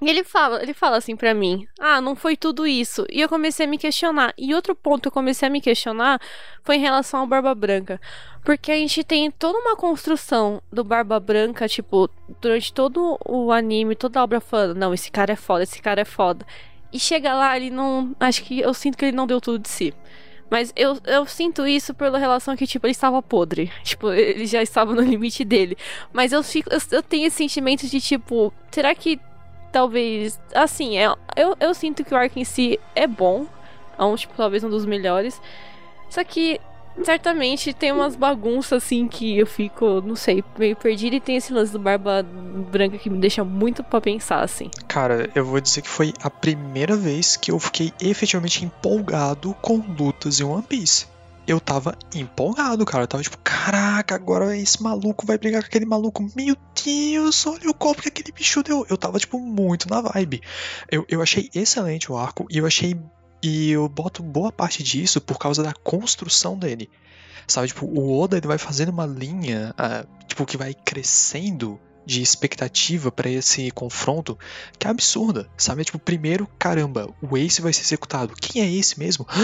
[0.00, 3.06] E ele fala, ele fala assim pra mim: "Ah, não foi tudo isso".
[3.10, 4.34] E eu comecei a me questionar.
[4.36, 6.20] E outro ponto que eu comecei a me questionar
[6.62, 8.00] foi em relação ao Barba Branca,
[8.44, 12.10] porque a gente tem toda uma construção do Barba Branca, tipo,
[12.40, 16.02] durante todo o anime, toda a obra falando: "Não, esse cara é foda, esse cara
[16.02, 16.46] é foda".
[16.92, 19.68] E chega lá, ele não, acho que eu sinto que ele não deu tudo de
[19.68, 19.94] si.
[20.48, 23.70] Mas eu, eu sinto isso pela relação que, tipo, ele estava podre.
[23.82, 25.76] Tipo, ele já estava no limite dele.
[26.12, 26.72] Mas eu fico.
[26.72, 29.18] Eu, eu tenho esse sentimento de, tipo, será que
[29.72, 30.40] talvez.
[30.54, 33.46] Assim, é, eu, eu sinto que o arco em si é bom.
[33.98, 35.40] É um, tipo, talvez um dos melhores.
[36.10, 36.60] Só que.
[37.04, 41.52] Certamente tem umas bagunças assim que eu fico, não sei, meio perdida e tem esse
[41.52, 44.70] lance do Barba Branca que me deixa muito pra pensar, assim.
[44.88, 49.76] Cara, eu vou dizer que foi a primeira vez que eu fiquei efetivamente empolgado com
[49.76, 51.06] lutas em One Piece.
[51.46, 53.04] Eu tava empolgado, cara.
[53.04, 56.28] Eu tava tipo, caraca, agora esse maluco vai brigar com aquele maluco.
[56.34, 58.84] Meu Deus, olha o golpe que aquele bicho deu.
[58.90, 60.42] Eu tava, tipo, muito na vibe.
[60.90, 62.98] Eu, eu achei excelente o arco e eu achei.
[63.42, 66.90] E eu boto boa parte disso por causa da construção dele.
[67.46, 72.22] Sabe, tipo, o Oda ele vai fazendo uma linha, uh, tipo, que vai crescendo de
[72.22, 74.38] expectativa para esse confronto
[74.78, 75.84] que é absurda, sabe?
[75.84, 78.34] Tipo, primeiro, caramba, o Ace vai ser executado.
[78.40, 79.26] Quem é esse mesmo?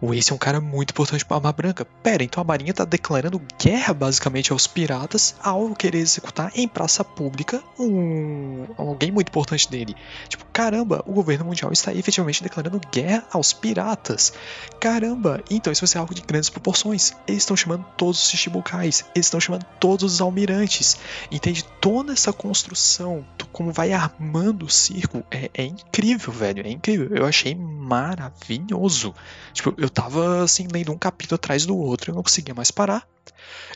[0.00, 1.84] O Ace é um cara muito importante para a Arma Branca.
[2.02, 7.02] Pera, então a Marinha tá declarando guerra basicamente aos piratas ao querer executar em praça
[7.02, 9.94] pública um alguém muito importante dele.
[10.28, 14.32] Tipo, caramba, o governo mundial está efetivamente declarando guerra aos piratas.
[14.80, 17.14] Caramba, então isso vai ser algo de grandes proporções.
[17.26, 20.96] Eles estão chamando todos os Shichibukais, eles estão chamando todos os almirantes.
[21.30, 21.64] Entende?
[22.06, 26.64] Toda essa construção, como vai armando o circo, é, é incrível, velho.
[26.64, 27.08] É incrível.
[27.10, 29.12] Eu achei maravilhoso.
[29.52, 33.04] Tipo, eu tava assim, lendo um capítulo atrás do outro, eu não conseguia mais parar.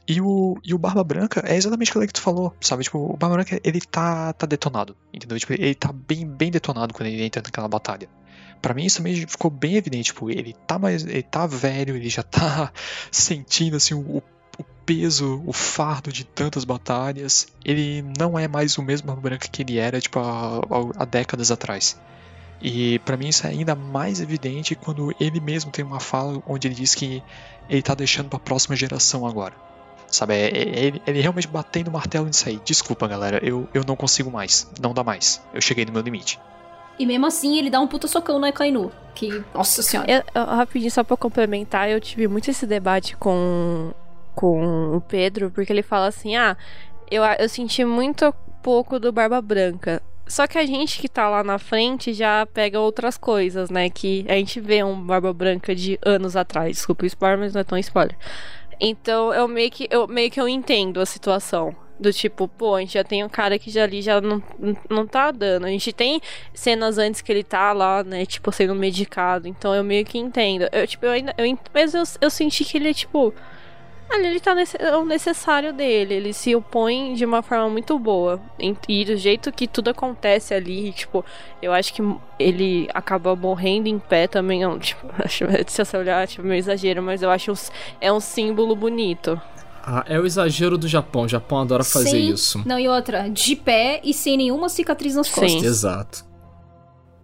[0.07, 2.85] E o, e o Barba Branca é exatamente aquilo que tu falou, sabe?
[2.85, 5.37] Tipo, o Barba Branca, ele tá, tá detonado, entendeu?
[5.37, 8.09] Tipo, ele tá bem, bem detonado quando ele entra naquela batalha.
[8.63, 12.09] Para mim isso também ficou bem evidente, tipo, ele tá mais, ele tá velho, ele
[12.09, 12.73] já tá
[13.11, 14.23] sentindo assim o, o
[14.91, 17.47] peso, o fardo de tantas batalhas.
[17.65, 20.61] Ele não é mais o mesmo Barba Branca que ele era, tipo, há,
[20.99, 21.97] há décadas atrás.
[22.61, 26.67] E para mim isso é ainda mais evidente quando ele mesmo tem uma fala onde
[26.67, 27.23] ele diz que
[27.69, 29.55] ele tá deixando para a próxima geração agora.
[30.09, 32.61] Sabe, é, é, ele, ele realmente batendo o martelo nisso aí.
[32.65, 34.69] Desculpa, galera, eu, eu não consigo mais.
[34.81, 35.41] Não dá mais.
[35.55, 36.41] Eu cheguei no meu limite.
[36.99, 38.91] E mesmo assim, ele dá um puta socão na Kainu.
[39.15, 40.11] Que, nossa senhora.
[40.11, 43.93] Eu, eu, rapidinho, só pra complementar, eu tive muito esse debate com,
[44.41, 46.57] com o Pedro, porque ele fala assim: ah,
[47.11, 50.03] eu, eu senti muito pouco do Barba Branca.
[50.27, 53.91] Só que a gente que tá lá na frente já pega outras coisas, né?
[53.91, 56.77] Que a gente vê um Barba Branca de anos atrás.
[56.77, 58.17] Desculpa o spoiler, mas não é tão spoiler.
[58.81, 61.75] Então eu meio que eu, meio que eu entendo a situação.
[61.99, 64.43] Do tipo, pô, a gente já tem um cara que já ali já não,
[64.89, 65.67] não tá dando.
[65.67, 66.19] A gente tem
[66.55, 69.47] cenas antes que ele tá lá, né, tipo, sendo medicado.
[69.47, 70.67] Então eu meio que entendo.
[70.73, 71.35] Eu, tipo, eu ainda.
[71.37, 73.35] Eu, mas eu, eu senti que ele, tipo.
[74.11, 76.15] Ali ele tá nesse, é o necessário dele.
[76.15, 78.41] Ele se opõe de uma forma muito boa.
[78.89, 81.25] E do jeito que tudo acontece ali, tipo,
[81.63, 82.03] eu acho que
[82.39, 84.63] ele acaba morrendo em pé também.
[84.63, 87.53] Não, tipo, acho, se você olhar, tipo, meio exagero, mas eu acho
[88.01, 89.41] é um símbolo bonito.
[89.83, 91.23] Ah, é o exagero do Japão.
[91.23, 92.33] O Japão adora fazer Sim.
[92.33, 92.63] isso.
[92.67, 95.41] Não, e outra, de pé e sem nenhuma cicatriz nas Sim.
[95.41, 95.63] costas.
[95.63, 96.25] Exato.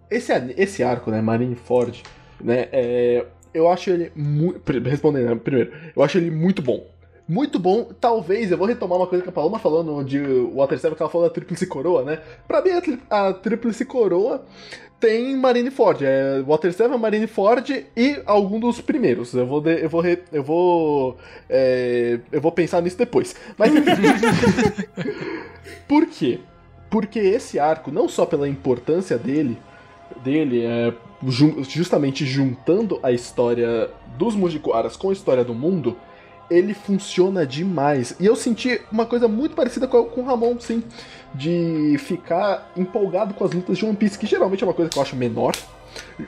[0.09, 2.01] Esse, esse arco, né, Marineford,
[2.41, 4.61] né, é, eu acho ele muito.
[4.83, 6.85] Respondendo, né, primeiro, eu acho ele muito bom.
[7.29, 10.17] Muito bom, talvez, eu vou retomar uma coisa que a Paloma falou de
[10.55, 12.19] Water 7, que ela falou da Tríplice Coroa, né?
[12.47, 12.69] Pra mim,
[13.09, 14.45] a, a Tríplice Coroa
[14.97, 19.33] tem Marineford, é Water 7, Marineford e algum dos primeiros.
[19.33, 21.17] Eu vou, de- eu vou, re- eu vou,
[21.49, 23.35] é, eu vou pensar nisso depois.
[23.57, 23.73] Mas
[25.87, 26.39] por quê?
[26.89, 29.57] Porque esse arco, não só pela importância dele,
[30.23, 35.97] dele é, justamente juntando a história dos Mugiwaras com a história do mundo,
[36.49, 38.15] ele funciona demais.
[38.19, 40.83] E eu senti uma coisa muito parecida com, com o Ramon, sim.
[41.33, 44.97] De ficar empolgado com as lutas de One Piece, que geralmente é uma coisa que
[44.97, 45.55] eu acho menor.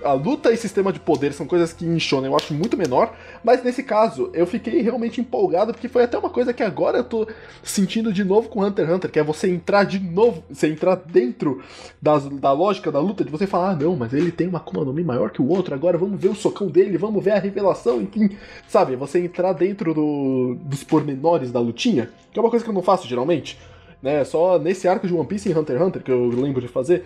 [0.04, 3.16] A luta e sistema de poder são coisas que em Shonen eu acho muito menor,
[3.44, 7.04] mas nesse caso eu fiquei realmente empolgado porque foi até uma coisa que agora eu
[7.04, 7.28] tô
[7.64, 10.96] sentindo de novo com Hunter x Hunter, que é você entrar de novo, você entrar
[10.96, 11.62] dentro
[12.02, 14.84] das, da lógica da luta, de você falar, ah não, mas ele tem uma Akuma
[14.84, 17.40] no Mi maior que o outro, agora vamos ver o socão dele, vamos ver a
[17.40, 18.96] revelação, enfim, sabe?
[18.96, 22.84] Você entrar dentro do, dos pormenores da lutinha, que é uma coisa que eu não
[22.84, 23.58] faço geralmente,
[24.02, 24.24] né?
[24.24, 27.06] Só nesse arco de One Piece e Hunter x Hunter que eu lembro de fazer.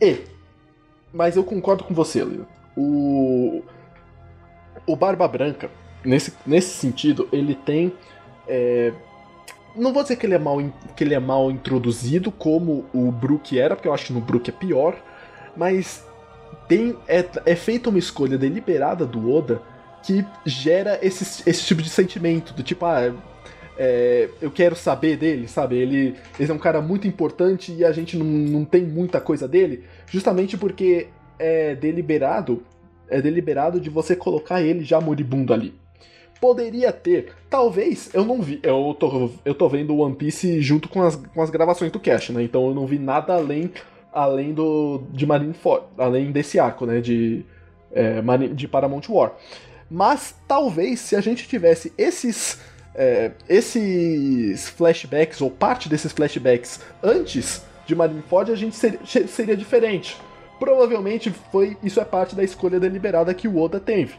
[0.00, 0.18] E
[1.12, 2.46] mas eu concordo com você, Leo.
[2.76, 3.62] O.
[4.86, 5.70] O Barba Branca,
[6.04, 7.92] nesse, nesse sentido, ele tem.
[8.48, 8.92] é,
[9.76, 10.58] Não vou dizer que ele é mal,
[10.96, 14.48] que ele é mal introduzido, como o Brook era, porque eu acho que no Brook
[14.48, 14.96] é pior,
[15.56, 16.04] mas
[16.68, 19.60] tem é, é feita uma escolha deliberada do Oda
[20.02, 23.12] que gera esse, esse tipo de sentimento, do tipo, ah,
[23.82, 25.74] é, eu quero saber dele, sabe?
[25.74, 29.48] Ele, ele é um cara muito importante e a gente não, não tem muita coisa
[29.48, 31.06] dele, justamente porque
[31.38, 32.62] é deliberado,
[33.08, 35.72] é deliberado de você colocar ele já moribundo ali.
[36.38, 41.00] Poderia ter, talvez, eu não vi, eu tô, eu tô vendo One Piece junto com
[41.00, 42.42] as, com as gravações do Cash, né?
[42.42, 43.70] Então eu não vi nada além
[44.12, 47.46] além do de Marineford, além desse arco, né, de
[47.92, 48.20] é,
[48.52, 49.32] de Paramount War.
[49.90, 52.60] Mas talvez se a gente tivesse esses
[52.94, 59.56] é, esses flashbacks ou parte desses flashbacks antes de Marineford, a gente ser- che- seria
[59.56, 60.16] diferente.
[60.58, 64.14] Provavelmente foi isso é parte da escolha deliberada que o Oda teve.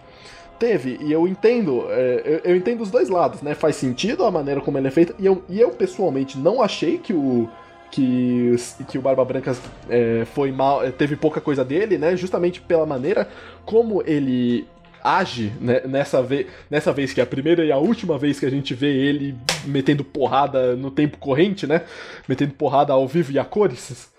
[0.58, 3.56] Teve, e eu entendo, é, eu, entendo os dois lados, né?
[3.56, 7.00] Faz sentido a maneira como ele é feito, e eu, e eu pessoalmente não achei
[7.00, 7.50] que o,
[7.90, 8.56] que,
[8.88, 9.56] que o Barba Branca
[9.90, 12.16] é, foi mal, teve pouca coisa dele, né?
[12.16, 13.28] Justamente pela maneira
[13.66, 14.68] como ele
[15.04, 18.46] age né, nessa, ve nessa vez, que é a primeira e a última vez que
[18.46, 21.84] a gente vê ele metendo porrada no tempo corrente, né?
[22.28, 24.10] Metendo porrada ao vivo e a cores.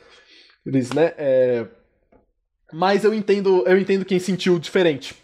[0.67, 1.13] Eles, né?
[1.19, 1.67] é,
[2.73, 5.15] Mas eu entendo, eu entendo quem sentiu diferente.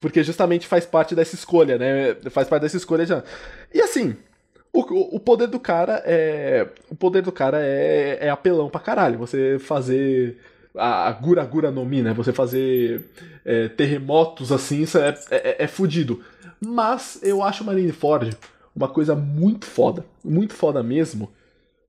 [0.00, 2.16] Porque justamente faz parte dessa escolha, né?
[2.30, 3.22] Faz parte dessa escolha já.
[3.72, 4.16] E assim,
[4.72, 4.80] o,
[5.16, 6.66] o- poder do cara é.
[6.90, 9.18] O poder do cara é, é apelão pra caralho.
[9.18, 10.38] Você fazer.
[10.76, 12.12] A, a Gura Gura no Mi, né?
[12.14, 13.04] Você fazer
[13.44, 16.22] é, terremotos assim, isso é, é, é fudido.
[16.60, 18.36] Mas eu acho Marineford
[18.74, 20.04] uma coisa muito foda.
[20.24, 21.30] Muito foda mesmo.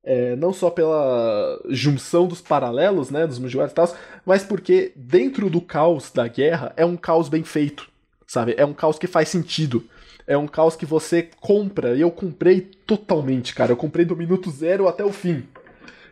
[0.04, 3.26] É, não só pela junção dos paralelos, né?
[3.26, 3.96] Dos Mugiwaras e tal,
[4.26, 7.90] mas porque dentro do caos da guerra é um caos bem feito.
[8.28, 8.56] Sabe?
[8.58, 9.86] É um caos que faz sentido.
[10.26, 11.96] É um caos que você compra.
[11.96, 13.72] E eu comprei totalmente, cara.
[13.72, 15.44] Eu comprei do minuto zero até o fim.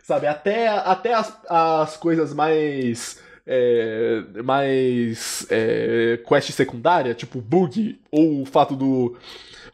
[0.02, 0.26] Sabe?
[0.26, 3.18] Até, até as, as coisas mais.
[3.46, 5.46] é, mais.
[5.50, 9.16] É, quest secundária, tipo bug, ou o fato do.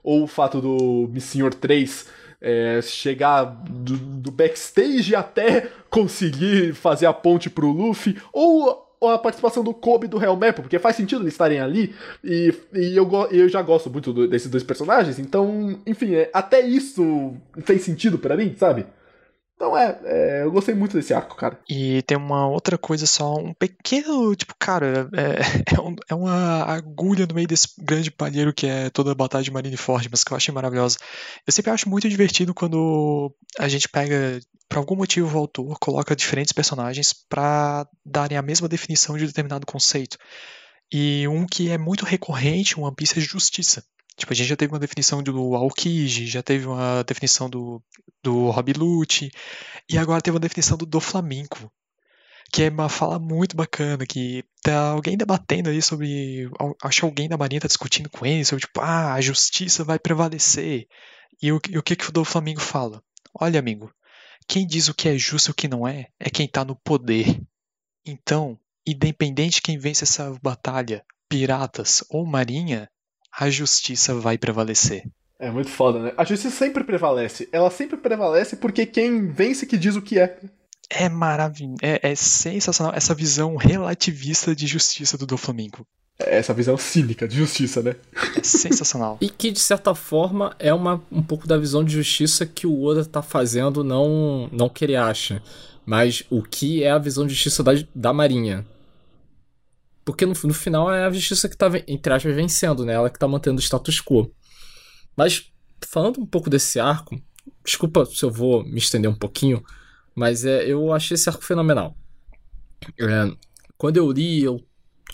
[0.04, 2.06] Ou o fato do Senhor 3
[2.40, 9.62] é, chegar do, do backstage até conseguir fazer a ponte pro Luffy, ou a participação
[9.62, 13.60] do Kobe do Helmap, porque faz sentido eles estarem ali, e, e eu, eu já
[13.62, 17.34] gosto muito do- desses dois personagens, então, enfim, é, até isso
[17.64, 18.86] fez sentido pra mim, sabe?
[19.60, 21.58] Então é, é, eu gostei muito desse arco, cara.
[21.68, 26.62] E tem uma outra coisa só, um pequeno, tipo, cara, é, é, um- é uma
[26.62, 30.32] agulha no meio desse grande palheiro que é toda a batalha de Marineford, mas que
[30.32, 30.96] eu achei maravilhosa.
[31.44, 34.38] Eu sempre acho muito divertido quando a gente pega,
[34.68, 39.66] por algum motivo, o autor coloca diferentes personagens pra darem a mesma definição de determinado
[39.66, 40.16] conceito.
[40.92, 43.82] E um que é muito recorrente One Piece é justiça.
[44.18, 47.80] Tipo, a gente já teve uma definição do Aokiji, já teve uma definição do,
[48.20, 49.30] do Rob Lute,
[49.88, 51.72] e agora teve uma definição do Doflamingo,
[52.52, 56.50] que é uma fala muito bacana, que tá alguém debatendo aí sobre.
[56.82, 60.00] Acho que alguém da Marinha tá discutindo com ele sobre, tipo, ah, a justiça vai
[60.00, 60.88] prevalecer.
[61.40, 63.00] E o, e o que, que o Doflamingo fala?
[63.32, 63.92] Olha, amigo,
[64.48, 66.74] quem diz o que é justo e o que não é, é quem tá no
[66.74, 67.40] poder.
[68.04, 72.90] Então, independente de quem vence essa batalha, piratas ou marinha,
[73.38, 75.04] a justiça vai prevalecer.
[75.38, 76.12] É muito foda, né?
[76.16, 77.48] A justiça sempre prevalece.
[77.52, 80.36] Ela sempre prevalece porque quem vence que diz o que é.
[80.90, 85.86] É maravilhoso, é, é sensacional essa visão relativista de justiça do Doflamingo.
[86.18, 87.94] É Essa visão cínica de justiça, né?
[88.36, 89.18] É sensacional.
[89.22, 92.82] E que, de certa forma, é uma, um pouco da visão de justiça que o
[92.82, 95.40] Oda tá fazendo, não, não que ele acha,
[95.86, 98.66] mas o que é a visão de justiça da, da Marinha.
[100.08, 102.94] Porque no, no final é a justiça que tá, entre aspas, vencendo, né?
[102.94, 104.34] Ela que tá mantendo o status quo.
[105.14, 105.52] Mas,
[105.86, 107.20] falando um pouco desse arco,
[107.62, 109.62] desculpa se eu vou me estender um pouquinho,
[110.14, 111.94] mas é, eu achei esse arco fenomenal.
[112.98, 113.36] É,
[113.76, 114.64] quando eu li, eu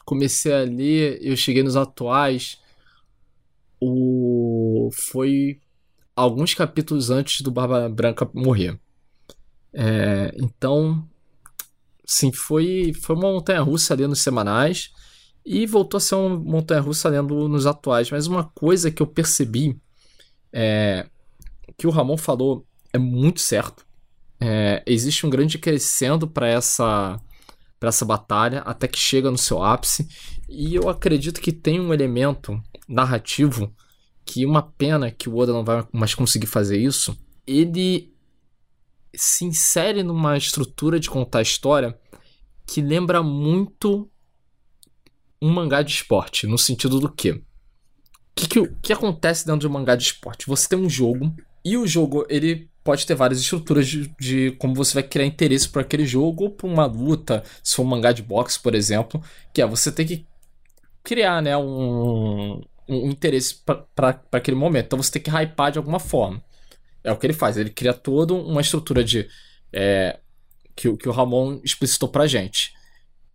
[0.04, 2.60] comecei a ler, eu cheguei nos atuais.
[3.80, 5.60] O foi
[6.14, 8.78] alguns capítulos antes do Barba Branca morrer.
[9.72, 11.04] É, então,
[12.06, 14.90] sim, foi foi uma montanha russa ali nos semanais
[15.44, 18.10] e voltou a ser uma montanha russa lendo nos atuais.
[18.10, 19.78] Mas uma coisa que eu percebi
[20.52, 21.06] é
[21.76, 23.84] que o Ramon falou é muito certo.
[24.40, 27.20] É, existe um grande crescendo para essa
[27.78, 30.08] para essa batalha até que chega no seu ápice
[30.48, 32.58] e eu acredito que tem um elemento
[32.88, 33.74] narrativo
[34.24, 37.16] que uma pena que o Oda não vai mais conseguir fazer isso.
[37.46, 38.13] Ele
[39.16, 41.98] se insere numa estrutura de contar história
[42.66, 44.10] que lembra muito
[45.40, 47.42] um mangá de esporte, no sentido do quê?
[48.34, 50.46] Que, que, que acontece dentro de um mangá de esporte?
[50.46, 51.34] Você tem um jogo
[51.64, 55.68] E o jogo, ele pode ter várias estruturas de, de como você vai criar interesse
[55.68, 59.22] por aquele jogo ou por uma luta, se for um mangá de boxe, por exemplo,
[59.52, 60.26] que é você ter que
[61.02, 63.56] criar, né, um, um interesse
[63.94, 64.86] para aquele momento.
[64.86, 66.42] Então você tem que hypar de alguma forma.
[67.04, 69.28] É o que ele faz, ele cria toda uma estrutura de
[69.72, 70.18] é,
[70.74, 72.72] que, que o Ramon explicitou pra gente.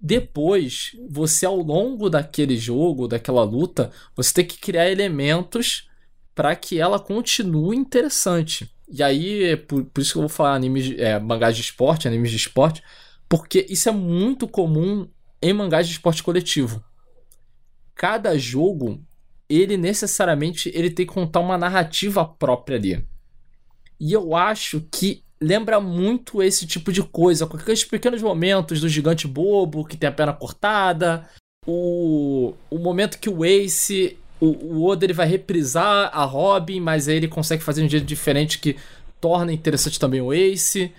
[0.01, 5.89] Depois, você ao longo daquele jogo, daquela luta, você tem que criar elementos
[6.33, 8.73] para que ela continue interessante.
[8.87, 12.31] E aí, por, por isso que eu vou falar animes, é, mangás de esporte, animes
[12.31, 12.81] de esporte,
[13.27, 15.07] porque isso é muito comum
[15.41, 16.83] em mangás de esporte coletivo.
[17.93, 19.03] Cada jogo,
[19.49, 23.05] ele necessariamente ele tem que contar uma narrativa própria ali.
[23.99, 28.89] E eu acho que lembra muito esse tipo de coisa, com aqueles pequenos momentos do
[28.89, 31.27] gigante bobo que tem a perna cortada,
[31.65, 37.07] o, o momento que o Ace, o, o Oda ele vai reprisar a Robin, mas
[37.07, 38.75] aí ele consegue fazer um jeito diferente que
[39.19, 40.91] torna interessante também o Ace,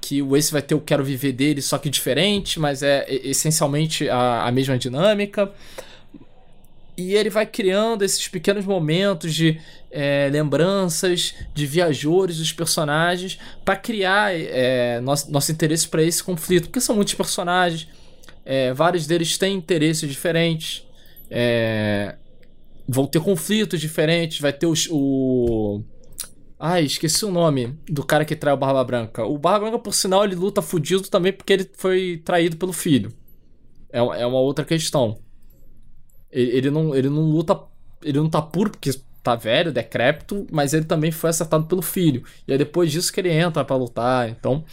[0.00, 4.08] que o Ace vai ter o Quero Viver dele, só que diferente, mas é essencialmente
[4.08, 5.52] a, a mesma dinâmica.
[6.96, 9.60] E ele vai criando esses pequenos momentos de
[9.90, 16.64] é, lembranças, de viajores dos personagens, para criar é, nosso, nosso interesse para esse conflito.
[16.64, 17.86] Porque são muitos personagens,
[18.44, 20.86] é, vários deles têm interesses diferentes,
[21.30, 22.16] é,
[22.88, 25.82] vão ter conflitos diferentes, vai ter os, o.
[26.58, 29.26] Ai, esqueci o nome do cara que trai o Barba Branca.
[29.26, 33.12] O Barba Branca, por sinal, ele luta fudido também porque ele foi traído pelo filho.
[33.92, 35.18] É, é uma outra questão.
[36.36, 37.58] Ele, não, ele não luta.
[38.02, 38.92] Ele não tá puro porque
[39.22, 42.22] tá velho, decrépito, mas ele também foi acertado pelo filho.
[42.46, 44.28] E é depois disso que ele entra para lutar.
[44.28, 44.64] Então,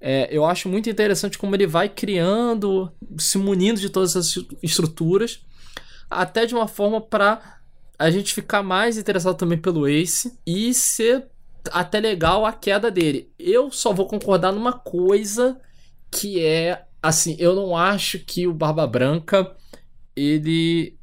[0.00, 5.40] é, eu acho muito interessante como ele vai criando, se munindo de todas essas estruturas,
[6.08, 7.58] até de uma forma para
[7.98, 11.26] a gente ficar mais interessado também pelo Ace e ser
[11.72, 13.32] até legal a queda dele.
[13.38, 15.60] Eu só vou concordar numa coisa
[16.10, 19.56] que é assim, eu não acho que o Barba Branca
[20.14, 20.97] ele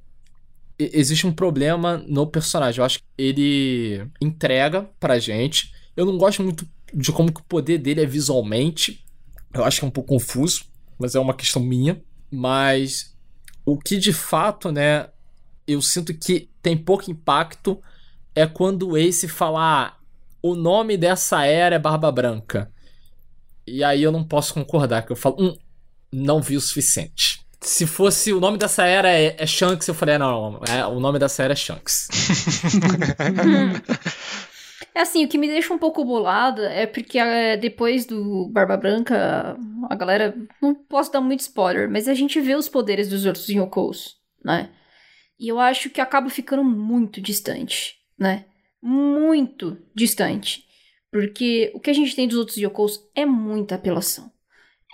[0.78, 2.80] existe um problema no personagem.
[2.80, 5.74] Eu acho que ele entrega pra gente.
[5.96, 9.04] Eu não gosto muito de como que o poder dele é visualmente.
[9.54, 10.66] Eu acho que é um pouco confuso,
[11.00, 12.02] mas é uma questão minha.
[12.30, 13.16] Mas
[13.66, 15.10] o que de fato, né,
[15.66, 17.82] eu sinto que tem pouco impacto
[18.34, 19.98] é quando o Ace fala ah,
[20.42, 22.72] o nome dessa era é Barba Branca.
[23.66, 25.58] E aí eu não posso concordar, que eu falo, hum,
[26.12, 30.18] não vi o suficiente se fosse o nome dessa era é, é Shanks, eu falei,
[30.18, 32.08] não, é, o nome dessa era é Shanks.
[34.96, 38.78] É assim, o que me deixa um pouco bolada é porque é, depois do Barba
[38.78, 39.58] Branca,
[39.90, 40.34] a galera.
[40.62, 44.72] Não posso dar muito spoiler, mas a gente vê os poderes dos outros Yokos, né?
[45.38, 48.46] E eu acho que acaba ficando muito distante, né?
[48.82, 50.64] Muito distante.
[51.12, 54.32] Porque o que a gente tem dos outros Yokos é muita apelação.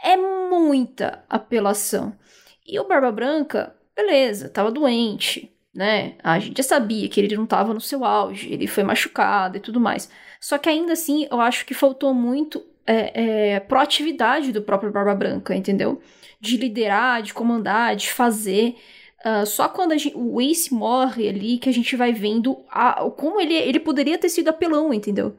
[0.03, 2.17] É muita apelação.
[2.65, 6.15] E o Barba Branca, beleza, tava doente, né?
[6.23, 9.59] A gente já sabia que ele não tava no seu auge, ele foi machucado e
[9.59, 10.09] tudo mais.
[10.39, 15.15] Só que ainda assim, eu acho que faltou muito é, é, proatividade do próprio Barba
[15.15, 16.01] Branca, entendeu?
[16.39, 18.75] De liderar, de comandar, de fazer.
[19.23, 23.39] Uh, só quando gente, o Ace morre ali que a gente vai vendo a, como
[23.39, 25.37] ele, ele poderia ter sido apelão, entendeu?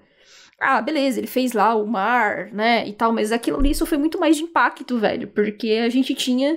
[0.61, 3.99] Ah, beleza, ele fez lá o mar, né, e tal, mas aquilo ali só foi
[3.99, 6.57] muito mais de impacto, velho, porque a gente tinha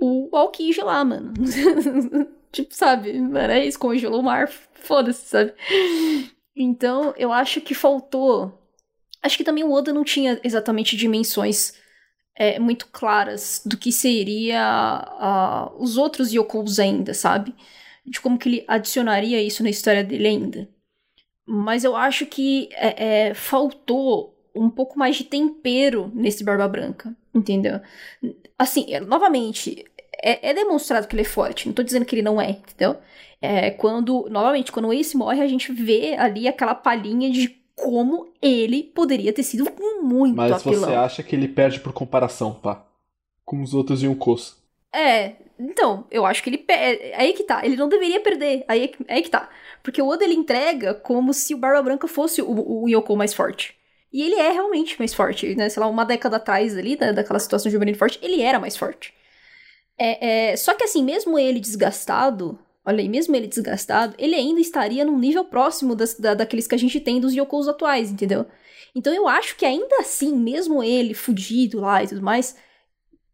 [0.00, 1.32] o Aokiji lá, mano.
[2.50, 3.12] tipo, sabe?
[3.34, 5.52] Era isso, congelou o mar, foda-se, sabe?
[6.56, 8.52] Então, eu acho que faltou.
[9.22, 11.74] Acho que também o Oda não tinha exatamente dimensões
[12.34, 17.54] é, muito claras do que seria uh, os outros Yokos ainda, sabe?
[18.04, 20.68] De como que ele adicionaria isso na história dele ainda.
[21.46, 27.14] Mas eu acho que é, é, faltou um pouco mais de tempero nesse Barba Branca,
[27.34, 27.80] entendeu?
[28.58, 29.84] Assim, novamente,
[30.22, 31.66] é, é, demonstrado que ele é forte.
[31.66, 32.96] Não tô dizendo que ele não é, entendeu?
[33.40, 38.28] É, quando, novamente, quando o Ace morre, a gente vê ali aquela palhinha de como
[38.42, 39.64] ele poderia ter sido
[40.02, 40.80] muito Mas apelão.
[40.80, 42.84] você acha que ele perde por comparação, pá?
[43.44, 44.58] Com os outros Yonkos.
[44.92, 47.02] É, então, eu acho que ele perde.
[47.02, 47.64] É aí que tá.
[47.64, 48.64] Ele não deveria perder.
[48.68, 49.48] Aí, é aí que tá.
[49.82, 53.34] Porque o Oda ele entrega como se o Barba Branca fosse o, o Yoko mais
[53.34, 53.74] forte.
[54.12, 55.68] E ele é realmente mais forte, né?
[55.68, 58.76] Sei lá, uma década atrás ali, da, daquela situação de Juvenil forte, ele era mais
[58.76, 59.14] forte.
[60.02, 64.58] É, é, só que assim, mesmo ele desgastado, olha aí, mesmo ele desgastado, ele ainda
[64.60, 68.46] estaria num nível próximo das, da, daqueles que a gente tem dos Yokos atuais, entendeu?
[68.94, 72.56] Então eu acho que ainda assim, mesmo ele fudido lá e tudo mais,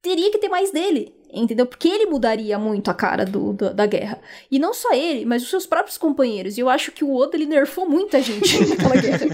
[0.02, 1.66] teria que ter mais dele, Entendeu?
[1.66, 4.20] Porque ele mudaria muito a cara do, do- da guerra.
[4.50, 6.56] E não só ele, mas os seus próprios companheiros.
[6.56, 9.26] E eu acho que o Oda, ele nerfou muita gente naquela guerra.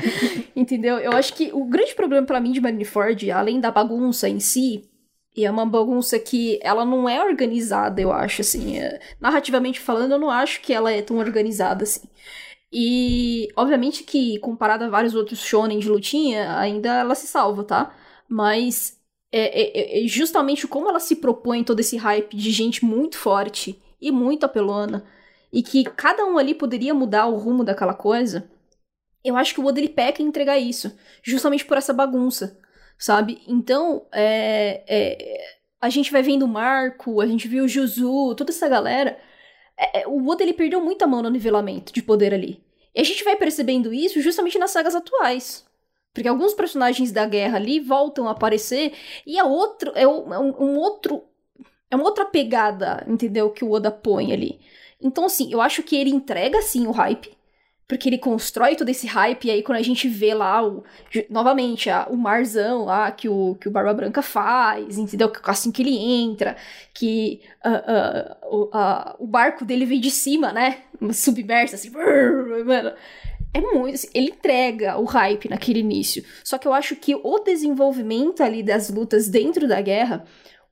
[0.56, 0.98] Entendeu?
[0.98, 4.88] Eu acho que o grande problema pra mim de Marineford, além da bagunça em si,
[5.36, 8.78] e é uma bagunça que ela não é organizada, eu acho, assim.
[8.78, 12.02] é- narrativamente falando, eu não acho que ela é tão organizada assim.
[12.72, 17.94] E, obviamente que, comparada a vários outros shonen de lutinha, ainda ela se salva, tá?
[18.28, 18.98] Mas,
[19.30, 23.80] é, é- é justamente como ela se propõe todo esse hype de gente muito forte
[24.00, 25.04] e muito apelona,
[25.52, 28.50] e que cada um ali poderia mudar o rumo daquela coisa,
[29.24, 32.58] eu acho que o Oda ele peca em entregar isso, justamente por essa bagunça,
[33.02, 33.42] sabe?
[33.48, 38.50] Então, é, é, a gente vai vendo o Marco, a gente viu o Juzu, toda
[38.52, 39.18] essa galera.
[39.76, 42.62] é, é, o Oda ele perdeu muita mão no nivelamento de poder ali.
[42.94, 45.64] E a gente vai percebendo isso justamente nas sagas atuais.
[46.14, 48.92] Porque alguns personagens da guerra ali voltam a aparecer
[49.26, 51.24] e é outro, é um, é um- outro,
[51.90, 53.50] é uma outra pegada, entendeu?
[53.50, 54.60] Que o Oda põe ali.
[55.00, 57.36] Então, assim, eu acho que ele entrega, sim, o hype,
[57.92, 60.82] porque ele constrói todo esse hype, e aí quando a gente vê lá, o,
[61.28, 65.30] novamente, a- o marzão lá que o, que o Barba Branca faz, entendeu?
[65.44, 66.56] Assim que ele entra,
[66.94, 70.78] que ah, o, a- o barco dele vem de cima, né?
[71.12, 72.92] Submerso, assim, mano.
[73.54, 73.94] É muito.
[73.96, 76.24] assim, ele entrega o hype naquele início.
[76.42, 80.24] Só que eu acho que o desenvolvimento ali das lutas dentro da guerra.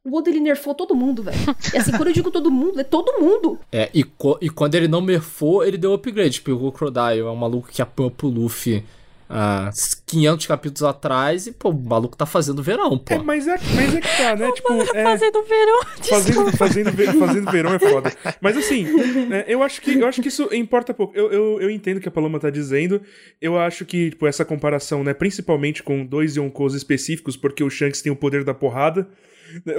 [0.04, 1.36] O Oda ele nerfou todo mundo, velho.
[1.74, 3.58] E assim, quando eu digo todo mundo, é todo mundo.
[3.70, 4.04] É, e,
[4.40, 6.40] e quando ele não nerfou, ele deu upgrade.
[6.40, 8.82] Pegou o Crocodile, é um maluco que apampa o Luffy
[9.28, 9.70] há
[10.06, 13.14] 500 capítulos atrás e, pô, o maluco tá fazendo verão, pô.
[13.14, 14.50] É, mas é, mas é que tá, né?
[14.56, 15.80] tipo, é, Fazendo verão.
[16.02, 18.12] fazendo, fazendo, ve- fazendo verão é foda.
[18.40, 18.84] Mas assim,
[19.28, 21.14] né, eu acho que eu acho que isso importa pouco.
[21.14, 23.02] Eu, eu, eu entendo o que a Paloma tá dizendo.
[23.40, 28.00] Eu acho que, tipo, essa comparação, né, principalmente com dois Yonkos específicos, porque o Shanks
[28.02, 29.06] tem o poder da porrada.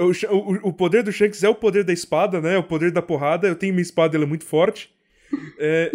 [0.00, 2.58] O, Sha- o, o poder do Shanks é o poder da espada, né?
[2.58, 3.46] O poder da porrada.
[3.48, 4.90] Eu tenho minha espada, ela é muito forte.
[5.58, 5.90] É,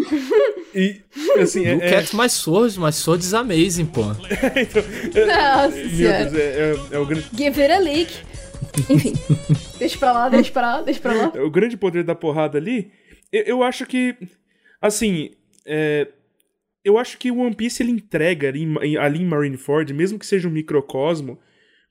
[0.73, 1.01] e,
[1.39, 4.01] assim, é, You é, Cat mais swords, mas swords amazing, pô.
[5.13, 6.25] Nossa meu senhora.
[6.25, 7.27] Deus, é, é- é o grande.
[7.35, 8.13] Give it a leak.
[8.89, 9.13] Enfim.
[9.77, 11.27] deixa pra lá, deixa pra lá, deixa pra lá.
[11.43, 12.91] o grande poder da porrada ali,
[13.31, 14.15] eu, eu acho que,
[14.81, 15.31] assim,
[15.65, 16.07] é,
[16.83, 18.67] eu acho que o One Piece ele entrega ali,
[18.99, 21.39] ali em Marineford, mesmo que seja um microcosmo,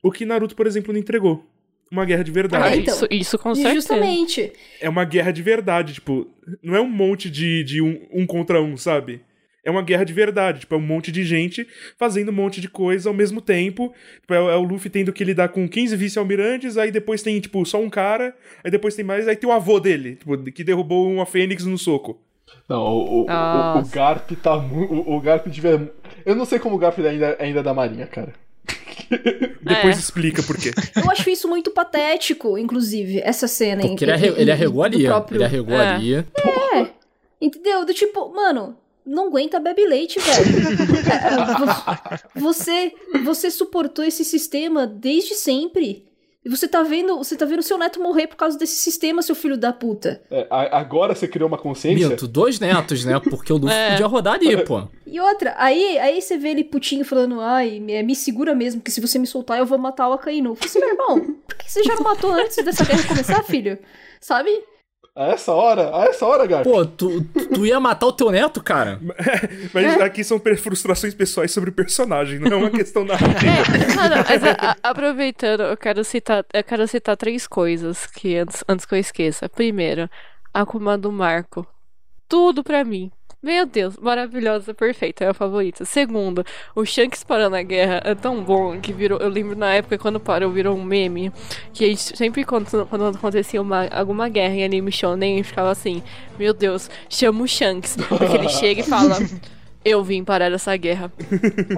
[0.03, 1.45] o que Naruto, por exemplo, não entregou.
[1.91, 2.79] Uma guerra de Ah, verdade.
[2.79, 2.93] então.
[2.93, 3.75] isso, isso com certeza.
[3.75, 4.51] justamente.
[4.81, 6.27] É uma guerra de verdade, tipo,
[6.61, 9.21] não é um monte de, de um, um contra um, sabe?
[9.63, 11.67] É uma guerra de verdade, tipo, é um monte de gente
[11.97, 13.93] fazendo um monte de coisa ao mesmo tempo.
[14.21, 17.65] Tipo, é, é o Luffy tendo que lidar com 15 vice-almirantes, aí depois tem, tipo,
[17.65, 18.33] só um cara,
[18.63, 21.77] aí depois tem mais, aí tem o avô dele, tipo, que derrubou uma fênix no
[21.77, 22.17] soco.
[22.69, 23.85] Não, o, o, o, o.
[23.89, 24.93] Garp tá muito.
[24.93, 25.91] O, o Garp devia.
[26.25, 28.33] Eu não sei como o Garp ainda, ainda é da Marinha, cara.
[29.61, 29.99] Depois É.
[29.99, 30.71] explica por quê.
[30.95, 33.81] Eu acho isso muito patético, inclusive, essa cena.
[33.83, 35.09] em- Porque ele, arre, em- ele em- arregou ali, ó.
[35.11, 35.87] próprio- Ele arregou É.
[35.95, 36.15] ali.
[36.15, 36.25] É.
[37.39, 37.85] Entendeu?
[37.85, 40.45] Do tipo, mano, não aguenta bebe leite, velho.
[42.35, 42.91] É, você,
[43.23, 46.05] você suportou esse sistema desde sempre.
[46.47, 49.35] E você tá vendo, você tá vendo seu neto morrer por causa desse sistema, seu
[49.35, 50.21] filho da puta.
[50.31, 52.07] É, agora você criou uma consciência.
[52.07, 53.19] Minto, dois netos, né?
[53.19, 53.91] Porque o Luffy É.
[53.91, 54.87] podia rodar ali, pô.
[55.05, 58.89] E outra, aí, aí você vê ele putinho falando, ai, me, me segura mesmo, que
[58.89, 60.51] se você me soltar eu vou matar o Akainu.
[60.51, 63.43] Eu falei assim, meu irmão, por que você já não matou antes dessa guerra começar,
[63.43, 63.77] filho?
[64.21, 64.49] Sabe?
[65.17, 66.63] A essa hora, a essa hora, Garp.
[66.63, 67.23] Pô, tu,
[67.53, 68.99] tu ia matar o teu neto, cara?
[69.73, 73.63] Mas aqui são frustrações pessoais sobre o personagem, não é uma questão narrativa.
[73.99, 78.37] Ah, não, mas a- a- aproveitando, eu quero citar, eu quero citar três coisas que
[78.37, 79.49] antes, antes que eu esqueça.
[79.49, 80.07] Primeiro,
[80.53, 81.65] a Akuma do Marco.
[82.29, 83.11] Tudo pra mim.
[83.41, 85.85] Meu Deus, maravilhosa, perfeita, é a favorita.
[85.85, 86.43] Segundo,
[86.75, 89.19] o Shanks parando a guerra é tão bom que virou.
[89.19, 91.31] Eu lembro na época quando parou, virou um meme.
[91.71, 96.01] Que a gente, sempre quando, quando acontecia uma, alguma guerra em anime shonen, ficava assim:
[96.37, 97.95] Meu Deus, chama o Shanks.
[98.09, 99.17] Porque ele chega e fala.
[99.85, 101.13] Eu vim parar essa guerra.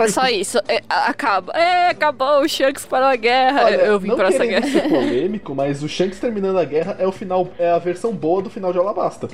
[0.02, 0.58] É só isso.
[0.68, 1.52] É, acaba.
[1.54, 2.42] É, acabou.
[2.42, 3.66] O Shanks parou a guerra.
[3.66, 4.68] Olha, eu vim parar essa guerra.
[4.68, 8.42] ser polêmico, mas o Shanks terminando a guerra é o final, é a versão boa
[8.42, 9.28] do final de Alabasta.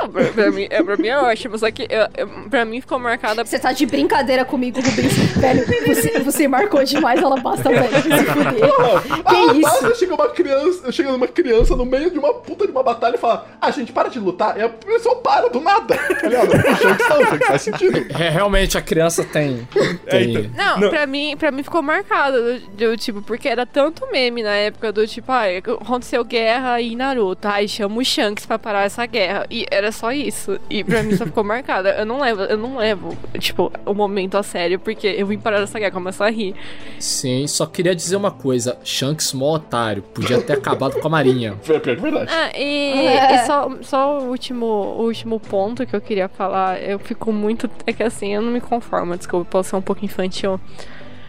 [0.00, 1.58] Não, pra, pra mim, é, pra mim é ótimo.
[1.58, 3.44] Só que eu, pra mim ficou marcada.
[3.44, 5.12] Você tá de brincadeira comigo, Rubens.
[5.36, 7.88] velho, você, você marcou demais, ela basta, velho.
[7.88, 9.24] Se fuder.
[9.24, 9.98] Que Alabasta isso?
[9.98, 13.18] chega uma criança, chega uma criança no meio de uma puta de uma batalha e
[13.18, 14.58] fala: Ah, gente, para de lutar.
[14.58, 15.96] E a pessoa para do nada.
[15.96, 16.48] Tá ligado?
[16.48, 18.06] O Shanks não, o Shanks faz sentido.
[18.18, 19.66] É, realmente, a criança tem.
[20.08, 20.30] tem...
[20.30, 20.50] então.
[20.54, 20.90] Não, Não.
[20.90, 22.60] Pra, mim, pra mim ficou marcado, do,
[22.90, 27.46] do tipo, porque era tanto meme na época do tipo, ai, aconteceu guerra e Naruto,
[27.48, 29.46] ai, chama o Shanks pra parar essa guerra.
[29.50, 30.58] E era só isso.
[30.68, 31.90] E pra mim só ficou marcada.
[31.90, 35.60] Eu não levo, eu não levo, tipo, o momento a sério, porque eu vim parar
[35.60, 36.54] essa guerra, começar a rir.
[36.98, 38.78] Sim, só queria dizer uma coisa.
[38.84, 40.02] Shanks, mó otário.
[40.02, 41.56] Podia ter acabado com a marinha.
[41.62, 42.30] Foi pior que verdade.
[42.32, 43.34] Ah, e, É.
[43.42, 47.70] e só, só o último, o último ponto que eu queria falar, eu fico muito.
[47.86, 50.60] É que assim, eu não me conformo, desculpa, posso ser um pouco infantil.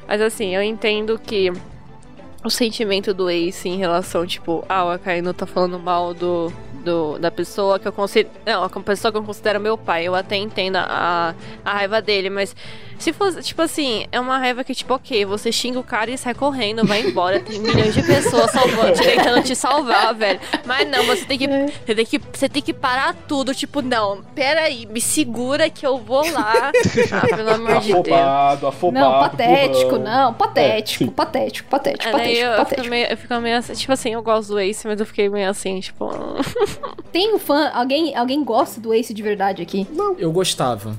[0.08, 1.52] Mas assim, eu entendo que
[2.44, 6.52] o sentimento do Ace em relação, tipo, ah, o Akainu tá falando mal do,
[6.86, 8.34] do, da pessoa que eu considero.
[8.46, 10.08] Não, a pessoa que eu considero meu pai.
[10.08, 11.36] Eu até entendo a,
[11.66, 12.56] a raiva dele, mas
[13.04, 16.18] se fosse, tipo assim, é uma raiva que, tipo, ok, você xinga o cara e
[16.18, 17.40] sai correndo, vai embora.
[17.40, 20.40] Tem milhões de pessoas salvando, tentando te salvar, velho.
[20.66, 21.48] Mas não, você tem que.
[21.48, 25.98] Você tem que, você tem que parar tudo, tipo, não, peraí, me segura que eu
[25.98, 26.72] vou lá.
[27.12, 28.08] Ah, pelo amor de Deus.
[28.08, 29.06] Afobado, afobado.
[29.06, 30.04] Não, patético, burrão.
[30.04, 32.76] não, patético, É, patético, patético, É, patético, eu, patético.
[32.82, 35.30] fico meio, eu fico meio assim, tipo assim, eu gosto do Ace, mas eu fiquei
[35.30, 36.10] meio assim, tipo.
[37.12, 39.88] Tem um fã, alguém, alguém gosta do Ace de verdade aqui?
[40.18, 40.96] Eu gostava.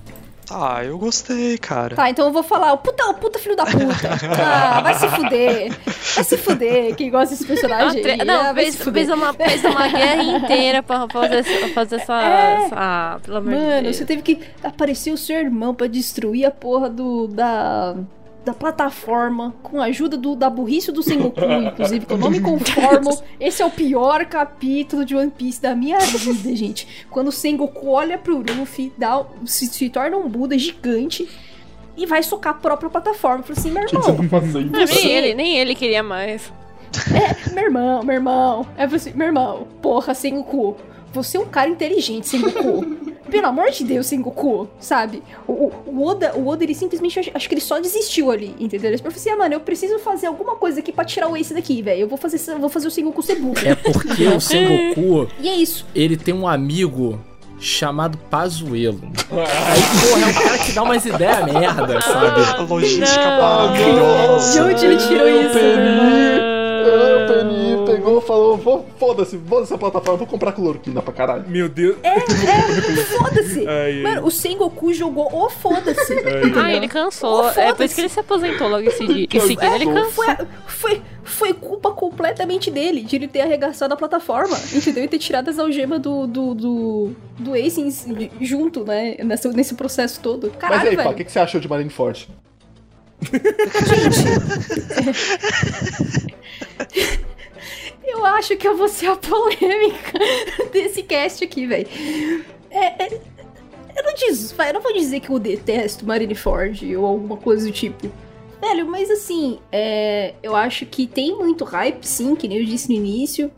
[0.51, 1.95] Ah, eu gostei, cara.
[1.95, 3.79] Tá, então eu vou falar, o puta, o puta filho da puta.
[4.43, 5.73] Ah, vai se fuder.
[6.15, 8.03] Vai se fuder, quem gosta desse personagem.
[8.03, 12.23] Tre- Não, ah, fez, fez, uma, fez uma guerra inteira pra fazer, essa- fazer essa,
[12.23, 12.65] É.
[12.65, 13.97] essa- Ah, pelo amor de Mano, Deus.
[13.97, 17.29] você teve que aparecer o seu irmão pra destruir a porra do.
[17.29, 17.95] da.
[18.44, 22.41] Da plataforma, com a ajuda do, da burrice do Sengoku, inclusive, que eu não me
[22.41, 23.23] conformo.
[23.39, 27.07] Esse é o pior capítulo de One Piece da minha vida, gente.
[27.10, 31.28] Quando o Sengoku olha pro Luffy, dá, se, se torna um Buda gigante
[31.97, 33.43] e vai socar a própria plataforma.
[33.43, 34.17] Fala assim, meu irmão,
[34.70, 36.51] nem, ele, nem ele queria mais.
[37.52, 38.67] meu irmão, meu irmão.
[38.77, 40.77] É assim, meu irmão, porra, Sengoku.
[41.13, 42.85] Você é um cara inteligente, Sengoku.
[43.31, 45.23] Pelo amor de Deus, Sengoku, sabe?
[45.47, 48.57] O, o- o Oda, o Oda, ele simplesmente, acho, acho que ele só desistiu ali,
[48.59, 48.91] entendeu?
[48.91, 51.55] Ele falou assim, ah, mano, eu preciso fazer alguma coisa aqui pra tirar o Ace
[51.55, 52.01] daqui, velho.
[52.01, 53.55] Eu vou fazer, eu vou fazer o Sengoku ser burro.
[53.65, 55.87] É porque o Sengoku, E é isso.
[55.95, 57.21] ele tem um amigo
[57.61, 59.01] chamado Pazuelo.
[59.31, 62.41] Aí, porra, é um cara que dá umas ideias merda, sabe?
[62.57, 63.41] A logística não.
[63.43, 64.53] maravilhosa.
[64.53, 65.59] De onde ele tirou isso,
[66.89, 71.12] é, o Penny pegou e falou: "Vou- foda-se, foda-se a plataforma, vou comprar cloroquina pra
[71.12, 71.44] caralho.
[71.49, 71.97] Meu Deus.
[73.18, 73.67] Foda-se.
[73.67, 74.02] Ai, ai.
[74.02, 76.15] Mano, o Sengoku jogou o foda-se.
[76.60, 77.44] Ah, ele cansou.
[77.44, 77.84] Oh, é por foda-se.
[77.84, 79.36] isso que ele se aposentou logo em seguida.
[79.36, 80.10] Em seguida ele cansou.
[80.10, 80.36] Foi,
[80.67, 85.05] foi, foi culpa completamente dele, de ele ter arregaçado a plataforma, entendeu?
[85.05, 87.81] E ter tirado as algemas do, do, do, do Ace
[88.41, 89.17] junto, né?
[89.25, 90.50] Nesse, nesse processo todo.
[90.50, 91.09] Caralho, Mas e aí, velho.
[91.09, 92.28] Pá, o que, que você achou de Marineford?
[98.02, 100.18] Eu acho que eu vou ser a polêmica
[100.73, 101.86] desse cast aqui, velho.
[102.70, 103.20] É, é-
[103.97, 107.73] eu, não diz, eu não vou dizer que eu detesto Marineford ou alguma coisa do
[107.73, 108.10] tipo.
[108.60, 112.89] Velho, mas assim, é, eu acho que tem muito hype, sim, que nem eu disse
[112.89, 113.50] no início.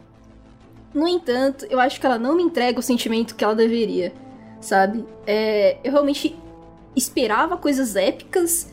[0.95, 4.13] No entanto, eu acho que ela não me entrega o sentimento que ela deveria,
[4.61, 5.05] sabe?
[5.27, 6.37] É, eu realmente
[6.95, 8.71] esperava coisas épicas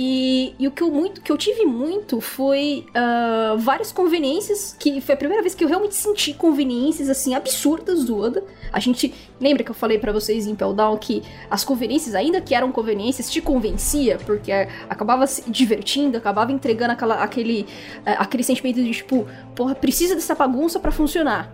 [0.00, 5.00] e, e o que eu, muito, que eu tive muito foi ah, várias conveniências, que
[5.00, 8.44] foi a primeira vez que eu realmente senti conveniências, assim, absurdas do Oda.
[8.72, 12.40] A gente, lembra que eu falei pra vocês em Impel Down que as conveniências, ainda
[12.40, 14.52] que eram conveniências, te convencia, porque
[14.88, 17.66] acabava se divertindo, acabava entregando aquela, aquele,
[18.06, 21.52] eh, aquele sentimento de, tipo, porra, precisa dessa bagunça pra funcionar.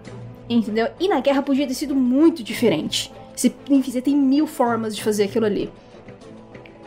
[0.50, 0.89] Entendeu?
[1.00, 3.10] E na guerra podia ter sido muito diferente.
[3.34, 5.73] Se você tem mil formas de fazer aquilo ali.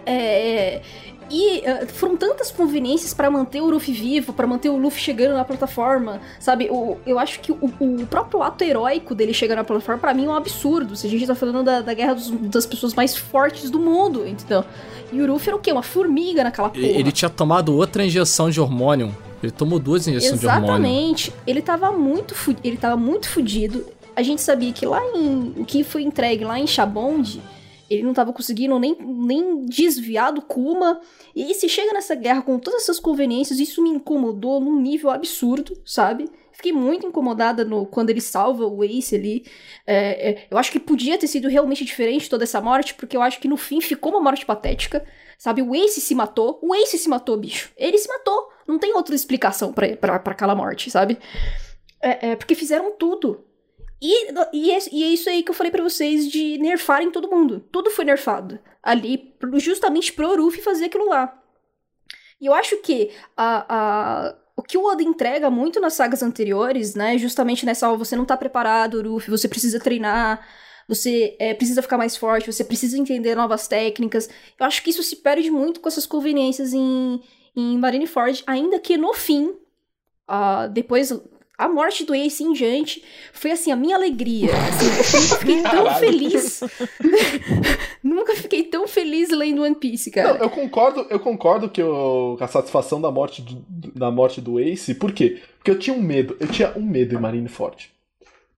[0.05, 0.81] É,
[1.29, 5.33] e eh, foram tantas conveniências pra manter o Luffy vivo, pra manter o Luffy chegando
[5.35, 6.67] na plataforma, sabe?
[6.71, 10.25] O, eu acho que o, o próprio ato heróico dele chegar na plataforma, pra mim,
[10.25, 10.95] é um absurdo.
[10.95, 14.27] Se a gente tá falando da, da guerra dos- das pessoas mais fortes do mundo,
[14.27, 14.63] entendeu?
[15.11, 15.71] E o Luffy era o quê?
[15.71, 16.85] Uma formiga naquela porra.
[16.85, 19.15] Ele tinha tomado outra injeção de hormônio.
[19.41, 20.67] Ele tomou duas injeções de hormônio.
[20.67, 21.33] Exatamente.
[21.45, 23.85] Ele tava muito ele tava muito fudido.
[24.15, 27.39] A gente sabia que lá em o que foi entregue lá em Shabond,
[27.89, 30.99] ele não tava conseguindo nem, nem desviar do Kuma.
[31.35, 35.79] E se chega nessa guerra com todas essas conveniências, isso me incomodou num nível absurdo,
[35.85, 36.29] sabe?
[36.51, 39.45] Fiquei muito incomodada no, quando ele salva o Ace ali.
[39.85, 43.21] É, é, eu acho que podia ter sido realmente diferente toda essa morte, porque eu
[43.21, 45.05] acho que no fim ficou uma morte patética.
[45.37, 46.57] Sabe, o Ace se matou.
[46.63, 47.71] O Ace se matou, bicho.
[47.77, 48.49] Ele se matou.
[48.67, 51.19] Não tem outra explicação pra aquela morte, sabe?
[52.01, 53.45] É, é, porque fizeram tudo.
[54.01, 57.29] E, e, é, e é isso aí que eu falei pra vocês de nerfarem todo
[57.29, 57.65] mundo.
[57.71, 58.59] Tudo foi nerfado.
[58.81, 61.41] Ali, justamente pro Ruffy fazer aquilo lá.
[62.39, 66.93] E eu acho que a, a, o que o Oda entrega muito nas sagas anteriores,
[66.93, 67.17] né?
[67.17, 70.47] Justamente nessa, você não tá preparado, Ruffy, você precisa treinar,
[70.87, 74.29] você é, precisa ficar mais forte, você precisa entender novas técnicas.
[74.59, 77.21] Eu acho que isso se perde muito com essas conveniências em,
[77.55, 79.55] em Marineford, ainda que no fim,
[80.27, 81.11] ah, depois
[81.57, 83.03] a morte do Ace em diante
[83.33, 84.51] foi assim, a minha alegria.
[84.53, 85.99] Assim, eu fiquei tão Caralho.
[85.99, 86.59] feliz.
[88.03, 90.35] Nunca fiquei tão feliz lendo One Piece, cara.
[90.35, 93.63] Não, eu concordo, eu concordo que eu, com a satisfação da morte do,
[93.95, 95.41] da morte do Ace, por quê?
[95.57, 97.89] Porque eu tinha um medo, eu tinha um medo em Marineford.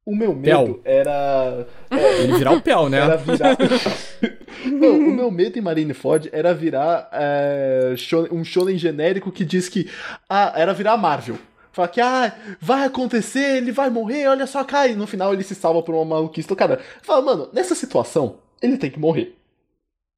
[0.06, 0.82] O meu medo Pel.
[0.84, 1.68] era.
[1.92, 2.98] é, Ele virar o Pel, né?
[2.98, 3.56] Era virar.
[4.66, 7.94] Não, o meu medo em Marineford era virar é,
[8.32, 9.90] um shonen genérico que diz que.
[10.28, 11.38] Ah, era virar Marvel.
[11.72, 14.96] Falar que, ah, vai acontecer, ele vai morrer, olha só, cai.
[14.96, 16.46] No final ele se salva por uma maluquice.
[16.48, 19.36] Então, cara, fala, mano, nessa situação, ele tem que morrer.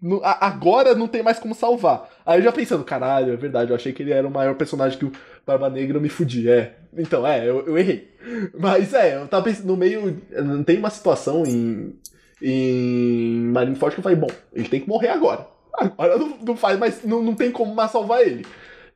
[0.01, 2.09] No- a- agora não tem mais como salvar.
[2.25, 4.97] Aí eu já pensando, caralho, é verdade, eu achei que ele era o maior personagem
[4.97, 5.11] que o
[5.45, 6.49] Barba Negra me fudi.
[6.49, 6.75] É.
[6.97, 8.09] Então, é, eu, eu errei.
[8.57, 10.21] Mas é, eu tava pensando no meio.
[10.31, 11.95] Não tem uma situação em.
[12.41, 15.47] Em Marineford que eu falei, bom, ele tem que morrer agora.
[15.73, 17.03] Agora não, não faz mais.
[17.03, 18.45] Não, não tem como mais salvar ele.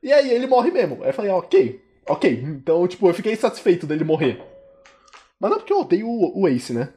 [0.02, 0.98] E aí ele morre mesmo.
[1.02, 2.30] Aí eu falei, ok, ok.
[2.42, 4.40] Então, tipo, eu fiquei satisfeito dele morrer.
[5.38, 6.88] Mas não porque eu odeio o, o Ace, né?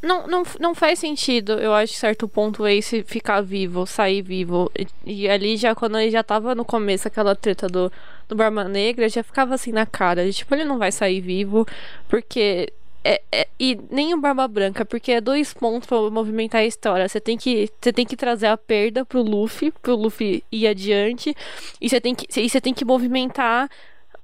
[0.00, 4.70] Não, não, não faz sentido, eu acho, certo ponto, o Ace ficar vivo, sair vivo.
[5.04, 7.90] E, e ali já, quando ele já tava no começo, aquela treta do,
[8.28, 10.30] do Barba Negra, já ficava assim na cara.
[10.30, 11.66] Tipo, ele não vai sair vivo,
[12.08, 12.72] porque.
[13.04, 17.08] É, é- e nem o Barba Branca, porque é dois pontos pra movimentar a história.
[17.08, 21.34] Você tem que, você tem que trazer a perda pro Luffy, pro Luffy ir adiante,
[21.80, 23.68] e você tem que, e você tem que movimentar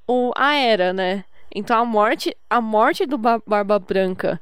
[0.07, 1.25] o, a era, né?
[1.55, 4.41] Então a morte, a morte do Ba- Barba Branca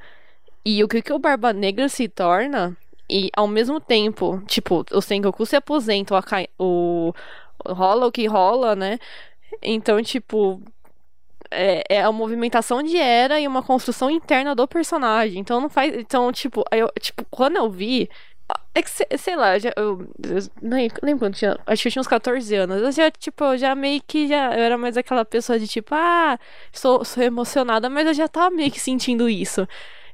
[0.65, 2.77] e o que, que o Barba Negra se torna,
[3.11, 7.13] e ao mesmo tempo, tipo, o Sengoku se aposenta, o, Akai, o
[7.67, 8.99] rola o que rola, né?
[9.63, 10.63] Então, tipo,
[11.51, 15.41] é, é a movimentação de era e uma construção interna do personagem.
[15.41, 15.95] Então não faz.
[15.97, 18.09] Então, tipo, eu, tipo, quando eu vi.
[18.75, 21.59] É que, se- sei lá, já, eu, eu nem lembro quando tinha.
[21.67, 22.81] Acho que eu tinha uns 14 anos.
[22.83, 24.55] Eu já, tipo, eu já meio que já.
[24.55, 26.39] Eu era mais aquela pessoa de tipo, ah,
[26.73, 29.69] sou, sou emocionada, mas eu já tava meio que sentindo isso.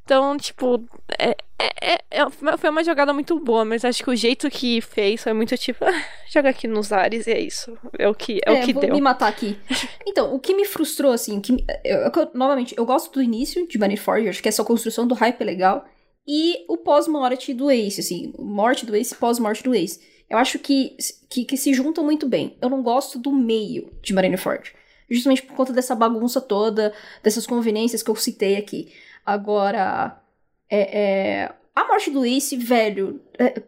[0.05, 0.83] Então, tipo,
[1.19, 4.81] é, é, é- é- foi uma jogada muito boa, mas acho que o jeito que
[4.81, 7.77] fez foi muito tipo, ah, joga aqui nos ares e é isso.
[7.99, 8.95] É o que, é o que vou deu.
[8.95, 9.59] me matar aqui.
[10.07, 13.79] Então, o que me frustrou, assim, que, eu- eu- novamente, eu gosto do início de
[13.79, 15.85] Marineford, eu acho que essa construção do hype é legal,
[16.29, 19.99] e o pós-morte do Ace, assim, morte do Ace, pós-morte do Ace.
[20.29, 20.95] Eu acho que,
[21.31, 22.55] que, que se juntam muito bem.
[22.61, 24.75] Eu não gosto do meio de Marineford.
[25.11, 26.93] Justamente por conta dessa bagunça toda,
[27.23, 28.93] dessas conveniências que eu citei aqui.
[29.25, 30.21] Agora,
[30.69, 30.99] é,
[31.45, 33.23] é, a morte do Ace, velho.
[33.39, 33.63] é-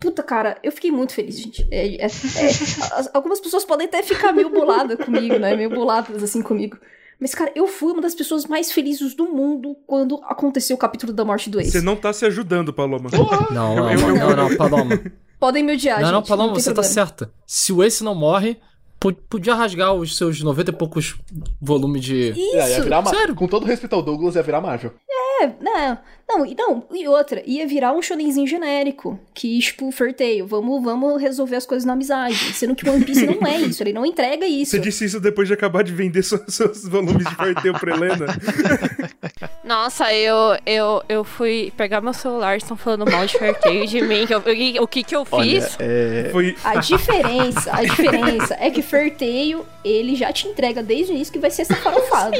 [0.00, 1.64] puta, cara, eu fiquei muito feliz, gente.
[1.70, 2.06] É- é- é-
[2.98, 5.54] as- algumas pessoas podem até ficar meio boladas comigo, né?
[5.54, 6.76] Meio boladas assim comigo.
[7.20, 11.12] Mas, cara, eu fui uma das pessoas mais felizes do mundo quando aconteceu o capítulo
[11.12, 11.70] da morte do Ace.
[11.72, 13.08] Você não tá se ajudando, Paloma.
[13.50, 15.00] Não, não, eu- não, não, Paloma.
[15.38, 16.12] Podem me odiar, não, gente.
[16.14, 16.94] não, Paloma, tem você tá problema.
[16.94, 17.30] certa.
[17.46, 18.56] Se o Ace não morre,
[18.98, 21.14] po- podia rasgar os seus 90 e poucos
[21.60, 22.30] volumes de.
[22.30, 22.56] Isso!
[22.56, 23.34] É, ia virar Mar- Sério?
[23.34, 24.92] Com todo respeito ao Douglas, ia virar Marvel.
[25.40, 30.46] É, não, não, e não, e outra, ia virar um shonenzinho genérico, que, tipo, ferteio,
[30.46, 33.92] vamos, vamos resolver as coisas na amizade, sendo que One Piece não é isso, ele
[33.92, 34.72] não entrega isso.
[34.72, 38.26] Você disse isso depois de acabar de vender seus, seus volumes de farteio pra Helena.
[39.64, 40.36] Nossa, eu,
[40.66, 44.26] eu, eu fui pegar meu celular, estão falando mal de Fairtail de mim.
[44.26, 45.76] que eu- eu- o que que eu fiz?
[45.80, 46.28] é.
[46.30, 46.56] Foi.
[46.64, 51.38] A diferença, a diferença é que Ferteio, ele já te entrega desde o início que
[51.38, 52.36] vai ser essa farofada.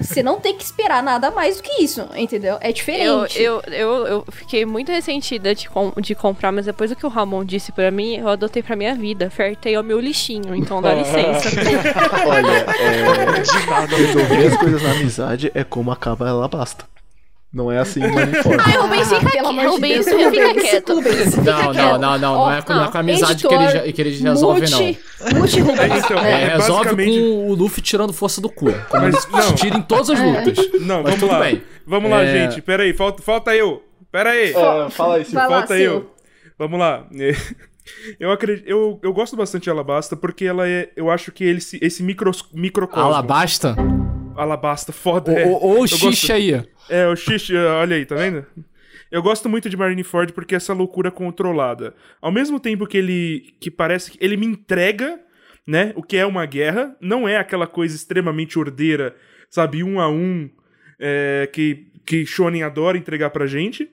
[0.00, 2.56] Você não tem que esperar nada mais do que isso, entendeu?
[2.60, 3.05] É diferente.
[3.06, 7.08] Eu, eu, eu fiquei muito ressentida de, com- de comprar, mas depois do que o
[7.08, 9.30] Ramon disse pra mim, eu adotei pra minha vida.
[9.64, 11.48] É o meu lixinho, então dá licença.
[12.26, 13.96] Olha, é.
[13.96, 16.84] Resolver as coisas na amizade é como acaba ela basta.
[17.56, 18.58] Não é assim Marineford.
[18.66, 19.46] Ai, Rubens, fica Pelo quieto.
[19.46, 20.94] amor de Rubens, Deus, fica quieto.
[20.94, 23.54] Rubens, fica Não, não, não, não, não, é com, não é com a amizade que
[23.54, 25.38] eles, que eles resolvem, não.
[25.40, 26.04] mute, Rubens.
[26.04, 28.66] Então, É, é, resolve basicamente- com o Luffy tirando força do cu.
[28.90, 29.54] Como Mas, eles não.
[29.54, 30.70] tiram em todas as lutas.
[30.82, 31.40] Não, vamos lá.
[31.40, 31.62] bem.
[31.86, 32.26] Vamos lá, É.
[32.50, 32.60] gente.
[32.60, 33.82] Pera aí, falta, falta eu.
[34.12, 34.50] Pera aí.
[34.50, 36.10] É, fala lá, falta eu.
[36.58, 37.06] Vamos lá.
[38.18, 41.60] Eu acredito, eu, eu gosto bastante de Alabasta porque ela é, eu acho que ele,
[41.60, 43.06] se- esse micros, microcosmo.
[43.06, 43.76] Alabasta?
[44.36, 45.32] Alabasta, foda.
[45.48, 45.80] Ou é.
[45.80, 46.62] o xixi gosto- aí.
[46.88, 48.46] É, o xixi, olha aí, tá vendo?
[49.10, 51.94] Eu gosto muito de Marineford porque é essa loucura controlada.
[52.20, 55.20] Ao mesmo tempo que ele que parece que ele me entrega,
[55.66, 59.14] né, o que é uma guerra, não é aquela coisa extremamente ordeira,
[59.50, 60.50] sabe, um a um,
[61.00, 63.88] é, que que Shonen adora entregar pra gente,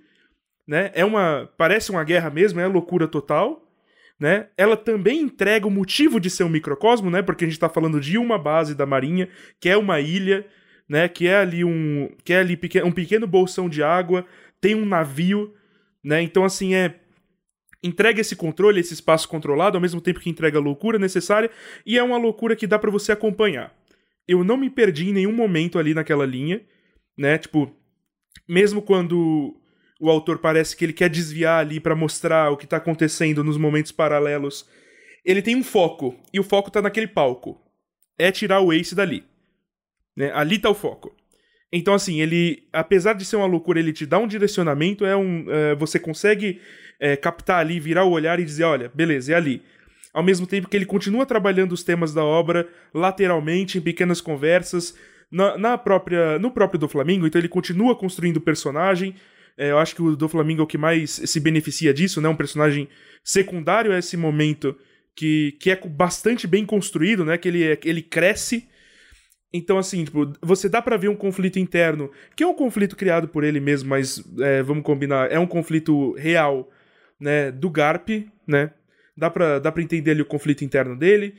[0.67, 0.91] né?
[0.93, 3.62] É uma parece uma guerra mesmo, é loucura total.
[4.23, 4.47] Né?
[4.55, 7.21] Ela também entrega o motivo de ser um microcosmo, né?
[7.21, 9.27] Porque a gente tá falando de uma base da Marinha,
[9.59, 10.47] que é uma ilha,
[10.87, 11.09] né?
[11.09, 14.25] Que é ali um, que é ali peque- um pequeno bolsão de água,
[14.61, 15.53] tem um navio,
[16.01, 16.21] né?
[16.21, 17.01] Então assim é
[17.83, 21.51] entrega esse controle, esse espaço controlado, ao mesmo tempo que entrega a loucura necessária,
[21.85, 23.75] e é uma loucura que dá pra você acompanhar.
[24.25, 26.61] eu não me perdi em nenhum momento ali naquela linha,
[27.17, 27.37] né?
[27.37, 27.75] Tipo,
[28.47, 29.53] mesmo quando
[29.99, 33.57] o autor parece que ele quer desviar ali pra mostrar o que tá acontecendo nos
[33.57, 34.67] momentos paralelos,
[35.25, 37.61] ele tem um foco, e o foco tá naquele palco.
[38.17, 39.23] É tirar o Ace dali.
[40.15, 40.31] Né?
[40.33, 41.15] Ali tá o foco.
[41.71, 45.45] Então, assim, ele, apesar de ser uma loucura, ele te dá um direcionamento, é um.
[45.49, 46.61] é, você consegue
[46.99, 49.63] é, captar ali, virar o olhar e dizer, olha, beleza, é ali.
[50.13, 54.95] Ao mesmo tempo que ele continua trabalhando os temas da obra lateralmente, em pequenas conversas,
[55.31, 59.15] na, na própria, no próprio do Flamingo, então ele continua construindo o personagem.
[59.57, 62.27] É, eu acho que o do Flamingo é o que mais se beneficia disso, né?
[62.29, 62.87] Um personagem
[63.23, 64.75] secundário a esse momento
[65.15, 67.37] que, que é bastante bem construído, né?
[67.37, 68.67] Que ele, é- ele cresce.
[69.53, 73.27] Então, assim, tipo, você dá pra ver um conflito interno, que é um conflito criado
[73.27, 76.69] por ele mesmo, mas é, vamos combinar, é um conflito real,
[77.19, 77.51] né?
[77.51, 78.09] Do Garp,
[78.47, 78.71] né?
[79.15, 81.35] Dá pra, dá pra entender ali o conflito interno dele.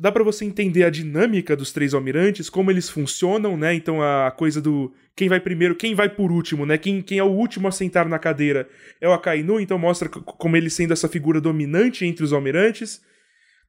[0.00, 3.74] Dá pra você entender a dinâmica dos três almirantes, como eles funcionam, né?
[3.74, 6.78] Então a coisa do quem vai primeiro, quem vai por último, né?
[6.78, 8.66] Quem, quem é o último a sentar na cadeira
[8.98, 13.02] é o Akainu, então mostra como ele sendo essa figura dominante entre os almirantes.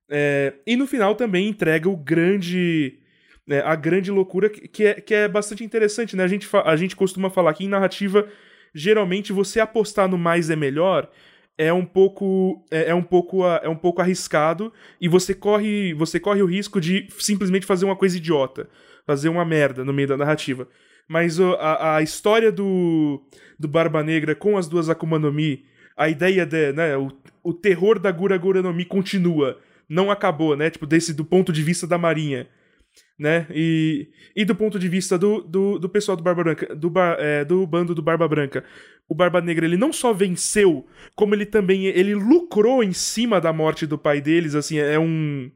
[0.10, 2.98] É, e no final também entrega o grande.
[3.46, 6.24] né, a grande loucura que, é, que é bastante interessante, né?
[6.24, 8.26] A gente, a gente costuma falar que em narrativa,
[8.74, 11.12] geralmente você apostar no mais é melhor
[11.58, 16.20] é um pouco é, é um pouco é um pouco arriscado e você corre você
[16.20, 18.70] corre o risco de simplesmente fazer uma coisa idiota,
[19.06, 20.68] fazer uma merda no meio da narrativa.
[21.08, 23.22] Mas a, a história do,
[23.60, 25.66] do Barba Negra com as duas Akuma no Mi,
[25.98, 27.12] a ideia de, né, o,
[27.44, 30.70] o terror da Gura Gura no Mi continua, não acabou, né?
[30.70, 32.48] Tipo, desse do ponto de vista da Marinha,
[33.18, 33.48] né?
[33.54, 37.46] E, e do ponto de vista do, do, do pessoal do Barba Branca, do, é,
[37.46, 38.64] do bando do Barba Branca,
[39.08, 43.54] o Barba Negra ele não só venceu, como ele também ele lucrou em cima da
[43.54, 45.52] morte do pai deles, assim, é um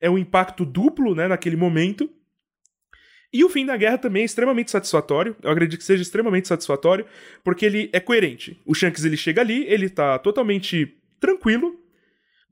[0.00, 2.10] é um impacto duplo, né, naquele momento.
[3.32, 5.34] E o fim da guerra também é extremamente satisfatório.
[5.42, 7.04] Eu acredito que seja extremamente satisfatório,
[7.42, 8.60] porque ele é coerente.
[8.64, 11.74] O Shanks ele chega ali, ele tá totalmente tranquilo.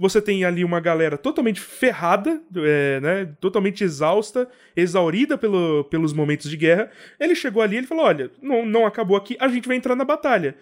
[0.02, 3.24] Você tem ali uma galera totalmente ferrada, é, né?
[3.40, 6.90] Totalmente exausta, exaurida pelo, pelos momentos de guerra.
[7.20, 10.04] Ele chegou ali e falou: olha, não, não acabou aqui, a gente vai entrar na
[10.04, 10.56] batalha.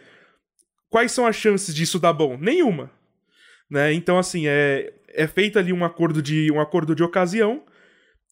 [0.91, 2.37] Quais são as chances disso dar bom?
[2.37, 2.91] Nenhuma.
[3.71, 3.95] Né?
[3.95, 7.65] Então, assim, é, é feito ali um acordo de, um acordo de ocasião.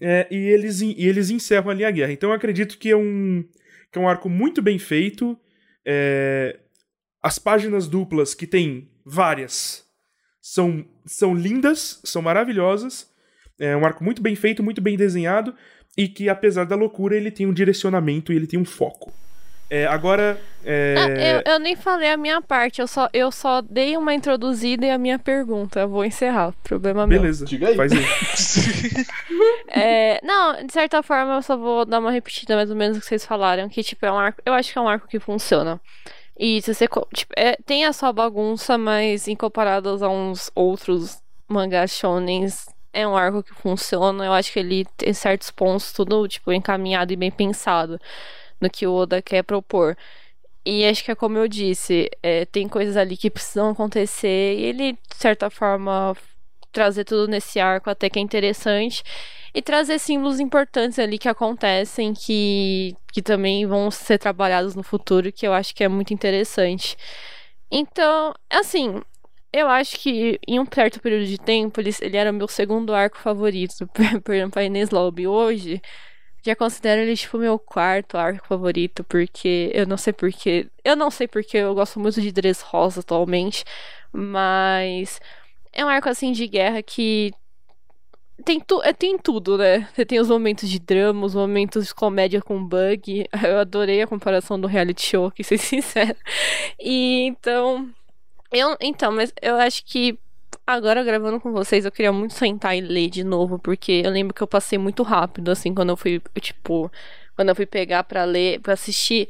[0.03, 2.13] É, e, eles, e eles encerram ali a guerra.
[2.13, 3.43] Então eu acredito que é um,
[3.91, 5.41] que é um arco muito bem feito.
[5.87, 6.61] É,
[7.23, 9.88] as páginas duplas, que tem várias,
[10.49, 13.07] são, são lindas, são maravilhosas.
[13.59, 15.55] É um arco muito bem feito, muito bem desenhado.
[15.97, 19.13] E que, apesar da loucura, ele tem um direcionamento e ele tem um foco.
[19.69, 20.41] É, agora.
[20.65, 24.15] é, Ah, eu, eu nem falei a minha parte, eu só, eu só dei uma
[24.15, 25.81] introduzida e a minha pergunta.
[25.81, 27.21] Eu vou encerrar, problema meu.
[27.21, 27.45] Beleza,
[27.77, 29.05] faz aí.
[29.71, 33.01] É, não, de certa forma eu só vou dar uma repetida mais ou menos o
[33.01, 35.21] que vocês falaram, que tipo é um arco, eu acho que é um arco que
[35.21, 35.79] funciona.
[36.39, 41.21] E se você tipo, é, tem a sua bagunça, mas em comparados a uns outros
[41.49, 44.25] mangás shonens, é um arco que funciona.
[44.25, 48.01] Eu acho que ele tem certos pontos tudo tipo encaminhado e bem pensado
[48.61, 49.97] no que o Oda quer propor.
[50.65, 54.65] E acho que é como eu disse, é, tem coisas ali que precisam acontecer e
[54.65, 56.17] ele, de certa forma,
[56.73, 59.03] trazer tudo nesse arco até que é interessante.
[59.55, 65.33] E trazer símbolos importantes ali que acontecem, que, que também vão ser trabalhados no futuro,
[65.33, 66.97] que eu acho que é muito interessante.
[67.71, 69.03] Então, assim,
[69.53, 73.19] eu acho que em um certo período de tempo ele, ele era meu segundo arco
[73.19, 73.87] favorito,
[74.25, 75.27] por exemplo, a Inês Lobby.
[75.27, 75.81] Hoje,
[76.45, 80.69] já considero ele tipo meu quarto arco favorito, porque eu não sei porquê.
[80.85, 83.65] Eu não sei porque eu gosto muito de Dress Rosa atualmente,
[84.13, 85.21] mas
[85.79, 87.33] é um arco assim de guerra que
[88.45, 89.89] tem, tu, é, tem tudo, né?
[89.95, 93.29] Você tem os momentos de drama, os momentos de comédia com bug.
[93.47, 96.17] Eu adorei a comparação do reality show, aqui, ser sincero.
[96.81, 97.89] E então.
[98.51, 100.19] Eu, então, mas eu acho que
[100.67, 104.35] agora gravando com vocês, eu queria muito sentar e ler de novo, porque eu lembro
[104.35, 106.91] que eu passei muito rápido, assim, quando eu fui, tipo,
[107.37, 109.29] quando eu fui pegar pra ler, pra assistir,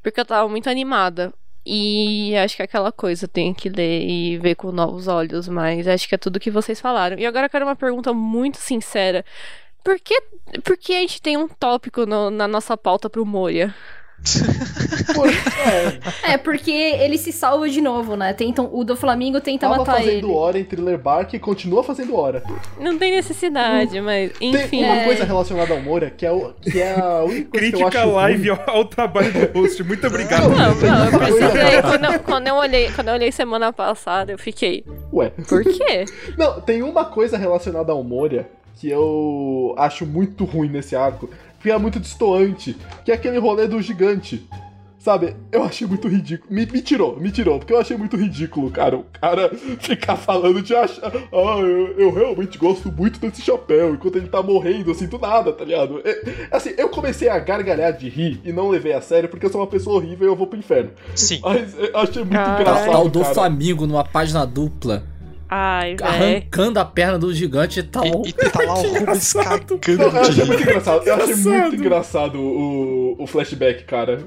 [0.00, 1.34] porque eu tava muito animada.
[1.66, 5.88] E acho que é aquela coisa, tem que ler e ver com novos olhos, mas
[5.88, 7.18] acho que é tudo que vocês falaram.
[7.18, 9.24] E agora eu quero uma pergunta muito sincera.
[9.84, 10.20] Por que,
[10.64, 13.74] por que a gente tem um tópico no- na nossa pauta pro Moria?
[16.22, 18.32] É, porque ele se salva de novo, né?
[18.32, 20.34] Tentam, o do Flamengo tenta Tava matar fazendo ele.
[20.34, 22.42] hora em Thriller Bark e continua fazendo hora.
[22.78, 24.68] Não tem necessidade, mas enfim.
[24.68, 27.76] Tem uma coisa relacionada ao Moura que é, o, que é a única coisa que
[27.76, 28.60] eu Crítica acho live ruim.
[28.66, 29.82] ao, trabalho do host.
[29.82, 30.48] Muito obrigado.
[30.48, 31.82] Não, não, eu Coisa precisei.
[31.82, 34.84] Quando eu, quando eu olhei, quando eu olhei semana passada, eu fiquei.
[35.12, 35.30] Ué.
[35.48, 36.04] Por quê?
[36.36, 41.70] Não, tem uma coisa relacionada ao Moria que eu acho muito ruim nesse arco, porque
[41.70, 44.46] é muito destoante, que é aquele rolê do gigante.
[44.98, 46.52] Sabe, eu achei muito ridículo.
[46.52, 48.96] Me, me tirou, me tirou, porque eu achei muito ridículo, cara.
[48.96, 51.12] O cara ficar falando de achar.
[51.14, 55.52] Ah, eu, eu realmente gosto muito desse chapéu, enquanto ele tá morrendo, assim, do nada,
[55.52, 56.02] tá ligado?
[56.04, 59.50] É, assim, eu comecei a gargalhar de rir e não levei a sério, porque eu
[59.50, 60.90] sou uma pessoa horrível e eu vou pro inferno.
[61.14, 61.38] Sim.
[61.40, 63.06] Mas eu achei muito Tá engraçado.
[63.06, 63.32] o do cara.
[63.34, 65.04] Flamengo numa página dupla.
[65.48, 65.96] Ai.
[66.02, 70.20] Arrancando a perna do gigante e tá E, e tá lá o Rubens cagando eu
[70.20, 71.06] achei muito engraçado.
[71.06, 74.24] Eu achei muito engraçado o, o flashback, cara.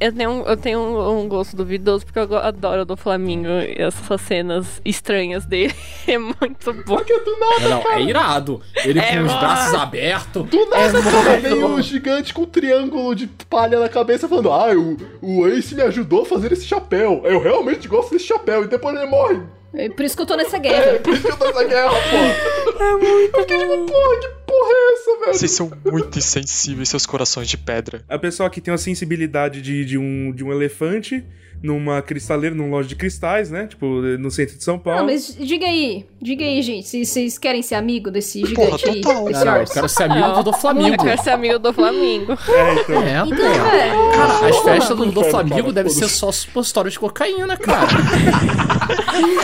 [0.00, 3.74] Eu tenho, um, eu tenho um, um gosto duvidoso porque eu adoro do Flamingo e
[3.82, 5.74] essas cenas estranhas dele.
[6.08, 6.96] É muito bom.
[6.96, 8.60] Porque do nada, Não, não, é irado.
[8.84, 10.48] Ele É com os braços abertos.
[10.48, 14.50] do nada, É cara, vem o gigante com um triângulo de palha na cabeça falando:
[14.50, 17.20] Ah, o, o Ace me ajudou a fazer esse chapéu.
[17.24, 18.64] Eu realmente gosto desse chapéu.
[18.64, 19.40] E depois ele morre.
[19.72, 20.98] É por isso que eu tô nessa É, guerra.
[21.00, 22.82] por isso que eu tô nessa guerra, pô.
[22.82, 25.34] É muito Eu fiquei tipo, porra, que porra é essa, velho?
[25.34, 28.02] Vocês são muito insensíveis, seus corações de pedra.
[28.08, 31.24] A pessoa que tem uma sensibilidade de, de, um, de um elefante
[31.62, 33.66] numa cristaleira, numa loja de cristais, né?
[33.66, 35.00] Tipo, no centro de São Paulo.
[35.00, 38.88] Não, mas diga aí, diga aí, gente, se vocês querem ser amigo desse Porra, gigante
[38.88, 39.24] aí, total.
[39.30, 41.04] Não, não, eu quero ser amigo do, do Eu Flamengo.
[41.04, 42.38] quero ser amigo do Flamengo.
[42.50, 43.02] É, então.
[43.02, 43.36] É, Então,
[43.70, 44.10] velho.
[44.16, 44.74] Cara, as porra.
[44.74, 47.86] festas do, do Flamengo cara, devem ser só supositório de cocaína, cara.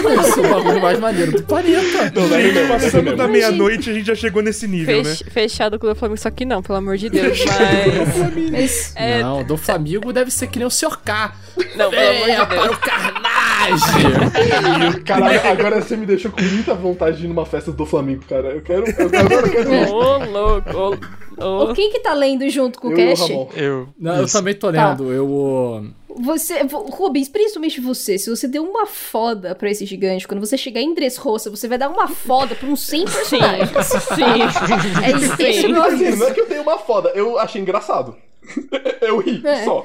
[0.03, 2.13] Deve ser o bagulho mais maneiro do planeta.
[2.15, 5.31] Não, Gente, passando da meia-noite a gente já chegou nesse nível, Fech- né?
[5.31, 7.39] Fechado com o do Flamengo, só que não, pelo amor de Deus.
[7.47, 8.51] Mas.
[8.51, 10.99] Mas, É, Não, do Flamengo deve ser que nem o Sr.
[11.05, 11.33] K.
[11.77, 15.03] não, pelo de para o carnage!
[15.05, 18.49] Caralho, agora você me deixou com muita vontade de ir numa festa do Flamengo, cara.
[18.49, 18.85] Eu quero.
[18.87, 19.95] Eu, eu quero.
[19.95, 20.99] Ô, louco.
[21.39, 23.31] Ô, Ô, quem que tá lendo junto com o Eu o Cash?
[23.55, 23.89] Eu.
[23.99, 24.37] Não, eu isso.
[24.37, 24.91] também tô Tá.
[24.91, 25.13] lendo.
[25.13, 25.27] Eu.
[25.29, 25.87] uh,
[26.23, 30.57] Você, vo- Rubens, principalmente você, se você deu uma foda pra esse gigante, quando você
[30.57, 33.13] chegar em Dressrosa, você vai dar uma foda pra uns 100 sim.
[33.13, 33.71] personagens.
[34.17, 35.03] Sim.
[35.05, 37.39] É isso, esse é o meu Assim, não é que eu dei uma foda, eu
[37.39, 38.17] achei engraçado.
[39.03, 39.65] Eu ri, É.
[39.65, 39.85] só.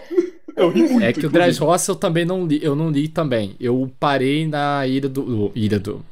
[0.56, 1.04] Eu ri muito.
[1.04, 1.30] É que o inclusive.
[1.30, 2.60] Dressrosa eu também não li.
[2.64, 3.56] Eu não li também.
[3.60, 5.52] Eu parei na ilha do.
[5.56, 6.04] Ilha do.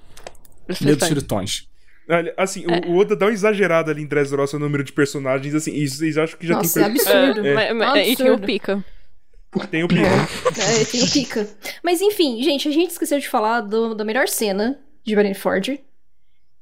[0.81, 1.67] Ilha dos Tritões.
[2.09, 2.87] Olha, assim, É.
[2.89, 6.17] o, Oda dá uma exagerada ali em Dressrosa o número de personagens, assim, e vocês
[6.17, 6.93] acham que já Nossa, é tem...
[6.93, 7.47] per- absurdo.
[7.47, 8.83] É, mas- mas- e tinha o pica.
[9.69, 10.01] tem o pico.
[10.01, 11.47] É, tem o pica.
[11.83, 15.79] Mas enfim, gente, a gente esqueceu de falar do- da melhor cena de Marineford,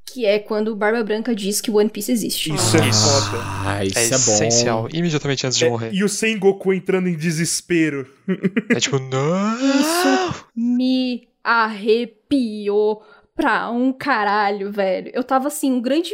[0.10, 2.54] que é quando o Barba Branca diz que o One Piece existe.
[2.54, 3.08] Isso é Isso.
[3.30, 3.44] foda.
[3.66, 4.16] Ah, isso É é, bom.
[4.16, 4.88] essencial.
[4.94, 5.94] Imediatamente antes de É, morrer.
[5.94, 8.08] e o Sengoku entrando em desespero.
[8.76, 9.56] É tipo, não.
[9.60, 13.04] Isso me arrepiou
[13.36, 15.12] pra um caralho, velho.
[15.14, 16.12] Eu tava assim, um grande.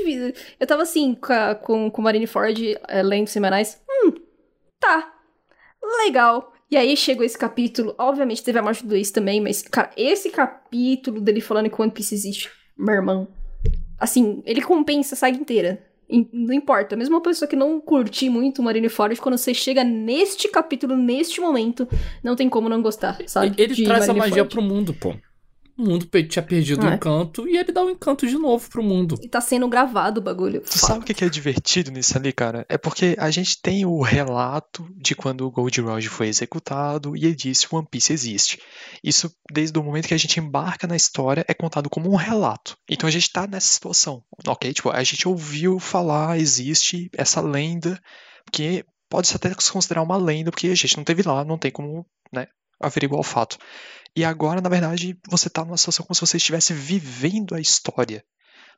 [0.60, 3.80] Eu tava assim, com, a- com, com o Marineford eh, lendo semanais.
[3.90, 4.12] Hum,
[4.80, 5.14] tá.
[6.06, 6.52] Legal.
[6.70, 7.94] E aí chegou esse capítulo.
[7.98, 11.92] Obviamente teve a morte do Ace também, mas, cara, esse capítulo dele falando que One
[11.92, 13.28] Piece existe, meu irmão.
[14.04, 15.82] Assim, ele compensa a saga inteira.
[16.34, 20.50] Não importa, mesmo uma pessoa que não curti muito o Marineford, quando você chega neste
[20.50, 21.88] capítulo, neste momento,
[22.22, 23.54] não tem como não gostar, sabe?
[23.58, 25.16] Ele de traz a magia pro mundo, pô.
[25.76, 26.94] O mundo tinha perdido o É.
[26.96, 29.18] encanto e ele dá o encanto de novo pro mundo.
[29.24, 30.62] E tá sendo gravado o bagulho.
[30.62, 32.64] Tu sabe o que que é divertido nisso ali, cara?
[32.70, 37.26] É porque a gente tem o relato de quando o Gold Roger foi executado e
[37.26, 38.60] ele disse One Piece existe.
[39.04, 42.78] Isso, desde o momento que a gente embarca na história, é contado como um relato.
[42.88, 44.72] Então a gente tá nessa situação, ok?
[44.74, 48.00] Tipo, a gente ouviu falar, existe essa lenda,
[48.52, 51.72] que pode-se até se considerar uma lenda, porque a gente não teve lá, não tem
[51.72, 52.48] como, né,
[52.80, 53.58] averiguar o fato.
[54.16, 58.24] E agora, na verdade, você tá numa situação como se você estivesse vivendo a história.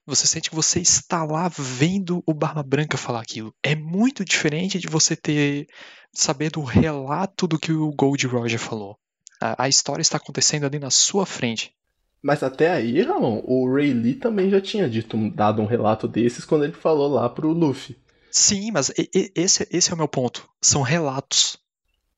[0.06, 3.54] Você sente que você está lá vendo o Barba Branca falar aquilo.
[3.64, 5.68] É muito diferente de você ter
[6.14, 8.98] saber do relato do que o Gold Roger falou.
[9.42, 11.74] A, a história está acontecendo ali na sua frente.
[12.22, 16.46] Mas até aí, Ramon, o Ray Lee também já tinha dito, dado um relato desses
[16.46, 17.98] quando ele falou lá pro Luffy.
[18.32, 18.92] Sim, mas
[19.36, 20.48] esse, esse é o meu ponto.
[20.62, 21.58] São relatos.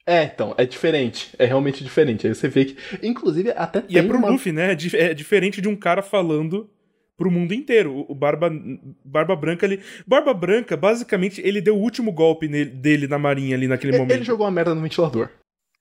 [0.08, 1.30] É, então, é diferente.
[1.38, 2.26] É realmente diferente.
[2.26, 2.78] Aí você vê que.
[3.06, 4.30] Inclusive, até E é tem pro uma...
[4.30, 4.72] Luffy, né?
[4.72, 6.70] É, di- é diferente de um cara falando
[7.18, 7.94] pro mundo inteiro.
[7.94, 8.50] O- O Barba,
[9.04, 9.82] Barba Branca, ele.
[10.08, 14.00] Barba Branca, basicamente, ele deu o último golpe nele- dele na marinha ali naquele Ele,
[14.00, 14.16] momento.
[14.16, 15.30] ele jogou a merda no ventilador.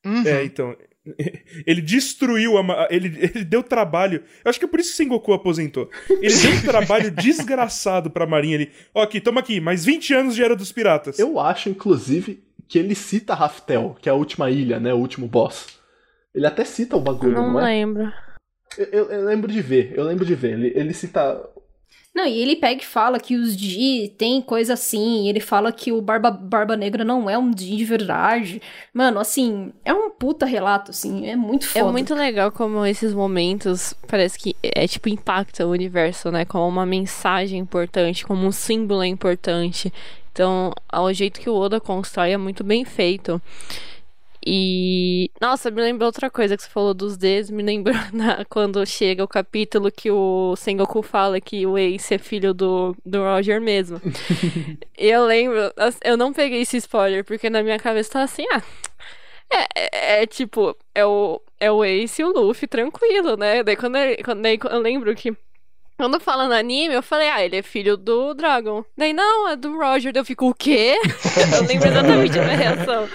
[0.05, 0.27] Uhum.
[0.27, 0.77] É, então.
[1.65, 2.89] Ele destruiu a.
[2.91, 4.25] Ele, ele deu trabalho.
[4.45, 5.89] Eu acho que é por isso que o Sengoku aposentou.
[6.11, 8.71] Ele deu um trabalho desgraçado pra Marinha ali.
[8.93, 11.17] Ó, aqui, toma aqui, mais 20 anos de Era dos Piratas.
[11.21, 14.93] Eu acho, inclusive, que ele cita Raftel, que é a última ilha, né?
[14.93, 15.79] O último boss.
[16.35, 17.65] Ele até cita o bagulho, Não não, é?
[17.65, 18.13] lembro.
[18.77, 20.53] Eu, eu- eu lembro de ver, eu lembro de ver.
[20.53, 21.49] Ele, ele cita.
[22.15, 25.93] Não, e ele pega e fala que os Di tem coisa assim, ele fala que
[25.93, 28.61] o Barba, Barba Negra não é um Di de verdade.
[28.93, 31.93] Mano, assim, é um puta relato, assim, é muito É foda.
[31.93, 36.45] muito legal como esses momentos parece que é tipo impacta o universo, né?
[36.47, 39.93] Como uma mensagem importante, como um símbolo importante.
[40.37, 43.41] Então, o jeito que o Oda constrói é muito bem feito.
[44.47, 45.31] E.
[45.41, 47.51] Nossa, me lembrou outra coisa que você falou dos Ds.
[47.51, 52.19] Me lembrou na- quando chega o capítulo que o Sengoku fala que o Ace é
[52.19, 53.99] filho do, do Roger mesmo.
[54.99, 55.73] e eu lembro,
[56.05, 58.63] eu não peguei esse spoiler, porque na minha cabeça tá assim, ah.
[59.51, 63.63] É, é, é tipo, é o, é o Ace e o Luffy tranquilo, né?
[63.63, 65.35] Daí quando, quando daí eu lembro que
[65.97, 68.85] quando fala no anime, eu falei, ah, ele é filho do Dragon.
[68.97, 70.13] Daí, não, é do Roger.
[70.13, 70.97] Daí eu fico, o quê?
[71.57, 73.09] eu lembro exatamente da minha reação.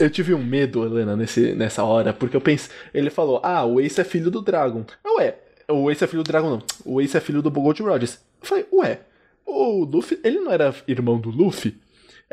[0.00, 2.74] Eu, tive um medo, Helena, nesse, nessa hora, porque eu pensei.
[2.92, 4.84] Ele falou: Ah, o Ace é filho do Dragon.
[5.04, 5.34] Eu, Ué,
[5.68, 6.62] o Ace é filho do Dragon, não.
[6.84, 8.18] O Ace é filho do Gold Rogers.
[8.40, 9.00] Eu falei: Ué,
[9.44, 11.76] o Luffy, ele não era irmão do Luffy?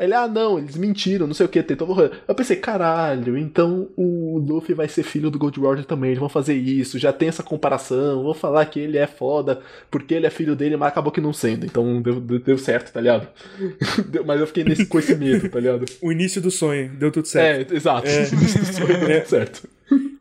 [0.02, 2.10] Ele, ah, não, eles mentiram, não sei o que, tem todo rolê.
[2.26, 6.28] Eu pensei, caralho, então o Luffy vai ser filho do Gold Roger também, eles vão
[6.28, 10.30] fazer isso, já tem essa comparação, vou falar que ele é foda porque ele é
[10.30, 13.28] filho dele, mas acabou que não sendo, então deu, deu- certo, tá ligado?
[14.08, 15.84] Deu- mas eu fiquei nesse, com esse medo, tá ligado?
[16.02, 17.72] O início do sonho, deu tudo certo.
[17.72, 18.06] É, exato.
[18.08, 18.22] É.
[19.06, 19.68] Deu tudo certo.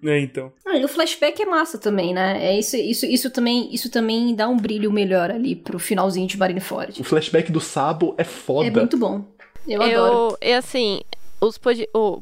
[0.04, 0.52] É, então.
[0.66, 2.44] Ah, e o flashback é massa também, né?
[2.44, 6.38] É isso, isso, isso também, isso também dá um brilho melhor ali pro finalzinho de
[6.38, 7.02] Marineford.
[7.02, 8.68] O flashback do Sabo é foda.
[8.68, 9.26] É muito bom.
[9.68, 10.38] Eu, adoro.
[10.42, 11.02] Eu, e assim,
[11.40, 11.88] os pod...
[11.94, 12.22] o,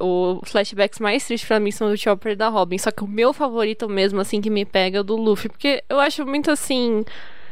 [0.00, 2.78] o, flashbacks mais tristes pra mim são do Chopper e da Robin.
[2.78, 5.50] Só que o meu favorito mesmo, assim, que me pega é o do Luffy.
[5.50, 7.04] Porque eu acho muito assim.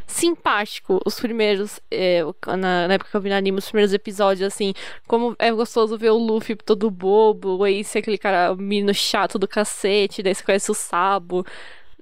[0.05, 1.81] Simpático os primeiros.
[1.91, 4.75] é, na, na época que eu vi no anime, os primeiros episódios, assim.
[5.07, 9.39] Como é gostoso ver o Luffy todo bobo, o Ace, aquele cara, o menino chato
[9.39, 11.47] do cacete, daí você conhece o Sabo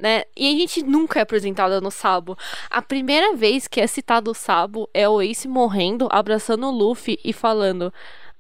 [0.01, 0.25] né?
[0.37, 2.37] E a gente nunca é apresentada no Sabo.
[2.71, 7.19] A primeira vez que é citado o Sabo é o Ace morrendo, abraçando o Luffy
[7.25, 7.93] e falando.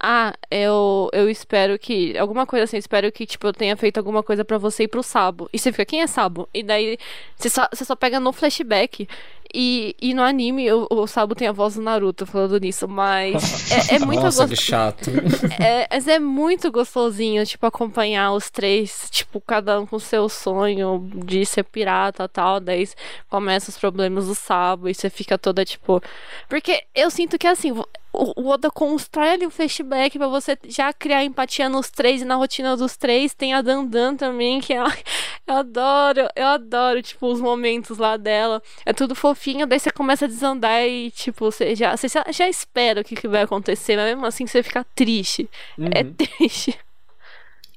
[0.03, 2.17] Ah, eu, eu espero que.
[2.17, 5.03] Alguma coisa assim, espero que, tipo, eu tenha feito alguma coisa pra você e pro
[5.03, 5.49] Sabo.
[5.53, 6.49] E você fica, quem é Sabo?
[6.55, 6.99] E daí
[7.37, 9.07] você só, você só pega no flashback.
[9.53, 13.73] E, e no anime o, o Sabo tem a voz do Naruto falando nisso, mas
[13.91, 14.49] é, é muito Nossa, gostoso.
[14.49, 15.11] que chato.
[15.61, 21.11] É, mas é muito gostosinho, tipo, acompanhar os três, tipo, cada um com seu sonho
[21.27, 22.61] de ser pirata e tal.
[22.61, 22.89] Daí
[23.29, 26.01] começa os problemas do Sabo e você fica toda, tipo.
[26.49, 27.75] Porque eu sinto que assim.
[28.13, 32.35] O Oda constrói ali o flashback pra você já criar empatia nos três e na
[32.35, 33.35] rotina dos três.
[33.35, 34.99] Tem a Dandan também, que ai,
[35.47, 38.63] eu adoro, eu adoro, tipo, os momentos lá dela.
[38.85, 42.49] É tudo fofinho, daí você começa a desandar e, tipo, você já, você já, já
[42.49, 45.49] espera o que, que vai acontecer, mas mesmo assim você fica triste.
[45.79, 46.79] É triste.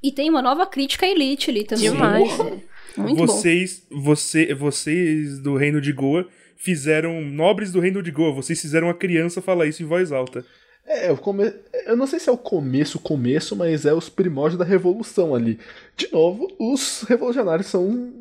[0.03, 1.89] E tem uma nova crítica à Elite ali também.
[1.89, 2.29] Demais.
[2.37, 3.25] É, Muito bom.
[3.25, 6.27] vocês, você, vocês do Reino de Goa
[6.63, 7.21] fizeram.
[7.21, 10.45] Nobres do Reino de Goa, vocês fizeram a criança falar isso em voz alta.
[10.85, 11.51] É, o come...
[11.85, 15.59] eu não sei se é o começo, começo, mas é os primórdios da revolução ali.
[15.95, 18.13] De novo, os revolucionários são.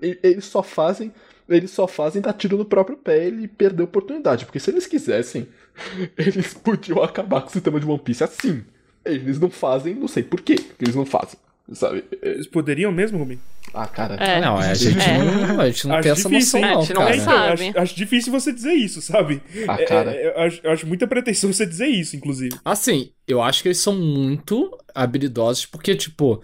[0.00, 1.12] Eles só fazem.
[1.48, 4.44] Eles só fazem dar tiro no próprio pé e perder a oportunidade.
[4.44, 5.48] Porque se eles quisessem,
[6.16, 8.62] eles podiam acabar com o sistema de One Piece assim.
[9.04, 11.38] Eles não fazem, não sei por quê que eles não fazem.
[11.72, 12.04] Sabe?
[12.22, 13.38] É- Eles poderiam mesmo, Rubim?
[13.72, 14.14] Ah, cara.
[14.16, 14.40] É.
[14.40, 15.18] Não, a gente É.
[15.18, 17.14] não, a gente não Acho tem essa difícil, noção, não, cara.
[17.14, 17.68] É, sabe.
[17.68, 19.40] acho, acho difícil você dizer isso, sabe?
[19.68, 20.10] Ah, É, cara.
[20.12, 22.56] é, eu, acho, eu acho muita pretensão você dizer isso, inclusive.
[22.64, 26.42] Assim, eu acho que eles são muito habilidosos, porque, tipo,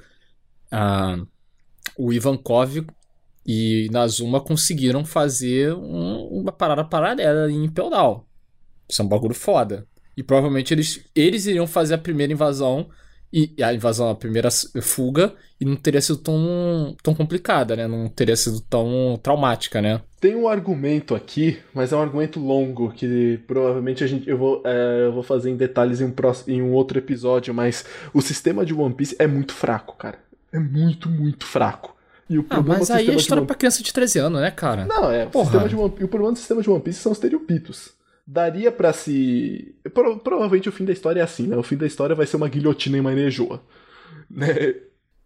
[0.70, 1.18] ah,
[1.98, 2.84] o Ivankov
[3.44, 8.24] e Nazuma conseguiram fazer um- uma parada paralela em Impel Down.
[8.88, 9.86] Isso é um bagulho foda.
[10.16, 12.88] E provavelmente eles, eles iriam fazer a primeira invasão,
[13.32, 14.48] e e a invasão, a primeira
[14.82, 17.86] fuga, e não teria sido tão, tão complicada, né?
[17.86, 20.00] Não teria sido tão traumática, né?
[20.20, 24.62] Tem um argumento aqui, mas é um argumento longo que provavelmente a gente, eu, vou,
[24.64, 28.20] é, eu vou fazer em detalhes em um, próximo, em um outro episódio, mas o
[28.20, 30.18] sistema de One Piece é muito fraco, cara.
[30.52, 31.94] É muito, muito fraco.
[32.28, 34.40] E o Ah, problema mas do aí é história One pra criança de 13 anos,
[34.40, 34.84] né, cara?
[34.84, 35.26] Não, é.
[35.26, 35.44] O, Porra.
[35.44, 35.94] sistema de One...
[36.04, 37.90] o problema do sistema de One Piece são os estereopitos.
[38.26, 39.74] Daria pra se.
[39.94, 41.56] Pro- provavelmente o fim da história é assim, né?
[41.56, 43.62] O fim da história vai ser uma guilhotina em Manejoa.
[44.28, 44.74] Né?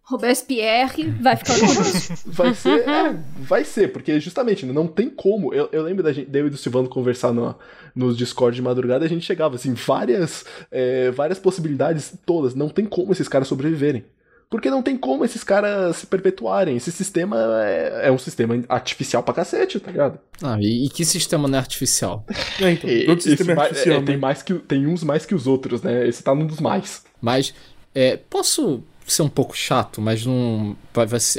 [0.03, 2.13] Robespierre vai ficar orgulhoso.
[2.27, 2.87] Vai ser.
[2.89, 5.53] é, vai ser, porque justamente não tem como.
[5.53, 7.55] Eu, eu lembro da gente, eu e do Silvano conversar no,
[7.95, 12.53] nos Discord de madrugada e a gente chegava assim, várias, é, várias possibilidades, todas.
[12.55, 14.03] Não tem como esses caras sobreviverem.
[14.51, 16.75] Porque não tem como esses caras se perpetuarem.
[16.75, 20.19] Esse sistema é, é um sistema artificial pra cacete, tá ligado?
[20.43, 22.25] Ah, e, e que sistema não é artificial?
[22.59, 24.21] É, então, E- todo esse sistema é artificial, é, tem, né?
[24.21, 26.05] mais que, tem uns mais que os outros, né?
[26.05, 27.01] Esse tá num dos mais.
[27.21, 27.53] Mas,
[27.95, 30.75] é, posso ser um pouco chato, mas não.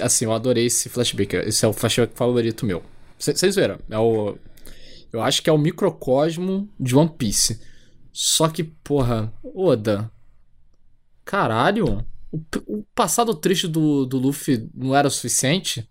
[0.02, 1.36] Assim, eu adorei esse flashback.
[1.36, 2.82] Esse é o flashback favorito meu.
[3.18, 3.78] Vocês viram?
[3.90, 4.38] É o.
[5.12, 7.60] Eu acho que é o microcosmo de One Piece.
[8.10, 10.10] Só que, porra, Oda.
[11.26, 12.04] Caralho.
[12.32, 15.86] O, o passado triste do, do Luffy não era o suficiente?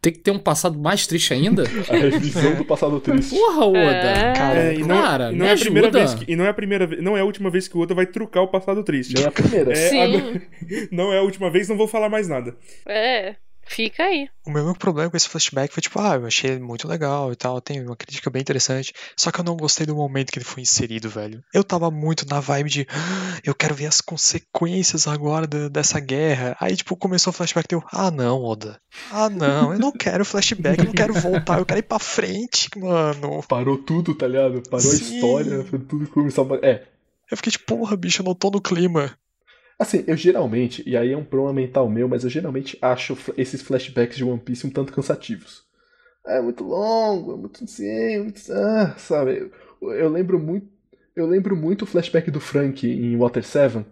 [0.00, 1.64] Tem que ter um passado mais triste ainda?
[1.90, 3.30] A revisão do passado triste.
[3.34, 3.78] Porra, Oda.
[3.80, 4.32] É.
[4.32, 5.98] Cara, É, e não, cara, e não me é a primeira ajuda.
[6.06, 7.94] vez que, e não é a primeira não é a última vez que o Oda
[7.94, 9.14] vai trucar o passado triste.
[9.14, 9.72] Nem a primeira.
[9.72, 10.00] É, Sim.
[10.00, 10.42] agora-
[10.92, 12.56] não é a última vez, não vou falar mais nada.
[12.86, 13.34] É,
[13.68, 14.28] fica aí.
[14.46, 17.30] O meu único problema com esse flashback foi tipo, ah, eu achei ele muito legal
[17.32, 18.92] e tal, tem uma crítica bem interessante.
[19.16, 21.42] Só que eu não gostei do momento que ele foi inserido, velho.
[21.52, 26.00] Eu tava muito na vibe de, "Ah, eu quero ver as consequências agora da- dessa
[26.00, 26.56] guerra.
[26.60, 28.80] Aí, tipo, começou o flashback deu, ah, não, Oda.
[29.10, 32.68] Ah, não, eu não quero flashback, eu não quero voltar, eu quero ir pra frente,
[32.76, 33.42] mano.
[33.48, 34.62] Parou tudo, tá ligado?
[34.68, 34.90] Parou Sim.
[34.90, 36.66] a história, foi tudo começou a...
[36.66, 36.86] É,
[37.30, 39.16] Eu fiquei tipo, porra, bicho, eu não tô no clima.
[39.78, 43.62] Assim, eu geralmente, e aí é um problema mental meu, mas eu geralmente acho esses
[43.62, 45.62] flashbacks de One Piece um tanto cansativos.
[46.26, 49.50] É muito longo, é muito assim, muito, ah, sabe?
[49.80, 50.68] Eu, eu lembro muito,
[51.16, 53.84] eu lembro muito o flashback do Frank em Water 7,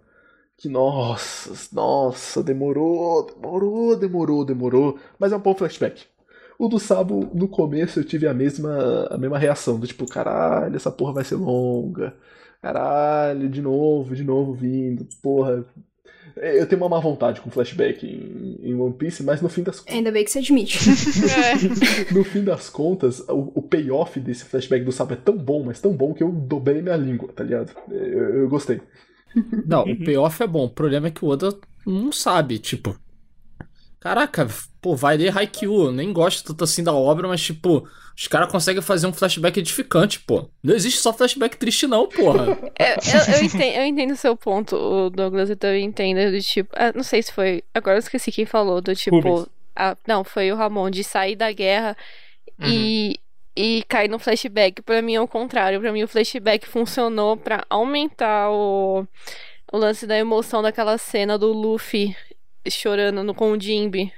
[0.57, 6.05] que nossa, nossa, demorou, demorou, demorou, demorou, mas é um bom flashback.
[6.59, 10.75] O do Sabo, no começo eu tive a mesma, a mesma reação, do tipo, caralho,
[10.75, 12.15] essa porra vai ser longa.
[12.61, 15.65] Caralho, de novo, de novo vindo, porra.
[16.35, 19.83] Eu tenho uma má vontade com flashback em, em One Piece, mas no fim das
[19.87, 20.77] Ainda bem que você admite.
[20.79, 22.13] É.
[22.13, 25.81] no fim das contas, o, o payoff desse flashback do Sabo é tão bom, mas
[25.81, 27.71] tão bom que eu dobrei minha língua, tá ligado?
[27.89, 28.81] Eu, eu gostei.
[29.65, 30.65] Não, o payoff é bom.
[30.65, 31.49] O problema é que o Oda
[31.85, 32.97] não sabe, tipo.
[33.99, 34.47] Caraca,
[34.81, 35.85] pô, vai ler Haikyuu.
[35.85, 39.59] Eu nem gosto tanto assim da obra, mas, tipo, os caras conseguem fazer um flashback
[39.59, 40.49] edificante, pô.
[40.63, 42.57] Não existe só flashback triste, não, porra.
[42.79, 46.41] Eu, eu, eu entendo, eu entendo o seu ponto, o Douglas, eu também entendo do
[46.41, 46.69] tipo.
[46.75, 47.63] ah, não sei se foi.
[47.73, 49.47] Agora eu esqueci quem falou, do tipo.
[49.75, 51.97] Ah, não, foi o Ramon, de sair da guerra
[52.63, 53.19] e,
[53.55, 54.81] e cair no flashback.
[54.81, 55.79] Pra mim é o contrário.
[55.79, 59.07] Pra mim o flashback funcionou pra aumentar o,
[59.71, 62.15] o lance da emoção daquela cena do Luffy
[62.69, 64.11] chorando no, com o Jimby.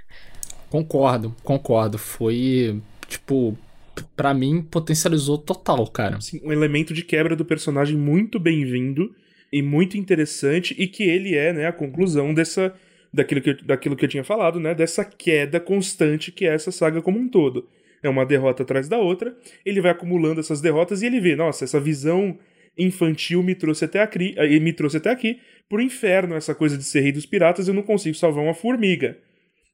[0.69, 1.97] Concordo, concordo.
[1.97, 3.57] Foi, tipo,
[3.95, 6.17] p- pra mim potencializou total, cara.
[6.17, 9.13] Assim, um elemento de quebra do personagem muito bem-vindo
[9.51, 12.73] e muito interessante e que ele é, né, a conclusão dessa
[13.11, 16.71] daquilo que, eu, daquilo que eu tinha falado, né, dessa queda constante que é essa
[16.71, 17.67] saga como um todo.
[18.03, 21.63] É uma derrota atrás da outra, ele vai acumulando essas derrotas e ele vê, nossa,
[21.63, 22.37] essa visão
[22.77, 25.39] infantil me trouxe até aqui, eh, me trouxe até aqui
[25.69, 29.17] pro inferno essa coisa de ser rei dos piratas, eu não consigo salvar uma formiga,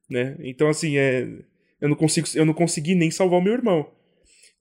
[0.09, 0.35] né?
[0.39, 1.27] Então assim, é
[1.81, 3.89] eu não consigo eu não consegui nem salvar o meu irmão.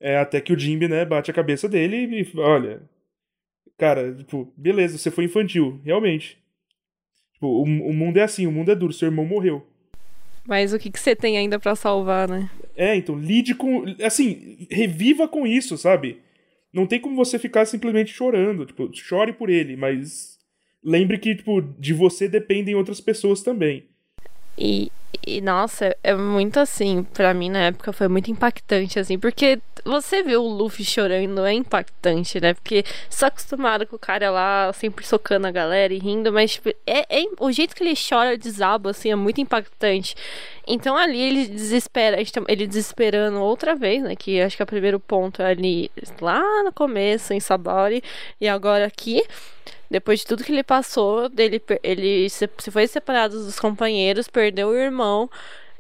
[0.01, 2.83] É, até que o Jimby, né, bate a cabeça dele e olha,
[3.79, 6.39] cara, tipo, beleza, você foi infantil, realmente.
[7.35, 9.67] Tipo, o, o mundo é assim, o mundo é duro, seu irmão morreu.
[10.47, 12.51] Mas o que, que você tem ainda pra salvar, né?
[12.77, 13.85] É, então, lide com.
[14.03, 16.21] Assim, reviva com isso, sabe?
[16.73, 18.67] Não tem como você ficar simplesmente chorando.
[18.67, 20.34] Tipo, chore por ele, mas
[20.85, 23.89] lembre que, tipo, de você dependem outras pessoas também.
[24.57, 24.91] E,
[25.27, 30.23] e, nossa, é muito assim, pra mim na época foi muito impactante, assim, porque você
[30.23, 32.55] vê o Luffy chorando é impactante, né?
[32.55, 36.53] Porque você tá acostumado com o cara lá sempre socando a galera e rindo, mas
[36.53, 40.15] tipo, é, é- o jeito que ele chora, desaba, assim, é muito impactante.
[40.67, 44.15] Então ali ele desespera, tá- ele desesperando outra vez, né?
[44.17, 45.91] Que acho que é o primeiro ponto ali
[46.21, 48.03] lá no começo, em Sabori,
[48.41, 49.23] e agora aqui.
[49.91, 54.69] Depois de tudo que ele passou, ele, per- ele se, foi separado dos companheiros, perdeu
[54.69, 55.31] o irmão,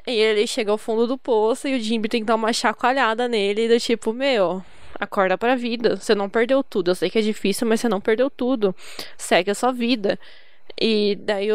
[0.06, 3.26] e ele chega ao fundo do poço e o Jimmy tem que dar uma chacoalhada
[3.26, 4.62] nele, do tipo, meu,
[5.00, 6.90] acorda pra vida, você não perdeu tudo.
[6.90, 8.74] Eu sei que é difícil, mas você não perdeu tudo.
[9.16, 10.18] Segue a sua vida.
[10.80, 11.48] E daí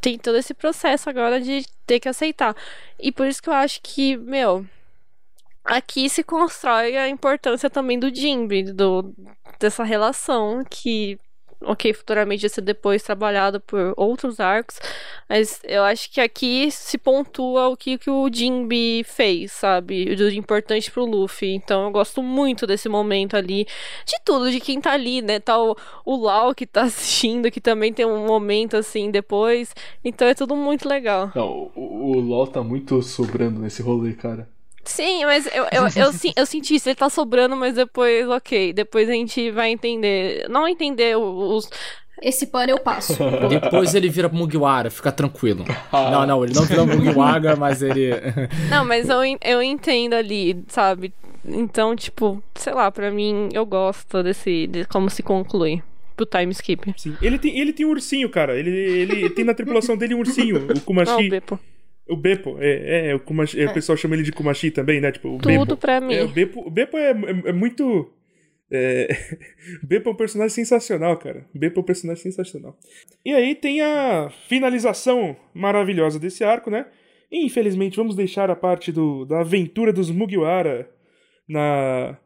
[0.00, 2.56] tem todo esse processo agora de ter que aceitar.
[2.98, 4.66] E por isso que eu acho que, meu,
[5.64, 9.14] aqui se constrói a importância também do Jimby, do,
[9.60, 11.18] dessa relação que,
[11.60, 14.78] ok, futuramente vai ser depois trabalhado por outros arcos,
[15.28, 20.14] mas eu acho que aqui se pontua o que, que o Jimby fez, sabe?
[20.14, 21.54] Do importante pro Luffy.
[21.54, 23.66] Então eu gosto muito desse momento ali,
[24.04, 25.40] de tudo, de quem tá ali, né?
[25.40, 29.74] Tá o, o Lau que tá assistindo, que também tem um momento assim depois.
[30.04, 31.32] Então é tudo muito legal.
[31.34, 34.48] Não, o, o LOL tá muito sobrando nesse rolê, cara.
[34.88, 39.06] Sim, mas eu, eu, eu, eu senti isso, ele tá sobrando, mas depois, ok, depois
[39.08, 40.48] a gente vai entender.
[40.48, 41.68] Não entender os.
[42.22, 43.16] Esse pano eu passo.
[43.48, 45.64] Depois ele vira Mugiwara, fica tranquilo.
[45.92, 48.10] Não, não, ele não vira Mugiwara, mas ele.
[48.68, 51.12] Não, mas eu, eu entendo ali, sabe?
[51.44, 54.66] Então, tipo, sei lá, pra mim, eu gosto desse.
[54.66, 55.80] de como se conclui.
[56.16, 56.92] Pro time skip.
[56.96, 57.16] Sim.
[57.22, 58.58] Ele tem, ele tem um ursinho, cara.
[58.58, 61.28] Ele, ele tem na tripulação dele um ursinho, o Não, Kumashi.
[61.28, 61.60] Beppo.
[62.08, 65.12] O Beppo, é, é, o, Kumashi, é, o pessoal chama ele de Kumashi também, né?
[65.12, 65.76] Tipo, o Tudo Beppo.
[65.76, 66.14] pra mim.
[66.14, 68.10] É, o Beppo, o Beppo é, é, é muito.
[68.70, 69.08] É...
[69.82, 71.46] o Beppo é um personagem sensacional, cara.
[71.54, 72.78] O Beppo é um personagem sensacional.
[73.24, 76.86] E aí tem a finalização maravilhosa desse arco, né?
[77.30, 80.88] E, infelizmente, vamos deixar a parte do, da aventura dos Mugiwara
[81.46, 82.18] na,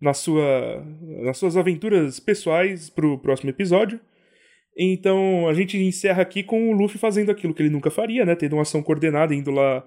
[0.00, 0.84] na sua,
[1.22, 4.00] nas suas aventuras pessoais pro próximo episódio.
[4.78, 8.36] Então a gente encerra aqui com o Luffy fazendo aquilo que ele nunca faria, né?
[8.36, 9.84] Tendo uma ação coordenada, indo lá,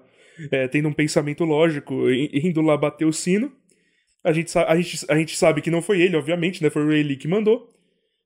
[0.50, 3.50] é, tendo um pensamento lógico, indo lá bater o sino.
[4.22, 6.68] A gente, a, gente, a gente sabe que não foi ele, obviamente, né?
[6.68, 7.70] Foi o Rayleigh que mandou,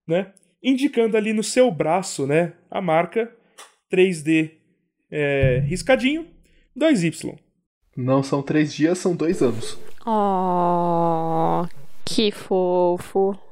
[0.08, 0.32] né?
[0.60, 2.54] Indicando ali no seu braço, né?
[2.68, 3.32] A marca
[3.92, 4.50] 3D
[5.10, 6.26] é, riscadinho
[6.76, 7.38] 2Y.
[7.96, 9.78] Não são três dias, são dois anos.
[10.04, 11.64] Oh,
[12.04, 13.45] que fofo.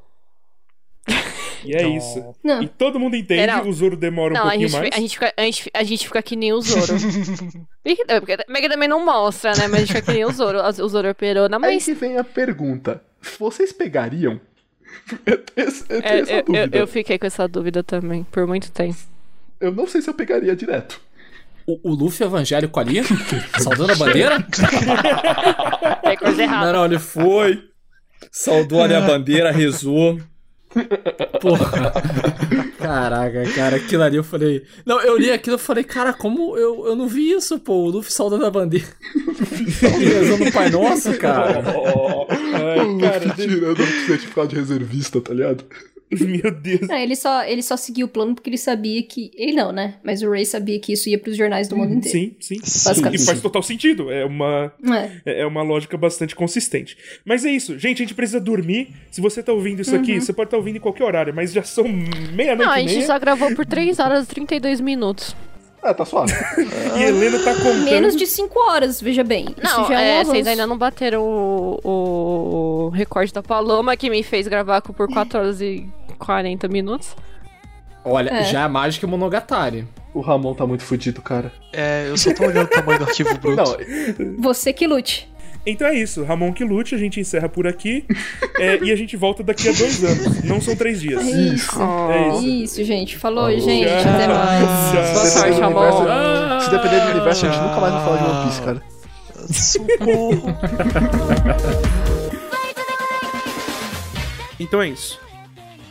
[1.64, 2.24] E é isso.
[2.42, 2.62] Não.
[2.62, 3.68] E todo mundo entende, Não.
[3.68, 4.94] o Zoro demora um não, a pouquinho gente, mais.
[4.94, 6.94] a, gente fica, a, gente, a gente fica que nem o Zoro.
[7.84, 9.66] É, que também não mostra, né?
[9.68, 10.58] Mas a gente fica que nem o Zoro.
[10.58, 11.84] O Zoro é perona, Aí mas.
[11.84, 13.02] que vem a pergunta:
[13.38, 14.40] vocês pegariam?
[15.26, 16.78] Eu tenho, eu tenho É, essa eu, eu, dúvida.
[16.78, 18.96] eu fiquei com essa dúvida também, por muito tempo.
[19.60, 21.00] Eu não sei se eu pegaria direto.
[21.66, 23.02] O, o Luffy evangélico ali?
[23.58, 24.40] Saudando a bandeira?
[26.02, 26.66] Tem coisa errada.
[26.72, 27.64] Não, não, ele foi.
[28.30, 30.18] Saudou ali a bandeira, rezou.
[31.40, 31.92] Porra.
[32.78, 34.62] Caraca, cara, aquilo ali eu falei.
[34.84, 37.74] Não, eu li aquilo e falei, cara, como eu, eu não vi isso, pô?
[37.74, 38.86] O Luffy saudando a bandeira.
[39.80, 41.62] rezando o Pai Nosso, cara.
[42.28, 45.64] Ai, cara, Tirando o certificado de reservista, tá ligado?
[46.24, 46.80] Meu Deus.
[46.88, 49.30] Não, ele só, ele só seguiu o plano porque ele sabia que.
[49.34, 49.96] Ele não, né?
[50.04, 52.18] Mas o Ray sabia que isso ia pros jornais do mundo inteiro.
[52.18, 52.88] Sim, sim.
[52.88, 53.22] Basicamente.
[53.22, 54.10] E faz total sentido.
[54.10, 54.72] É uma,
[55.24, 55.42] É.
[55.42, 56.96] é uma lógica bastante consistente.
[57.24, 58.88] Mas é isso, gente, a gente precisa dormir.
[59.10, 60.20] Se você tá ouvindo isso aqui, Uhum.
[60.20, 63.06] você pode estar ouvindo em qualquer horário, mas já são meia-noite Não, a gente meia.
[63.06, 65.34] só gravou por 3 horas e 32 minutos.
[65.84, 66.32] Ah, tá suave.
[66.96, 67.84] E Helena tá contando.
[67.84, 69.46] Menos de 5 horas, veja bem.
[69.62, 70.30] Não, isso já é, um é, avanço.
[70.30, 75.08] vocês ainda não bateram o, o recorde da Paloma, que me fez gravar com- por
[75.12, 75.86] 4 horas e
[76.18, 77.14] 40 minutos.
[78.04, 78.44] Olha, É.
[78.44, 79.86] já é mais que o Monogatari.
[80.14, 81.52] O Ramon tá muito fudido, cara.
[81.72, 83.56] É, eu só tô olhando o tamanho do arquivo bruto.
[83.62, 85.28] Não, Você que lute.
[85.66, 88.04] Então é isso, Ramon que lute, a gente encerra por aqui.
[88.60, 90.44] é, e a gente volta daqui a dois anos.
[90.44, 91.22] Não são três dias.
[91.26, 91.82] É isso.
[92.10, 92.46] É isso.
[92.46, 93.16] Isso, gente.
[93.16, 93.60] Falou, Falou.
[93.60, 93.88] gente.
[93.88, 93.98] Tchau.
[94.14, 94.64] Até mais.
[94.64, 94.92] Tchau.
[95.14, 96.60] Boa se sorte, depender do universo, Ah.
[96.60, 98.82] se depender do universo, a gente nunca mais vai falar de One Piece, cara.
[99.50, 100.54] Socorro.
[104.58, 105.20] Então é isso.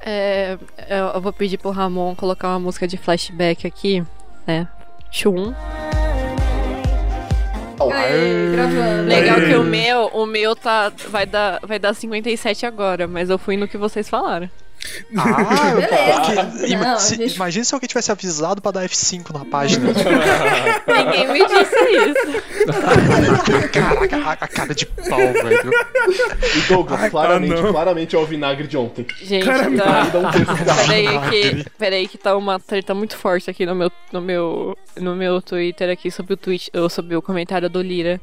[0.00, 0.56] É,
[0.88, 4.02] eu eu vou pedir pro Ramon colocar uma música de flashback aqui,
[4.46, 4.66] né?
[5.12, 5.52] Chum.
[7.92, 9.06] Aê, gravando.
[9.06, 9.48] Legal Aê.
[9.48, 13.58] que o meu, o meu tá, vai, dar, vai dar 57 agora, mas eu fui
[13.58, 14.48] no que vocês falaram.
[15.16, 17.16] Ah, Beleza.
[17.16, 19.90] porque imagina se alguém tivesse avisado pra dar F5 na página.
[20.86, 21.76] Ninguém me disse
[22.10, 22.42] isso.
[23.72, 25.70] Caraca, a, a cara de pau, velho.
[26.56, 27.72] E Douglas, claramente, não.
[27.72, 29.06] claramente é o vinagre de ontem.
[29.22, 29.82] Gente, Caramba.
[29.82, 30.02] tá.
[30.04, 30.30] Dá um
[30.86, 35.14] Peraí que, peraí que tá uma treta muito forte aqui no meu, no meu, no
[35.16, 38.20] meu Twitter aqui sobre o tweet, ou sobre o comentário do Lira.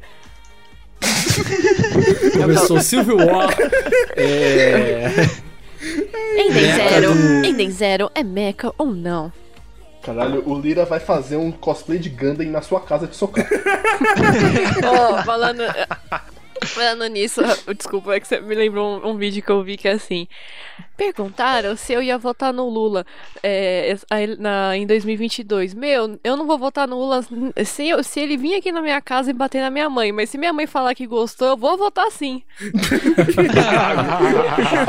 [2.40, 3.54] Começou Silvio War.
[4.16, 5.06] É.
[6.38, 9.32] Endem Zero, do- Endem Zero é mecha ou não?
[10.02, 13.44] Caralho, o Lira vai fazer um cosplay de Gundam na sua casa de socar.
[13.50, 15.62] Ô, falando.
[16.64, 17.40] Falando nisso,
[17.76, 20.26] desculpa, é que você me lembrou um, um vídeo que eu vi que é assim.
[20.96, 23.04] Perguntaram se eu ia votar no Lula
[23.42, 23.96] é,
[24.38, 25.74] na, em 2022.
[25.74, 27.24] Meu, eu não vou votar no Lula
[27.64, 30.10] se, eu- se ele vir aqui na minha casa e bater na minha mãe.
[30.12, 32.42] Mas se minha mãe falar que gostou, eu vou votar sim.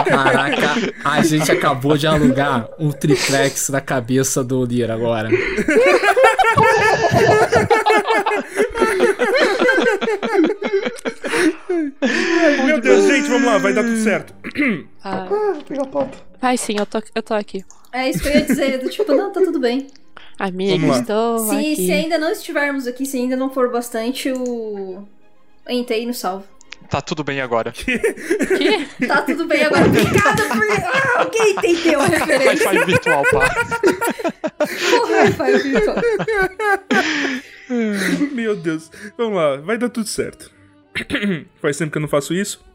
[0.05, 5.29] Caraca, a gente acabou de alugar um triplex na cabeça do Lira agora.
[12.65, 14.33] Meu Deus, gente, vamos lá, vai dar tudo certo.
[15.03, 15.27] Ah,
[15.67, 16.17] Pega a pauta.
[16.41, 17.63] vai sim, eu tô, eu tô aqui.
[17.93, 18.77] É isso que eu ia dizer.
[18.79, 19.87] Do tipo, não, tá tudo bem.
[20.39, 21.75] Amigo, estou Se, aqui.
[21.77, 25.03] se ainda não estivermos aqui, se ainda não for bastante, o.
[25.67, 26.45] Entei no salvo.
[26.89, 27.73] Tá tudo bem agora.
[29.07, 29.85] Tá tudo bem agora.
[29.85, 30.63] Obrigada por.
[30.85, 32.67] Ah, alguém entendeu a referência.
[32.69, 33.49] Wi-Fi virtual, pá.
[34.89, 35.95] Porra, Wi-Fi virtual.
[38.31, 38.89] Meu Deus.
[39.17, 40.49] Vamos lá, vai dar tudo certo.
[41.61, 42.65] Faz tempo que eu não faço isso.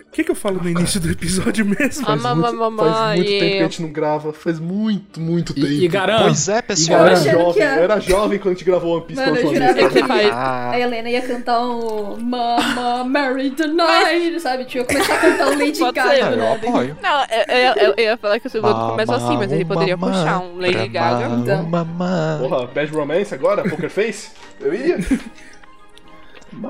[0.00, 2.04] O que, que eu falo no início do episódio mesmo?
[2.04, 4.32] Ma- ma- Faz muito tempo que a gente não grava.
[4.32, 5.66] Faz muito, muito tempo.
[5.66, 6.22] E, e garanto.
[6.24, 7.00] Pois é, Eu pessoal.
[7.06, 9.48] era achando jovem, eu era jovem quando a gente gravou One Piece Mano, pela eu
[9.52, 9.92] última vez.
[9.92, 10.28] que faz?
[10.32, 14.64] Ah, a Helena ia cantar um Mama Mary the Night, sabe?
[14.64, 16.30] Tipo, começar a cantar um Lady Gaga.
[16.30, 16.52] eu né?
[16.54, 16.96] apoio.
[17.00, 20.40] Não, eu, eu- eu ia falar que o segundo começa assim, mas ele poderia puxar
[20.40, 21.26] um Lady Gaga.
[21.36, 21.62] Então.
[21.64, 22.38] Mamãe.
[22.40, 23.62] Porra, Bad Romance agora?
[23.68, 24.30] Poker Face?
[24.58, 24.98] Eu ia.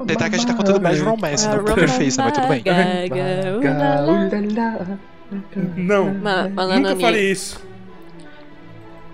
[0.06, 2.24] Tentar que a gente tá contando Bad Romance, não Poker Face, né?
[2.24, 2.62] Mas tudo bem.
[5.76, 7.60] Não, nunca ni- falei isso.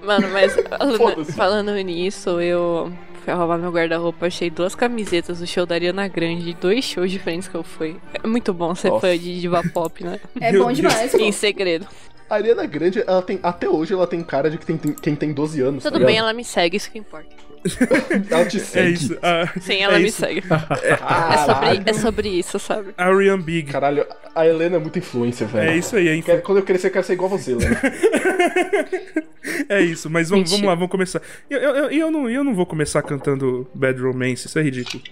[0.02, 2.92] Mano, mas falando, falando nisso, eu
[3.24, 7.48] fui arrumar meu guarda-roupa, achei duas camisetas do show da Ariana Grande, dois shows diferentes
[7.48, 7.96] que eu fui.
[8.22, 9.00] É muito bom ser Nossa.
[9.06, 10.20] fã de diva pop, né?
[10.40, 11.14] É bom demais.
[11.14, 11.86] em segredo.
[12.28, 15.14] A Ariana Grande, ela tem, até hoje, ela tem cara de que tem, tem- quem
[15.14, 15.82] tem 12 anos.
[15.84, 17.28] Tudo tá bem, ela me segue, isso que importa.
[18.30, 18.92] Ela te É segue.
[18.92, 19.16] isso.
[19.22, 20.18] ah, Sim, ela é me isso.
[20.20, 20.42] segue.
[20.84, 22.92] É sobre, é sobre isso, sabe?
[22.94, 23.72] Arian Big.
[23.72, 25.70] Caralho, a Helena é muita influência, velho.
[25.70, 27.52] É isso aí, é, influ- Quero- Quando eu crescer, eu quero ser igual a você,
[27.52, 27.80] Helena.
[29.68, 30.10] é isso.
[30.10, 31.22] Mas vamos, vamos lá, vamos começar.
[31.48, 35.02] Eu, eu, eu, eu não, eu não vou começar cantando Bad Romance, isso é ridículo.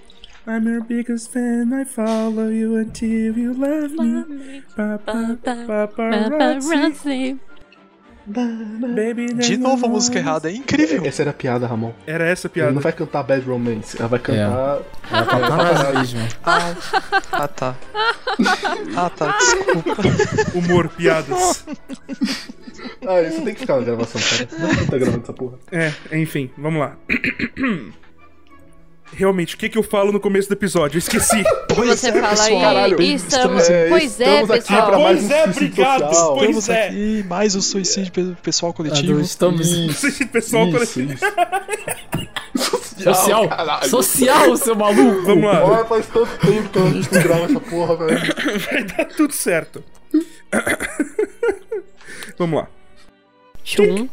[0.47, 4.63] I'm your biggest fan, I follow you until you love me.
[4.77, 7.39] Pa, pa, paparazzi.
[8.25, 11.05] Baby, De novo a música errada, é incrível.
[11.05, 11.93] Essa era a piada, Ramon.
[12.07, 12.73] Era essa a Ela piada.
[12.73, 14.79] não vai cantar Bad Romance, ela vai cantar.
[15.11, 16.29] Paparazzi, mano.
[16.45, 16.75] Ah,
[17.33, 17.77] ah, tá.
[18.97, 20.03] Ah, tá, desculpa.
[20.59, 21.65] Humor, piadas.
[23.07, 24.49] Ah, isso tem que ficar na gravação, cara.
[24.77, 25.59] Não tá gravando essa porra.
[25.73, 26.97] É, enfim, vamos lá.
[29.15, 30.97] Realmente, o que, que eu falo no começo do episódio?
[30.97, 31.43] Eu esqueci.
[31.77, 34.87] Você fala aí, Caralho, estamos, é, pois é, estamos aqui pessoal.
[34.87, 36.35] pra mais Pois um é, suicídio obrigado, social.
[36.35, 36.89] pois Estamos é.
[36.89, 39.21] aqui, mais um suicídio pe- pessoal coletivo.
[39.21, 39.71] Estamos.
[40.05, 41.13] Esse pessoal Isso, coletivo.
[41.13, 41.25] isso.
[43.03, 43.49] Social!
[43.49, 43.89] caralho.
[43.89, 45.23] Social, seu maluco!
[45.23, 45.65] Vamos lá.
[45.65, 48.21] Olha, faz tanto tempo que a gente não grava essa porra, velho.
[48.71, 49.83] Vai dar tudo certo.
[52.39, 52.69] Vamos lá.
[53.65, 54.09] Tchum.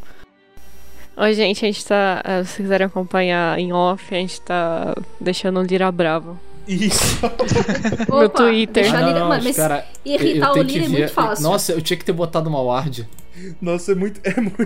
[1.19, 2.21] Oi, gente, a gente tá.
[2.25, 6.39] eh, Se quiserem acompanhar em off, a gente tá deixando o Lira bravo.
[6.69, 7.19] Isso.
[8.07, 8.95] Meu Opa, Twitter.
[8.95, 11.43] Ah, Lira- não, mano, mas cara, irritar eu o Lira é muito fácil.
[11.43, 13.07] Nossa, eu tinha que ter botado uma ward.
[13.61, 14.57] Nossa, é muito, é muito,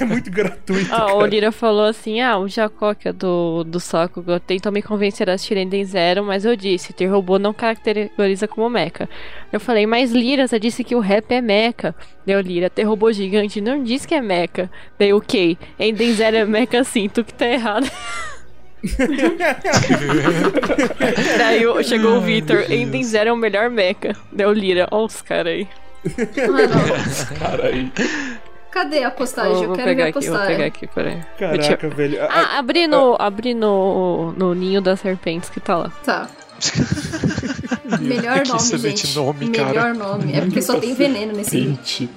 [0.00, 0.92] é muito gratuito.
[0.92, 1.24] Ah, o.
[1.24, 5.34] Lira falou assim: ah, o Jacó, que é do, do saco, tentou me convencer a
[5.34, 9.08] assistir Enden Zero, mas eu disse: ter robô não caracteriza como mecha.
[9.52, 11.94] Eu falei, mas Lira, você disse que o rap é mecha.
[12.26, 14.68] Deu Lira, ter robô gigante não diz que é mecha.
[14.98, 15.56] Daí o que?
[15.78, 17.88] Enden Zero é mecha sim, tu que tá errado.
[21.38, 24.14] Daí chegou o Victor, Enden Zero é o melhor mecha.
[24.32, 25.68] Deu Lira, ó os caras aí.
[27.38, 27.92] Cara aí.
[28.70, 29.52] cadê a postagem?
[29.52, 30.56] Vou, eu vou quero pegar ver a aqui, vou postagem.
[30.56, 31.20] pegar aqui, peraí.
[31.38, 32.22] Caraca, velho.
[32.22, 35.90] A- a- Ah, abri no, abri no, no ninho das serpentes que tá lá.
[36.04, 36.28] Tá.
[38.00, 39.16] Melhor Que nome, excelente gente.
[39.16, 39.94] nome, Melhor cara.
[39.94, 40.36] nome.
[40.36, 41.60] É porque só tem veneno nesse.
[41.60, 42.10] Gente.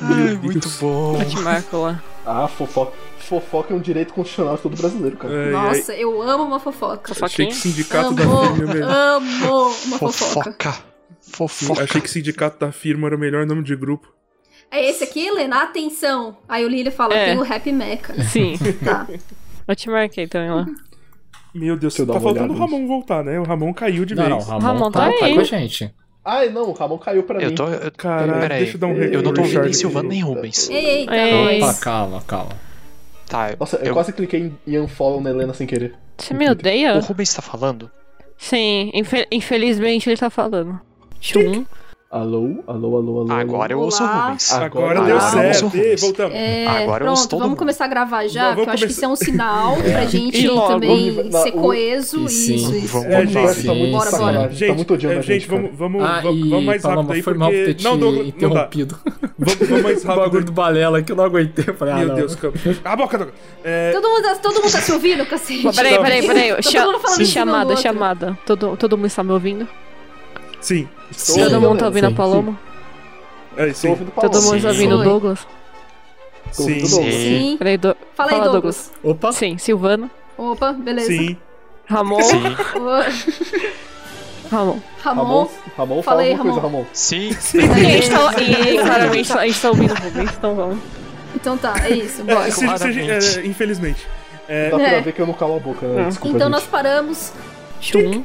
[0.00, 1.20] Ai, muito bom.
[1.20, 2.00] Eu te marco lá.
[2.24, 2.92] Ah, fofoca.
[3.28, 5.34] Fofoca é um direito constitucional de todo brasileiro, cara.
[5.34, 7.12] Ai, ai, Nossa, eu amo uma fofoca.
[7.12, 7.50] achei que Fofoquinha?
[7.52, 8.70] sindicato da Amo, firma.
[8.70, 9.54] é melhor- amo
[9.86, 10.52] uma fofoca.
[10.52, 10.74] Fofoca.
[11.20, 11.84] Fofoca.
[11.84, 14.08] Achei que sindicato da firma era o melhor nome de grupo.
[14.70, 15.62] É esse aqui, Helena?
[15.62, 16.36] Atenção.
[16.48, 17.26] Aí o Lily fala, É.
[17.26, 18.22] tem o Rap Mecha.
[18.24, 18.54] Sim.
[18.84, 19.06] Tá.
[19.66, 20.66] Eu te marquei também lá.
[21.54, 23.38] Meu Deus, Deixa tá faltando o Ramon voltar, né?
[23.40, 24.36] O Ramon caiu de Não, vez.
[24.46, 25.34] não, Ramon, Ramon tá, tá tá aí.
[25.34, 25.94] com a gente.
[26.24, 27.54] Ai, não, o Ramon caiu pra Eu mim.
[27.54, 27.66] tô.
[27.66, 29.72] Eu, Caralho, deixa eu dar um eu não tô ouvindo nem.
[29.72, 30.68] Silvano nem Rubens.
[30.68, 31.60] Eita, Ei.
[31.60, 31.70] nós.
[31.70, 32.67] Opa, calma, calma.
[33.28, 35.94] Tá, Nossa, eu, eu- quase cliquei em- unfollow na Helena sem querer.
[36.16, 36.98] Você me o odeia?
[37.00, 37.90] Rubens tá falando?
[38.36, 40.80] Sim, infe- infelizmente ele tá falando.
[41.20, 41.66] Tchum.
[42.10, 43.32] Alô, alô, alô, alô.
[43.32, 44.22] Agora eu ouço o Olá.
[44.28, 44.50] Rubens.
[44.54, 45.76] Agora Agora deu eu certo.
[45.76, 46.34] Ei, voltamos.
[46.34, 47.58] É, Agora eu ouço pronto, todo vamos mundo.
[47.58, 50.48] começar a gravar já, Vamos porque eu acho que isso é um sinal pra gente
[50.48, 50.68] logo.
[50.68, 52.24] também Vamos- na- ser coeso.
[52.24, 52.92] E sim, isso, isso.
[52.94, 54.40] vamos- É, gente, Roberto tá muito bora, bora.
[54.44, 57.22] Tá Gente, muito odiando é, gente, gente, vamos, vamos, Ah, vamos, vamos mais rápido aí,
[57.22, 57.66] foi mal por porque...
[57.66, 58.98] ter te Não, Douglas, não interrompido.
[59.38, 60.44] Vamos, vamos mais O bagulho rápido.
[60.46, 61.64] do balela que eu não aguentei.
[61.74, 62.14] Falei, ah, Meu não.
[62.14, 62.54] Deus, cara.
[62.86, 63.38] A boca, Douglas.
[63.62, 65.76] É, Todo mundo, tá- todo mundo tá se ouvindo, cacete?
[65.76, 66.62] Peraí, peraí, peraí.
[67.26, 68.38] Chamada, chamada.
[68.46, 69.68] Todo, todo mundo está me ouvindo?
[70.60, 70.88] Sim.
[71.12, 71.40] Sim.
[71.44, 72.58] Todo mundo tá ouvindo a sim, Paloma?
[73.56, 73.88] É, Tô sim.
[73.88, 74.56] ouvindo Todo mundo Paloma.
[74.56, 75.04] está ouvindo o.
[75.04, 75.46] Douglas?
[76.52, 76.78] Sim.
[76.80, 77.14] Douglas.
[77.14, 77.56] Sim.
[77.58, 77.96] Peraí, do...
[78.14, 78.92] Fala aí, Douglas.
[79.02, 79.32] Opa.
[79.32, 81.08] Sim, Silvano, Opa, beleza.
[81.08, 81.36] Sim.
[81.86, 82.42] Ramon, Sim.
[82.74, 83.00] Ramon.
[84.50, 84.78] Ramon.
[85.02, 86.78] Ramon, Ramon, Fala fala aí, alguma coisa, Ramon.
[86.78, 86.86] Ramon.
[86.92, 87.30] Sim.
[87.30, 90.78] A gente tá, e, claramente a gente tá ouvindo o Rubens, então vamos.
[91.34, 92.44] Então tá, é isso, bora.
[92.50, 93.38] Se- se- Claramente.
[93.40, 94.06] é, infelizmente.
[94.48, 95.00] É, Dá pra É.
[95.02, 96.04] ver que eu não calo a boca, né?
[96.08, 96.54] Desculpa, Então gente.
[96.60, 97.32] nós paramos.
[97.80, 98.24] Tchum.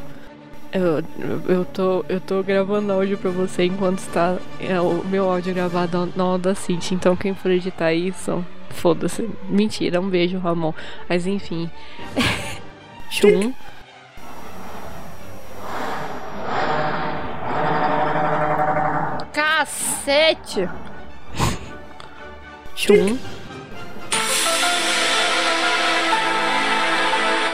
[0.74, 1.04] Eu,
[1.48, 6.12] eu, tô, eu tô gravando áudio pra você enquanto está é, o meu áudio gravado
[6.16, 6.96] na Audacity.
[6.96, 9.30] Então quem for editar isso, foda-se.
[9.48, 10.74] Mentira, um beijo, Ramon.
[11.08, 11.70] Mas enfim.
[13.12, 13.54] Chum.
[19.32, 20.68] Cacete!
[22.76, 23.20] Chum.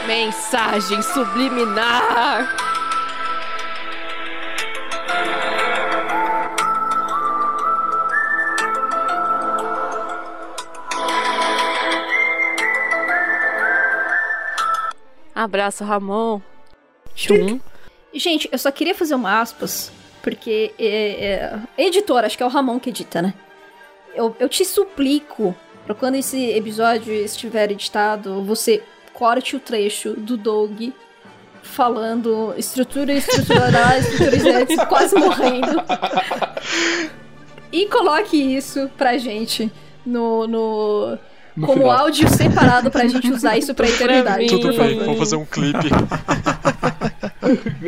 [0.06, 2.69] Mensagem subliminar.
[15.34, 16.40] Abraço, Ramon.
[17.14, 17.60] Chum.
[18.12, 19.92] Gente, eu só queria fazer uma aspas,
[20.22, 23.34] porque é, é, editor, acho que é o Ramon que edita, né?
[24.14, 25.54] Eu, eu te suplico,
[25.86, 30.90] pra quando esse episódio estiver editado, você corte o trecho do Doug
[31.62, 35.82] falando estrutura estrutural, estruturizantes, quase morrendo.
[37.72, 39.70] E coloque isso pra gente
[40.04, 41.18] no, no,
[41.60, 41.98] No como final.
[41.98, 44.46] áudio separado pra gente usar isso pra eternidade.
[44.46, 45.04] Tudo por bem, favor.
[45.04, 45.88] vamos fazer um clipe.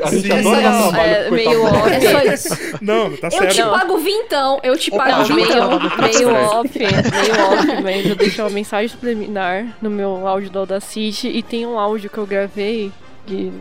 [0.05, 0.33] A gente Sim.
[0.33, 1.63] adora É trabalho é meio.
[1.63, 1.87] Doug.
[1.93, 2.79] É só isso.
[2.81, 3.55] Não, tá Eu certo.
[3.55, 5.63] te pago vintão, eu te Opa, pago meio, meio
[6.35, 6.91] off, meio
[7.47, 11.79] off, mas eu deixei uma mensagem subliminar no meu áudio do Audacity e tem um
[11.79, 12.91] áudio que eu gravei
[13.27, 13.53] que,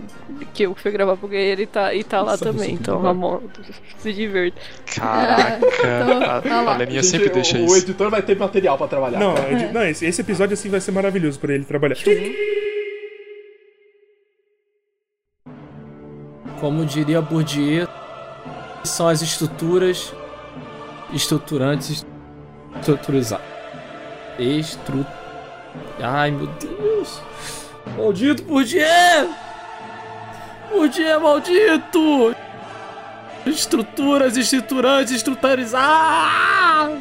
[0.54, 2.74] que eu fui gravar porque ele tá, e tá lá Nossa, também.
[2.74, 3.42] Então, Ramon,
[4.00, 4.60] se divirta.
[4.96, 5.60] Caraca.
[6.42, 7.78] Então, A, a Leninha Gente, sempre o, deixa o isso.
[7.78, 9.20] editor vai ter material pra trabalhar.
[9.20, 11.96] Não, edi- não esse, esse episódio assim vai ser maravilhoso pra ele trabalhar.
[16.60, 17.88] Como diria Bourdieu,
[18.84, 20.14] são as estruturas
[21.14, 22.06] estruturantes
[22.80, 23.42] estruturizar.
[24.40, 25.06] Estru...
[26.02, 27.22] Ai, meu Deus.
[27.98, 28.86] Maldito Bourdieu!
[30.72, 32.34] Bourdieu, maldito!
[33.46, 36.98] Estruturas estruturantes estruturizar!